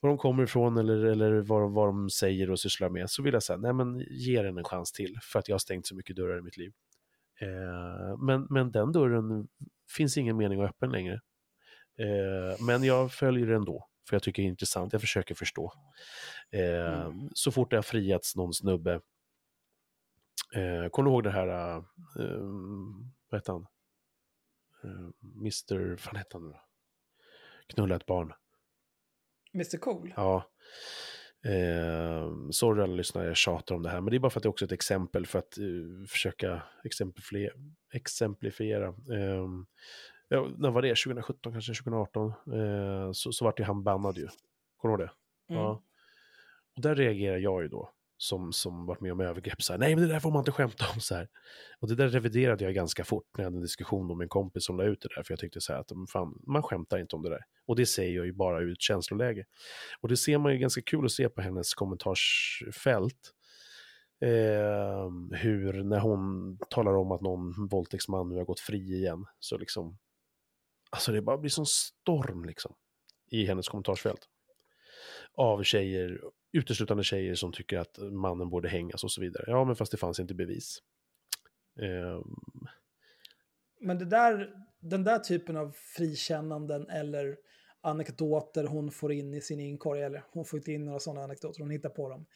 [0.00, 3.32] var de kommer ifrån eller, eller vad, vad de säger och sysslar med, så vill
[3.32, 5.96] jag säga, nej men ge den en chans till, för att jag har stängt så
[5.96, 6.72] mycket dörrar i mitt liv.
[7.40, 9.48] Eh, men, men den dörren
[9.96, 11.20] finns ingen mening att öppna längre.
[11.98, 15.72] Eh, men jag följer den ändå, för jag tycker det är intressant, jag försöker förstå.
[16.50, 17.30] Eh, mm.
[17.34, 19.00] Så fort det har friats någon snubbe,
[20.54, 22.42] eh, kommer du ihåg det här, eh,
[23.30, 23.66] vad heter han?
[24.84, 25.10] Uh,
[25.40, 26.60] Mr, vad hette han nu då?
[27.66, 28.32] Knulla ett barn.
[29.54, 30.14] Mr Cool?
[30.16, 30.50] Ja.
[31.44, 34.42] Eh, sorry alla lyssnare, jag tjatar om det här, men det är bara för att
[34.42, 37.52] det är också ett exempel för att uh, försöka exemplifiera.
[37.92, 38.86] exemplifiera.
[38.86, 39.46] Eh,
[40.30, 40.88] ja, när var det?
[40.88, 42.28] 2017, kanske 2018?
[42.28, 44.28] Eh, så, så vart ju han bannad ju.
[44.76, 45.54] Kommer du ihåg det?
[45.54, 45.62] Mm.
[45.62, 45.82] Ja.
[46.76, 47.90] Och där reagerar jag ju då
[48.22, 49.62] som, som varit med om övergrepp.
[49.62, 51.00] Så här, Nej, men det där får man inte skämta om.
[51.00, 51.28] Så här.
[51.80, 54.64] Och det där reviderade jag ganska fort när jag hade en diskussion med en kompis
[54.64, 55.22] som la ut det där.
[55.22, 57.44] För jag tyckte så här att fan, man skämtar inte om det där.
[57.66, 59.44] Och det säger jag ju bara ur ett känsloläge.
[60.00, 63.34] Och det ser man ju ganska kul att se på hennes kommentarsfält.
[64.20, 69.26] Eh, hur när hon talar om att någon våldtäktsman nu har gått fri igen.
[69.38, 69.98] Så liksom,
[70.90, 72.74] alltså det bara blir som storm liksom.
[73.30, 74.28] I hennes kommentarsfält.
[75.34, 76.20] Av tjejer
[76.52, 79.44] uteslutande tjejer som tycker att mannen borde hängas och så vidare.
[79.46, 80.78] Ja, men fast det fanns inte bevis.
[81.80, 82.38] Um...
[83.80, 84.50] Men det där,
[84.80, 87.36] den där typen av frikännanden eller
[87.80, 91.60] anekdoter hon får in i sin inkorg, eller hon får inte in några sådana anekdoter,
[91.60, 92.26] hon hittar på dem.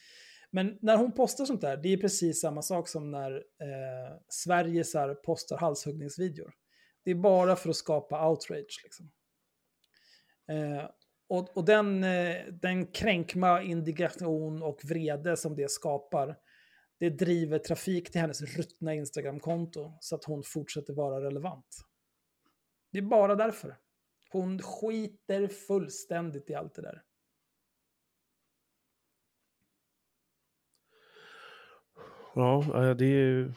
[0.50, 5.14] Men när hon postar sånt där, det är precis samma sak som när eh, Sverigesar
[5.14, 6.54] postar halshuggningsvideor
[7.04, 8.80] det är bara för att skapa outrage.
[8.84, 9.10] Liksom.
[10.48, 10.90] Eh,
[11.28, 16.36] och, och den, eh, den kränkma indignation och vrede som det skapar,
[16.98, 21.76] det driver trafik till hennes ruttna Instagramkonto så att hon fortsätter vara relevant.
[22.92, 23.76] Det är bara därför.
[24.30, 27.02] Hon skiter fullständigt i allt det där.
[32.34, 33.52] Ja, eh, det är ju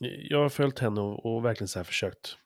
[0.00, 2.38] jag har följt henne och, och verkligen så här försökt.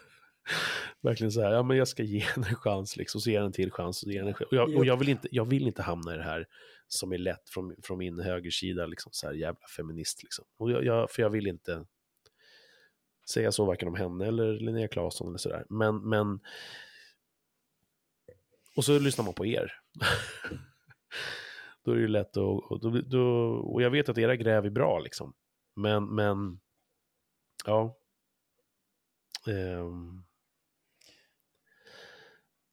[1.00, 3.46] verkligen så här, ja men jag ska ge henne en chans liksom, så ger henne
[3.46, 4.50] en till chans och, ger henne en chans.
[4.50, 6.46] och, jag, och jag, vill inte, jag vill inte hamna i det här
[6.88, 10.44] som är lätt från, från min högersida, liksom så här jävla feminist liksom.
[10.58, 11.84] Och jag, jag, för jag vill inte
[13.30, 15.66] säga så varken om henne eller Linnea Claesson eller sådär.
[15.68, 16.40] Men, men...
[18.76, 19.72] Och så lyssnar man på er.
[21.84, 22.70] då är det ju lätt att...
[22.70, 23.24] Och, då, då,
[23.56, 25.34] och jag vet att era gräv är bra liksom.
[25.76, 26.60] Men, men...
[27.66, 27.98] Ja.
[29.46, 30.22] Um...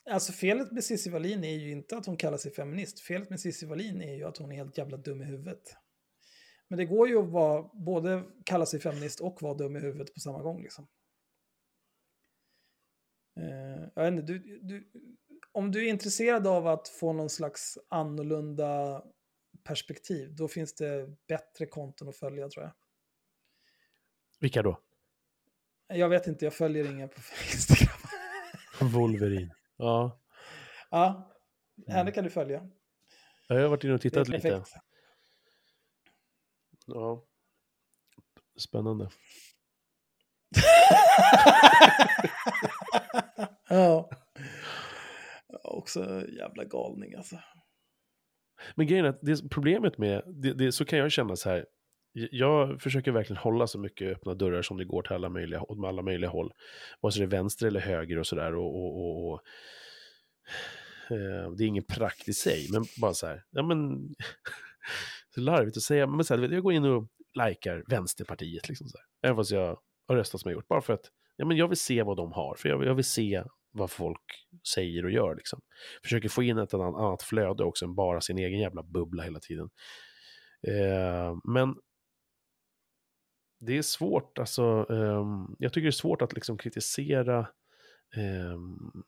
[0.09, 2.99] Alltså felet med Cissi Wallin är ju inte att hon kallar sig feminist.
[2.99, 5.75] Felet med Cissi Wallin är ju att hon är helt jävla dum i huvudet.
[6.67, 10.13] Men det går ju att vara, både kalla sig feminist och vara dum i huvudet
[10.13, 10.61] på samma gång.
[10.61, 10.87] Liksom.
[13.39, 14.91] Uh, jag inte, du, du,
[15.51, 19.03] om du är intresserad av att få någon slags annorlunda
[19.63, 22.73] perspektiv, då finns det bättre konton att följa tror jag.
[24.43, 24.79] Vilka då?
[25.87, 27.15] Jag vet inte, jag följer ingen på
[27.53, 27.97] Instagram.
[28.81, 29.55] Wolverine.
[29.77, 30.19] Ja.
[30.89, 31.33] Ja,
[31.87, 32.13] henne mm.
[32.13, 32.69] kan du följa.
[33.47, 34.63] Jag har varit inne och tittat lite.
[36.85, 37.23] Ja.
[38.57, 39.09] Spännande.
[43.69, 44.09] ja.
[45.63, 47.39] Också jävla galning alltså.
[48.75, 51.65] Men grejen är att det, problemet med, det, det, så kan jag känna så här,
[52.13, 55.85] jag försöker verkligen hålla så mycket öppna dörrar som det går till alla möjliga, åt
[55.85, 56.53] alla möjliga håll.
[57.01, 58.55] Vare sig det är vänster eller höger och sådär.
[58.55, 59.41] Och, och, och, och
[61.09, 64.09] eh, det är ingen prakt i sig, men bara så här, ja men
[65.35, 67.07] så larvigt att säga, men så här, jag går in och
[67.47, 69.29] likar Vänsterpartiet, liksom så här.
[69.29, 71.77] även fast jag har röstat som jag gjort, bara för att ja, men jag vill
[71.77, 74.21] se vad de har, för jag, jag vill se vad folk
[74.73, 75.35] säger och gör.
[75.35, 75.61] Liksom.
[76.03, 79.69] Försöker få in ett annat flöde också än bara sin egen jävla bubbla hela tiden.
[80.67, 81.75] Eh, men
[83.65, 87.47] det är svårt, alltså, um, jag tycker det är svårt att liksom kritisera
[88.17, 89.03] um,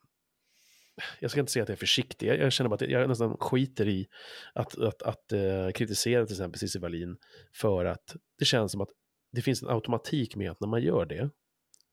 [1.19, 3.87] jag ska inte säga att jag är försiktig, jag, känner bara att jag nästan skiter
[3.87, 4.07] i
[4.53, 7.17] att, att, att uh, kritisera till exempel Cissi Wallin
[7.53, 8.89] för att det känns som att
[9.31, 11.29] det finns en automatik med att när man gör det,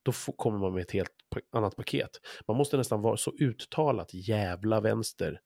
[0.02, 1.10] då kommer man med ett helt
[1.52, 2.10] annat paket.
[2.46, 5.40] Man måste nästan vara så uttalat jävla vänster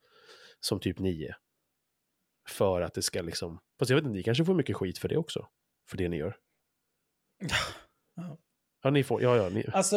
[0.60, 1.34] som typ nio.
[2.48, 5.08] För att det ska liksom, fast jag vet inte, ni kanske får mycket skit för
[5.08, 5.46] det också,
[5.90, 6.36] för det ni gör.
[8.82, 8.90] Ja.
[8.90, 9.48] Ni får, ja, ja.
[9.48, 9.64] Ni...
[9.72, 9.96] Alltså,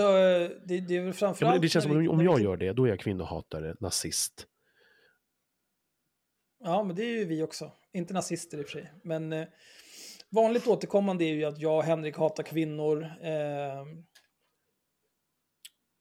[0.65, 1.55] det, det är väl framförallt...
[1.55, 4.47] Ja, det känns som att om jag gör det, då är jag kvinnohatare, nazist.
[6.63, 7.71] Ja, men det är ju vi också.
[7.93, 8.93] Inte nazister i och för sig.
[9.03, 9.47] Men eh,
[10.29, 13.03] vanligt återkommande är ju att jag och Henrik hatar kvinnor.
[13.03, 13.81] Eh,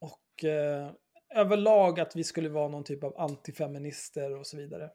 [0.00, 0.90] och eh,
[1.34, 4.90] överlag att vi skulle vara någon typ av antifeminister och så vidare.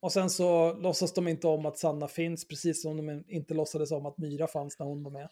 [0.00, 3.92] Och sen så låtsas de inte om att Sanna finns, precis som de inte låtsades
[3.92, 5.28] om att Myra fanns när hon var med.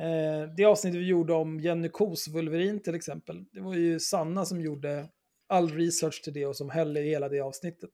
[0.00, 4.44] Eh, det avsnittet vi gjorde om Jenny Kos Vulverin till exempel, det var ju Sanna
[4.44, 5.08] som gjorde
[5.48, 7.90] all research till det och som höll i hela det avsnittet.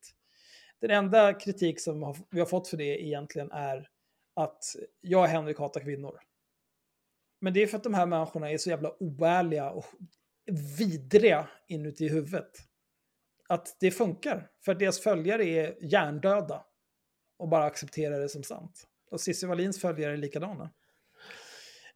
[0.80, 3.88] Den enda kritik som vi har fått för det egentligen är
[4.36, 4.64] att
[5.00, 6.20] jag och Henrik hatar kvinnor.
[7.40, 9.86] Men det är för att de här människorna är så jävla oärliga och
[10.78, 12.50] vidriga inuti huvudet.
[13.48, 16.64] Att det funkar, för att deras följare är hjärndöda
[17.38, 18.86] och bara accepterar det som sant.
[19.10, 20.70] Och Cissi Wallins följare är likadana.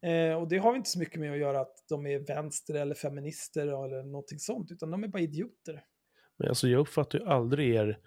[0.02, 2.94] Eh, och det har inte så mycket med att göra att de är vänster eller
[2.94, 5.85] feminister eller någonting sånt, utan de är bara idioter.
[6.39, 7.99] Men alltså jag uppfattar ju aldrig er,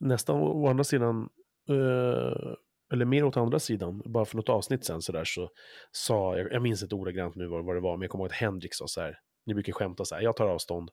[0.00, 1.28] nästan å andra sidan,
[1.68, 2.54] eh,
[2.92, 5.50] eller mer åt andra sidan, bara för något avsnitt sen så där så
[5.92, 8.32] sa, jag, jag minns inte ordagrant nu vad, vad det var, men jag kommer ihåg
[8.32, 10.90] att Henrik sa så här, ni brukar skämta så här, jag tar avstånd.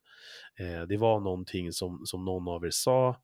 [0.59, 3.21] Eh, det var någonting som, som någon av er sa,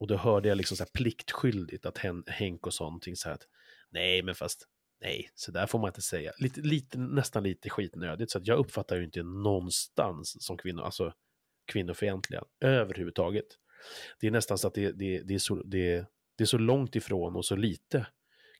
[0.00, 3.28] och då hörde jag liksom så här pliktskyldigt att Hen, Henk och sa någonting så
[3.28, 3.46] här att,
[3.90, 4.68] nej men fast
[5.00, 6.32] Nej, så där får man inte säga.
[6.38, 11.12] Lite, lite, nästan lite skitnödigt, så att jag uppfattar ju inte någonstans som kvinnor, alltså
[11.72, 13.46] kvinnofientliga överhuvudtaget.
[14.20, 16.06] Det är nästan så att det, det, det, är så, det,
[16.38, 18.06] det är så långt ifrån och så lite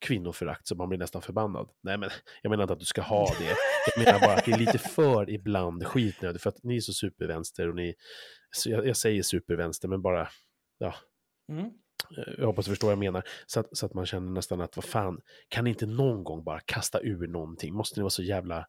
[0.01, 1.71] kvinnoförakt så man blir nästan förbannad.
[1.83, 2.11] Nej, men
[2.43, 3.57] jag menar inte att du ska ha det.
[3.97, 6.93] Jag menar bara att det är lite för ibland skitnödigt för att ni är så
[6.93, 7.95] supervänster och ni,
[8.67, 10.29] jag, jag säger supervänster, men bara,
[10.79, 10.95] ja.
[11.53, 11.71] Mm.
[12.19, 13.23] Eh, jag hoppas du förstår vad jag menar.
[13.47, 16.45] Så att, så att man känner nästan att vad fan, kan ni inte någon gång
[16.45, 17.75] bara kasta ur någonting?
[17.75, 18.67] Måste ni vara så jävla...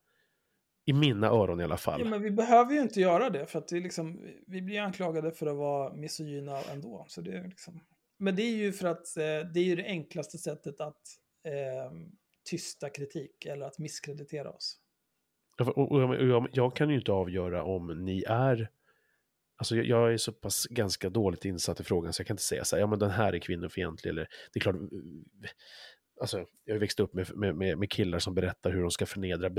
[0.86, 2.00] I mina öron i alla fall.
[2.00, 5.32] Ja, men vi behöver ju inte göra det, för att det liksom, vi blir anklagade
[5.32, 7.06] för att vara misogyna ändå.
[7.08, 7.80] Så det är liksom...
[8.20, 11.02] Men det är ju för att eh, det är ju det enklaste sättet att
[11.44, 11.92] eh,
[12.50, 14.78] tysta kritik eller att misskreditera oss.
[15.60, 18.70] Och, och, jag, jag kan ju inte avgöra om ni är
[19.58, 22.44] Alltså jag, jag, är så pass ganska dåligt insatt i frågan så jag kan inte
[22.44, 25.24] säga så här, ja men den här är kvinnofientlig eller det är klart, mm, mm,
[26.22, 29.50] Alltså, jag har växt upp med, med, med killar som berättar hur de ska förnedra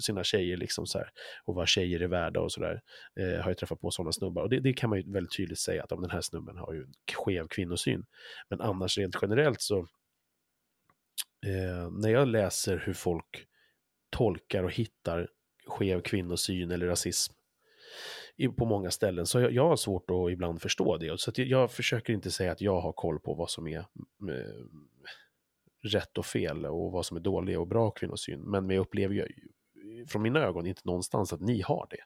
[0.00, 1.10] sina tjejer liksom så här,
[1.44, 2.80] och vad tjejer är värda och sådär.
[3.20, 4.42] Eh, har jag träffat på sådana snubbar.
[4.42, 6.72] Och det, det, kan man ju väldigt tydligt säga att om den här snubben har
[6.72, 8.04] ju en skev kvinnosyn.
[8.48, 9.78] Men annars rent generellt så,
[11.46, 13.46] eh, när jag läser hur folk
[14.10, 15.28] tolkar och hittar
[15.66, 17.34] skev kvinnosyn eller rasism
[18.48, 19.26] på många ställen.
[19.26, 21.20] Så jag, jag har svårt att ibland förstå det.
[21.20, 23.84] Så jag, jag, försöker inte säga att jag har koll på vad som är
[25.82, 28.40] rätt och fel och vad som är dålig och bra kvinnosyn.
[28.40, 29.26] Men jag upplever ju
[30.08, 32.02] från mina ögon inte någonstans att ni har det.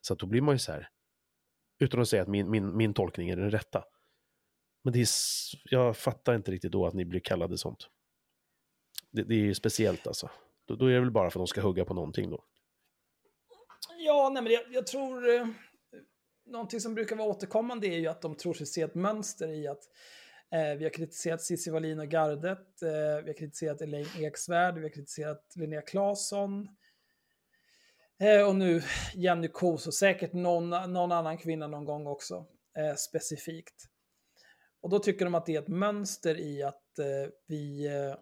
[0.00, 0.88] Så att då blir man ju så här,
[1.78, 3.84] utan att säga att min, min, min tolkning är den rätta.
[4.84, 5.08] Men det är,
[5.64, 7.88] jag fattar inte riktigt då att ni blir kallade sånt.
[9.10, 10.30] Det, det är ju speciellt alltså.
[10.64, 12.44] Då, då, är det väl bara för att de ska hugga på någonting då.
[13.98, 15.34] Ja, nej men jag, jag tror...
[15.34, 15.46] Eh,
[16.46, 19.68] någonting som brukar vara återkommande är ju att de tror sig se ett mönster i
[19.68, 19.82] att
[20.50, 24.82] eh, vi har kritiserat Cissi Wallin och gardet, eh, vi har kritiserat Elaine Eksvärd, vi
[24.82, 26.68] har kritiserat Linnea Claesson.
[28.20, 28.82] Eh, och nu
[29.14, 32.46] Jenny Kos och säkert någon, någon annan kvinna någon gång också,
[32.78, 33.88] eh, specifikt.
[34.80, 38.14] Och då tycker de att det är ett mönster i att eh, vi eh,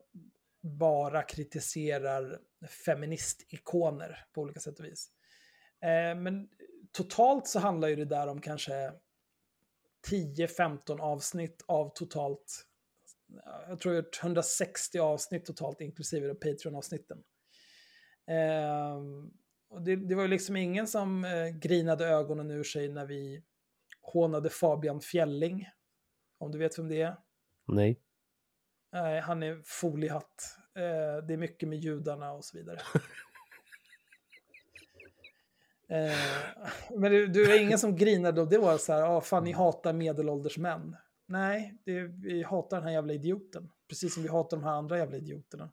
[0.63, 2.39] bara kritiserar
[2.85, 5.11] feministikoner på olika sätt och vis.
[5.83, 6.49] Eh, men
[6.93, 8.93] totalt så handlar ju det där om kanske
[10.11, 12.67] 10-15 avsnitt av totalt,
[13.69, 17.23] jag tror jag har 160 avsnitt totalt inklusive Patreon-avsnitten.
[18.27, 18.97] Eh,
[19.71, 23.43] och det, det, var ju liksom ingen som eh, grinade ögonen ur sig när vi
[24.01, 25.69] hånade Fabian Fjälling.
[26.39, 27.17] Om du vet vem det är?
[27.67, 28.01] Nej.
[28.93, 30.57] Nej, han är foliehatt.
[30.75, 32.81] Eh, det är mycket med judarna och så vidare.
[35.91, 36.17] Eh,
[36.97, 39.93] men du, är ingen som grinade och det var så här, ah, fan ni hatar
[39.93, 40.97] medelålders män.
[41.27, 43.71] Nej, det, vi hatar den här jävla idioten.
[43.89, 45.71] Precis som vi hatar de här andra jävla idioterna.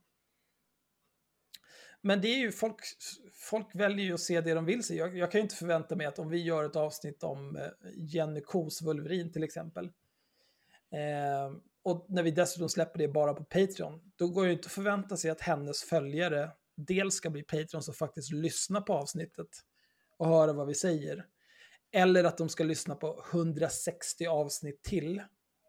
[2.01, 2.79] Men det är ju folk,
[3.33, 4.95] folk väljer ju att se det de vill se.
[4.95, 7.63] Jag, jag kan ju inte förvänta mig att om vi gör ett avsnitt om eh,
[7.95, 9.85] Jenny Kos Wolverin till exempel.
[10.91, 14.71] Eh, och när vi dessutom släpper det bara på Patreon, då går det inte att
[14.71, 19.47] förvänta sig att hennes följare dels ska bli Patreon som faktiskt lyssnar på avsnittet
[20.17, 21.25] och höra vad vi säger.
[21.91, 25.21] Eller att de ska lyssna på 160 avsnitt till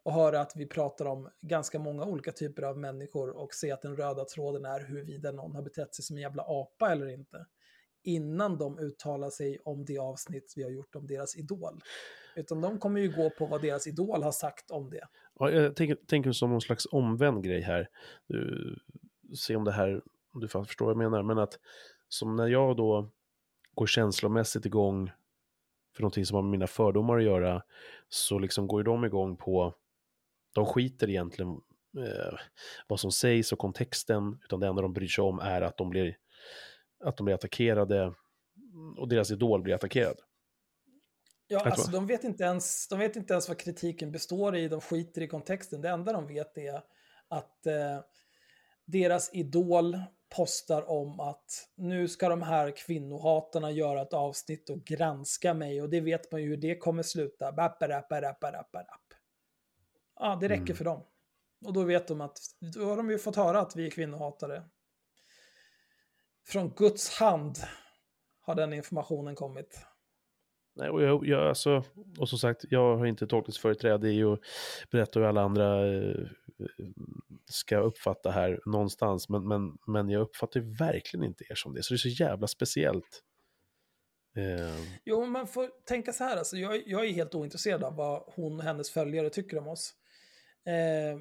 [0.05, 3.83] och höra att vi pratar om ganska många olika typer av människor och se att
[3.83, 7.47] den röda tråden är huruvida någon har betett sig som en jävla apa eller inte.
[8.03, 11.81] Innan de uttalar sig om det avsnitt vi har gjort om deras idol.
[12.37, 15.05] Utan de kommer ju gå på vad deras idol har sagt om det.
[15.39, 17.89] Ja, jag tänker, tänker som någon slags omvänd grej här.
[18.27, 18.77] Du,
[19.37, 20.03] se om det här,
[20.33, 21.59] om du förstår vad jag menar, men att
[22.09, 23.11] som när jag då
[23.79, 25.11] går känslomässigt igång
[25.97, 27.63] för någonting som har med mina fördomar att göra,
[28.09, 29.75] så liksom går ju de igång på,
[30.55, 31.51] de skiter egentligen
[31.99, 32.39] eh,
[32.89, 35.91] vad som sägs och kontexten, utan det enda de bryr sig om är att de
[35.91, 36.17] blir,
[37.05, 38.15] att de blir attackerade
[38.97, 40.17] och deras idol blir attackerad.
[41.47, 44.81] Ja, alltså de vet, inte ens, de vet inte ens vad kritiken består i, de
[44.81, 45.81] skiter i kontexten.
[45.81, 46.83] Det enda de vet är
[47.29, 48.01] att eh,
[48.85, 49.99] deras idol
[50.29, 55.91] postar om att nu ska de här kvinnohatarna göra ett avsnitt och granska mig och
[55.91, 57.53] det vet man ju hur det kommer sluta.
[60.21, 60.77] Ja, det räcker mm.
[60.77, 61.05] för dem.
[61.65, 62.39] Och då vet de att,
[62.75, 64.63] då har de ju fått höra att vi är kvinnohatare.
[66.47, 67.57] Från Guds hand
[68.41, 69.87] har den informationen kommit.
[70.75, 71.85] Nej, och, jag, jag, alltså,
[72.19, 74.41] och som sagt, jag har inte tolkningsföreträde i att
[74.91, 76.27] berätta hur alla andra eh,
[77.51, 79.29] ska uppfatta här någonstans.
[79.29, 82.47] Men, men, men jag uppfattar verkligen inte er som det, så det är så jävla
[82.47, 83.23] speciellt.
[84.37, 84.85] Eh.
[85.05, 88.59] Jo, man får tänka så här, alltså, jag, jag är helt ointresserad av vad hon
[88.59, 89.95] och hennes följare tycker om oss.
[90.67, 91.21] Eh,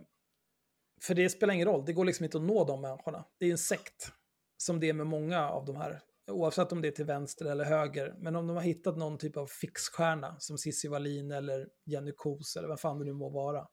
[1.02, 3.26] för det spelar ingen roll, det går liksom inte att nå de människorna.
[3.40, 4.12] Det är en sekt,
[4.58, 6.02] som det är med många av de här
[6.32, 9.38] oavsett om det är till vänster eller höger, men om de har hittat någon typ
[9.38, 13.68] av fixstjärna som Cissi Wallin eller Jenny Kos eller vem fan det nu må vara.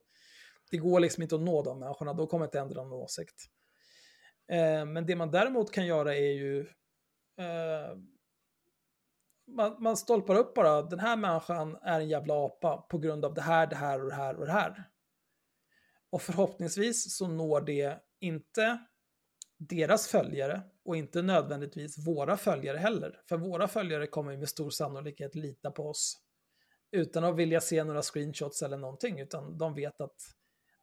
[0.75, 3.45] Det går liksom inte att nå de människorna, då kommer inte ändra någon åsikt.
[4.51, 6.59] Eh, men det man däremot kan göra är ju
[7.39, 7.97] eh,
[9.47, 13.33] man, man stolpar upp bara, den här människan är en jävla apa på grund av
[13.33, 14.89] det här, det här och det här och det här.
[16.09, 18.79] Och förhoppningsvis så når det inte
[19.57, 23.21] deras följare och inte nödvändigtvis våra följare heller.
[23.29, 26.25] För våra följare kommer med stor sannolikhet lita på oss
[26.91, 30.34] utan att vilja se några screenshots eller någonting, utan de vet att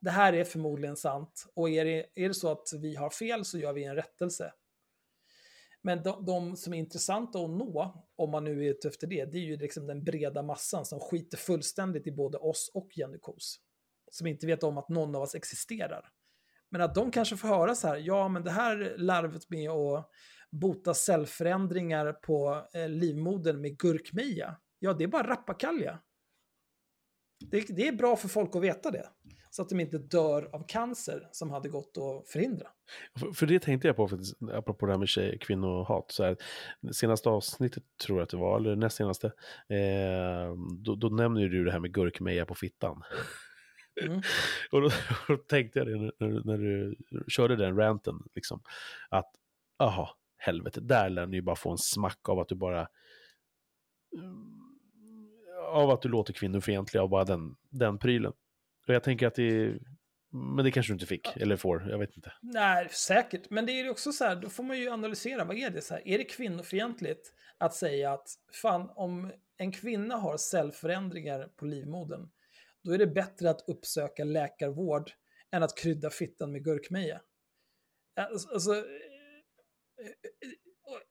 [0.03, 3.45] det här är förmodligen sant och är det, är det så att vi har fel
[3.45, 4.53] så gör vi en rättelse.
[5.83, 9.25] Men de, de, som är intressanta att nå, om man nu är ute efter det,
[9.25, 13.19] det är ju liksom den breda massan som skiter fullständigt i både oss och Jenny
[13.19, 13.61] Kos.
[14.11, 16.09] Som inte vet om att någon av oss existerar.
[16.71, 20.11] Men att de kanske får höra så här, ja men det här larvet med att
[20.51, 25.99] bota cellförändringar på eh, livmodern med gurkmeja, ja det är bara rappakalja.
[27.51, 29.09] Det, det är bra för folk att veta det.
[29.55, 32.67] Så att de inte dör av cancer som hade gått att förhindra.
[33.19, 36.11] För, för det tänkte jag på, faktiskt, apropå det här med tjej, kvinnohat.
[36.11, 36.37] Så här,
[36.93, 39.27] senaste avsnittet tror jag att det var, eller näst senaste,
[39.69, 43.03] eh, då, då nämner du det här med gurkmeja på fittan.
[44.03, 44.23] Mm.
[44.73, 44.91] och då,
[45.29, 46.97] då, tänkte jag det när, när, du
[47.29, 48.63] körde den ranten, liksom,
[49.09, 49.31] att
[49.79, 52.89] aha, helvete, där lär ni ju bara få en smack av att du bara
[55.73, 58.33] av att du låter kvinnofientlig av bara den, den prylen.
[58.89, 59.79] Och jag tänker att det
[60.33, 62.33] men det kanske du inte fick, eller får, jag vet inte.
[62.43, 63.51] Nej, säkert.
[63.51, 65.95] Men det är också så här, då får man ju analysera, vad är det så
[65.95, 66.09] här?
[66.09, 68.29] Är det kvinnofientligt att säga att
[68.63, 72.31] fan, om en kvinna har cellförändringar på livmodern,
[72.83, 75.11] då är det bättre att uppsöka läkarvård
[75.51, 77.21] än att krydda fittan med gurkmeja.
[78.17, 78.85] Alltså, alltså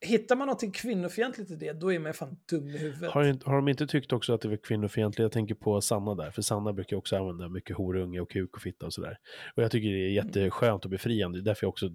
[0.02, 3.12] hittar man någonting kvinnofientligt i det, då är man fan dum i huvudet.
[3.12, 5.20] Har, har de inte tyckt också att det var kvinnofientligt?
[5.20, 8.62] Jag tänker på Sanna där, för Sanna brukar också använda mycket horunge och kuk och
[8.62, 9.18] fitta och sådär.
[9.56, 11.90] Och jag tycker det är jätteskönt och befriande, det är därför jag också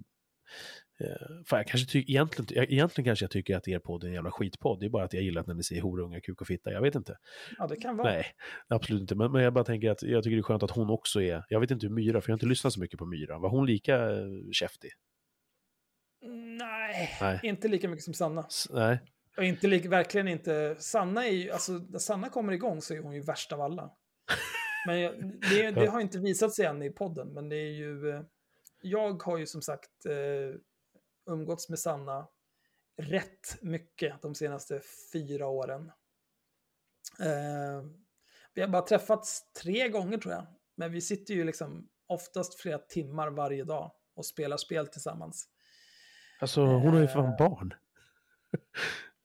[0.99, 4.13] Eh, fan, jag kanske tycker, egentligen, egentligen kanske jag tycker att er podd är en
[4.13, 4.79] jävla skitpodd.
[4.79, 6.71] Det är bara att jag gillar att när ni säger horunga, kuk och fitta.
[6.71, 7.17] Jag vet inte.
[7.57, 8.09] Ja, det kan vara.
[8.09, 8.25] Nej,
[8.67, 9.15] absolut inte.
[9.15, 11.43] Men, men jag bara tänker att jag tycker det är skönt att hon också är,
[11.49, 13.39] jag vet inte hur Myra, för jag har inte lyssnat så mycket på Myra.
[13.39, 14.91] Var hon lika eh, käftig?
[16.21, 18.47] Nej, Nej, inte lika mycket som Sanna.
[18.69, 18.99] Nej.
[19.37, 20.75] Och inte lika, verkligen inte.
[20.79, 23.91] Sanna är ju, alltså när Sanna kommer igång så är hon ju värst av alla.
[24.87, 28.09] Men det, det har inte visat sig än i podden, men det är ju...
[28.09, 28.21] Eh,
[28.81, 30.59] jag har ju som sagt eh,
[31.33, 32.27] umgåtts med Sanna
[32.97, 34.81] rätt mycket de senaste
[35.13, 35.91] fyra åren.
[37.19, 37.85] Eh,
[38.53, 42.77] vi har bara träffats tre gånger tror jag, men vi sitter ju liksom oftast flera
[42.77, 45.49] timmar varje dag och spelar spel tillsammans.
[46.39, 47.37] Alltså hon har ju fan eh.
[47.37, 47.73] barn.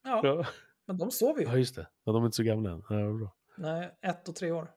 [0.05, 0.47] Ja, ja,
[0.87, 1.47] men de sover ju.
[1.47, 1.89] Ja, just det.
[2.05, 2.83] Ja, de är inte så gamla än.
[2.89, 3.37] Ja, bra.
[3.57, 4.71] Nej, ett och tre år.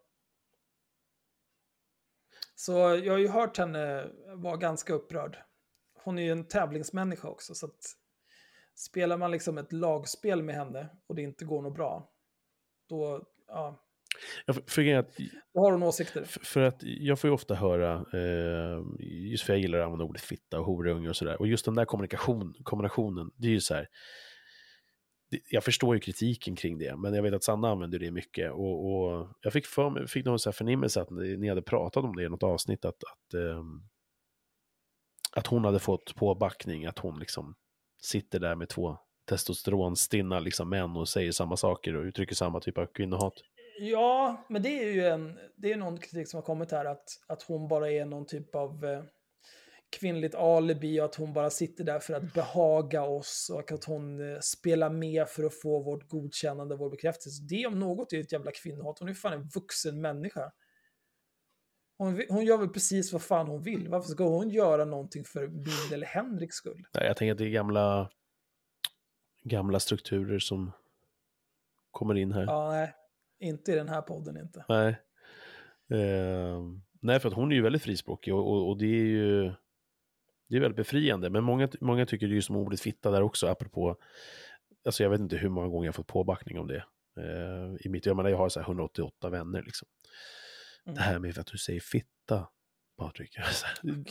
[2.56, 5.38] Så jag har ju hört henne vara ganska upprörd.
[6.04, 7.96] Hon är ju en tävlingsmänniska också, så att
[8.76, 12.12] spelar man liksom ett lagspel med henne och det inte går något bra,
[12.90, 13.85] då, ja,
[14.46, 15.18] jag för att,
[15.56, 16.24] har hon åsikter?
[16.24, 18.84] För, att jag får ju ofta höra, eh,
[19.32, 21.76] just för jag gillar att använda ordet fitta och horunge och sådär, och just den
[21.76, 23.88] där kommunikation, kombinationen, det är ju så här,
[25.50, 28.52] jag förstår ju kritiken kring det, men jag vet att Sanna använder det mycket.
[28.52, 32.04] Och, och jag fick, för, fick någon så här förnimmelse att ni, ni hade pratat
[32.04, 33.88] om det i något avsnitt, att, att, um,
[35.36, 37.56] att hon hade fått påbackning, att hon liksom
[38.02, 38.98] sitter där med två
[39.30, 43.34] testosteronstinna liksom män och säger samma saker och uttrycker samma typ av kvinnohat.
[43.78, 47.10] Ja, men det är ju en, det är någon kritik som har kommit här, att,
[47.28, 49.04] att hon bara är någon typ av eh,
[50.00, 54.32] kvinnligt alibi och att hon bara sitter där för att behaga oss och att hon
[54.32, 57.44] eh, spelar med för att få vårt godkännande, vår bekräftelse.
[57.50, 59.00] Det om något är ett jävla kvinnohat.
[59.00, 60.52] Hon är fan en vuxen människa.
[61.98, 63.90] Hon, hon gör väl precis vad fan hon vill.
[63.90, 66.88] Varför ska hon göra någonting för min eller Henriks skull?
[66.94, 68.12] Nej, jag tänker att det är gamla,
[69.44, 70.72] gamla strukturer som
[71.92, 72.44] kommer in här.
[72.44, 72.94] Ja, nej.
[73.40, 74.66] Inte i den här podden inte.
[74.70, 74.90] Nej.
[75.92, 76.62] Eh,
[77.02, 79.52] nej, för att hon är ju väldigt frispråkig och, och, och det är ju
[80.48, 81.30] det är väldigt befriande.
[81.30, 83.98] Men många, många tycker det är ju som ordet fitta där också, apropå,
[84.86, 86.86] alltså jag vet inte hur många gånger jag fått påbackning om det.
[87.18, 89.88] Eh, i mitt, jag menar jag har så 188 vänner liksom.
[90.86, 90.96] Mm.
[90.96, 92.48] Det här med att du säger fitta,
[92.98, 93.38] Patrik.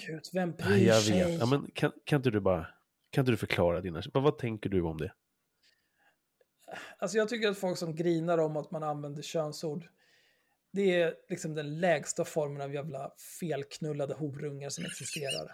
[0.07, 1.25] Gud, vem bryr jag sig?
[1.25, 1.41] Vet.
[1.41, 2.67] Ja, men kan, kan inte du bara,
[3.11, 5.12] kan inte du förklara dina, vad, vad tänker du om det?
[6.99, 9.84] Alltså jag tycker att folk som grinar om att man använder könsord,
[10.73, 13.10] det är liksom den lägsta formen av jävla
[13.41, 15.51] felknullade horungar som existerar.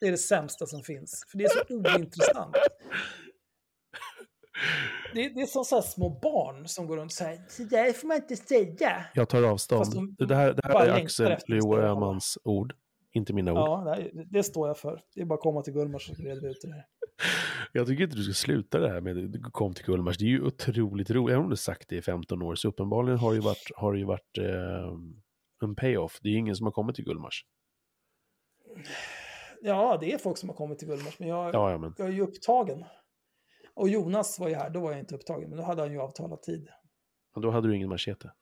[0.00, 2.56] Det är det sämsta som finns, för det är så ointressant.
[5.14, 8.08] Det, det är som så små barn som går runt och säger det där får
[8.08, 9.04] man inte säga.
[9.14, 10.14] Jag tar avstånd.
[10.18, 12.74] De det här, det här är Axel Leo Öhmans ord,
[13.12, 13.58] inte mina ord.
[13.58, 15.02] Ja, det, det, står jag för.
[15.14, 16.86] Det är bara att komma till Gullmars och reda ut det här.
[17.72, 20.18] Jag tycker inte du ska sluta det här med att kom till Gullmars.
[20.18, 21.32] Det är ju otroligt roligt.
[21.32, 23.92] Även om du sagt det i 15 år så uppenbarligen har det ju varit, har
[23.92, 24.98] det ju varit eh,
[25.62, 26.18] en payoff.
[26.22, 27.44] Det är ju ingen som har kommit till Gullmars.
[29.62, 31.94] Ja, det är folk som har kommit till Gullmars, men jag, ja, ja, men.
[31.98, 32.84] jag är ju upptagen.
[33.74, 36.00] Och Jonas var ju här, då var jag inte upptagen, men då hade han ju
[36.00, 36.68] avtalat tid.
[37.34, 38.32] Och då hade du ingen machete?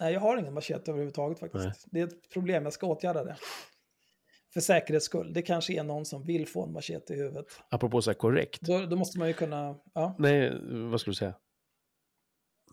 [0.00, 1.64] Nej, jag har ingen machete överhuvudtaget faktiskt.
[1.64, 1.74] Nej.
[1.90, 3.36] Det är ett problem, jag ska åtgärda det.
[4.54, 5.32] För säkerhets skull.
[5.32, 7.46] Det kanske är någon som vill få en machete i huvudet.
[7.70, 8.60] Apropå så här korrekt.
[8.60, 9.76] Då, då måste man ju kunna...
[9.94, 10.14] Ja.
[10.18, 10.58] Nej,
[10.90, 11.34] vad skulle du säga?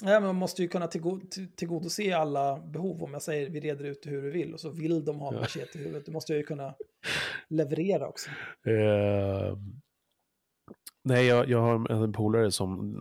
[0.04, 0.88] Nej, men man måste ju kunna
[1.56, 3.04] tillgodose alla behov.
[3.04, 5.40] Om jag säger vi reder ut hur du vill och så vill de ha en
[5.40, 6.06] machete i huvudet.
[6.06, 6.76] Då måste jag ju kunna
[7.50, 8.30] leverera också.
[8.68, 9.58] Eh,
[11.04, 12.96] nej, jag, jag har en polare som...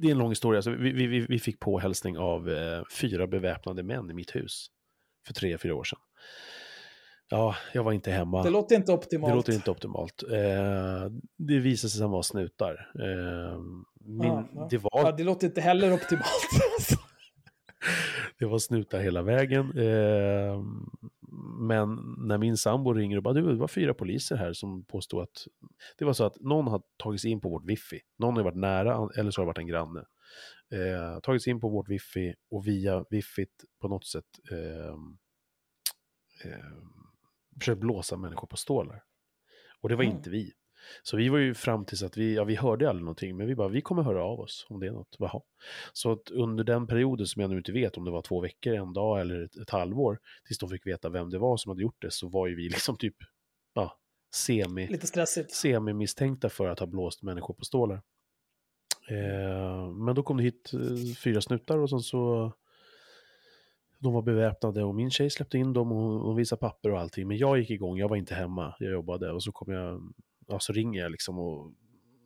[0.00, 0.58] Det är en lång historia.
[0.58, 4.66] Alltså, vi, vi, vi fick påhälsning av eh, fyra beväpnade män i mitt hus
[5.26, 5.98] för tre, fyra år sedan.
[7.28, 8.42] Ja, jag var inte hemma.
[8.42, 9.32] Det låter inte optimalt.
[9.32, 10.22] Det låter inte optimalt.
[10.22, 12.90] Eh, det visade sig vara snutar.
[12.94, 13.58] Eh,
[14.06, 14.66] min, Ja, ja.
[14.70, 16.26] Det, var, Ja, det låter inte heller optimalt.
[18.38, 19.78] det var snutar hela vägen.
[19.78, 20.62] Eh,
[21.58, 25.22] men när min sambo ringer och bara, du, det var fyra poliser här som påstod
[25.22, 25.46] att...
[25.98, 28.00] Det var så att någon har tagit sig in på vårt wifi.
[28.18, 30.04] Någon har varit nära, eller så har det varit en granne.
[30.72, 34.94] Eh, tagit sig in på vårt wifi och via wiffit på något sätt eh,
[36.50, 36.74] eh,
[37.60, 39.02] försökt blåsa människor på stålar.
[39.80, 40.16] Och det var Mm.
[40.16, 40.52] inte vi.
[41.02, 43.54] Så vi var ju fram tills att vi, ja vi hörde aldrig någonting, men vi
[43.54, 45.16] bara, vi kommer höra av oss om det är något.
[45.18, 45.40] Jaha.
[45.92, 48.74] Så att under den perioden som jag nu inte vet om det var två veckor,
[48.74, 51.82] en dag eller ett, ett halvår, tills de fick veta vem det var som hade
[51.82, 53.16] gjort det, så var ju vi liksom typ,
[53.74, 53.98] ja,
[54.34, 55.52] semi, Lite stressigt.
[55.52, 58.02] semi-misstänkta för att ha blåst människor på stålar.
[59.10, 62.52] Eh, men då kom det hit eh, fyra snutar och sen så
[64.06, 67.28] de var beväpnade och min tjej släppte in dem och hon visade papper och allting.
[67.28, 70.12] Men jag gick igång, jag var inte hemma, jag jobbade och så kom jag,
[70.48, 71.72] ja så ringer jag liksom och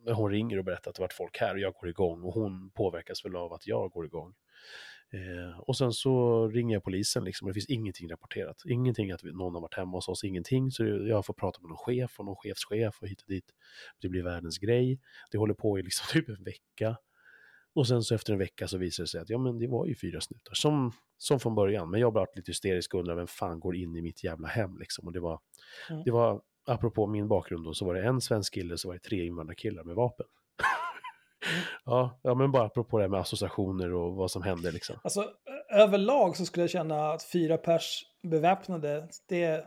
[0.05, 2.71] hon ringer och berättar att det varit folk här och jag går igång och hon
[2.71, 4.33] påverkas väl av att jag går igång.
[5.13, 8.61] Eh, och sen så ringer jag polisen liksom och det finns ingenting rapporterat.
[8.65, 10.71] Ingenting att någon har varit hemma hos oss, ingenting.
[10.71, 13.45] Så jag får prata med någon chef och någon chefschef och hit och dit.
[14.01, 14.99] Det blir världens grej.
[15.31, 16.97] Det håller på i liksom typ en vecka.
[17.75, 19.85] Och sen så efter en vecka så visar det sig att ja men det var
[19.85, 21.89] ju fyra snutar som, som från början.
[21.91, 24.77] Men jag blev lite hysterisk och undrade vem fan går in i mitt jävla hem
[24.77, 25.05] liksom.
[25.07, 25.39] Och det var,
[25.89, 26.01] Mm.
[26.05, 28.99] det var apropå min bakgrund då, så var det en svensk kille så var det
[29.01, 30.25] tre invandrarkillar med vapen.
[31.85, 34.95] ja, ja, men bara apropå det här med associationer och vad som hände liksom.
[35.03, 35.25] Alltså,
[35.73, 39.65] överlag så skulle jag känna att fyra pers beväpnade, det...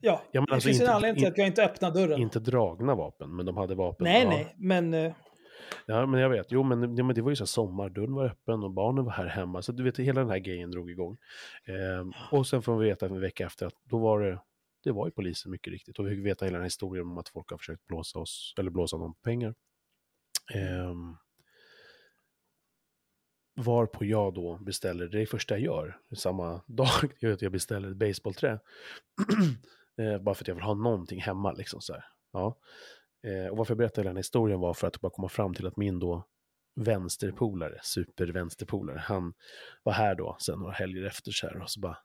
[0.00, 2.20] Ja, Ja, det alltså finns inte- en anledning till att jag inte öppnar dörren.
[2.20, 4.04] Inte dragna vapen, men de hade vapen.
[4.04, 4.28] nej, ja.
[4.30, 5.12] nej, men...
[5.86, 6.52] Ja, men jag vet.
[6.52, 9.04] Jo, men, ja, men det var ju så här sommar, dörren var öppen och barnen
[9.04, 9.62] var här hemma.
[9.62, 11.16] Så du vet, hela den här grejen drog igång.
[11.64, 14.40] Ehm, och sen får vi veta en vecka efter att då var det,
[14.84, 15.98] det var ju polisen mycket riktigt.
[15.98, 18.54] Och vi fick veta hela den här historien om att folk har försökt blåsa oss,
[18.58, 19.54] eller blåsa någon på pengar.
[20.54, 21.16] Ehm,
[23.56, 26.88] varpå jag då beställer, det är det första jag gör, samma dag,
[27.20, 28.58] jag beställer ett baseballträ.
[30.00, 32.04] Eh, bara för att jag vill ha någonting hemma liksom så här.
[32.32, 32.58] Ja.
[33.28, 35.66] Eh, och varför jag berättade den här historien var för att bara komma fram till
[35.66, 36.26] att min då
[36.76, 39.34] vänsterpolare, supervänsterpolare, han
[39.82, 41.98] var här då sen några helger efter så här och så bara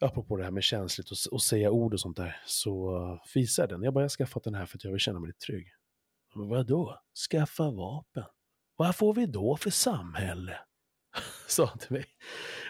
[0.00, 2.98] apropå det här med känsligt och, och säga ord och sånt där så
[3.34, 3.84] visar visade jag den.
[3.84, 5.66] Jag bara, jag har skaffat den här för att jag vill känna mig lite trygg.
[6.34, 7.00] Men vadå?
[7.30, 8.24] Skaffa vapen?
[8.76, 10.58] Vad får vi då för samhälle?
[11.48, 12.04] Sa han till mig.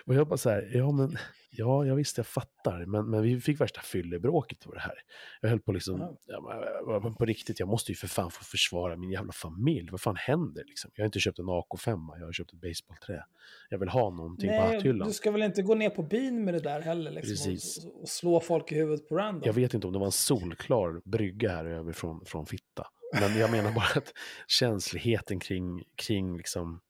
[0.06, 1.16] Och jag bara så här, ja men,
[1.50, 4.94] ja jag visste, jag fattar, men, men vi fick värsta fyllebråket på det här.
[5.40, 7.00] Jag höll på liksom, Ja.
[7.02, 9.88] men, på riktigt, jag måste ju för fan få försvara min jävla familj.
[9.90, 10.90] Vad fan händer liksom?
[10.94, 13.24] Jag har inte köpt en AK5, jag har köpt ett baseballträ.
[13.70, 15.08] Jag vill ha någonting på Nej, hatthyllan.
[15.08, 18.08] du ska väl inte gå ner på bin med det där heller, liksom, och, och
[18.08, 19.42] slå folk i huvudet på random.
[19.46, 22.86] Jag vet inte om det var en solklar brygga här över från, från Fitta.
[23.20, 24.12] Men jag menar bara att
[24.48, 26.80] känsligheten kring, kring liksom,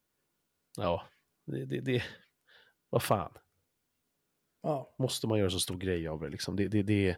[0.76, 1.02] ja,
[1.46, 2.02] det, det, det
[2.94, 3.32] vad fan,
[4.62, 4.94] Ja.
[4.98, 6.56] måste man göra så stor grej av det liksom?
[6.56, 7.16] Det, det, det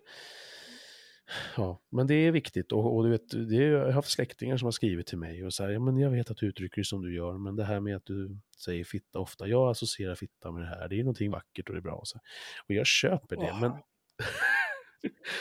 [1.57, 4.57] Ja, men det är viktigt och, och du vet, det är, jag har haft släktingar
[4.57, 6.85] som har skrivit till mig och här, ja men jag vet att du uttrycker dig
[6.85, 10.53] som du gör, men det här med att du säger fitta ofta, jag associerar fitta
[10.53, 11.95] med det här, det är någonting vackert och det är bra.
[11.95, 12.19] Och, så.
[12.69, 13.61] och jag köper det, Åh.
[13.61, 13.73] men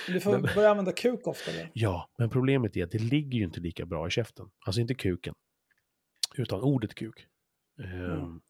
[0.07, 1.69] Du får Men- börja använda kuk oftare.
[1.73, 4.49] Ja, men problemet är att det ligger ju inte lika bra i käften.
[4.65, 5.33] Alltså inte kuken,
[6.37, 7.27] utan ordet kuk.
[7.83, 8.41] Ehm, Mm.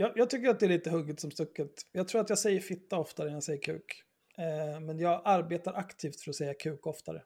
[0.00, 1.70] Jag, jag tycker att det är lite hugget som stucket.
[1.92, 4.02] Jag tror att jag säger fitta oftare än jag säger kuk.
[4.38, 7.22] Eh, men jag arbetar aktivt för att säga kuk oftare.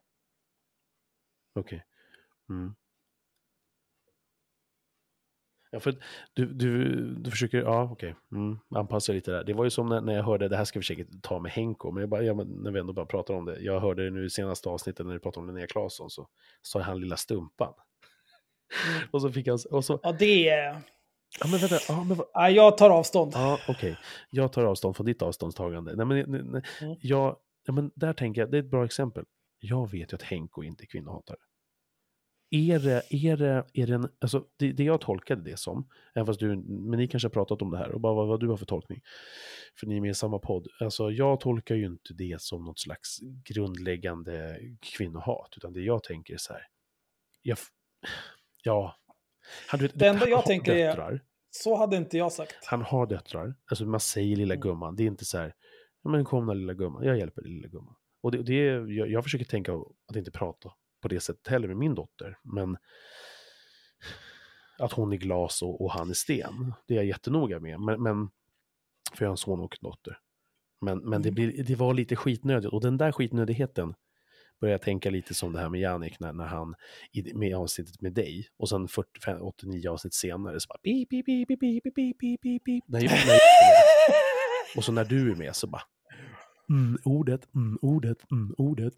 [1.55, 1.85] Okej.
[2.51, 2.75] Mm.
[5.71, 5.97] Ja, för
[6.33, 9.45] du, du, du försöker, ja okej, mm, anpassa lite där.
[9.45, 11.53] Det var ju som när, när jag hörde, det här ska vi säkert ta med
[11.53, 13.61] Henko, men, jag bara, ja, men när vi ändå bara pratar om det.
[13.61, 16.29] Jag hörde det nu i senaste avsnittet när vi pratade om Linnea Claesson, så
[16.63, 17.75] sa han lilla stumpan.
[18.89, 19.09] Mm.
[19.11, 20.83] Och så fick han, och så, Ja, det är...
[21.41, 23.33] ja men vänta, ja men Ja, jag tar avstånd.
[23.35, 23.97] Ja, okej.
[24.31, 25.97] Jag tar avstånd från ditt avståndstagande.
[25.97, 26.63] Nej, men, nej, nej.
[26.81, 26.97] Mm.
[27.01, 27.37] Jag,
[27.67, 29.25] ja, men där tänker jag, det är ett bra exempel.
[29.59, 31.39] Jag vet ju att Henko inte är kvinnohatare.
[32.55, 36.27] Är det, är det, är det en, alltså det, det jag tolkade det som, även
[36.27, 38.49] fast du, men ni kanske har pratat om det här, och bara vad, vad du
[38.49, 39.01] har för tolkning.
[39.81, 40.67] För ni är med i samma podd.
[40.81, 46.35] Alltså jag tolkar ju inte det som något slags grundläggande kvinnohat, utan det jag tänker
[46.35, 46.63] är så här,
[47.43, 47.59] jag,
[48.63, 48.97] ja,
[49.69, 51.21] han, du vet, Det enda jag tänker är- döttrar.
[51.51, 52.65] Så hade inte jag sagt.
[52.67, 53.55] Han har döttrar.
[53.71, 54.61] Alltså man säger lilla Mm.
[54.63, 54.97] gumman.
[54.97, 55.55] Det är inte så här,
[56.03, 57.95] ja men kom då lilla gumman, jag hjälper lilla gumman.
[58.23, 58.55] Och det, det,
[58.95, 59.73] jag, jag försöker tänka
[60.09, 60.73] att inte prata
[61.03, 62.39] på det sättet heller med min dotter.
[62.43, 62.77] Men
[64.79, 67.81] att hon är glas och, och han är sten, det är jag jättenoga med.
[67.81, 68.29] Men, men
[69.15, 70.19] för jag har en son och en dotter.
[70.81, 71.35] Men, men det, Mm.
[71.35, 73.95] blir, det var lite skitnödigt och den där skitnödigheten
[74.63, 76.75] började jag tänka lite som det här med Jannik när, när han
[77.13, 81.27] i med avsnittet med dig och sen 45, 89 avsnitt senare så bara pip, pip,
[81.27, 82.85] pip, pip, pip, pip, pip, pip, pip.
[82.87, 84.17] När jag, när jag med.
[84.77, 85.83] Och så när du är med så bara
[86.71, 88.95] mm, ordet, mm, ordet, mm, ordet.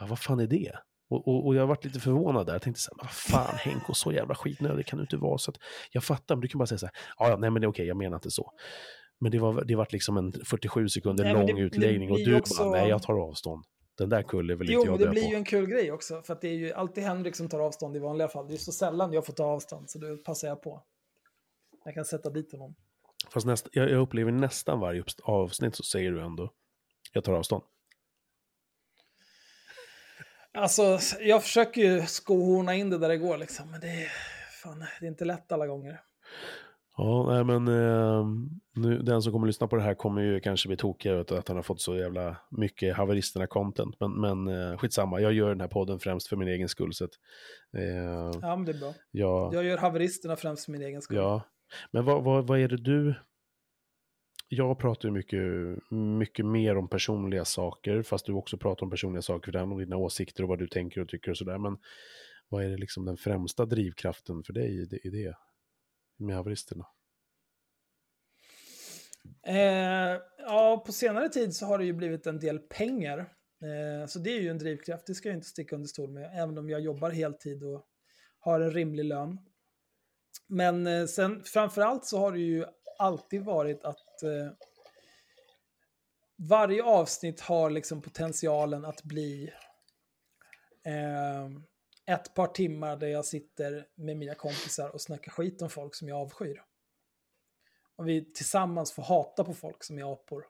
[0.00, 0.72] Bara, vad fan är det?
[1.10, 2.52] Och, och, och jag har varit lite förvånad där.
[2.52, 5.38] Jag tänkte så här, vad fan Henko, så jävla skitnödig kan du inte vara.
[5.38, 5.56] Så att,
[5.92, 7.86] jag fattar, men du kan bara säga så här, ja, nej men det är okej,
[7.86, 8.52] jag menar inte så.
[9.20, 12.16] Men det var, det var liksom en 47 sekunder Nej, lång det- det utläggning och
[12.16, 13.64] blir du också- bara, nej jag tar avstånd.
[14.00, 15.28] Den där kulle vill Jo, inte jag det dö blir på.
[15.30, 16.22] ju en kul grej också.
[16.22, 18.48] För att det är ju alltid Henrik som tar avstånd i vanliga fall.
[18.48, 20.82] Det är så sällan jag får ta avstånd, så då passar jag på.
[21.84, 22.74] Jag kan sätta dit honom.
[23.32, 26.52] Fast näst, jag, jag upplever nästan varje avsnitt så säger du ändå,
[27.12, 27.62] jag tar avstånd.
[30.52, 33.70] Alltså, jag försöker ju skohorna in det där det går liksom.
[33.70, 34.10] Men det är,
[34.62, 36.00] fan, det är inte lätt alla gånger.
[37.02, 38.26] Ja, nej men eh,
[38.74, 41.48] nu, den som kommer lyssna på det här kommer ju kanske bli tokig över att
[41.48, 43.94] han har fått så jävla mycket haveristerna-content.
[44.00, 46.92] Men, men eh, skitsamma, jag gör den här podden främst för min egen skull.
[46.92, 47.10] Så att,
[47.76, 48.94] eh, Ja, men det är bra.
[49.10, 51.16] jag, Jag gör haveristerna främst för min egen skull.
[51.16, 51.42] ja.
[51.90, 53.14] Men vad, vad, vad är det du...
[54.48, 55.42] Jag pratar ju mycket,
[56.18, 59.78] mycket mer om personliga saker, fast du också pratar om personliga saker för den, om
[59.78, 61.58] dina åsikter och vad du tänker och tycker och sådär.
[61.58, 61.78] Men
[62.48, 65.34] vad är det liksom den främsta drivkraften för dig i det,
[66.20, 66.86] i med haveristerna?
[69.46, 73.18] Eh, ja, på senare tid så har det ju blivit en del pengar.
[73.62, 76.30] Eh, så det är ju en drivkraft, det ska jag inte sticka under stol med.
[76.34, 77.86] Även om jag jobbar heltid och
[78.38, 79.38] har en rimlig lön.
[80.46, 82.64] Men eh, sen framförallt så har det ju
[82.98, 84.50] alltid varit att eh,
[86.36, 89.52] varje avsnitt har liksom potentialen att bli
[90.84, 91.48] eh,
[92.10, 96.08] ett par timmar där jag sitter med mina kompisar och snackar skit om folk som
[96.08, 96.62] jag avskyr.
[97.96, 100.44] Och vi tillsammans får hata på folk som är apor.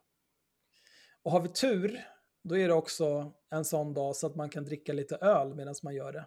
[1.22, 2.00] Och har vi tur,
[2.44, 5.74] då är det också en sån dag så att man kan dricka lite öl medan
[5.82, 6.26] man gör det.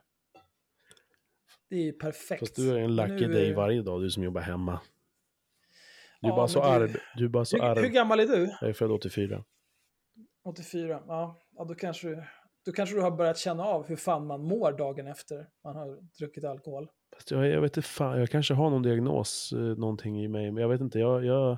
[1.69, 2.39] Det är ju perfekt.
[2.39, 4.81] Fast du är en lucky Nu day varje dag, du som jobbar hemma.
[6.21, 6.95] Du är Ja, bara så arg.
[7.17, 7.81] Du är bara så Hur, arg.
[7.81, 8.55] hur gammal är du?
[8.61, 9.43] Jag är född 84.
[10.43, 11.03] 84?
[11.07, 12.23] Ja, ja då, kanske, du-
[12.65, 16.01] då kanske du har börjat känna av hur fan man mår dagen efter man har
[16.19, 16.89] druckit alkohol.
[17.29, 20.61] Jag, jag vet inte fan, jag kanske har någon diagnos, eh, någonting i mig, men
[20.61, 21.57] jag vet inte, jag, jag,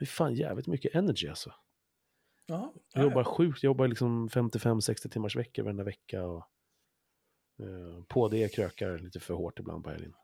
[0.00, 1.54] är fan jävligt mycket energy alltså.
[2.46, 6.44] Ja, Jag jobbar sjukt, jag jobbar liksom 55-60 timmars veckor varenda vecka och
[7.60, 10.14] eh, på det krökar lite för hårt ibland på helgen.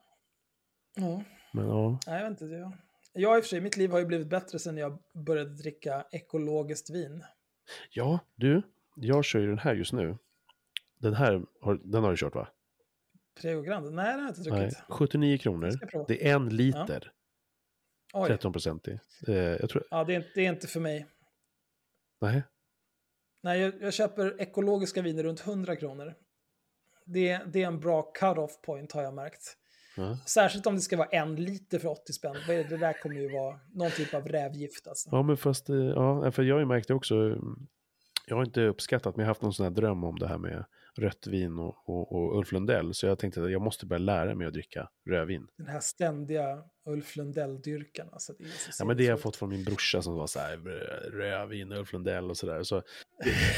[0.96, 2.54] Ja, Men ja, nej, jag vet inte.
[2.54, 2.72] Jag,
[3.12, 6.04] jag i och för sig, mitt liv har ju blivit bättre sen jag började dricka
[6.12, 7.24] ekologiskt vin.
[7.90, 8.62] ja, du,
[8.94, 10.18] jag kör ju den här just nu.
[10.98, 12.48] Den här, har, den har du kört va?
[13.40, 13.90] Prego Grande?
[13.90, 14.84] Nej, det har jag inte Nej, druckit.
[14.88, 15.70] 79 kronor.
[16.08, 17.12] Det är en liter,
[18.12, 18.28] Oj.
[18.28, 18.98] 13 procentig.
[19.28, 21.06] Eh, jag tror, Ja, det är, det är inte för mig.
[22.20, 22.42] nej,
[23.42, 26.14] Nej, jag, jag köper ekologiska viner runt 100 kronor.
[27.04, 29.56] Det, det är en bra cut-off point har jag märkt.
[29.96, 30.18] ja.
[30.26, 32.36] Särskilt om det ska vara en liter för 80 spänn.
[32.46, 35.08] Det där kommer ju vara någon typ av rävgift alltså.
[35.12, 37.66] Ja, men fast, eh, ja, för jag har ju märkt det också, mm,
[38.30, 40.38] jag har inte uppskattat, men jag har haft någon sån här dröm om det här
[40.38, 40.64] med
[40.98, 44.34] rött vin och, och, och Ulf Lundell, så jag tänkte att jag måste börja lära
[44.34, 45.46] mig att dricka rödvin.
[45.56, 48.08] Den här ständiga Ulf Lundell-dyrkan.
[48.12, 50.38] Alltså, det så Ja, men det har jag fått från min brorsa som var så
[50.38, 52.62] här, "Rö- rödvin, Ulf Lundell och sådär.
[52.62, 52.82] Så,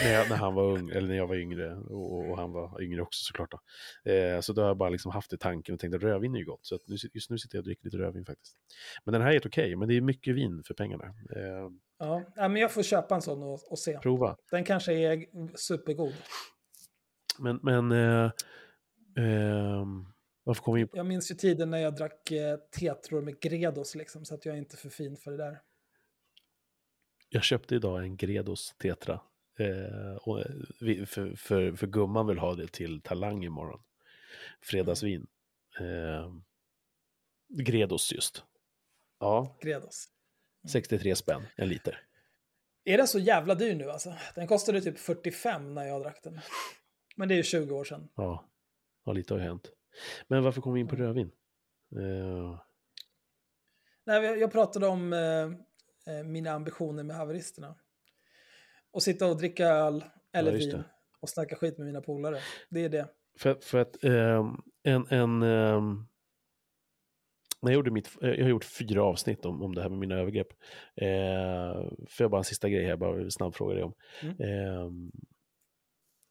[0.05, 2.83] när, jag, när han var ung, eller när jag var yngre, och, och han var
[2.83, 3.51] yngre också såklart.
[3.51, 4.11] Då.
[4.13, 6.35] Eh, så då har jag bara liksom haft det i tanken och tänkt att rödvin
[6.35, 6.67] är ju gott.
[6.67, 8.57] Så nu, just nu sitter jag och dricker lite rödvin faktiskt.
[9.05, 11.05] Men den här är helt okej, men det är mycket vin för pengarna.
[11.07, 13.99] Eh, ja, men jag får köpa en sån och, och se.
[13.99, 14.37] prova.
[14.51, 16.15] Den kanske är supergod.
[17.39, 18.31] Men, men eh,
[19.17, 20.07] ehm,
[20.45, 23.41] varför kom vi in på Jag minns ju tiden när jag drack eh, tetror med
[23.41, 25.61] Gredos, liksom, så att jag är inte för fin för det där.
[27.29, 29.21] Jag köpte idag en Gredos Tetra.
[29.59, 30.47] Eh, och eh,
[30.81, 33.81] vi, för, för, för gumman vill ha det till Talang imorgon.
[34.61, 35.27] Fredagsvin.
[35.81, 36.33] Eh,
[37.49, 38.45] Gredos just.
[39.21, 40.09] Ja, Gredos.
[40.69, 42.01] 63 spänn en liter.
[42.85, 44.15] Är den så jävla dyr nu alltså?
[44.35, 46.41] Den kostade typ 45 när jag drack den.
[47.23, 48.09] Men det är ju 20 år sedan.
[48.15, 48.51] Ja,
[49.05, 49.73] ja lite har ju hänt.
[50.29, 51.31] Men varför kom vi in på rödvin?
[51.97, 52.61] Eh,
[54.05, 57.75] Nej, jag- pratade om eh, eh, mina ambitioner med haveristerna.
[58.91, 60.83] Och sitta och dricka öl eller just vin
[61.21, 62.39] och snacka skit med mina polare.
[62.71, 63.09] Det är det.
[63.39, 66.07] För, för att ehm, en, en ehm,
[67.61, 69.99] när jag, gjorde mitt, eh, jag har gjort fyra avsnitt om, om det här med
[69.99, 70.53] mina övergrepp.
[70.97, 73.95] Eh, för jag bara en sista grej här, bara en snabb fråga dig om.
[74.23, 74.37] Mm.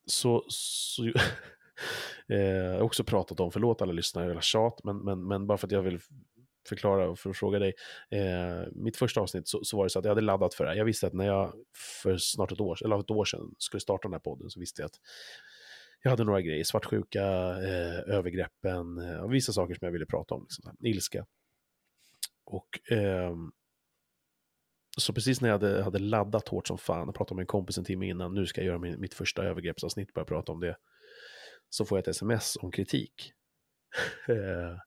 [0.06, 1.06] Så, så
[2.30, 5.58] eh, jag har också pratat om, förlåt alla lyssnare, jag tjat, men, men, men bara
[5.58, 6.00] för att jag vill
[6.70, 7.74] förklara för att fråga dig.
[8.12, 10.70] Eh, mitt första avsnitt så, så, var det så att jag hade laddat för det
[10.70, 10.78] här.
[10.78, 11.54] Jag visste att när jag
[12.02, 14.82] för snart ett år, eller ett år sedan skulle starta den här podden så visste
[14.82, 15.00] jag att
[16.04, 17.24] jag hade några grejer, svartsjuka,
[17.64, 21.26] eh, övergreppen, eh, vissa saker som jag ville prata om, liksom, ilska.
[22.46, 23.36] Och eh,
[24.98, 27.78] så precis när jag hade, hade laddat hårt som fan, och pratat med en kompis
[27.78, 30.78] en timme innan, nu ska jag göra min, mitt första övergreppsavsnitt, börja prata om det,
[31.70, 33.34] så får jag ett sms om kritik.
[34.30, 34.78] Eh,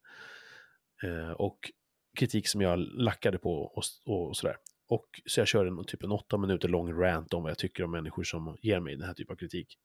[1.10, 1.58] eh, och
[2.18, 4.56] kritik som jag lackade på och, och sådär.
[4.88, 7.84] Och så jag kör en typ en åtta minuter lång rant om vad jag tycker
[7.84, 9.78] om människor som ger mig den här typen av kritik.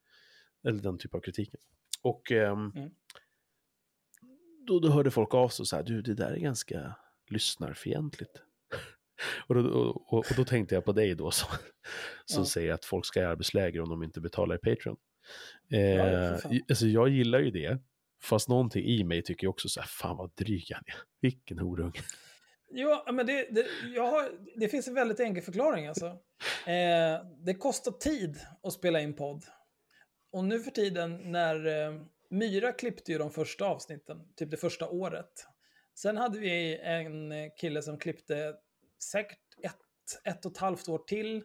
[0.67, 1.59] Eller den typen av kritiken.
[2.01, 2.91] Och eh, mm.
[4.67, 6.95] då, då hörde folk av sig så här, du det där är ganska
[7.29, 8.41] lyssnarfientligt.
[9.47, 11.49] Och, då, och, och, då tänkte jag på dig då som,
[12.25, 12.45] som ja.
[12.45, 14.97] säger att folk ska i arbetsläger om de inte betalar i Patreon.
[15.71, 16.39] Eh, ja,
[16.69, 17.79] alltså jag gillar ju det,
[18.23, 20.95] fast någonting i mig tycker också så här, fan vad dryg han är.
[21.21, 22.01] Vilken horunge.
[22.71, 23.65] Ja, men det, det,
[23.95, 26.05] jag har, det finns en väldigt enkel förklaring alltså.
[26.65, 29.43] Eh, det kostar tid att spela in podd.
[30.31, 34.89] Och nu för tiden när eh, Myra klippte ju de första avsnitten, typ det första
[34.89, 35.31] året.
[35.95, 38.55] Sen hade vi en kille som klippte
[39.03, 41.43] säkert ett, ett och ett halvt år till.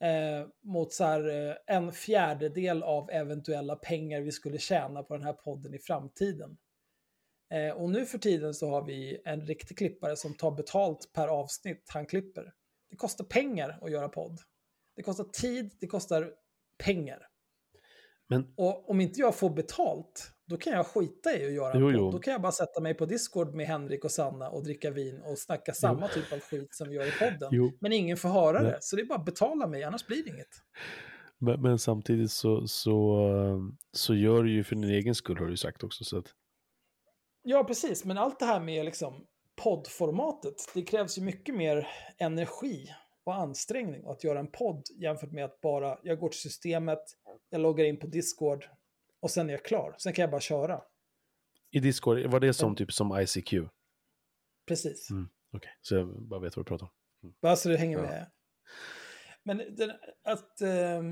[0.00, 5.26] Eh, mot så här, eh, en fjärdedel av eventuella pengar vi skulle tjäna på den
[5.26, 6.58] här podden i framtiden.
[7.50, 11.28] Eh, och nu för tiden så har vi en riktig klippare som tar betalt per
[11.28, 12.52] avsnitt han klipper.
[12.90, 14.38] Det kostar pengar att göra podd.
[14.96, 16.34] Det kostar tid, det kostar
[16.78, 17.28] pengar.
[18.28, 18.54] Men...
[18.56, 22.12] Och om inte jag får betalt, då kan jag skita i att göra jo, podd.
[22.12, 25.22] Då kan jag bara sätta mig på Discord med Henrik och Sanna och dricka vin
[25.24, 26.22] och snacka samma jo.
[26.22, 27.48] typ av skit som vi gör i podden.
[27.52, 27.72] Jo.
[27.80, 28.72] Men ingen får höra Nej.
[28.72, 30.48] det, så det är bara att betala mig, annars blir det inget.
[31.38, 33.28] Men, men, samtidigt så, så,
[33.92, 36.04] så gör du ju för din egen skull, har du sagt också.
[36.04, 36.26] Så att...
[37.42, 38.04] Ja, precis.
[38.04, 39.26] Men allt det här med liksom
[39.62, 42.88] poddformatet, det krävs ju mycket mer energi
[43.24, 47.02] och ansträngning att göra en podd jämfört med att bara, jag går till systemet,
[47.50, 48.64] jag loggar in på Discord
[49.22, 49.94] och sen är jag klar.
[49.98, 50.82] Sen kan jag bara köra.
[51.70, 53.54] I Discord, var det som typ som ICQ?
[54.66, 55.10] Precis.
[55.10, 55.70] Mm, Okej, okay.
[55.80, 56.92] så jag bara vet vad du pratar om.
[57.22, 57.34] Mm.
[57.42, 58.02] Bara så du hänger ja.
[58.02, 58.30] med.
[59.42, 59.90] Men den,
[60.24, 60.60] att...
[60.60, 61.02] Eh,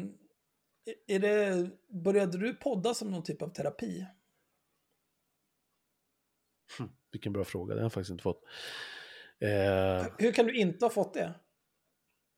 [1.07, 4.07] är det, började du podda som någon typ av terapi?
[6.79, 8.43] Hm, vilken bra fråga, det har jag faktiskt inte fått.
[9.41, 10.07] Eh...
[10.19, 11.35] Hur kan du inte ha fått det?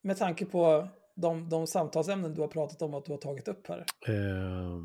[0.03, 3.67] Med tanke på de, de samtalsämnen du har pratat om att du har tagit upp
[3.67, 3.87] här.
[4.09, 4.79] Uh,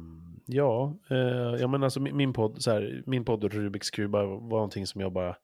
[0.47, 1.17] ja, eh,
[1.61, 5.01] jag menar alltså min, min podd, så här, min podd Rubiks kuba var någonting som
[5.01, 5.35] jag bara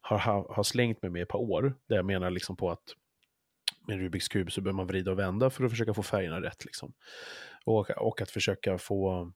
[0.00, 1.74] har, ha, har slängt mig med ett par år.
[1.88, 2.82] Där jag menar liksom på att
[3.88, 6.64] med Rubiks kub så behöver man vrida och vända för att försöka få färgerna rätt.
[6.64, 6.92] Liksom.
[7.64, 9.32] Och, och att försöka få,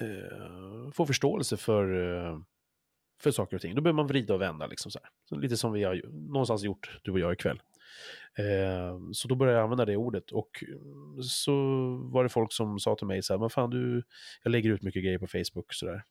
[0.00, 2.38] eh, få förståelse för, eh,
[3.22, 3.74] för saker och ting.
[3.74, 4.66] Då behöver man vrida och vända.
[4.66, 6.02] Liksom så, så lite som vi har
[6.32, 7.60] någonstans gjort, du och jag ikväll.
[8.38, 11.52] Eh, så då började jag använda det ordet och mm, så
[12.12, 14.02] var det folk som sa till mig så här, men fan du,
[14.42, 16.02] jag lägger ut mycket grejer på Facebook så där.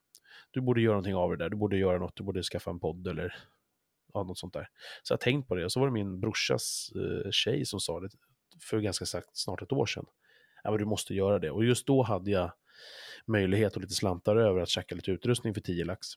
[0.51, 2.79] Du borde göra någonting av det där, du borde göra något, du borde skaffa en
[2.79, 3.35] podd eller
[4.13, 4.69] ja, något sånt där.
[5.03, 7.99] Så jag tänkt på det och så var det min brorsas eh, tjej som sa
[7.99, 8.09] det
[8.61, 10.05] för ganska sagt, snart ett år sedan.
[10.63, 11.51] Ja, men du måste göra det.
[11.51, 12.51] Och just då hade jag
[13.25, 16.07] möjlighet och lite slantar över att checka lite utrustning för 10 lax.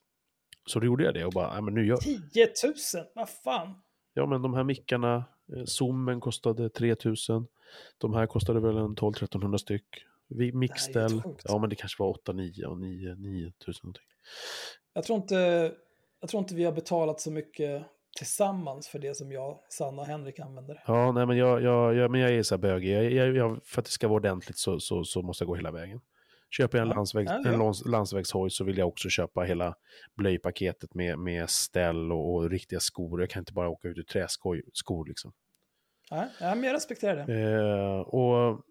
[0.67, 2.47] Så då gjorde jag det och bara, ja men nu gör 10
[2.95, 3.07] 000?
[3.15, 3.83] Vad fan?
[4.15, 5.25] Ja men de här mickarna,
[5.67, 7.47] Zoomen kostade 3000.
[7.99, 9.87] De här kostade väl en 12-1300 styck.
[10.53, 14.05] Mixställ, ja men det kanske var 8-9 och 9 9000 någonting.
[14.95, 15.35] Jag tror, inte,
[16.21, 17.85] jag tror inte vi har betalat så mycket
[18.17, 20.83] tillsammans för det som jag, Sanna och Henrik använder.
[20.87, 23.13] Ja, nej men jag, jag, jag, men jag är så här bögig.
[23.13, 25.71] Jag, jag, för att det ska vara ordentligt så, så, så måste jag gå hela
[25.71, 26.01] vägen.
[26.57, 26.95] Köper jag en, ja.
[26.95, 27.73] landsväg, ja, ja.
[27.87, 29.75] landsvägshoj så vill jag också köpa hela
[30.17, 33.21] blöjpaketet med, med ställ och, och riktiga skor.
[33.21, 35.33] Jag kan inte bara åka ut i träskor liksom.
[36.11, 37.43] Ja, men jag respekterar det.
[37.43, 38.65] Eh, och,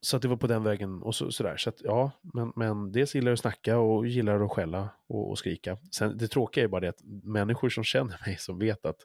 [0.00, 1.56] så det var på den vägen och så, sådär.
[1.56, 5.30] Så att, ja, men, men dels gillar jag att snacka och gillar att skälla och,
[5.30, 5.78] och skrika.
[5.96, 9.00] Sen, det tråkiga är bara det att människor som känner mig, som vet att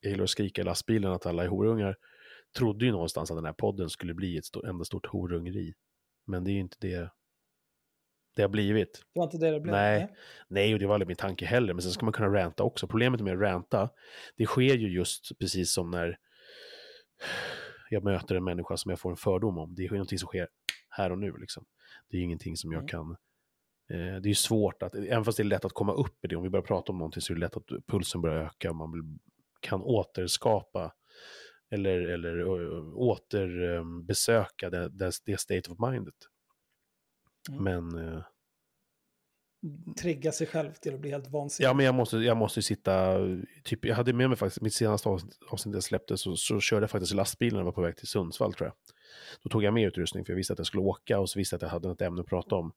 [0.00, 1.96] jag gillar att skrika i lastbilen, att alla är horungar,
[2.58, 5.74] trodde ju någonstans att den här podden skulle bli ett stort, enda stort horungeri.
[6.30, 7.10] Men det är ju inte det
[8.36, 9.04] det har blivit.
[9.12, 9.74] Det var inte det det blev?
[9.74, 10.08] Nej,
[10.48, 11.74] nej och det var aldrig min tanke heller.
[11.74, 12.86] Men sen ska man kunna ranta också.
[12.86, 13.90] Problemet med att ranta,
[14.36, 16.18] det sker ju just precis som när
[17.90, 19.74] jag möter en människa som jag får en fördom om.
[19.74, 20.48] Det är ju någonting som sker
[20.88, 21.36] här och nu.
[21.36, 21.64] Liksom.
[22.10, 22.88] Det är ingenting som jag mm.
[22.88, 23.10] kan...
[23.90, 26.36] Eh, det är svårt att, även fast det är lätt att komma upp i det,
[26.36, 28.76] om vi börjar prata om någonting så är det lätt att pulsen börjar öka och
[28.76, 29.18] man
[29.60, 30.92] kan återskapa
[31.70, 32.44] eller, eller
[32.94, 36.14] återbesöka det, det, det state of mindet.
[37.50, 37.64] Mm.
[37.64, 38.22] Men, eh,
[40.00, 41.68] Trigga sig själv till att bli helt vansinnig.
[41.68, 43.18] ja, men jag måste, jag måste sitta,
[43.64, 46.90] typ, jag hade med mig faktiskt, mitt senaste avsnitt, jag släppte, så, så körde jag
[46.90, 48.74] faktiskt lastbilen när jag var på väg till Sundsvall tror jag.
[49.42, 51.54] Då tog jag med utrustning för jag visste att jag skulle åka och så visste
[51.54, 52.72] jag att jag hade något ämne att prata om.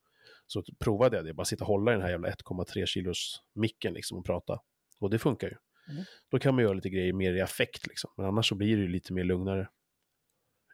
[0.48, 3.94] Så provade jag det, bara sitta och hålla i den här jävla 1,3 kilos micken
[3.94, 4.60] liksom och prata.
[5.00, 5.56] Och det funkar ju.
[5.90, 6.04] Mm.
[6.30, 8.12] Då kan man göra lite grejer mer i affekt liksom.
[8.18, 9.70] Men annars så blir det ju lite mer lugnare.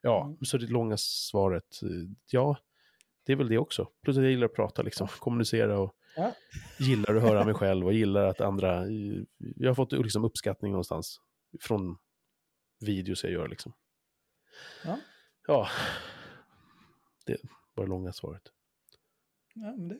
[0.01, 0.37] Ja, Mm.
[0.45, 1.89] så det långa svaret, eh,
[2.31, 2.57] ja,
[3.25, 3.91] det är väl det också.
[4.01, 6.33] Plus att jag gillar att prata liksom, kommunicera och Ja.
[6.79, 8.85] gillar att höra mig själv och gillar att andra,
[9.37, 11.21] jag har fått liksom uppskattning någonstans
[11.61, 11.97] från
[12.79, 13.73] videos jag gör liksom.
[14.85, 14.99] Ja.
[15.47, 15.67] Ja,
[17.25, 17.37] det
[17.73, 18.43] var det långa svaret.
[19.53, 19.99] Ja, men det.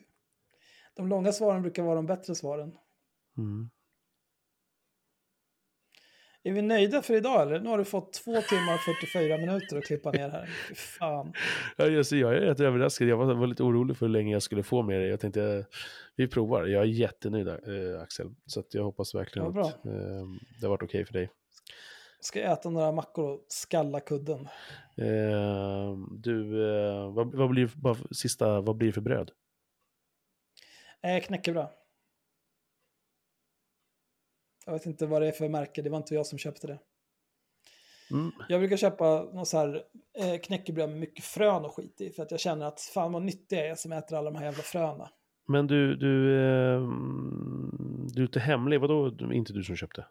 [0.94, 2.78] De långa svaren brukar vara de bättre svaren.
[3.38, 3.70] Mm.
[6.42, 7.60] Är vi nöjda för idag eller?
[7.60, 10.46] Nu har du fått två timmar och 44 minuter att klippa ner här.
[10.74, 11.32] Fan.
[11.76, 13.08] Ja, det, jag är rätt överraskad.
[13.08, 15.06] Jag var, var lite orolig för hur länge jag skulle få med det.
[15.06, 15.66] Jag tänkte,
[16.16, 16.66] vi provar.
[16.66, 18.26] Jag är jättenöjd, eh, Axel.
[18.46, 19.92] Så jag hoppas verkligen Ja, att eh,
[20.60, 21.30] det har varit okej för dig.
[22.20, 24.48] Ska jag äta några mackor och skalla kudden.
[24.96, 29.30] Eh, du, eh, vad, vad, blir, bara sista, vad blir det för bröd?
[31.02, 31.68] Eh, knäckebröd.
[34.70, 36.78] Jag vet inte vad det är för märke, det var inte jag som köpte det.
[38.10, 38.32] Mm.
[38.48, 39.82] Jag brukar köpa någon så här
[40.18, 42.10] eh, knäckebröd med mycket frön och skit i.
[42.10, 44.44] För att jag känner att fan vad nyttig jag är som äter alla de här
[44.44, 45.10] jävla fröna.
[45.46, 46.80] Men du, du, eh,
[48.14, 48.80] du är inte hemlig.
[48.80, 50.06] Vadå, inte du som köpte?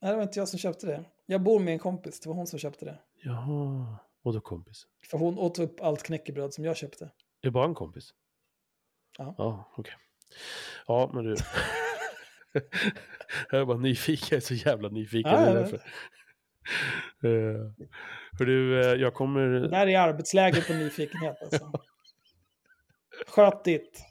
[0.00, 1.04] Nej, det var inte jag som köpte det.
[1.26, 2.98] Jag bor med en kompis, det var hon som köpte det.
[3.22, 4.86] Jaha, vadå kompis?
[5.10, 7.04] För hon åt upp allt knäckebröd som jag köpte.
[7.04, 8.14] Är det bara en kompis?
[9.18, 9.34] Ja.
[9.38, 9.94] Ja, okej.
[10.86, 11.36] Ja, men du.
[13.50, 15.32] jag är bara nyfiken, jag är så jävla nyfiken.
[15.34, 15.76] Är ja, därför.
[17.24, 17.70] Eh,
[18.38, 19.40] Hör du, eh, jag kommer...
[19.48, 21.72] Det där är arbetsläger på nyfikenhet alltså.
[23.26, 24.04] Sköt ditt.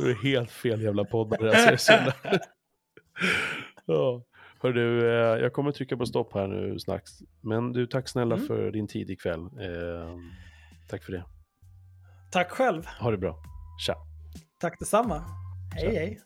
[0.00, 1.50] Du är helt fel jävla poddare.
[1.70, 2.12] Alltså, jag
[3.86, 4.22] ja.
[4.62, 7.02] Hör du, eh, jag kommer trycka på stopp här nu snart.
[7.40, 8.46] Men du, tack snälla Mm.
[8.46, 9.48] för din tid ikväll.
[10.88, 11.24] Tack för det.
[12.32, 12.86] Tack själv.
[12.86, 13.42] Ha det bra.
[13.86, 13.94] Tja.
[14.60, 15.24] Tack detsamma.
[15.74, 16.00] Hej Tja.
[16.00, 16.20] hej.